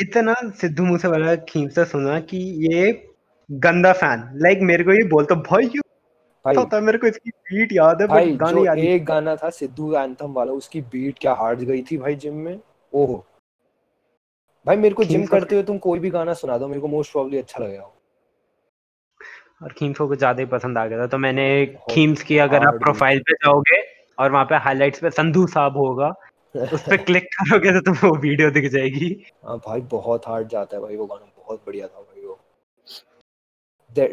इतना 0.00 0.34
सिद्धू 0.60 0.84
मूसे 0.84 1.08
वाला 1.08 1.34
खींच 1.36 1.72
से 1.74 1.84
सुना 1.84 2.20
कि 2.20 2.38
ये 2.38 3.08
गंदा 3.50 3.92
फ़ैन 3.92 4.30
लाइक 4.34 4.58
मेरे 4.62 4.84
को 4.84 4.92
ये 4.92 5.04
बोलता 5.04 5.34
भाई 5.34 5.64
ये 5.64 5.80
है 6.46 6.80
मेरे 6.80 6.98
को 6.98 7.06
इसकी 7.06 7.30
बीट 7.30 7.72
याद 7.72 8.02
है 8.02 8.08
भाई 8.08 8.32
बट 8.32 8.38
गाने 8.38 8.52
जो 8.52 8.64
याद 8.64 8.78
एक 8.78 9.04
गाना 9.04 9.36
था 9.36 9.50
सिद्धू 9.50 9.94
एंथम 9.96 10.32
वाला 10.32 10.52
उसकी 10.52 10.80
बीट 10.80 11.18
क्या 11.20 11.32
हार्ड 11.32 11.58
गई 11.58 11.82
थी 11.82 11.98
भाई 11.98 12.14
जिम 12.14 12.34
में। 12.34 12.60
ओहो। 12.92 13.24
भाई 14.66 14.76
मेरे 14.76 14.94
को 14.94 15.04
जिम 15.04 15.26
करते 15.26 15.54
हुए 15.54 15.64
तुम 15.64 15.78
कोई 15.78 15.98
भी 15.98 16.10
गाना 16.10 16.34
सुना 16.34 16.58
दो 16.58 16.68
मेरे 16.68 16.80
को 16.80 16.88
मोस्ट 16.88 17.12
प्रॉब्ली 17.12 17.38
अच्छा 17.38 17.64
लगेगा। 17.64 17.90
और 19.64 19.72
खीम्स 19.72 19.98
को 19.98 20.14
ज़्यादा 20.16 20.40
ही 20.40 20.46
पसंद 20.46 20.78
आ 20.78 20.86
गया 20.86 20.98
था। 20.98 21.06
तो 21.06 21.18
मैंने 21.18 21.44
खीम्स 21.90 22.22
की 22.22 22.38
अगर 22.38 22.66
आप 22.66 22.74
प्रोफ़ाइल 22.74 23.20
पे 23.20 23.34
जाओगे 23.34 23.80
और 24.18 24.32
वहाँ 24.32 24.44
पे 24.44 24.56
हाइलाइट्स 24.64 25.00
पे 25.00 25.10
संधू 25.10 25.46
साहब 25.46 25.76
होगा 25.76 26.08
उस 26.72 26.82
पे 26.82 26.96
क्लिक 27.04 27.24
करोगे 27.34 27.72
तो 27.72 27.80
तुम्हें 27.80 28.08
वो 28.10 28.16
वीडियो 28.16 28.50
दिख 28.50 28.70
जाएगी। 28.72 29.08
हाँ 29.44 29.56
भाई 29.58 29.80
बहुत 29.92 30.28
हार्ड 30.28 30.48
जाता 30.48 30.76
है 30.76 30.82
भाई 30.82 30.96
वो 30.96 31.06
गाना 31.06 31.26
बहुत 31.38 31.62
बढ़िया 31.66 31.86
था 31.86 32.00
भाई 32.00 32.26
वो। 32.26 32.38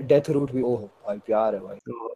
डेथ 0.07 0.29
रूट 0.29 0.51
भी 0.51 0.61
ओह 0.61 0.79
भाई 0.79 1.19
प्यार 1.25 1.55
है 1.55 1.61
भाई। 1.61 1.75
तो 1.77 2.15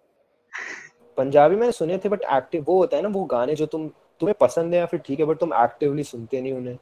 पंजाबी 1.18 1.56
मैंने 1.56 1.72
सुने 1.72 1.98
थे 1.98 2.10
बट 2.10 2.24
एक्टिव 2.34 2.64
वो 2.68 2.78
होता 2.78 2.98
है 2.98 3.04
ना 3.04 3.10
वो 3.10 3.24
गाने 3.26 3.56
जो 3.56 3.66
तुम 3.66 3.88
तुम्हें 4.22 4.36
पसंद 4.40 4.74
है 4.74 4.80
या 4.80 4.86
फिर 4.86 5.00
ठीक 5.00 5.20
है 5.20 5.26
बट 5.26 5.38
तुम 5.40 5.54
एक्टिवली 5.54 6.04
सुनते 6.04 6.42
नहीं 6.42 6.54
उन्हें। 6.54 6.78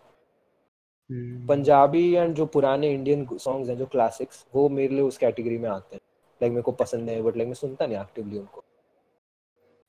हम्म, 1.09 1.45
पंजाबी 1.47 2.13
एंड 2.13 2.35
जो 2.35 2.45
पुराने 2.45 2.91
इंडियन 2.93 3.27
सॉन्ग्स 3.33 3.69
हैं 3.69 3.77
जो 3.77 3.85
क्लासिक्स 3.85 4.45
वो 4.55 4.67
मेरे 4.69 4.93
लिए 4.93 5.01
उस 5.01 5.17
कैटेगरी 5.17 5.57
में 5.57 5.69
आते 5.69 5.95
हैं। 5.95 6.01
लाइक 6.43 6.53
मेरे 6.53 6.61
को 6.61 6.71
पसंद 6.79 7.09
है 7.09 7.21
बट 7.21 7.37
लाइक 7.37 7.47
मैं 7.47 7.55
सुनता 7.55 7.85
नहीं 7.85 7.97
एक्टिवली 7.97 8.37
उनको। 8.37 8.63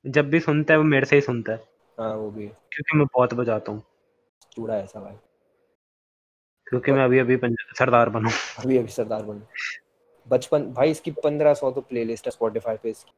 जब 0.04 0.30
भी 0.30 0.40
सुनता 0.40 0.74
है 0.74 0.78
वो 0.78 0.84
मेरे 0.86 1.06
से 1.06 1.16
ही 1.16 1.22
सुनता 1.22 1.52
है। 1.52 1.62
हाँ 1.98 2.14
वो 2.16 2.30
भी। 2.30 2.46
क्योंकि 2.46 2.98
मैं 2.98 3.06
बहुत 3.14 3.34
बजाता 3.34 3.72
हूँ। 3.72 3.82
चूड़ा 4.52 4.76
ऐसा 4.76 5.00
भाई 5.00 5.14
क्योंकि 6.66 6.92
मैं 6.92 7.04
अभी 7.04 7.18
अभी 7.18 7.36
सरदार 7.78 8.08
बनूं। 8.10 8.30
अभी 8.58 8.78
अभी 8.78 8.92
सरदार 8.92 9.22
बन। 9.22 9.42
बचपन 10.26 10.62
भाई 10.72 10.90
इसकी 10.90 11.10
पंद्रह 11.24 11.54
सौ 11.54 11.70
तो 11.70 11.80
प्लेलिस्ट 11.82 12.26
है 12.26 12.30
स्पॉटिफाई 12.30 12.76
पे 12.82 12.90
इसकी। 12.90 13.12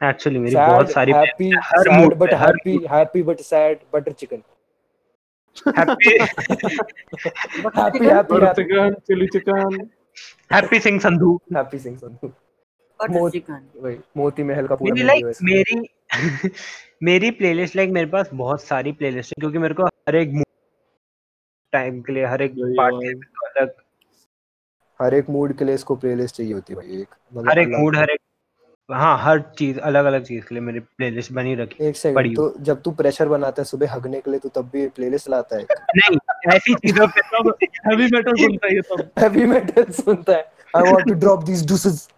एक्चुअली 0.00 0.38
मेरी 0.38 0.56
बहुत 0.56 0.90
सारी 0.90 1.12
हैप्पी 1.12 1.50
हर 1.64 1.88
mood 1.90 2.16
but 2.18 2.32
happy 2.34 2.76
happy 2.90 3.22
but 3.22 3.40
sad 3.42 3.80
butter 3.94 4.12
chicken 4.12 4.42
happy 5.78 6.18
happy 7.78 8.06
happy 8.06 8.38
chicken 8.54 8.94
chilli 9.06 9.26
chicken 9.32 9.78
Happy 10.52 10.80
Singh 10.80 10.98
Sandhu 11.00 11.34
Happy 11.54 11.78
Singh 11.78 11.96
Sandhu 11.96 12.32
मोत- 13.10 13.82
वही 13.82 13.96
मोती 14.16 14.42
महल 14.42 14.66
का 14.66 14.74
पूरा 14.74 15.04
लाइक 15.04 15.24
मेरी 15.42 15.88
मेरी 17.02 17.30
प्लेलिस्ट 17.38 17.76
लाइक 17.76 17.90
मेरे 17.90 18.06
पास 18.06 18.30
बहुत 18.34 18.62
सारी 18.62 18.92
प्लेलिस्ट 18.92 19.30
है 19.30 19.40
क्योंकि 19.40 19.58
मेरे 19.58 19.74
को 19.74 19.86
हर 19.86 20.16
एक 20.16 20.42
टाइम 21.72 22.00
के 22.00 22.12
लिए 22.12 22.24
हर 22.26 22.42
एक 22.42 22.52
पार्टी 22.58 23.14
भाई। 23.14 23.60
अलग। 23.62 23.72
हर 25.00 25.14
एक 25.14 25.30
मूड 25.30 25.56
के 25.58 25.64
लिए 25.64 25.74
इसको 25.74 25.96
प्लेलिस्ट 25.96 26.36
चाहिए 26.36 26.52
होती 26.52 26.72
है 26.72 26.80
भाई 26.80 27.00
एक 27.00 27.14
मतलब 27.32 27.50
हर 27.50 27.58
एक 27.58 27.68
मूड 27.68 27.96
हर 27.96 28.10
एक 28.10 28.20
हाँ 28.88 29.18
हर 29.18 29.40
चीज़ 29.58 29.78
अलग 29.80 30.04
अलग 30.04 30.24
चीज़ 30.24 30.44
के 30.44 30.54
लिए 30.54 30.62
मेरी 30.62 30.80
प्लेलिस्ट 30.80 31.32
बनी 31.32 31.54
रखी 31.54 31.84
एक 31.84 31.96
सेकंड 31.96 32.36
तो 32.36 32.54
जब 32.60 32.82
तू 32.82 32.90
प्रेशर 32.90 33.28
बनाता 33.28 33.62
है 33.62 33.64
सुबह 33.64 33.92
हगने 33.92 34.20
के 34.20 34.30
लिए 34.30 34.40
तो 34.40 34.48
तब 34.48 34.68
भी 34.72 34.86
प्लेलिस्ट 34.88 35.28
लाता 35.30 35.56
है 35.56 35.62
नहीं 35.96 36.18
ऐसी 36.54 36.74
चीज़ों 36.74 37.06
पे 37.06 37.20
तो 37.20 37.50
हैवी 37.88 38.06
मेटल 38.06 38.34
सुनता 38.36 38.66
है 38.66 38.74
ये 38.74 38.82
सब। 38.82 39.10
हैवी 39.18 39.46
मेटल 39.46 39.84
सुनता 39.92 40.32
है। 40.32 40.42
I 40.76 40.92
want 40.92 41.08
to 41.08 41.14
drop 41.14 41.44
these 41.44 41.66
deuces 41.66 42.08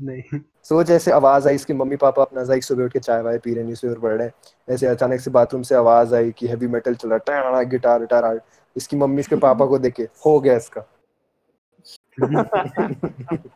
नहीं। 0.00 0.40
सोच 0.64 0.90
ऐसे 0.90 1.10
आवाज़ 1.12 1.48
आई 1.48 1.54
इसकी 1.54 1.72
मम्मी 1.72 1.96
पापा 1.96 2.22
अपना 2.22 2.42
जाइक 2.44 2.64
सुबह 2.64 2.84
उठ 2.84 2.92
के 2.92 2.98
चाय 2.98 3.22
वाय 3.22 3.38
पी 3.38 3.54
रहे 3.54 3.64
न्यूज़पेपर 3.64 3.98
पढ़ 4.00 4.12
रहे 4.12 4.30
ऐसे 4.68 4.86
अचानक 4.86 5.20
से 5.20 5.30
बाथरूम 5.30 5.62
से 5.62 5.74
आवाज़ 5.74 6.14
आई 6.14 6.30
कि 6.30 6.46
हैवी 6.46 6.66
मेटल 6.66 6.94
चल 6.94 7.12
रहा 7.12 7.56
है 7.58 7.64
गिटार 7.70 8.00
गिटार 8.00 8.24
हार्ड 8.24 8.40
इसकी 8.76 8.96
मम्मी 8.96 9.20
इसके 9.20 9.36
पापा 9.36 9.66
को 9.66 9.78
देखे 9.78 10.08
हो 10.26 10.38
गया 10.40 10.56
इसका। 10.56 10.84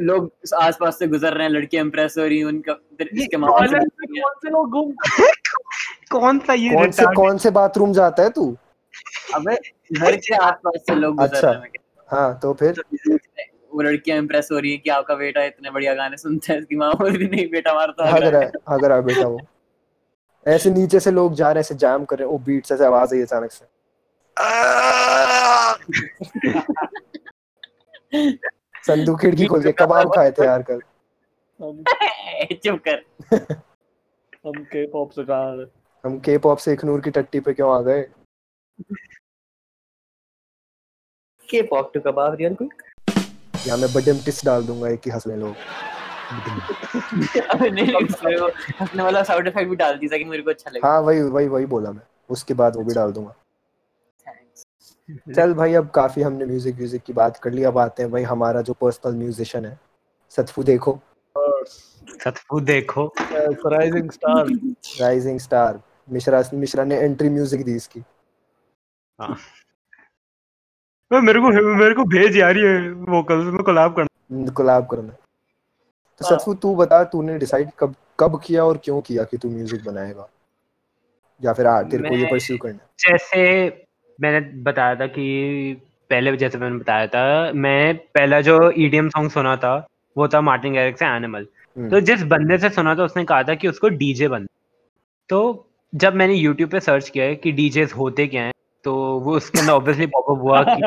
लोग 0.00 0.30
आसपास 0.56 0.98
से 0.98 1.06
गुजर 1.06 1.34
रहे 1.34 1.46
हैं 1.46 1.52
लड़कियाँ 1.52 1.84
इंप्रेस 1.84 2.14
हो 2.18 2.24
रही 2.24 2.38
हैं 2.38 2.44
उनका 2.44 2.72
इसके 3.02 3.36
माँ 3.36 3.50
बाप 3.50 3.58
कॉलेज 3.58 3.82
से 3.82 4.06
में 4.10 4.22
कौन 4.22 4.34
से 4.42 4.50
लोग 4.50 4.70
घूम 4.70 4.92
कौन 6.12 6.38
सा 6.38 6.52
ये 6.52 6.70
कौन 6.74 6.90
से 6.90 7.04
कौन 7.14 7.38
से 7.38 7.50
बाथरूम 7.50 7.92
जाता 7.92 8.22
है 8.22 8.30
तू? 8.30 8.56
अबे 9.34 9.56
घर 9.98 10.16
के 10.16 10.34
आसपास 10.34 10.74
से 10.76 10.94
लोग 10.94 11.16
गुजर 11.16 11.36
अच्छा। 11.36 11.50
रहे 11.50 11.60
हैं। 11.60 11.70
हाँ 12.08 12.38
तो 12.38 12.52
फिर? 12.52 12.72
तो 12.72 12.82
वो 13.72 13.82
लड़कियाँ 13.82 14.18
इंप्रेस 14.18 14.48
हो 14.52 14.58
रही 14.58 14.72
हैं 14.72 14.80
कि 14.80 14.90
आपका 14.90 15.14
बेटा 15.14 15.44
इतने 15.44 15.70
बढ़िया 15.70 15.94
गाने 15.94 16.16
सुनता 16.16 16.52
है 16.52 16.58
इसकी 16.58 16.76
माँ 16.76 16.94
बोल 16.94 17.16
रही 17.16 17.28
नहीं 17.28 17.50
बेटा 17.50 17.70
हमारा 17.70 17.92
तो 17.92 18.04
है। 18.04 18.34
है 18.34 18.92
है 18.92 19.02
बेटा 19.02 19.28
वो। 19.28 19.40
ऐसे 20.46 20.70
नीचे 20.70 21.00
से 21.00 21.10
लोग 21.10 21.34
जा 21.34 21.44
रहे 21.44 21.54
हैं 21.54 21.60
ऐसे 21.60 21.74
जैम 21.74 22.04
कर 22.04 22.18
रहे 22.18 22.26
हैं 22.26 22.32
वो 22.32 22.38
बीट 22.38 22.66
से 22.66 22.74
ऐसे 22.74 22.84
आवाज़ 22.84 23.14
आई 23.14 23.22
अचानक 23.22 23.50
से। 23.50 23.64
संदूक 28.86 29.20
खिड़की 29.20 29.46
खोल 29.46 29.62
के 29.62 29.72
कबाब 29.72 30.08
खाए 30.08 30.30
थे 30.30 30.44
यार 30.44 30.64
कल। 30.70 30.80
चुप 32.54 32.82
कर। 32.88 33.04
हम 34.46 34.64
के 34.64 34.86
पॉप 34.86 35.10
से 35.10 35.24
कहा 35.24 35.66
हम 36.04 36.18
के 36.18 36.38
पॉप 36.38 36.58
से 36.58 36.72
इखनूर 36.72 37.00
की 37.00 37.10
टट्टी 37.10 37.40
पे 37.40 37.52
क्यों 37.52 37.76
आ 37.76 37.80
गए? 37.80 38.06
टू 41.94 42.00
कबाब 42.00 42.34
रियल 42.34 42.54
क्विक 42.54 42.82
यहाँ 43.66 43.78
मैं 43.78 43.92
बडम 43.92 44.18
टिस 44.24 44.44
डाल 44.44 44.64
दूँगा 44.66 44.88
एक 44.88 45.00
ही 45.06 45.10
हंसने 45.10 45.36
लोग। 45.36 45.54
अबे 47.50 47.70
नहीं 47.70 47.94
उसमें 47.96 48.36
वो 48.36 48.48
हंसने 48.80 49.02
वाला 49.02 49.22
साउंड 49.22 49.48
इफ़ेक्ट 49.48 49.70
भी 49.70 49.76
डाल 49.76 49.98
दी 49.98 50.08
ताकि 50.08 50.24
मेरे 50.24 50.42
को 50.42 50.50
अच्छा 50.50 50.70
लगे। 50.70 50.86
हाँ 50.86 51.00
वही 51.00 51.20
वही 51.22 51.48
वही 51.48 51.66
बोला 51.66 51.90
मैं। 51.92 52.02
उसके 52.30 52.54
बाद 52.54 52.76
वो 52.76 52.82
भी 52.84 52.94
डाल 52.94 53.12
दूँगा। 53.12 53.34
चल 55.34 55.52
भाई 55.54 55.74
अब 55.74 55.90
काफ़ी 55.94 56.22
हमने 56.22 56.44
म्यूज़िक 56.46 56.76
म्यूज़िक 56.76 57.02
की 57.02 57.12
बात 57.12 57.36
कर 57.38 57.50
ली। 57.52 57.64
अब 57.64 57.78
आते 57.78 58.02
हैं 58.02 58.10
भाई 58.12 58.22
हमारा 58.22 58.62
जो 58.62 58.72
पर्सनल 58.80 59.14
म्यूजिशियन 59.16 59.64
है 59.66 59.78
सतफू 60.32 60.62
देखो। 60.62 60.98
सतफू 62.20 62.60
देखो। 62.62 63.04
Rising 63.26 64.10
star 64.10 64.46
rising 65.00 65.38
star 65.40 65.80
Mishra 66.10 66.42
Mishra 66.54 66.84
ने 66.84 66.96
एंट्री 67.00 67.28
म्यूज़िक 67.28 67.64
दी 67.64 67.76
इसकी। 67.76 68.00
मैं 71.12 71.20
मेरे 71.20 71.40
को 71.40 71.48
मेरे 71.76 71.94
को 71.94 72.04
भेज 72.04 72.36
यार 72.36 72.56
ये 72.56 72.90
वोकल्स 72.90 73.44
में 73.44 73.62
कोलैब 73.62 73.94
करना। 73.94 74.52
कोलैब 74.52 74.86
करना। 74.86 75.12
तो 76.20 76.26
हाँ। 76.26 76.38
सतफू 76.38 76.54
तू 76.54 76.74
बता 76.76 77.04
तूने 77.04 77.38
डिसाइड 77.38 77.70
कब 77.78 77.94
कब 78.20 78.40
किया 78.44 78.64
और 78.64 78.76
क्यों 78.84 79.00
किया 79.00 79.24
कि 79.24 79.36
तू 79.36 79.50
म्यूज़िक 79.50 79.84
बनाएगा? 79.84 80.28
या 81.44 81.52
फिर 81.52 81.66
हाँ 81.66 81.88
तेरे 81.88 82.08
को 82.08 82.14
ये 82.14 82.24
परस्यू 82.30 82.56
करना 82.58 82.78
जैसे 82.98 83.42
मैंने 84.20 84.40
बताया 84.62 84.94
था 84.94 85.06
कि 85.06 85.82
पहले 86.10 86.36
जैसे 86.36 86.58
मैंने 86.58 86.76
बताया 86.78 87.06
था 87.06 87.52
मैं 87.52 87.96
पहला 87.96 88.40
जो 88.40 88.70
ईडीएम 88.78 89.08
सॉन्ग 89.08 89.30
सुना 89.30 89.56
था 89.56 89.86
वो 90.16 90.28
था 90.28 90.40
मार्टिन 90.40 90.72
गैरिक 90.72 90.98
से 90.98 91.04
एनिमल 91.06 91.46
हम्म, 91.76 91.90
तो 91.90 92.00
जिस 92.00 92.22
बंदे 92.22 92.58
से 92.58 92.70
सुना 92.70 92.94
था 92.94 93.04
उसने 93.04 93.24
कहा 93.24 93.42
था 93.42 93.54
कि 93.54 93.68
उसको 93.68 93.88
डीजे 93.88 94.28
बन। 94.28 94.46
तो 95.28 95.68
जब 95.94 96.14
मैंने 96.14 96.34
यूट्यूब 96.34 96.70
पे 96.70 96.80
सर्च 96.80 97.08
किया 97.08 97.24
है 97.24 97.34
कि 97.34 97.52
डीजेस 97.52 97.92
होते 97.92 98.26
क्या 98.26 98.42
हैं 98.42 98.52
तो 98.84 98.94
वो 99.20 99.36
उसके 99.36 99.58
अंदर 99.58 99.72
ऑब्वियसली 99.72 100.06
पॉपअप 100.06 100.38
हुआ 100.42 100.62
कि 100.62 100.82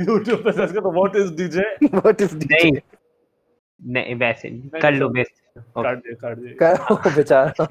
YouTube 0.04 0.44
पे 0.44 0.52
सर्च 0.52 0.72
कर 0.72 0.80
तो 0.80 0.90
what 0.92 1.16
is 1.16 1.32
DJ 1.32 1.62
What 1.86 2.20
is 2.22 2.34
DJ? 2.34 2.46
नहीं 2.52 2.72
नहीं 3.80 4.14
वैसे 4.14 4.50
नहीं 4.50 4.80
कर 4.80 4.92
लो 4.92 5.08
बेस्ट 5.08 5.32
काट 5.58 5.98
दे 5.98 6.14
काट 6.14 6.36
दे। 6.38 6.54
करो 6.54 6.96
बेचारा। 7.16 7.66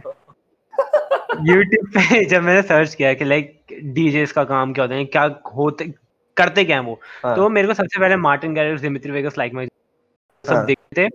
यूट्यूब 1.45 1.87
पे 1.87 2.25
जब 2.25 2.41
मैंने 2.41 2.61
सर्च 2.61 2.95
किया 2.95 3.13
कि 3.13 3.25
लाइक 3.25 3.79
डीजेस 3.83 4.31
का 4.31 4.43
काम 4.43 4.73
क्या 4.73 4.83
होता 4.83 4.95
है 4.95 5.05
क्या 5.05 5.23
होते 5.55 5.93
करते 6.37 6.63
क्या 6.65 6.77
है 6.77 6.83
वो 6.83 6.99
हाँ, 7.25 7.35
तो 7.35 7.49
मेरे 7.49 7.67
को 7.67 7.73
सबसे 7.73 7.99
पहले 7.99 8.15
Martin 8.15 8.53
Garrix 8.53 8.81
Dimitri 8.81 9.11
Vegas 9.11 9.37
like 9.37 9.53
my 9.53 9.67
सब 10.45 10.53
हाँ। 10.53 10.65
देखते 10.65 11.07
थे। 11.07 11.09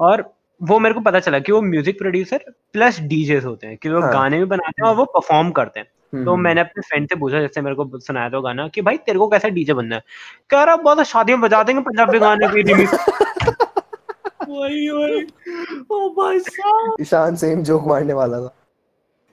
और 0.00 0.32
वो 0.60 0.78
मेरे 0.78 0.94
को 0.94 1.00
पता 1.00 1.20
चला 1.20 1.38
कि 1.38 1.52
वो 1.52 1.60
म्यूज़िक 1.62 1.98
प्रोड्यूसर 1.98 2.44
प्लस 2.72 3.00
डीजे 3.00 3.38
होते 3.38 3.66
हैं 3.66 3.76
कि 3.76 3.88
वो 3.88 4.00
हाँ। 4.00 4.12
गाने 4.12 4.38
भी 4.38 4.44
बनाते 4.44 4.82
हैं 4.82 4.88
और 4.88 4.96
वो 4.96 5.04
परफॉर्म 5.04 5.50
करते 5.50 5.80
हैं। 5.80 5.86
तो 6.24 6.36
मैंने 6.36 6.60
अपने 6.60 6.80
फ्रेंड 6.80 7.08
से 7.08 7.16
पूछा 7.16 7.40
जैसे 7.40 7.60
मेरे 7.60 7.76
को 7.76 7.98
सुनाया 7.98 8.30
था 8.30 8.40
गाना 8.40 8.68
कि 8.68 8.82
भाई 8.82 8.96
तेरे 8.96 9.18
को 9.18 9.28
कैसा 9.28 9.48
डीजे 9.48 9.74
बनना 9.74 9.96
है? 9.96 10.02
कह 10.50 10.62
रहा 10.62 10.76
बहुत 10.76 11.06
शादियों 11.06 11.38
में 11.38 11.50
बजा 11.50 11.62
देंगे 11.62 11.82
पंजाबी 11.82 12.18
गाने 12.18 12.48
की 12.48 12.62
remix। 12.62 12.92
वही 14.48 14.90
वही। 14.90 15.26
ओ 15.90 16.08
भाई 16.08 16.40
साहब 16.40 16.96
ईशान 17.00 17.36
सेम 17.36 17.62
जोक 17.62 17.86
मारने 17.86 18.12
वाला 18.12 18.40
था। 18.40 18.54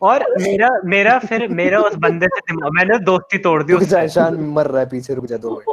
और 0.02 0.42
मेरा 0.42 0.70
मेरा 0.86 1.20
फिर 1.20 1.48
मेरा 1.48 1.80
उस 1.80 1.96
बंदे 1.96 2.28
से 2.28 2.40
दिमाग 2.40 2.72
मैंने 2.74 3.00
दोस्ती 3.00 3.38
तोड़ 3.38 3.64
दी 3.64 3.74
उससे। 3.74 4.06
ईशान 4.06 4.36
मर 4.36 4.68
रहा 4.68 4.80
है 4.80 4.90
पीछे 4.90 5.14
रुक 5.14 5.26
जा 5.26 5.38
दो 5.38 5.50
मिनट। 5.50 5.66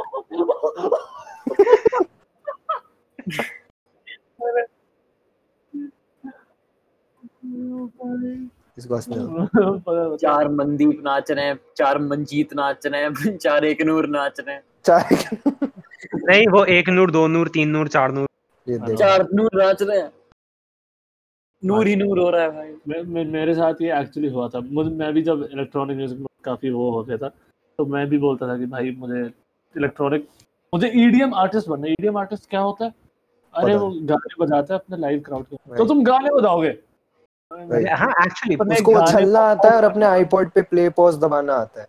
इसको 8.77 8.95
हंसने 8.95 9.15
दो 9.17 10.15
चार 10.17 10.47
मनदीप 10.49 11.01
नाच 11.05 11.31
रहे 11.31 11.45
हैं 11.45 11.59
चार 11.77 11.97
मंजीत 12.01 12.53
नाच 12.53 12.85
रहे 12.87 13.01
हैं 13.01 13.37
चार 13.45 13.65
एक 13.65 13.81
नूर 13.81 14.07
नाच 14.09 14.39
रहे 14.39 14.55
हैं। 14.55 14.63
चार 14.85 15.09
नहीं 16.13 16.47
वो 16.47 16.63
एक 16.75 16.89
नूर 16.89 17.11
दो 17.11 17.25
नूर 17.27 17.47
तीन 17.49 17.69
नूर 17.69 17.87
चार 17.87 18.11
नूर। 18.11 18.27
ये 18.67 18.77
देख। 18.77 18.97
चार 18.97 19.27
नूर 19.33 19.49
नाच 19.55 19.81
रहे 19.81 19.99
हैं। 19.99 20.09
नूर 21.63 21.87
ही 21.87 21.95
नूर 21.95 22.19
हो 22.19 22.29
रहा 22.29 22.41
है 22.41 22.51
भाई। 22.51 22.73
मैं, 22.87 23.01
मैं 23.03 23.25
मेरे 23.31 23.53
साथ 23.55 23.81
ये 23.81 23.99
एक्चुअली 23.99 24.29
हुआ 24.29 24.47
था। 24.49 24.59
मुझे 24.71 24.89
मैं 24.91 25.11
भी 25.13 25.21
जब 25.21 25.47
इलेक्ट्रॉनिक 25.51 25.97
म्यूज़िक 25.97 26.19
में 26.19 26.27
काफ़ी 26.45 26.69
वो 26.69 26.89
हो 26.91 27.03
गया 27.03 27.17
था 27.17 27.27
तो 27.79 27.85
मैं 27.85 28.07
भी 28.09 28.17
बोलता 28.17 28.47
था 28.47 28.57
कि 28.57 28.65
भाई 28.65 28.91
मुझे 28.99 29.21
इलेक्ट्रॉनिक 29.75 30.27
मुझे 30.73 30.91
ईडीएम 30.95 31.33
आर्टिस्ट 31.35 31.67
बनना 31.69 31.87
है। 31.87 31.91
ईडीएम 31.93 32.17
आर्टिस्ट 32.17 32.49
क्या 32.49 32.59
होता 32.59 32.85
है? 32.85 32.93
अरे 33.53 33.75
वो 33.75 33.89
गाने 34.09 34.35
बजाता 34.39 34.73
है 34.73 34.79
अपने 34.79 34.97
लाइव 34.97 35.19
क्राउड 35.25 35.45
के। 35.45 35.77
तो 35.77 35.85
तुम 35.85 36.03
गाने 36.03 36.29
बजाओगे. 36.35 36.69
हाँ 37.95 38.25
एक्चुअली 38.25 38.55
उसको 38.55 38.91
उछलना 38.91 39.39
आता 39.39 39.69
है 39.69 39.75
और 39.75 39.83
अपने 39.83 40.05
आईपॉड 40.05 40.49
पे 40.49 40.61
प्ले 40.61 40.89
पॉज 40.89 41.15
दबाना 41.15 41.53
आता 41.53 41.81
है। 41.81 41.87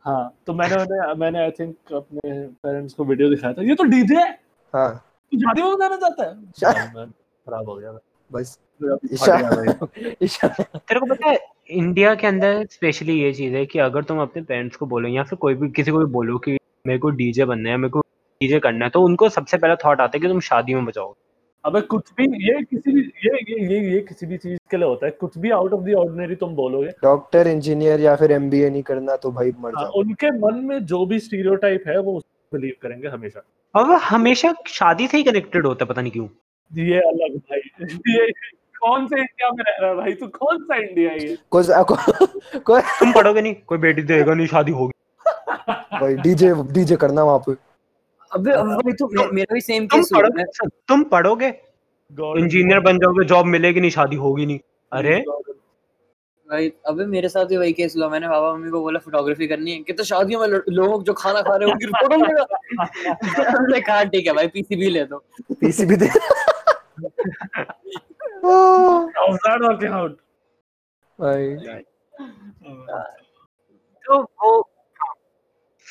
हाँ 0.00 0.34
तो 0.46 0.52
मैंने 0.52 0.76
मैंने 0.76 1.14
मैंने 1.14 1.38
आई 1.38 1.50
थिंक 1.50 1.76
अपने 1.94 2.46
पेरेंट्स 2.46 2.94
को 2.94 3.04
वीडियो 3.04 3.30
दिखाया 3.30 3.52
था। 3.52 3.62
ये 3.62 3.74
तो 3.74 3.84
डीजे 3.84 4.16
है। 4.16 4.38
हाँ। 4.74 5.04
तू 5.32 5.38
शादी 5.38 5.62
में 5.62 5.80
गाना 5.80 5.96
चाहता 5.96 6.24
है? 6.24 6.30
हाँ, 6.96 7.12
खराब 7.46 7.68
हो 7.68 7.74
गया। 7.74 7.98
बस। 8.32 8.58
तेरे 8.82 11.00
को 11.00 11.06
पता 11.06 11.28
है 11.28 11.38
इंडिया 11.70 12.14
के 12.14 12.26
अंदर 12.26 12.66
स्पेशली 12.70 13.20
ये 13.20 13.32
चीज़ 13.32 13.54
है 13.54 13.66
कि 13.66 13.78
अगर 13.78 14.02
तुम 14.02 14.20
अपने 14.20 14.42
पेरेंट्स 14.42 14.76
को 14.76 14.86
बोलो 14.86 15.08
या 15.08 15.22
फिर 15.22 15.36
कोई 15.36 15.54
भी 15.54 15.70
किसी 15.70 15.90
को 15.90 15.98
भी 15.98 16.04
बोलो 16.04 16.38
कि 16.38 16.58
मेरे 16.86 16.98
को 16.98 17.10
डीजे 17.10 17.44
बनना 17.44 17.70
है 17.70 17.76
मेरे 17.76 17.88
को 17.88 18.00
डीजे 18.40 18.58
करना 18.58 18.84
है 18.84 18.90
तो 18.90 19.02
उनको 19.02 19.28
सबसे 19.28 19.56
पहला 19.56 19.74
थॉट 19.74 20.00
आता 20.00 20.10
है 20.14 20.20
कि 20.20 20.28
तुम 20.28 20.40
शादी 20.40 20.74
में 20.74 20.84
बजाओ 20.84 21.16
अबे 21.64 21.80
कुछ 21.80 22.10
भी 22.16 22.24
ये 22.48 22.62
किसी 22.62 22.92
भी 22.92 23.00
ये 23.24 23.38
ये 23.50 23.56
ये 23.68 23.78
ये 23.92 24.00
किसी 24.00 24.26
भी 24.26 24.36
चीज़ 24.36 24.58
के 24.70 24.76
लिए 24.76 24.86
होता 24.88 25.06
है। 25.06 25.12
कुछ 25.20 25.38
भी 25.38 25.50
आउट 25.50 25.72
ऑफ़ 25.72 25.80
द 25.80 25.94
ऑर्डिनरी 25.94 26.34
तुम 26.34 26.54
बोलोगे। 26.54 26.90
डॉक्टर 27.02 27.46
इंजीनियर 27.46 28.00
या 28.00 28.14
फिर 28.16 28.32
एमबीए 28.32 28.70
नहीं 28.70 28.82
करना 28.82 29.16
तो 29.16 29.30
भाई 29.32 29.52
मर 29.60 29.72
हाँ, 29.76 29.84
जाओ। 29.84 30.00
उनके 30.00 30.30
मन 30.38 30.64
में 30.64 30.78
जो 30.86 31.04
भी 31.06 31.18
स्टीरियोटाइप 31.20 31.84
है 31.88 31.98
वो 32.00 32.18
बिलीव 32.52 32.74
करेंगे 32.82 33.08
हमेशा। 33.08 33.42
अब 33.74 33.90
हमेशा 34.02 34.54
शादी 34.66 35.06
से 35.06 35.16
ही 35.16 35.22
कनेक्टेड 35.22 35.66
होता 35.66 35.84
है 35.84 35.88
पता 35.88 36.02
नहीं 36.02 36.12
क्यों। 36.12 36.28
ये 36.70 36.98
अलग 37.00 37.36
भाई 37.36 37.60
ये 38.16 38.30
कौन 38.80 39.06
से 39.06 39.16
इंडिया 39.20 39.50
में 39.50 39.64
रह 39.68 39.76
रहा 39.80 39.90
है 39.90 39.96
भाई? 39.96 40.12
तू 40.12 40.26
कौन 40.26 40.58
सा 40.58 40.76
इंडिया 40.76 41.10
है 41.10 41.36
कोई 41.50 42.80
तुम 42.80 43.12
पढ़ोगे 43.12 43.40
नहीं? 43.42 43.54
कोई 43.66 43.78
बेटी 43.78 44.02
देगा 44.02 44.34
नहीं 44.34 44.46
शादी 44.46 44.72
होगी। 44.72 44.92
भाई 46.00 46.14
डीजे 46.14 46.52
डीजे 46.72 46.96
करना 46.96 47.22
वहाँ 47.24 47.38
पे। 47.38 47.52
अबे 48.32 48.52
अब 48.52 48.66
भाई 48.66 48.92
तो 48.92 49.32
मेरा 49.32 49.54
भी 49.54 49.60
सेम 49.60 49.86
तुम 49.86 50.00
केस 50.00 50.10
हुआ 50.12 50.20
पढ़ोगे? 50.20 50.42
मैं 50.42 50.68
तुम 50.88 51.04
पढ़ोगे? 51.04 51.48
इंजीनियर 52.40 52.80
बन 52.80 52.98
जाओगे 52.98 53.24
जॉब 53.24 53.46
मिलेगी 53.46 53.80
नहीं 53.80 53.90
शादी 53.90 54.16
होगी 54.16 54.46
नहीं। 54.46 54.58
अरे? 54.92 55.24
भाई 56.50 56.72
अबे 56.86 57.06
मेरे 57.06 57.28
साथ 57.28 57.44
भी 57.44 57.56
वही 57.56 57.72
केस 57.72 57.94
हुआ। 57.96 58.08
मैंने 58.08 58.28
पापा 58.28 58.54
मम्मी 58.54 58.70
को 58.70 58.80
बोला 58.80 58.98
फोटोग्राफी 58.98 59.46
करनी 59.46 59.72
है। 59.72 59.82
कि 59.82 59.92
तो 59.92 60.04
शादियों 60.04 60.40
में 60.40 60.48
लोग 60.68 61.04
जो 61.04 61.12
खाना 61.12 61.42
खा 61.42 61.56
रहे 61.56 61.68
हैं 61.68 61.74
उनकी 61.74 61.86
फ़ोटो 61.86 62.16
लेगा 62.16 63.58
हमने 63.58 63.80
कहा 63.80 64.04
ठीक 64.04 64.26
है 64.26 64.32
भाई 64.32 64.46
पीसीबी 64.48 64.90
ले 64.90 65.04
दो। 65.04 65.24
PCB 65.52 65.96
they. 65.96 66.08
O, 68.44 68.50
How's 68.98 69.38
that 69.46 69.62
working 69.62 70.08
भाई। 71.20 71.56
तो 74.06 74.22
वो 74.22 74.68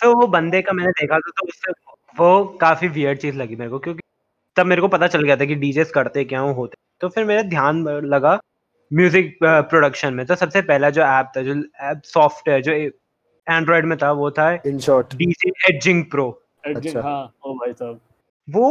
तो 0.01 0.13
वो 0.13 0.27
बंदे 0.27 0.61
का 0.61 0.73
मैंने 0.73 0.91
देखा 0.91 1.15
था 1.15 1.29
तो 1.29 1.47
उससे 1.47 1.71
वो 2.17 2.43
काफ़ी 2.61 2.87
वियर्ड 2.89 3.19
चीज़ 3.19 3.35
लगी 3.37 3.55
मेरे 3.55 3.71
को 3.71 3.79
क्योंकि 3.79 4.01
तब 4.57 4.65
मेरे 4.65 4.81
को 4.81 4.87
पता 4.87 5.07
चल 5.07 5.23
गया 5.23 5.35
था 5.37 5.45
कि 5.45 5.55
डीजेस 5.55 5.91
करते 5.91 6.23
क्या 6.25 6.39
होते। 6.39 6.75
तो 7.01 7.09
फिर 7.09 7.25
मेरा 7.25 7.41
ध्यान 7.49 7.83
लगा 8.05 8.39
म्यूज़िक 8.91 9.37
प्रोडक्शन 9.43 10.13
में। 10.13 10.25
तो 10.25 10.35
सबसे 10.35 10.61
पहला 10.63 10.89
जो 10.89 11.01
ऐप 11.03 11.31
था 11.37 11.41
जो 11.43 11.53
ऐप 11.83 12.01
सॉफ्टवेयर 12.05 12.61
जो 12.61 12.71
एंड्रॉयड 13.47 13.85
में 13.85 13.97
था 13.97 14.11
वो 14.13 14.29
था 14.31 14.51
in 14.67 14.79
short 14.79 15.15
DJ 15.15 15.51
edjing 15.69 16.03
pro 16.11 16.29
अच्छा। 16.65 17.01
हाँ 17.01 17.23
ओ 17.45 17.53
भाई 17.53 17.73
साहब। 17.73 17.99
वो 18.47 18.69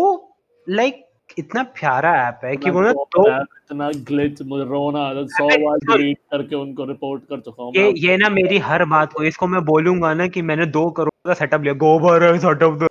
लाइक 0.66 1.03
इतना 1.38 1.62
प्यारा 1.78 2.12
ऐप 2.28 2.40
है 2.44 2.57
कि 2.57 2.70
वो 2.70 2.80
ना 2.80 2.90
इतना 2.90 3.05
तो 3.12 3.42
इतना 3.42 3.90
ग्लिच 4.05 4.42
मुझे 4.42 4.64
रोना 4.64 5.01
आ 5.01 5.11
रहा 5.12 5.24
सौ 5.28 5.47
बार 5.49 5.78
सुन। 5.78 5.97
डिलीट 5.97 6.18
करके 6.32 6.57
उनको 6.57 6.84
रिपोर्ट 6.84 7.22
कर 7.30 7.40
चुका 7.40 7.62
हूँ 7.62 7.72
ये 7.76 7.92
ये 7.99 8.16
ना 8.16 8.28
मेरी 8.30 8.59
हर 8.61 8.84
बात 8.86 9.12
को 9.12 9.22
इसको 9.24 9.47
मैं 9.47 9.64
बोलूँगा 9.64 10.12
ना 10.14 10.26
कि 10.28 10.42
मैंने 10.42 10.66
दो 10.68 10.90
करोड़ 10.90 11.12
का 11.26 11.34
सेटअप 11.34 11.62
लिया। 11.62 11.74
गोबर 11.74 12.38
सेटअप 12.38 12.88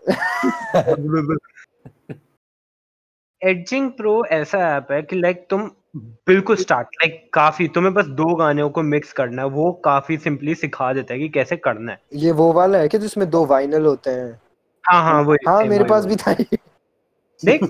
एडजिंग 3.41 3.91
प्रो 3.91 4.25
ऐसा 4.25 4.57
ऐप 4.77 4.87
है 4.91 5.01
कि 5.01 5.15
लाइक 5.15 5.47
तुम 5.49 5.71
बिल्कुल 5.97 6.55
स्टार्ट 6.55 6.87
लाइक 6.87 7.29
काफ़ी 7.33 7.67
तुम्हें 7.67 7.93
बस 7.93 8.05
दो 8.05 8.35
गानों 8.35 8.69
को 8.69 8.81
मिक्स 8.83 9.13
करना 9.13 9.41
है 9.41 9.47
वो 9.47 9.71
काफ़ी 9.85 10.17
सिंपली 10.17 10.55
सिखा 10.55 10.93
देता 10.93 11.13
है 11.13 11.19
कि 11.19 11.29
कैसे 11.29 11.57
करना 11.57 11.91
है। 11.91 12.01
ये 12.13 12.31
वो 12.31 12.53
वाला 12.53 12.77
है 12.77 12.87
कि 12.87 12.97
जिसमें 12.97 13.29
दो 13.29 13.45
वाइनल 13.45 13.85
होते 13.85 14.09
हैं। 14.09 14.41
हाँ 14.83 15.03
हाँ 15.03 15.21
वो 15.21 15.35
हाँ 15.47 15.63
मेरे 15.63 15.83
पास 15.83 16.05
भी 16.05 16.15
था 16.15 16.31
ये। 16.31 16.57
देख 17.45 17.63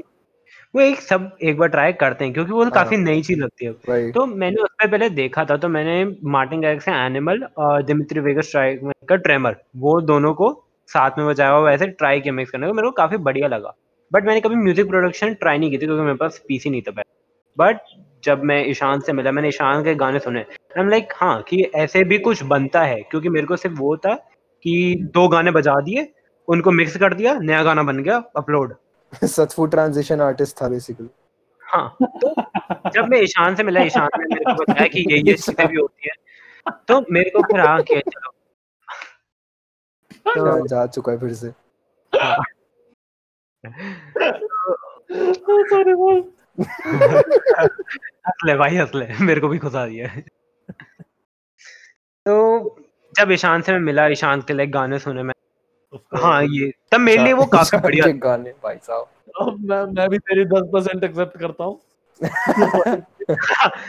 वो 0.76 0.82
एक 0.82 1.02
सब 1.02 1.30
एक 1.44 1.58
बार 1.58 1.70
ट्राई 1.70 1.94
करते 1.94 2.26
हैं 2.26 2.34
क्योंकि 2.34 2.52
वो 2.52 2.70
काफ़ी 2.70 2.96
हाँ। 2.96 3.04
नई 3.04 3.22
चीज़ 3.22 3.40
लगती 3.40 3.66
है। 3.66 4.12
तो 4.12 4.26
मैंने 4.26 4.62
उस 4.62 4.70
पर 4.82 4.88
पहले 4.88 5.10
देखा 5.12 5.46
था 5.46 5.58
तो 5.58 5.68
मैंने 5.70 6.04
मार्टिन 6.30 6.62
गैरिक्स 6.62 6.86
से 6.86 6.92
एनिमल 6.96 7.44
और 7.58 7.84
दिमित्री 7.84 8.20
वेगस 8.20 8.52
ट्राई 8.52 8.76
का 9.10 9.16
ट्रेमर 9.18 9.56
वो 9.78 10.00
दोनों 10.02 10.34
को 10.34 10.52
साथ 10.90 11.18
में 11.18 11.28
बजाया 11.28 11.52
हुआ 11.52 11.70
वैसे 11.70 11.88
ट्राई 11.90 12.20
किया 12.20 12.34
मिक्स 12.34 12.52
करने 12.52 12.68
को 12.68 12.74
मेरे 12.74 12.88
को 12.88 12.92
काफ़ी 12.92 13.18
बढ़िया 13.20 13.48
लगा। 13.48 13.74
बट 14.12 14.26
मैंने 14.26 14.42
कभी 14.42 14.56
म्यूज़िक 14.56 14.88
प्रोडक्शन 14.90 15.34
ट्राई 15.34 15.58
नहीं 15.58 15.72
की 15.72 15.78
थी 15.78 15.86
क्योंकि 15.86 16.04
मेरे 16.04 16.18
पास 16.18 16.42
पीसी 16.48 16.70
नहीं 16.70 16.82
था 16.82 16.92
पहले। 16.92 17.14
बट 17.58 17.80
जब 18.24 18.44
मैं 18.44 18.64
ईशान 18.70 19.00
से 19.00 19.14
मिला 19.14 19.32
मैंने 19.32 19.48
ईशान 19.48 19.84
के 19.84 19.96
गाने 19.96 20.20
सुने 20.20 20.40
आई 20.40 20.82
एम 20.82 20.90
लाइक 20.90 21.14
हाँ 21.16 21.42
कि 21.42 21.62
ऐसे 21.76 22.04
भी 22.04 22.18
कुछ 22.20 22.44
बनता 22.44 22.84
है 22.84 23.02
क्योंकि 23.02 23.30
मेरे 23.30 23.48
को 23.48 23.56
सिर्फ़ 23.56 23.78
वो 23.80 23.96
था 23.98 24.14
कि 24.66 24.96
दो 25.14 25.28
गाने 25.28 25.52
बजा 25.52 25.80
दिए 25.82 26.08
उनको 26.48 26.72
मिक्स 26.72 26.98
कर 26.98 27.14
दिया 27.14 27.38
नया 27.40 27.64
गाना 27.64 27.84
बन 27.84 28.04
गया 28.04 28.24
अपलोड 28.38 28.74
सतफू 29.36 29.66
ट्रांजिशन 29.66 30.22
आर्टिस्ट 30.22 30.62
था 30.62 30.68
बेसिकली 30.70 31.10
हाँ 31.64 31.96
तो 32.02 32.34
जब 32.90 33.08
मैं 33.10 33.20
ईशान 33.22 33.56
से 33.56 33.64
मिला 33.64 33.82
ईशान 33.84 34.10
ने 34.18 34.26
मेरे 34.26 34.44
को 34.46 34.54
बताया 34.64 34.88
कि 34.88 35.06
ये 35.12 35.18
ये 35.18 35.34
चीज़ें 35.38 35.68
भी 35.68 35.76
होती 35.76 36.10
है 36.10 36.16
तो 36.88 37.00
मेरे 37.12 37.30
को 37.30 37.42
फिर 37.44 37.60
हाँ 37.60 37.82
किया 37.84 38.00
चलो। 38.00 38.32
तो 40.36 40.68
जा 40.68 40.86
चुका 40.88 41.12
है 41.12 41.18
फिर 41.20 41.34
से। 41.34 41.50
सॉरी 45.70 45.94
बोल 45.94 46.24
हंसले 48.28 48.56
भाई 48.58 48.76
हंस 48.76 48.92
ले। 48.96 49.08
मेरे 49.26 49.42
को 49.42 49.48
भी 49.48 49.58
खुशा 49.58 49.86
दिया 49.88 50.08
तो 52.26 52.36
जब 53.16 53.32
ईशान 53.32 53.62
से 53.62 53.72
मैं 53.72 53.80
मिला 53.80 54.08
ईशान 54.08 54.42
के 54.42 54.54
लाइक 54.54 54.72
गाने 54.72 55.00
सुने 55.00 55.24
मैं 55.24 55.34
हाँ 56.16 56.44
ये 56.44 56.72
तब 56.92 57.00
मेरे 57.00 57.24
लिए 57.24 57.34
वो 57.34 57.46
काफ़ी 57.46 57.78
बढ़िया 57.78 58.08
गाने 58.08 58.50
भाई 58.64 58.76
साहब। 58.76 59.08
अब 59.42 59.58
मैं 59.70 59.84
मैं 59.84 60.10
भी 60.10 60.18
तेरी 60.18 60.46
10% 60.46 61.04
एक्सेप्ट 61.04 61.38
करता 61.38 61.64
हूँ। 61.64 61.80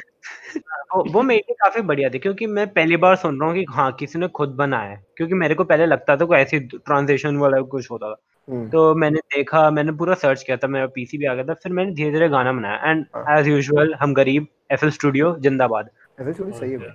वो 0.97 1.23
मेरे 1.23 1.39
लिए 1.39 1.55
काफ़ी 1.55 1.81
बढ़िया 1.83 2.09
थे 2.09 2.19
क्योंकि 2.19 2.47
मैं 2.47 2.67
पहली 2.69 2.97
बार 2.97 3.17
सुन 3.17 3.41
रहा 3.41 3.49
हूँ 3.49 3.57
कि 3.57 3.65
हाँ 3.71 3.93
किसी 3.93 4.19
ने 4.19 4.29
खुद 4.29 4.49
बनाया 4.49 4.91
है। 4.91 5.05
क्योंकि 5.17 5.35
मेरे 5.35 5.55
को 5.55 5.65
पहले 5.65 5.87
लगता 5.87 6.17
था 6.17 6.25
कोई 6.25 6.39
ऐसी 6.39 6.59
ट्रांजेक्शन 6.59 7.37
वाला 7.37 7.61
कुछ 7.61 7.91
होता 7.91 8.13
था। 8.13 8.17
हम्म, 8.49 8.69
तो 8.71 8.95
मैंने 8.95 9.19
देखा 9.19 9.71
मैंने 9.71 9.93
पूरा 9.93 10.15
सर्च 10.15 10.43
किया 10.43 10.57
था 10.57 10.67
मेरा 10.67 10.87
पीसी 10.87 11.19
भी 11.19 11.27
आ 11.27 11.35
गया 11.35 11.45
था 11.45 11.55
फिर 11.55 11.73
मैंने 11.73 11.93
धीरे 11.93 12.11
धीरे 12.11 12.29
गाना 12.29 12.53
बनाया। 12.53 12.91
एंड। 12.91 13.07
एज 13.31 13.49
यूजुअल 13.49 13.95
हम 13.95 14.15
गरीब 14.15 14.47
एफएल 14.73 14.91
स्टूडियो 14.91 15.37
जिंदाबाद। 15.41 15.91
ऐसे 16.21 16.33
थोड़ी 16.33 16.53
सही 16.53 16.71
है। 16.71 16.79
भाई 16.79 16.89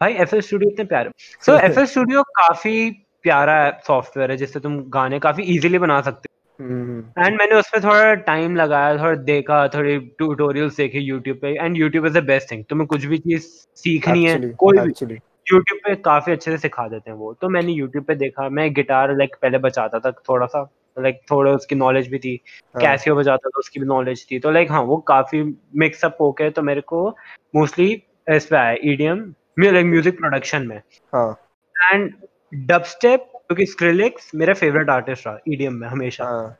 भाई 0.00 0.12
एफएल 0.12 0.40
स्टूडियो 0.40 0.70
इतने 0.70 0.84
प्यारे। 0.84 1.10
सो 1.18 1.58
एफएल 1.58 1.86
स्टूडियो 1.86 2.22
काफ़ी 2.22 3.05
प्यारा 3.26 3.58
सॉफ्टवेयर 3.86 4.30
है 4.30 4.36
जिससे 4.36 4.60
तुम 4.60 4.80
गाने 4.90 5.18
काफ़ी 5.18 5.42
इजीली 5.54 5.78
बना 5.78 6.00
सकते 6.00 6.34
हम्म, 6.60 6.72
हम्म, 6.72 7.00
हो 7.00 7.24
एंड 7.24 7.38
मैंने 7.38 7.54
उस 7.54 7.68
पर 7.68 7.82
थोड़ा 7.84 8.14
टाइम 8.26 8.56
लगाया 8.56 8.96
थोड़ा 8.98 9.14
देखा 9.24 9.66
थोड़े 9.68 9.98
ट्यूटोरियल्स 10.18 10.76
देखे 10.76 10.98
यूट्यूब 10.98 11.38
पे। 11.38 11.48
And 11.54 11.76
YouTube 11.76 12.06
is 12.06 12.18
the 12.18 12.22
best 12.24 12.50
thing 12.50 12.64
तुम्हें 12.64 12.86
कुछ 12.86 13.04
भी 13.04 13.18
चीज़ 13.18 13.46
सीखनी 13.76 14.24
है 14.24 14.38
कोई 14.54 14.78
भी। 14.78 15.18
यूट्यूब 15.52 15.78
पे 15.84 15.94
काफ़ी 15.94 16.32
अच्छे 16.32 16.50
से 16.50 16.58
सिखा 16.58 16.86
देते 16.88 17.10
हैं 17.10 17.16
वो। 17.16 17.32
तो 17.32 17.48
मैंने 17.48 17.72
यूट्यूब 17.72 18.04
पे 18.04 18.14
देखा। 18.14 18.48
मैं 18.48 18.72
गिटार 18.74 19.16
लाइक 19.16 19.36
पहले 19.42 19.58
बचाता 19.58 19.98
था 19.98 20.10
थोड़ा 20.28 20.46
सा। 20.46 20.62
लाइक 20.98 21.20
थोड़ा 21.30 21.52
उसकी 21.52 21.74
नॉलेज 21.74 22.08
भी 22.08 22.18
थी। 22.18 22.40
हाँ, 22.74 22.82
कैसियो 22.82 23.16
बजाता 23.16 23.48
था 23.48 23.58
उसकी 23.58 23.80
भी 23.80 23.86
नॉलेज 23.86 24.26
थी। 24.30 24.38
तो 24.38 24.50
लाइक 24.50 24.70
हाँ 24.70 24.82
वो 24.82 24.96
काफ़ी 25.08 25.42
मिक्सअप 25.76 26.16
होके 26.20 26.50
तो 26.50 26.62
मेरे 26.62 26.80
को 26.80 27.08
मोस्टली 27.56 27.90
इस 28.30 28.46
पे 28.46 28.56
आया। 28.56 28.76
ईडीएम 28.84 29.20
लाइक 29.58 29.86
म्यूज़िक 29.86 30.18
प्रोडक्शन 30.18 30.66
में। 30.66 30.80
हाँ। 31.12 31.30
एंड 31.76 32.12
डबस्टेप 32.56 33.30
क्योंकि 33.36 33.66
स्क्रिलेक्स 33.66 34.30
मेरा 34.34 34.54
फेवरेट 34.54 34.90
आर्टिस्ट 34.90 35.26
रहा 35.26 35.38
ईडीएम 35.48 35.74
में 35.74 35.86
हमेशा। 35.88 36.24
हाँ। 36.24 36.56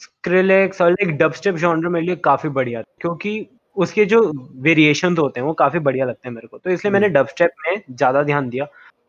स्क्रिलेक्स 0.00 0.80
और 0.82 0.90
लाइक 0.90 1.16
डबस्टेप 1.18 1.54
जॉनर 1.54 1.88
मेरे 1.88 2.06
लिए 2.06 2.16
काफ़ी 2.16 2.48
बढ़िया 2.48 2.82
था 2.82 2.94
क्योंकि 3.00 3.46
उसके 3.76 4.04
जो 4.04 4.20
वेरिएशन 4.62 5.16
होते 5.16 5.40
हैं 5.40 5.46
वो 5.46 5.52
काफ़ी 5.52 5.78
बढ़िया 5.78 6.04
लगते 6.06 6.28
हैं 6.28 6.34
मेरे 6.34 6.48
को। 6.48 6.58
तो 6.58 6.70
इसलिए 6.70 6.92
मैंने 6.92 7.08
डबस्टेप 7.08 7.50
में 7.66 7.82
ज़्यादा 7.90 8.22
ध्यान 8.22 8.48
दिया 8.50 8.66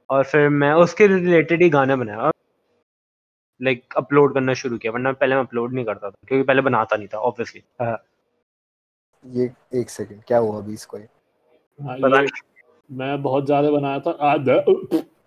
और 0.10 0.24
फिर 0.24 0.50
मैं 0.50 0.72
उसके 0.74 1.08
रिलेटेड 1.08 1.64
ही 1.64 1.70
गाना 1.70 1.96
बनाया 1.96 2.20
और 2.20 2.32
लाइक 3.62 3.94
अपलोड 3.98 4.34
करना 4.34 4.54
शुरू 4.54 4.78
किया 4.78 4.92
वरना 4.94 5.12
पहले 5.12 5.36
मैं 5.36 5.44
अपलोड 5.44 5.74
नहीं 5.74 5.86
करता 5.86 6.10
था 6.10 6.28
क्योंकि 6.28 6.44
पहले 6.44 6.62
बनाता 6.62 6.96
नहीं 6.96 7.08
था 7.08 7.18
ऑब्वियसली 7.20 7.62
ये 9.24 9.52
एक 9.74 9.90
सेकंड 9.90 10.22
क्या 10.28 10.38
हुआ 10.38 10.58
अभी 10.58 10.74
इसको? 10.74 10.98
ये? 10.98 11.08
हाँ, 11.80 11.98
ये 11.98 12.28
मैं 12.90 13.22
बहुत 13.22 13.46
ज़्यादा 13.46 13.72
बनाया 13.72 14.00
था 14.00 14.12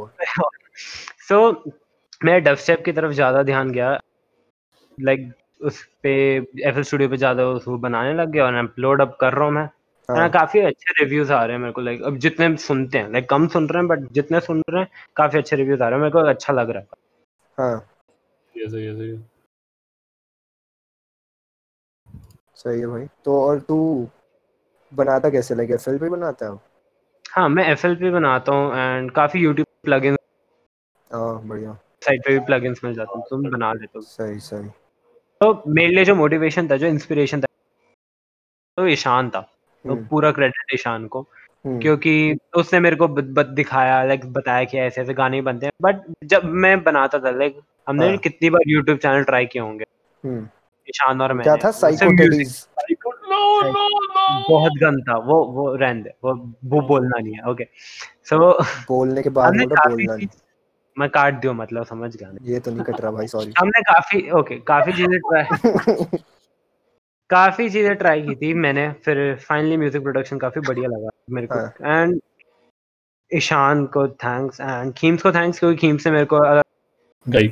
सो 1.29 1.51
मैं 2.25 2.43
डबस्टेप 2.45 2.85
की 2.85 2.93
तरफ़ 2.93 3.13
ज़्यादा 3.13 3.43
ध्यान 3.43 3.71
गया 3.71 3.99
लाइक 4.99 5.21
like, 5.21 5.35
उस 5.61 5.85
पे 6.03 6.13
एफएल 6.37 6.83
स्टूडियो 6.83 7.09
पे 7.09 7.17
ज़्यादा 7.17 7.47
उसको 7.47 7.79
बनाने 7.79 8.15
लग 8.15 8.31
गया 8.31 8.45
और 8.45 8.55
अपलोड 8.55 9.03
अब 9.03 9.17
कर 9.21 9.33
रहा 9.35 9.45
हूँ 9.45 9.53
मैं। 9.55 9.69
हाँ। 10.09 10.29
काफ़ी 10.31 10.61
अच्छे 10.61 11.05
रिव्यूज़ 11.05 11.33
आ 11.33 11.45
रहे 11.45 11.57
हैं 11.57 11.61
मेरे 11.63 11.73
को 11.73 11.81
लाइक 11.81 12.03
अब 12.03 12.19
जितने 12.19 12.57
सुनते 12.57 12.99
हैं 12.99 13.13
लाइक 13.13 13.29
कम 13.31 13.49
सुन 13.49 13.69
रहे 13.69 13.83
हैं 13.83 13.89
बट 13.89 14.13
जितने 14.13 14.41
सुन 14.41 14.63
रहे 14.71 14.83
हैं 14.83 14.89
काफ़ी 15.17 15.39
अच्छे 15.39 15.57
रिव्यूज़ 15.57 15.83
आ 15.83 15.89
रहे 15.89 15.97
हैं। 15.97 16.03
मेरे 16.03 16.13
को 16.13 16.19
अच्छा 16.29 16.53
लग 16.53 16.71
रहा 16.71 16.83
है। 16.83 16.87
हाँ। 17.59 17.87
ये 18.55 18.69
सही 18.69 18.85
है 18.85 18.97
सही 18.97 19.11
है। 19.11 19.29
सही 22.57 22.81
है 22.81 22.87
भाई। 22.87 23.07
तो 23.25 23.41
और 23.43 23.61
तू 23.61 24.09
बनाता 24.93 25.31
कैसे? 25.31 25.55
लाइक 25.55 25.71
एफएल 25.71 25.99
पे 25.99 26.09
बनाता 26.09 26.47
है? 26.47 26.59
हाँ 27.25 27.49
मैं 27.49 27.65
एफ़ 27.65 27.87
बनाता 27.87 28.53
हूँ 28.53 28.77
एंड 28.77 29.11
काफ़ी 29.11 29.41
यूट्यूब 29.41 29.67
प्लगइन 29.85 30.13
हाँ 30.13 30.18
बढ़िया। 31.15 31.79
साइट 32.01 32.21
पे 32.27 32.33
भी 32.33 32.39
प्लगइन्स 32.39 32.85
मिल 32.85 32.95
जाते 32.95 33.19
हैं 33.19 33.27
तुम 33.31 33.51
बना 33.51 33.73
लेते 33.73 33.93
हो। 33.97 34.01
सही 34.01 34.39
सही। 34.39 34.69
तो 35.41 35.63
मेरे 35.69 35.95
लिए 35.95 36.05
जो 36.05 36.15
मोटिवेशन 36.15 36.69
था 36.69 36.77
जो 36.77 36.87
इंस्पिरेशन 36.87 37.41
था 37.41 37.47
तो 38.77 38.87
ईशान 38.87 39.31
था। 39.31 39.41
तो 39.41 39.93
हम्म, 39.93 40.07
पूरा 40.07 40.31
क्रेडिट 40.31 40.75
ईशान 40.75 41.07
को। 41.07 41.21
हम्म, 41.67 41.81
क्योंकि 41.81 42.37
उसने 42.57 42.81
मेरे 42.81 42.97
को 42.97 43.09
ब- 43.09 43.21
ब- 43.21 43.43
दिखाया 43.43 44.05
लाइक 44.05 44.33
बताया 44.33 44.65
कि 44.65 44.79
ऐसे 44.79 45.01
ऐसे 45.01 45.15
गाने 45.15 45.41
बनते 45.41 45.67
हैं। 45.67 45.73
बट 45.83 46.15
जब 46.25 46.45
मैं 46.45 46.85
बनाता 46.85 47.19
था 47.19 47.31
लाइक 47.31 47.61
हमने 47.89 48.09
हाँ। 48.09 48.17
कितनी 48.17 48.51
बार 48.51 48.61
यूट्यूब 48.67 48.99
चैनल 48.99 49.25
ट्राई 49.25 49.47
किए 49.47 49.63
होंगे। 49.63 49.85
हम्म। 50.25 50.49
ईशान 50.89 51.21
और 51.21 51.33
मैं 51.33 51.43
क्या 51.43 51.57
था? 51.57 51.71
साइकोटेडीज 51.71 52.69
नो 52.93 53.63
नो 53.63 53.89
नो 53.89 54.49
बहुत 54.51 54.73
गंद 54.73 55.05
था। 55.09 55.17
वो 55.17 55.45
वो 55.45 55.75
रहने 55.75 56.03
दे। 56.03 56.11
वो 56.25 56.53
वो 56.65 56.81
बोलना 56.81 57.19
नहीं 57.19 57.35
है। 57.35 57.43
ओके 57.43 57.67
सो 58.25 58.63
बोलने 58.63 59.23
के 59.23 59.31
बाद 59.31 59.53
बोलना 59.53 60.15
नहीं। 60.15 60.29
मैं 60.99 61.09
काट 61.09 61.41
दियो 61.41 61.53
मतलब 61.53 61.85
समझ 61.85 62.17
गया 62.17 62.33
ये 62.43 62.61
तो 62.61 62.71
नहीं 62.71 62.85
कट 62.85 63.01
रहा 63.01 63.11
भाई 63.11 63.27
सॉरी 63.27 63.53
हमने 63.59 63.83
काफ़ी 63.83 64.31
ओके 64.31 64.59
काफ़ी 64.59 64.93
चीज़ें 64.93 65.19
ट्राई 65.19 65.45
काफ़ी 67.31 67.71
चीज़ें 67.71 67.95
ट्राई 67.97 68.23
की 68.23 68.35
थी 68.35 68.55
मैंने 68.55 68.91
फिर 69.05 69.37
फाइनली 69.37 69.77
म्यूज़िक 69.77 70.03
प्रोडक्शन 70.03 70.39
काफ़ी 70.39 70.61
बढ़िया 70.61 70.89
लगा 70.89 71.09
मेरे 71.31 71.47
को। 71.47 71.55
हाँ। 71.55 72.03
एंड 72.03 72.21
ईशान 73.35 73.87
को 73.87 74.09
थैंक्स 74.09 74.61
एंड 74.61 74.93
खीम्स 74.95 75.23
को 75.23 75.33
थैंक्स 75.33 75.59
क्योंकि 75.59 75.77
खीम्स 75.77 76.05
से 76.05 76.11
मेरे 76.11 76.25
को 76.25 76.63
गई। 77.27 77.49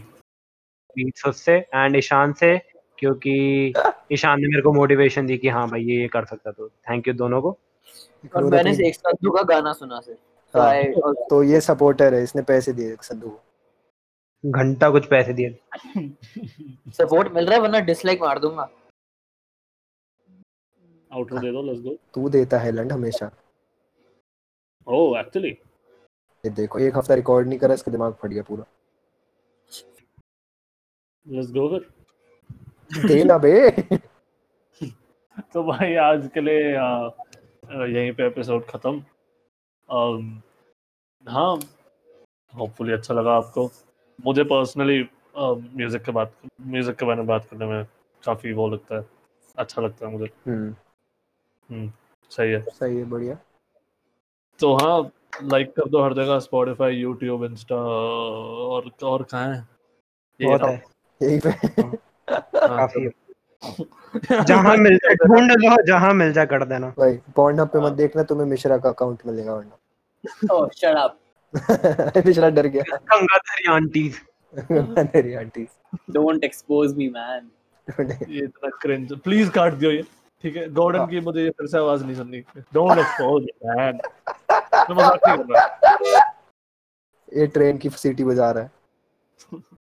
बीट्स 0.97 1.27
उससे 1.27 1.53
एंड 1.53 1.97
ईशान 1.97 2.33
से 2.33 2.59
क्योंकि 2.99 3.73
ईशान 4.13 4.41
ने 4.41 4.49
मेरे 4.49 4.63
को 4.63 4.73
मोटिवेशन 4.73 5.27
दी 5.27 5.37
कि 5.39 5.49
हाँ 5.49 5.69
भाई 5.69 5.83
ये 5.83 6.01
ये 6.01 6.09
कर 6.09 6.25
सकता 6.25 6.51
तो। 6.51 6.69
थैंक 6.69 7.09
यू 7.09 7.15
दोनों 7.15 7.43
को। 7.43 7.59
और 8.37 8.45
मैंने 8.45 8.71
एक 8.89 8.95
संधू 8.95 9.31
का 9.31 9.43
गाना 9.43 9.73
सुना 9.73 10.01
से। 10.01 10.17
तो 10.55 10.61
हाँ। 10.61 10.73
I 10.75 10.83
also- 10.85 11.29
तो 11.31 11.43
ये 11.43 11.61
सपोर्टर 11.61 12.15
है 12.15 12.23
इसने 12.23 12.43
पैसे 12.43 12.73
दिए 12.73 12.97
संधू 13.03 13.29
को। 13.29 13.43
घंटा 14.51 14.91
कुछ 14.91 15.07
पैसे 15.07 15.33
दिए। 15.33 15.59
सपोर्ट 16.93 17.33
मिल 17.33 17.47
रहा 17.47 17.55
है 17.55 17.61
वरना 17.61 17.81
डिसलाइक 17.81 18.21
मार 18.23 18.39
दूँगा। 18.39 18.69
आउटरो 21.13 21.39
दे 21.39 21.53
दो 21.53 21.63
लेट्स 21.63 21.81
गो 21.83 21.95
तू 22.15 22.29
देता 22.29 22.59
है 22.59 22.73
लंड 22.73 22.93
हमेशा। 22.93 23.31
ओह 24.87 25.19
एक्चुअली 25.21 25.49
ये 25.49 26.51
देखो 26.51 26.79
एक 26.79 26.97
हफ़्ता 26.97 27.15
रिकॉर्ड 27.15 27.49
नहीं 27.49 27.59
करा 27.59 27.75
इसका 27.75 27.93
दिमाग 27.93 28.15
फट 28.15 28.29
गया 28.29 28.43
पूरा। 28.43 28.65
लेट्स 31.27 31.51
गो 31.53 31.69
फिर। 31.69 33.07
दे 33.07 33.25
ना 33.25 33.39
बे। 33.39 33.71
तो 35.53 35.63
भाई 35.63 35.95
आज 35.95 36.31
के 36.35 36.41
लिए 36.41 36.63
यहीं 37.95 38.13
पे 38.13 38.27
एपिसोड 38.27 38.67
खत्म। 38.67 39.05
अम, 39.89 40.43
हाँ 41.27 41.61
होपफुली 42.55 42.93
अच्छा 42.93 43.15
लगा 43.15 43.33
आपको। 43.33 43.71
मुझे 44.25 44.45
पर्सनली 44.45 45.03
म्यूज़िक 45.39 46.03
के 46.03 46.13
बात 46.13 46.33
म्यूज़िक 46.61 46.97
के 46.97 47.07
बारे 47.07 47.19
में 47.19 47.27
बात 47.27 47.45
करने 47.45 47.67
में 47.67 47.85
काफ़ी 48.25 48.53
वो 48.53 48.69
लगता 48.69 48.97
है 48.97 49.07
अच्छा 49.59 49.83
लगता 49.83 50.07
है 50.07 50.13
मुझे। 50.13 50.31
हम्म। 50.47 51.91
सही 52.31 52.53
है। 52.53 52.61
सही 52.63 52.97
है 52.97 53.05
बढ़िया। 53.05 53.39
तो 54.61 54.75
हाँ 54.75 55.11
लाइक 55.43 55.71
कर 55.71 55.89
दो 55.89 56.03
हर 56.05 56.15
जगह 56.15 56.39
स्पॉटिफाई 56.39 56.95
यूट्यूब 56.95 57.45
इंस्टा 57.45 57.77
और 57.77 58.91
और 59.03 59.23
कहाँ 59.23 59.55
है? 59.55 59.69
ये 60.41 60.47
बहुत 60.47 60.63
है। 60.63 60.83
यही 61.23 61.39
पे। 61.39 61.49
हाँ, 61.49 61.93
काफ़ी 62.55 63.03
है। 63.03 63.11
जहाँ 64.49 64.77
मिल 64.77 64.97
जाए 64.97 65.15
ढूंढ 65.25 65.51
लो 65.53 65.77
जहाँ 65.87 66.13
मिल 66.15 66.33
जाए 66.33 66.47
कर 66.47 66.65
देना। 66.65 66.89
भाई 66.99 67.19
पॉइंट 67.37 67.61
पे 67.61 67.79
हाँ। 67.79 67.87
मत 67.87 67.93
देखना 67.97 68.23
तुम्हें 68.31 68.47
मिश्रा 68.47 68.79
का 68.79 68.89
अकाउंट 68.89 69.27
मिलेगा 69.27 69.55
वरना। 69.55 70.55
ओह 70.55 70.69
शट 70.77 70.97
अप 70.97 71.19
मिश्रा 72.27 72.49
डर 72.51 72.67
गया। 72.67 72.97
गंगाधरी 72.97 73.73
आंटीज। 73.73 74.21
मेरी 74.71 75.35
aunty 75.35 75.67
don't 76.11 76.45
expose 76.45 76.95
me 76.97 77.09
man 77.09 77.51
ये 77.89 78.45
इतना 78.45 78.69
क्रिंज 78.83 79.13
प्लीज़ 79.25 79.51
काट 79.51 79.75
दियो 79.75 79.91
ये। 79.91 80.03
ठीक 80.45 80.57
है 80.57 80.69
गॉर्डन 80.75 81.07
की 81.07 81.21
मुझे 81.21 81.43
ये 81.43 81.51
फिर 81.51 81.67
से 81.67 81.79
आवाज़ 81.79 82.05
नहीं 82.05 82.17
सुननी। 82.17 82.41
डोंट 82.75 82.99
एक्सपोज 82.99 83.47
मैन 83.65 84.01
मैं 84.51 84.95
मज़ाक 84.97 85.29
नहीं 85.29 85.37
कर 85.37 85.45
रहा। 85.53 86.33
ये 87.33 87.47
ट्रेन 87.47 87.79
की 87.79 87.91
सीटी 87.91 88.25
बजा 88.25 88.51
रहा 88.51 88.63
है। 88.63 88.71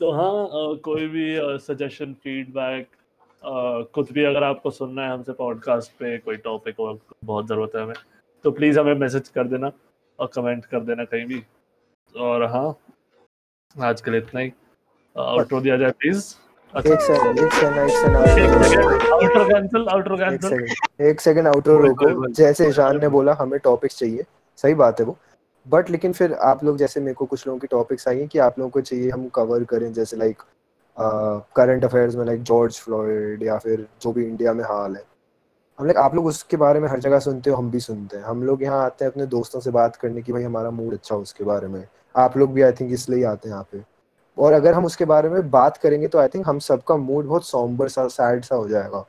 तो 0.00 0.10
हाँ 0.12 0.76
कोई 0.84 1.06
भी 1.08 1.26
सजेशन 1.60 2.12
फीडबैक 2.24 2.86
कुछ 3.94 4.12
भी 4.12 4.24
अगर 4.24 4.44
आपको 4.44 4.70
सुनना 4.70 5.02
है 5.02 5.12
हमसे 5.12 5.32
पॉडकास्ट 5.32 5.92
पे 5.98 6.16
कोई 6.18 6.36
टॉपिक 6.44 6.74
हो 6.80 6.98
बहुत 7.24 7.46
ज़रूरत 7.48 7.72
है 7.76 7.82
हमें 7.82 7.94
तो 8.44 8.50
प्लीज़ 8.50 8.78
हमें 8.80 8.94
मैसेज 8.94 9.28
कर 9.28 9.48
देना 9.48 9.70
और 10.18 10.30
कमेंट 10.34 10.64
कर 10.64 10.80
देना 10.80 11.04
कहीं 11.04 11.24
भी। 11.26 11.42
और 12.14 12.44
हाँ 12.44 12.74
आज 13.76 14.00
के 14.00 14.10
लिए 14.10 14.20
इतना 14.20 14.40
ही। 14.40 14.52
आउटरो 15.16 15.60
दिया 15.60 15.76
जाए 15.76 15.90
प्लीज़ 15.90 16.34
एक 16.74 17.00
सेकंड 17.00 17.38
एक 17.38 17.52
second 17.52 17.78
outro 19.12 19.44
cancel 19.44 19.88
outro 19.88 20.16
cancel 20.16 21.06
एक 21.08 21.20
सेकंड 21.20 21.48
आउटरो 21.48 21.78
रोको। 21.80 22.32
जैसे 22.32 22.68
ईशान 22.68 23.00
ने 23.00 23.08
बोला 23.08 23.32
हमें 23.40 23.58
टॉपिक्स 23.64 23.98
चाहिए। 23.98 24.24
सही 24.58 24.74
बात 24.74 25.00
है 25.00 25.06
वो। 25.06 25.16
बट 25.68 25.90
लेकिन 25.90 26.12
फिर 26.12 26.32
आप 26.34 26.64
लोग 26.64 26.76
जैसे 26.78 27.00
मेरे 27.00 27.14
को 27.14 27.24
कुछ 27.26 27.46
लोगों 27.46 27.58
की 27.60 27.66
टॉपिक्स 27.66 28.08
आई 28.08 28.18
हैं 28.18 28.28
कि 28.28 28.38
आप 28.38 28.58
लोगों 28.58 28.70
को 28.70 28.80
चाहिए 28.80 29.10
हम 29.10 29.28
कवर 29.34 29.64
करें, 29.64 29.92
जैसे 29.92 30.16
लाइक 30.16 30.42
करंट 31.56 31.84
अफेयर्स 31.84 32.14
में 32.16 32.24
लाइक 32.26 32.42
जॉर्ज 32.42 32.78
फ्लॉयड 32.80 33.42
या 33.42 33.58
फिर 33.58 33.86
जो 34.02 34.12
भी 34.12 34.24
इंडिया 34.24 34.52
में 34.52 34.64
हाल 34.64 34.96
है। 34.96 35.02
हम 35.78 35.86
लाइक 35.86 35.96
आप 35.98 36.14
लोग 36.14 36.26
उसके 36.26 36.56
बारे 36.56 36.80
में 36.80 36.88
हर 36.88 37.00
जगह 37.00 37.18
सुनते 37.18 37.50
हो, 37.50 37.56
हम 37.56 37.70
भी 37.70 37.80
सुनते 37.80 38.16
हैं। 38.16 38.24
हम 38.24 38.42
लोग 38.42 38.62
यहाँ 38.62 38.84
आते 38.84 39.04
हैं 39.04 39.12
अपने 39.12 39.26
दोस्तों 39.26 39.60
से 39.60 39.70
बात 39.70 39.96
करने 39.96 40.22
की 40.22 40.32
भाई 40.32 40.42
हमारा 40.42 40.70
मूड 40.70 40.92
अच्छा 40.94 41.14
हो 41.14 41.20
उसके 41.22 41.44
बारे 41.44 41.68
में। 41.68 41.84
आप 42.14 42.36
लोग 42.36 42.52
भी 42.52 42.62
आई 42.62 42.72
थिंक 42.72 42.92
इसलिए 42.92 43.24
आते 43.24 43.48
हैं 43.48 43.54
यहाँ 43.54 43.66
पे। 43.72 43.82
और 44.38 44.52
अगर 44.52 44.74
हम 44.74 44.84
उसके 44.84 45.04
बारे 45.04 45.28
में 45.28 45.50
बात 45.50 45.76
करेंगे 45.76 46.08
तो 46.08 46.18
आई 46.18 46.28
थिंक 46.28 46.48
हम 46.48 46.58
सबका 46.60 46.96
मूड 46.96 47.26
बहुत 47.26 47.46
सॉम्बर 47.46 47.88
सा 47.88 48.06
सैड 48.08 48.44
सा 48.44 48.56
हो 48.56 48.68
जाएगा। 48.68 49.04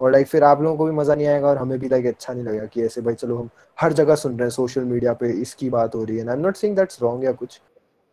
और 0.00 0.12
लाइक 0.12 0.26
फिर 0.26 0.44
आप 0.44 0.62
लोगों 0.62 0.76
को 0.76 0.84
भी 0.84 0.92
मज़ा 0.92 1.14
नहीं 1.14 1.26
आएगा 1.26 1.48
और 1.48 1.58
हमें 1.58 1.78
भी 1.78 1.88
लाइक 1.88 2.06
अच्छा 2.06 2.32
नहीं 2.32 2.44
लगेगा 2.44 2.66
कि 2.66 2.82
ऐसे 2.82 3.00
भाई 3.00 3.14
चलो 3.14 3.36
हम 3.36 3.48
हर 3.78 3.92
जगह 3.92 4.14
सुन 4.16 4.32
रहे 4.32 4.42
हैं 4.42 4.50
सोशल 4.50 4.84
मीडिया 4.84 5.12
पे 5.12 5.30
इसकी 5.42 5.70
बात 5.70 5.94
हो 5.94 6.04
रही 6.04 6.16
है। 6.18 6.28
I 6.28 6.34
am 6.34 6.40
not 6.40 6.56
saying 6.56 6.76
that's 6.76 7.02
wrong 7.02 7.24
या 7.24 7.32
कुछ 7.34 7.60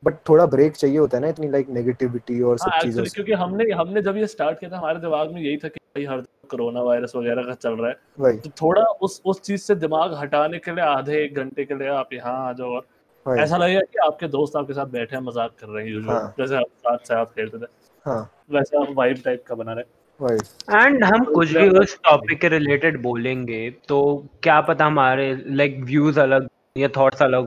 बट 0.03 0.15
थोड़ा 0.29 0.45
ब्रेक 0.45 0.75
चाहिए 0.75 0.97
होता 0.97 1.17
है 1.17 1.21
ना 1.21 1.27
इतनी 1.27 1.49
लाइक 1.49 1.69
नेगेटिविटी 1.69 2.41
और 2.41 2.57
सब 2.57 2.69
हाँ 2.69 2.79
चीज़ों 2.81 3.03
से। 3.03 3.09
क्योंकि 3.09 3.33
हमने 3.33 3.71
हमने 3.73 4.01
जब 4.01 4.17
ये 4.17 4.27
स्टार्ट 4.27 4.59
किया 4.59 4.71
था 4.71 4.77
हमारे 4.77 4.99
दिमाग 4.99 5.31
में 5.33 5.41
यही 5.41 5.57
था 5.57 5.67
कि 5.67 5.79
भाई 5.95 6.05
हर 6.05 6.21
कोरोना 6.49 6.81
वायरस 6.81 7.15
वगैरह 7.15 7.43
का 7.43 7.53
चल 7.53 7.75
रहा 7.75 7.89
है। 7.89 8.37
तो 8.37 8.49
थोड़ा 8.61 8.81
उस 8.81 9.21
उस 9.25 9.41
चीज़ 9.41 9.61
से 9.61 9.75
दिमाग 9.77 10.13
हटाने 10.13 10.59
के 10.59 10.71
लिए 10.71 10.83
आधे 10.85 11.23
एक 11.23 11.35
घंटे 11.35 11.65
के 11.65 11.75
लिए 11.75 11.87
आप 11.89 12.13
यहाँ 12.13 12.47
आ 12.49 12.51
जाओ 12.53 12.81
और 13.25 13.37
ऐसा 13.37 13.57
लगेगा 13.57 13.81
कि 13.81 13.99
आपके 14.05 14.27
दोस्त 14.27 14.55
आपके 14.55 14.73
साथ 14.73 14.85
बैठे 14.89 15.15
हैं 15.15 15.23
मज़ाक 15.23 15.51
कर 15.59 15.67
रहे 15.67 15.83
हैं 15.83 15.91
यूजुअल 15.91 16.15
हाँ। 16.15 16.33
जैसे 16.39 16.55
आप 16.55 16.65
साथ 16.77 17.07
से 17.07 17.13
आप 17.13 17.31
खेलते 17.31 17.57
थे। 17.57 17.71
हाँ। 18.05 18.29
वैसे 18.51 18.77
आप 18.77 18.93
वाइब 18.97 19.21
टाइप 19.25 19.43
का 19.47 19.55
बना 19.55 19.73
रहे। 19.73 19.83
वही 19.83 20.02
एंड 20.31 21.03
हम 21.03 21.23
कुछ 21.23 21.51
भी 21.51 21.69
उस 21.69 21.99
टॉपिक 22.03 22.41
के 22.41 22.49
रिलेटेड 22.49 23.01
बोलेंगे 23.01 23.69
तो 23.87 24.27
क्या 24.43 24.61
पता 24.61 24.85
हमारे 24.85 25.43
लाइक 25.47 25.77
व्यूज़ 25.81 26.19
अलग 26.19 26.47
या 26.77 26.87
थॉट्स 26.87 27.21
अलग 27.21 27.45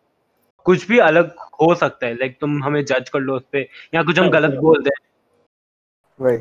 कुछ 0.64 0.88
भी 0.88 0.98
अलग 0.98 1.34
हो 1.40 1.74
सकता 1.74 2.06
है 2.06 2.14
लाइक 2.14 2.38
तुम 2.40 2.64
हमें 2.64 2.84
जज 2.84 3.08
कर 3.08 3.20
लो 3.20 3.36
उस 3.36 3.42
पे 3.52 3.68
या 3.94 4.02
कुछ 4.02 4.18
हम 4.18 4.30
गलत 4.30 4.50
हाँ। 4.50 4.60
बोल 4.60 4.82
दें। 4.82 4.90
वही 6.20 6.36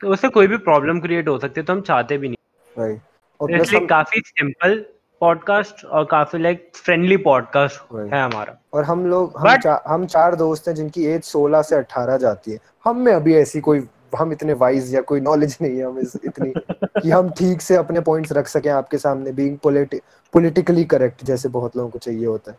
तो 0.00 0.08
उससे 0.08 0.28
कोई 0.28 0.46
भी 0.46 0.56
प्रॉब्लम 0.56 1.00
क्रिएट 1.00 1.28
हो 1.28 1.38
सकती 1.38 1.60
है 1.60 1.66
तो 1.66 1.72
हम 1.72 1.80
चाहते 1.80 2.18
भी 2.18 2.28
नहीं। 2.28 2.84
वही 2.84 2.98
और 3.40 3.56
तो 3.56 3.62
इसलिए 3.62 3.86
काफ़ी 3.86 4.20
सिंपल 4.26 4.84
पॉडकास्ट 5.20 5.84
और 5.84 6.04
काफ़ी 6.04 6.38
लाइक 6.38 6.72
फ्रेंडली 6.74 7.16
पॉडकास्ट 7.16 7.94
है 7.94 8.22
हमारा। 8.22 8.56
और 8.74 8.84
हम 8.84 9.06
लोग 9.06 9.38
हम 9.38 9.48
But- 9.48 9.62
चा, 9.62 9.82
हम 9.86 10.06
चार 10.06 10.34
दोस्त 10.34 10.68
हैं 10.68 10.74
जिनकी 10.74 11.06
एज 11.06 11.22
16 11.22 11.62
से 11.62 11.76
18 11.76 12.16
जाती 12.16 12.52
है। 12.52 12.58
हम 12.84 12.96
में 12.96 13.12
अभी 13.12 13.34
ऐसी 13.34 13.60
कोई 13.60 13.80
हम 14.16 14.32
इतने 14.32 14.52
वाइज 14.60 14.94
या 14.94 15.00
कोई 15.10 15.20
नॉलेज 15.20 15.56
नहीं 15.62 15.78
है 15.78 15.84
हमें 15.84 16.02
इतनी 16.02 16.52
कि 17.00 17.10
हम 17.10 17.30
ठीक 17.38 17.62
से 17.62 17.76
अपने 17.76 18.00
पॉइंट्स 18.08 18.32
रख 18.32 18.46
सकें 18.48 18.70
आपके 18.70 18.98
सामने 18.98 19.32
बीइंग 19.32 19.58
पॉलिटिकली 20.34 20.84
करेक्ट 20.84 21.24
जैसे 21.24 21.48
बहुत 21.48 21.76
लोगों 21.76 21.90
को 21.90 21.98
चाहिए 21.98 22.26
होता 22.26 22.52
है। 22.52 22.58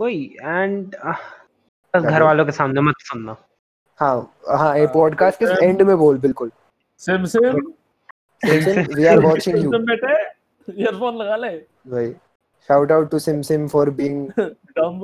वही 0.00 0.24
एंड 0.42 0.94
घर 1.94 2.22
वालों 2.22 2.44
के 2.44 2.52
सामने 2.52 2.80
मत 2.80 2.94
सुनना। 3.00 3.36
हाँ 4.00 4.16
हाँ 4.58 4.78
ये 4.78 4.86
पॉडकास्ट 4.94 5.38
के 5.42 5.66
एंड 5.66 5.82
में 5.82 5.96
बोल 5.98 6.18
बिल्कुल। 6.18 6.50
Sim 7.00 7.24
Sim 7.26 7.60
we 8.96 9.04
are 9.06 9.18
watching 9.24 9.56
you 9.58 9.70
बेटे 9.70 10.14
ईयरफोन 10.68 11.16
लगा 11.16 11.36
ले। 11.36 11.48
भाई 11.90 12.12
shout 12.68 12.92
out 12.92 13.10
to 13.10 13.18
Sim 13.18 13.40
Sim 13.42 13.66
for 13.68 13.90
being 14.00 14.28
dumb 14.38 15.00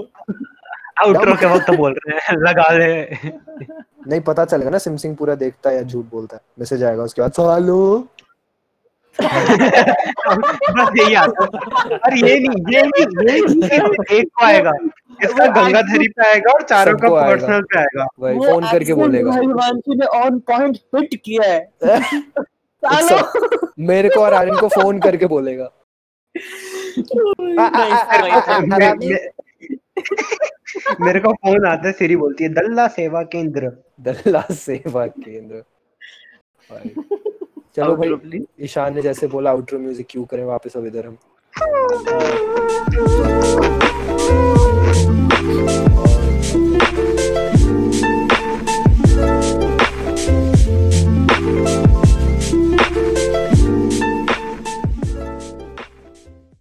outro 0.97 1.35
के 1.36 1.47
वक्त 1.47 1.70
बोल 1.77 1.93
रहे 1.98 2.19
हैं 2.19 2.36
लगा 2.39 2.69
ले 2.73 2.89
नहीं 4.09 4.20
पता 4.20 4.44
चलेगा 4.44 4.70
ना 4.70 4.78
सिम 4.78 4.97
सिंह 4.97 5.14
पूरा 5.16 5.35
देखता 5.35 5.70
है 5.70 5.77
या 5.77 5.82
झूठ 5.82 6.05
बोलता 6.10 6.36
है 6.36 6.43
मैसेज 6.59 6.85
आएगा 6.85 7.02
उसके 7.02 7.23
बाद 7.23 7.32
हेलो 7.51 7.78
बस 9.19 10.90
यही 10.98 11.14
आता 11.14 11.43
है। 11.43 11.97
और 11.97 12.14
ये 12.16 12.39
नहीं 12.39 12.74
ये 12.74 12.82
नहीं 12.82 13.05
ये 13.23 13.78
नहीं 13.78 14.19
एक 14.19 14.28
को 14.28 14.44
आएगा 14.44 14.70
इसका 15.23 15.47
गंगाधरी 15.47 16.09
पे 16.09 16.27
आएगा 16.28 16.52
और 16.52 16.62
चारों 16.62 16.97
का 16.98 17.09
पर्सनल 17.10 17.62
पे 17.62 17.78
आएगा 17.78 18.06
भाई 18.20 18.35
वो 18.35 18.47
फ़ोन 18.47 18.70
करके 18.70 18.94
बोलेगा 18.94 19.31
भाई 19.31 19.47
हिमांशु 19.47 19.94
ने 19.94 20.06
ऑन 20.20 20.39
पॉइंट 20.51 20.78
हिट 20.97 21.14
किया 21.24 21.52
है 21.52 21.60
सब 22.82 23.69
मेरे 23.90 24.09
को 24.09 24.20
और 24.20 24.35
आर्यन 24.35 24.56
को 24.56 24.69
फ़ोन 24.69 24.98
करके 25.01 25.27
बोलेगा 25.27 25.70
मेरे 31.01 31.20
को 31.20 31.32
फ़ोन 31.32 31.66
आता 31.66 31.86
है 31.86 31.93
सीरी 31.93 32.16
बोलती 32.16 32.44
है 32.44 32.51
दल्ला 32.55 32.86
सेवा 32.89 33.23
केंद्र। 33.32 33.70
दल्ला 34.01 34.40
सेवा 34.51 35.07
केंद्र। 35.07 35.62
चलो 37.77 37.97
भाई 37.97 38.40
ईशान 38.65 38.94
ने 38.94 39.03
जैसे 39.03 39.27
बोला 39.27 39.51
आउटरो 39.51 39.78
म्यूज़िक 39.78 40.07
क्यों 40.11 40.24
करें 40.24 40.44
वापस 40.44 40.77
अब 40.77 40.86
इधर 40.86 41.07
हम? 41.07 41.16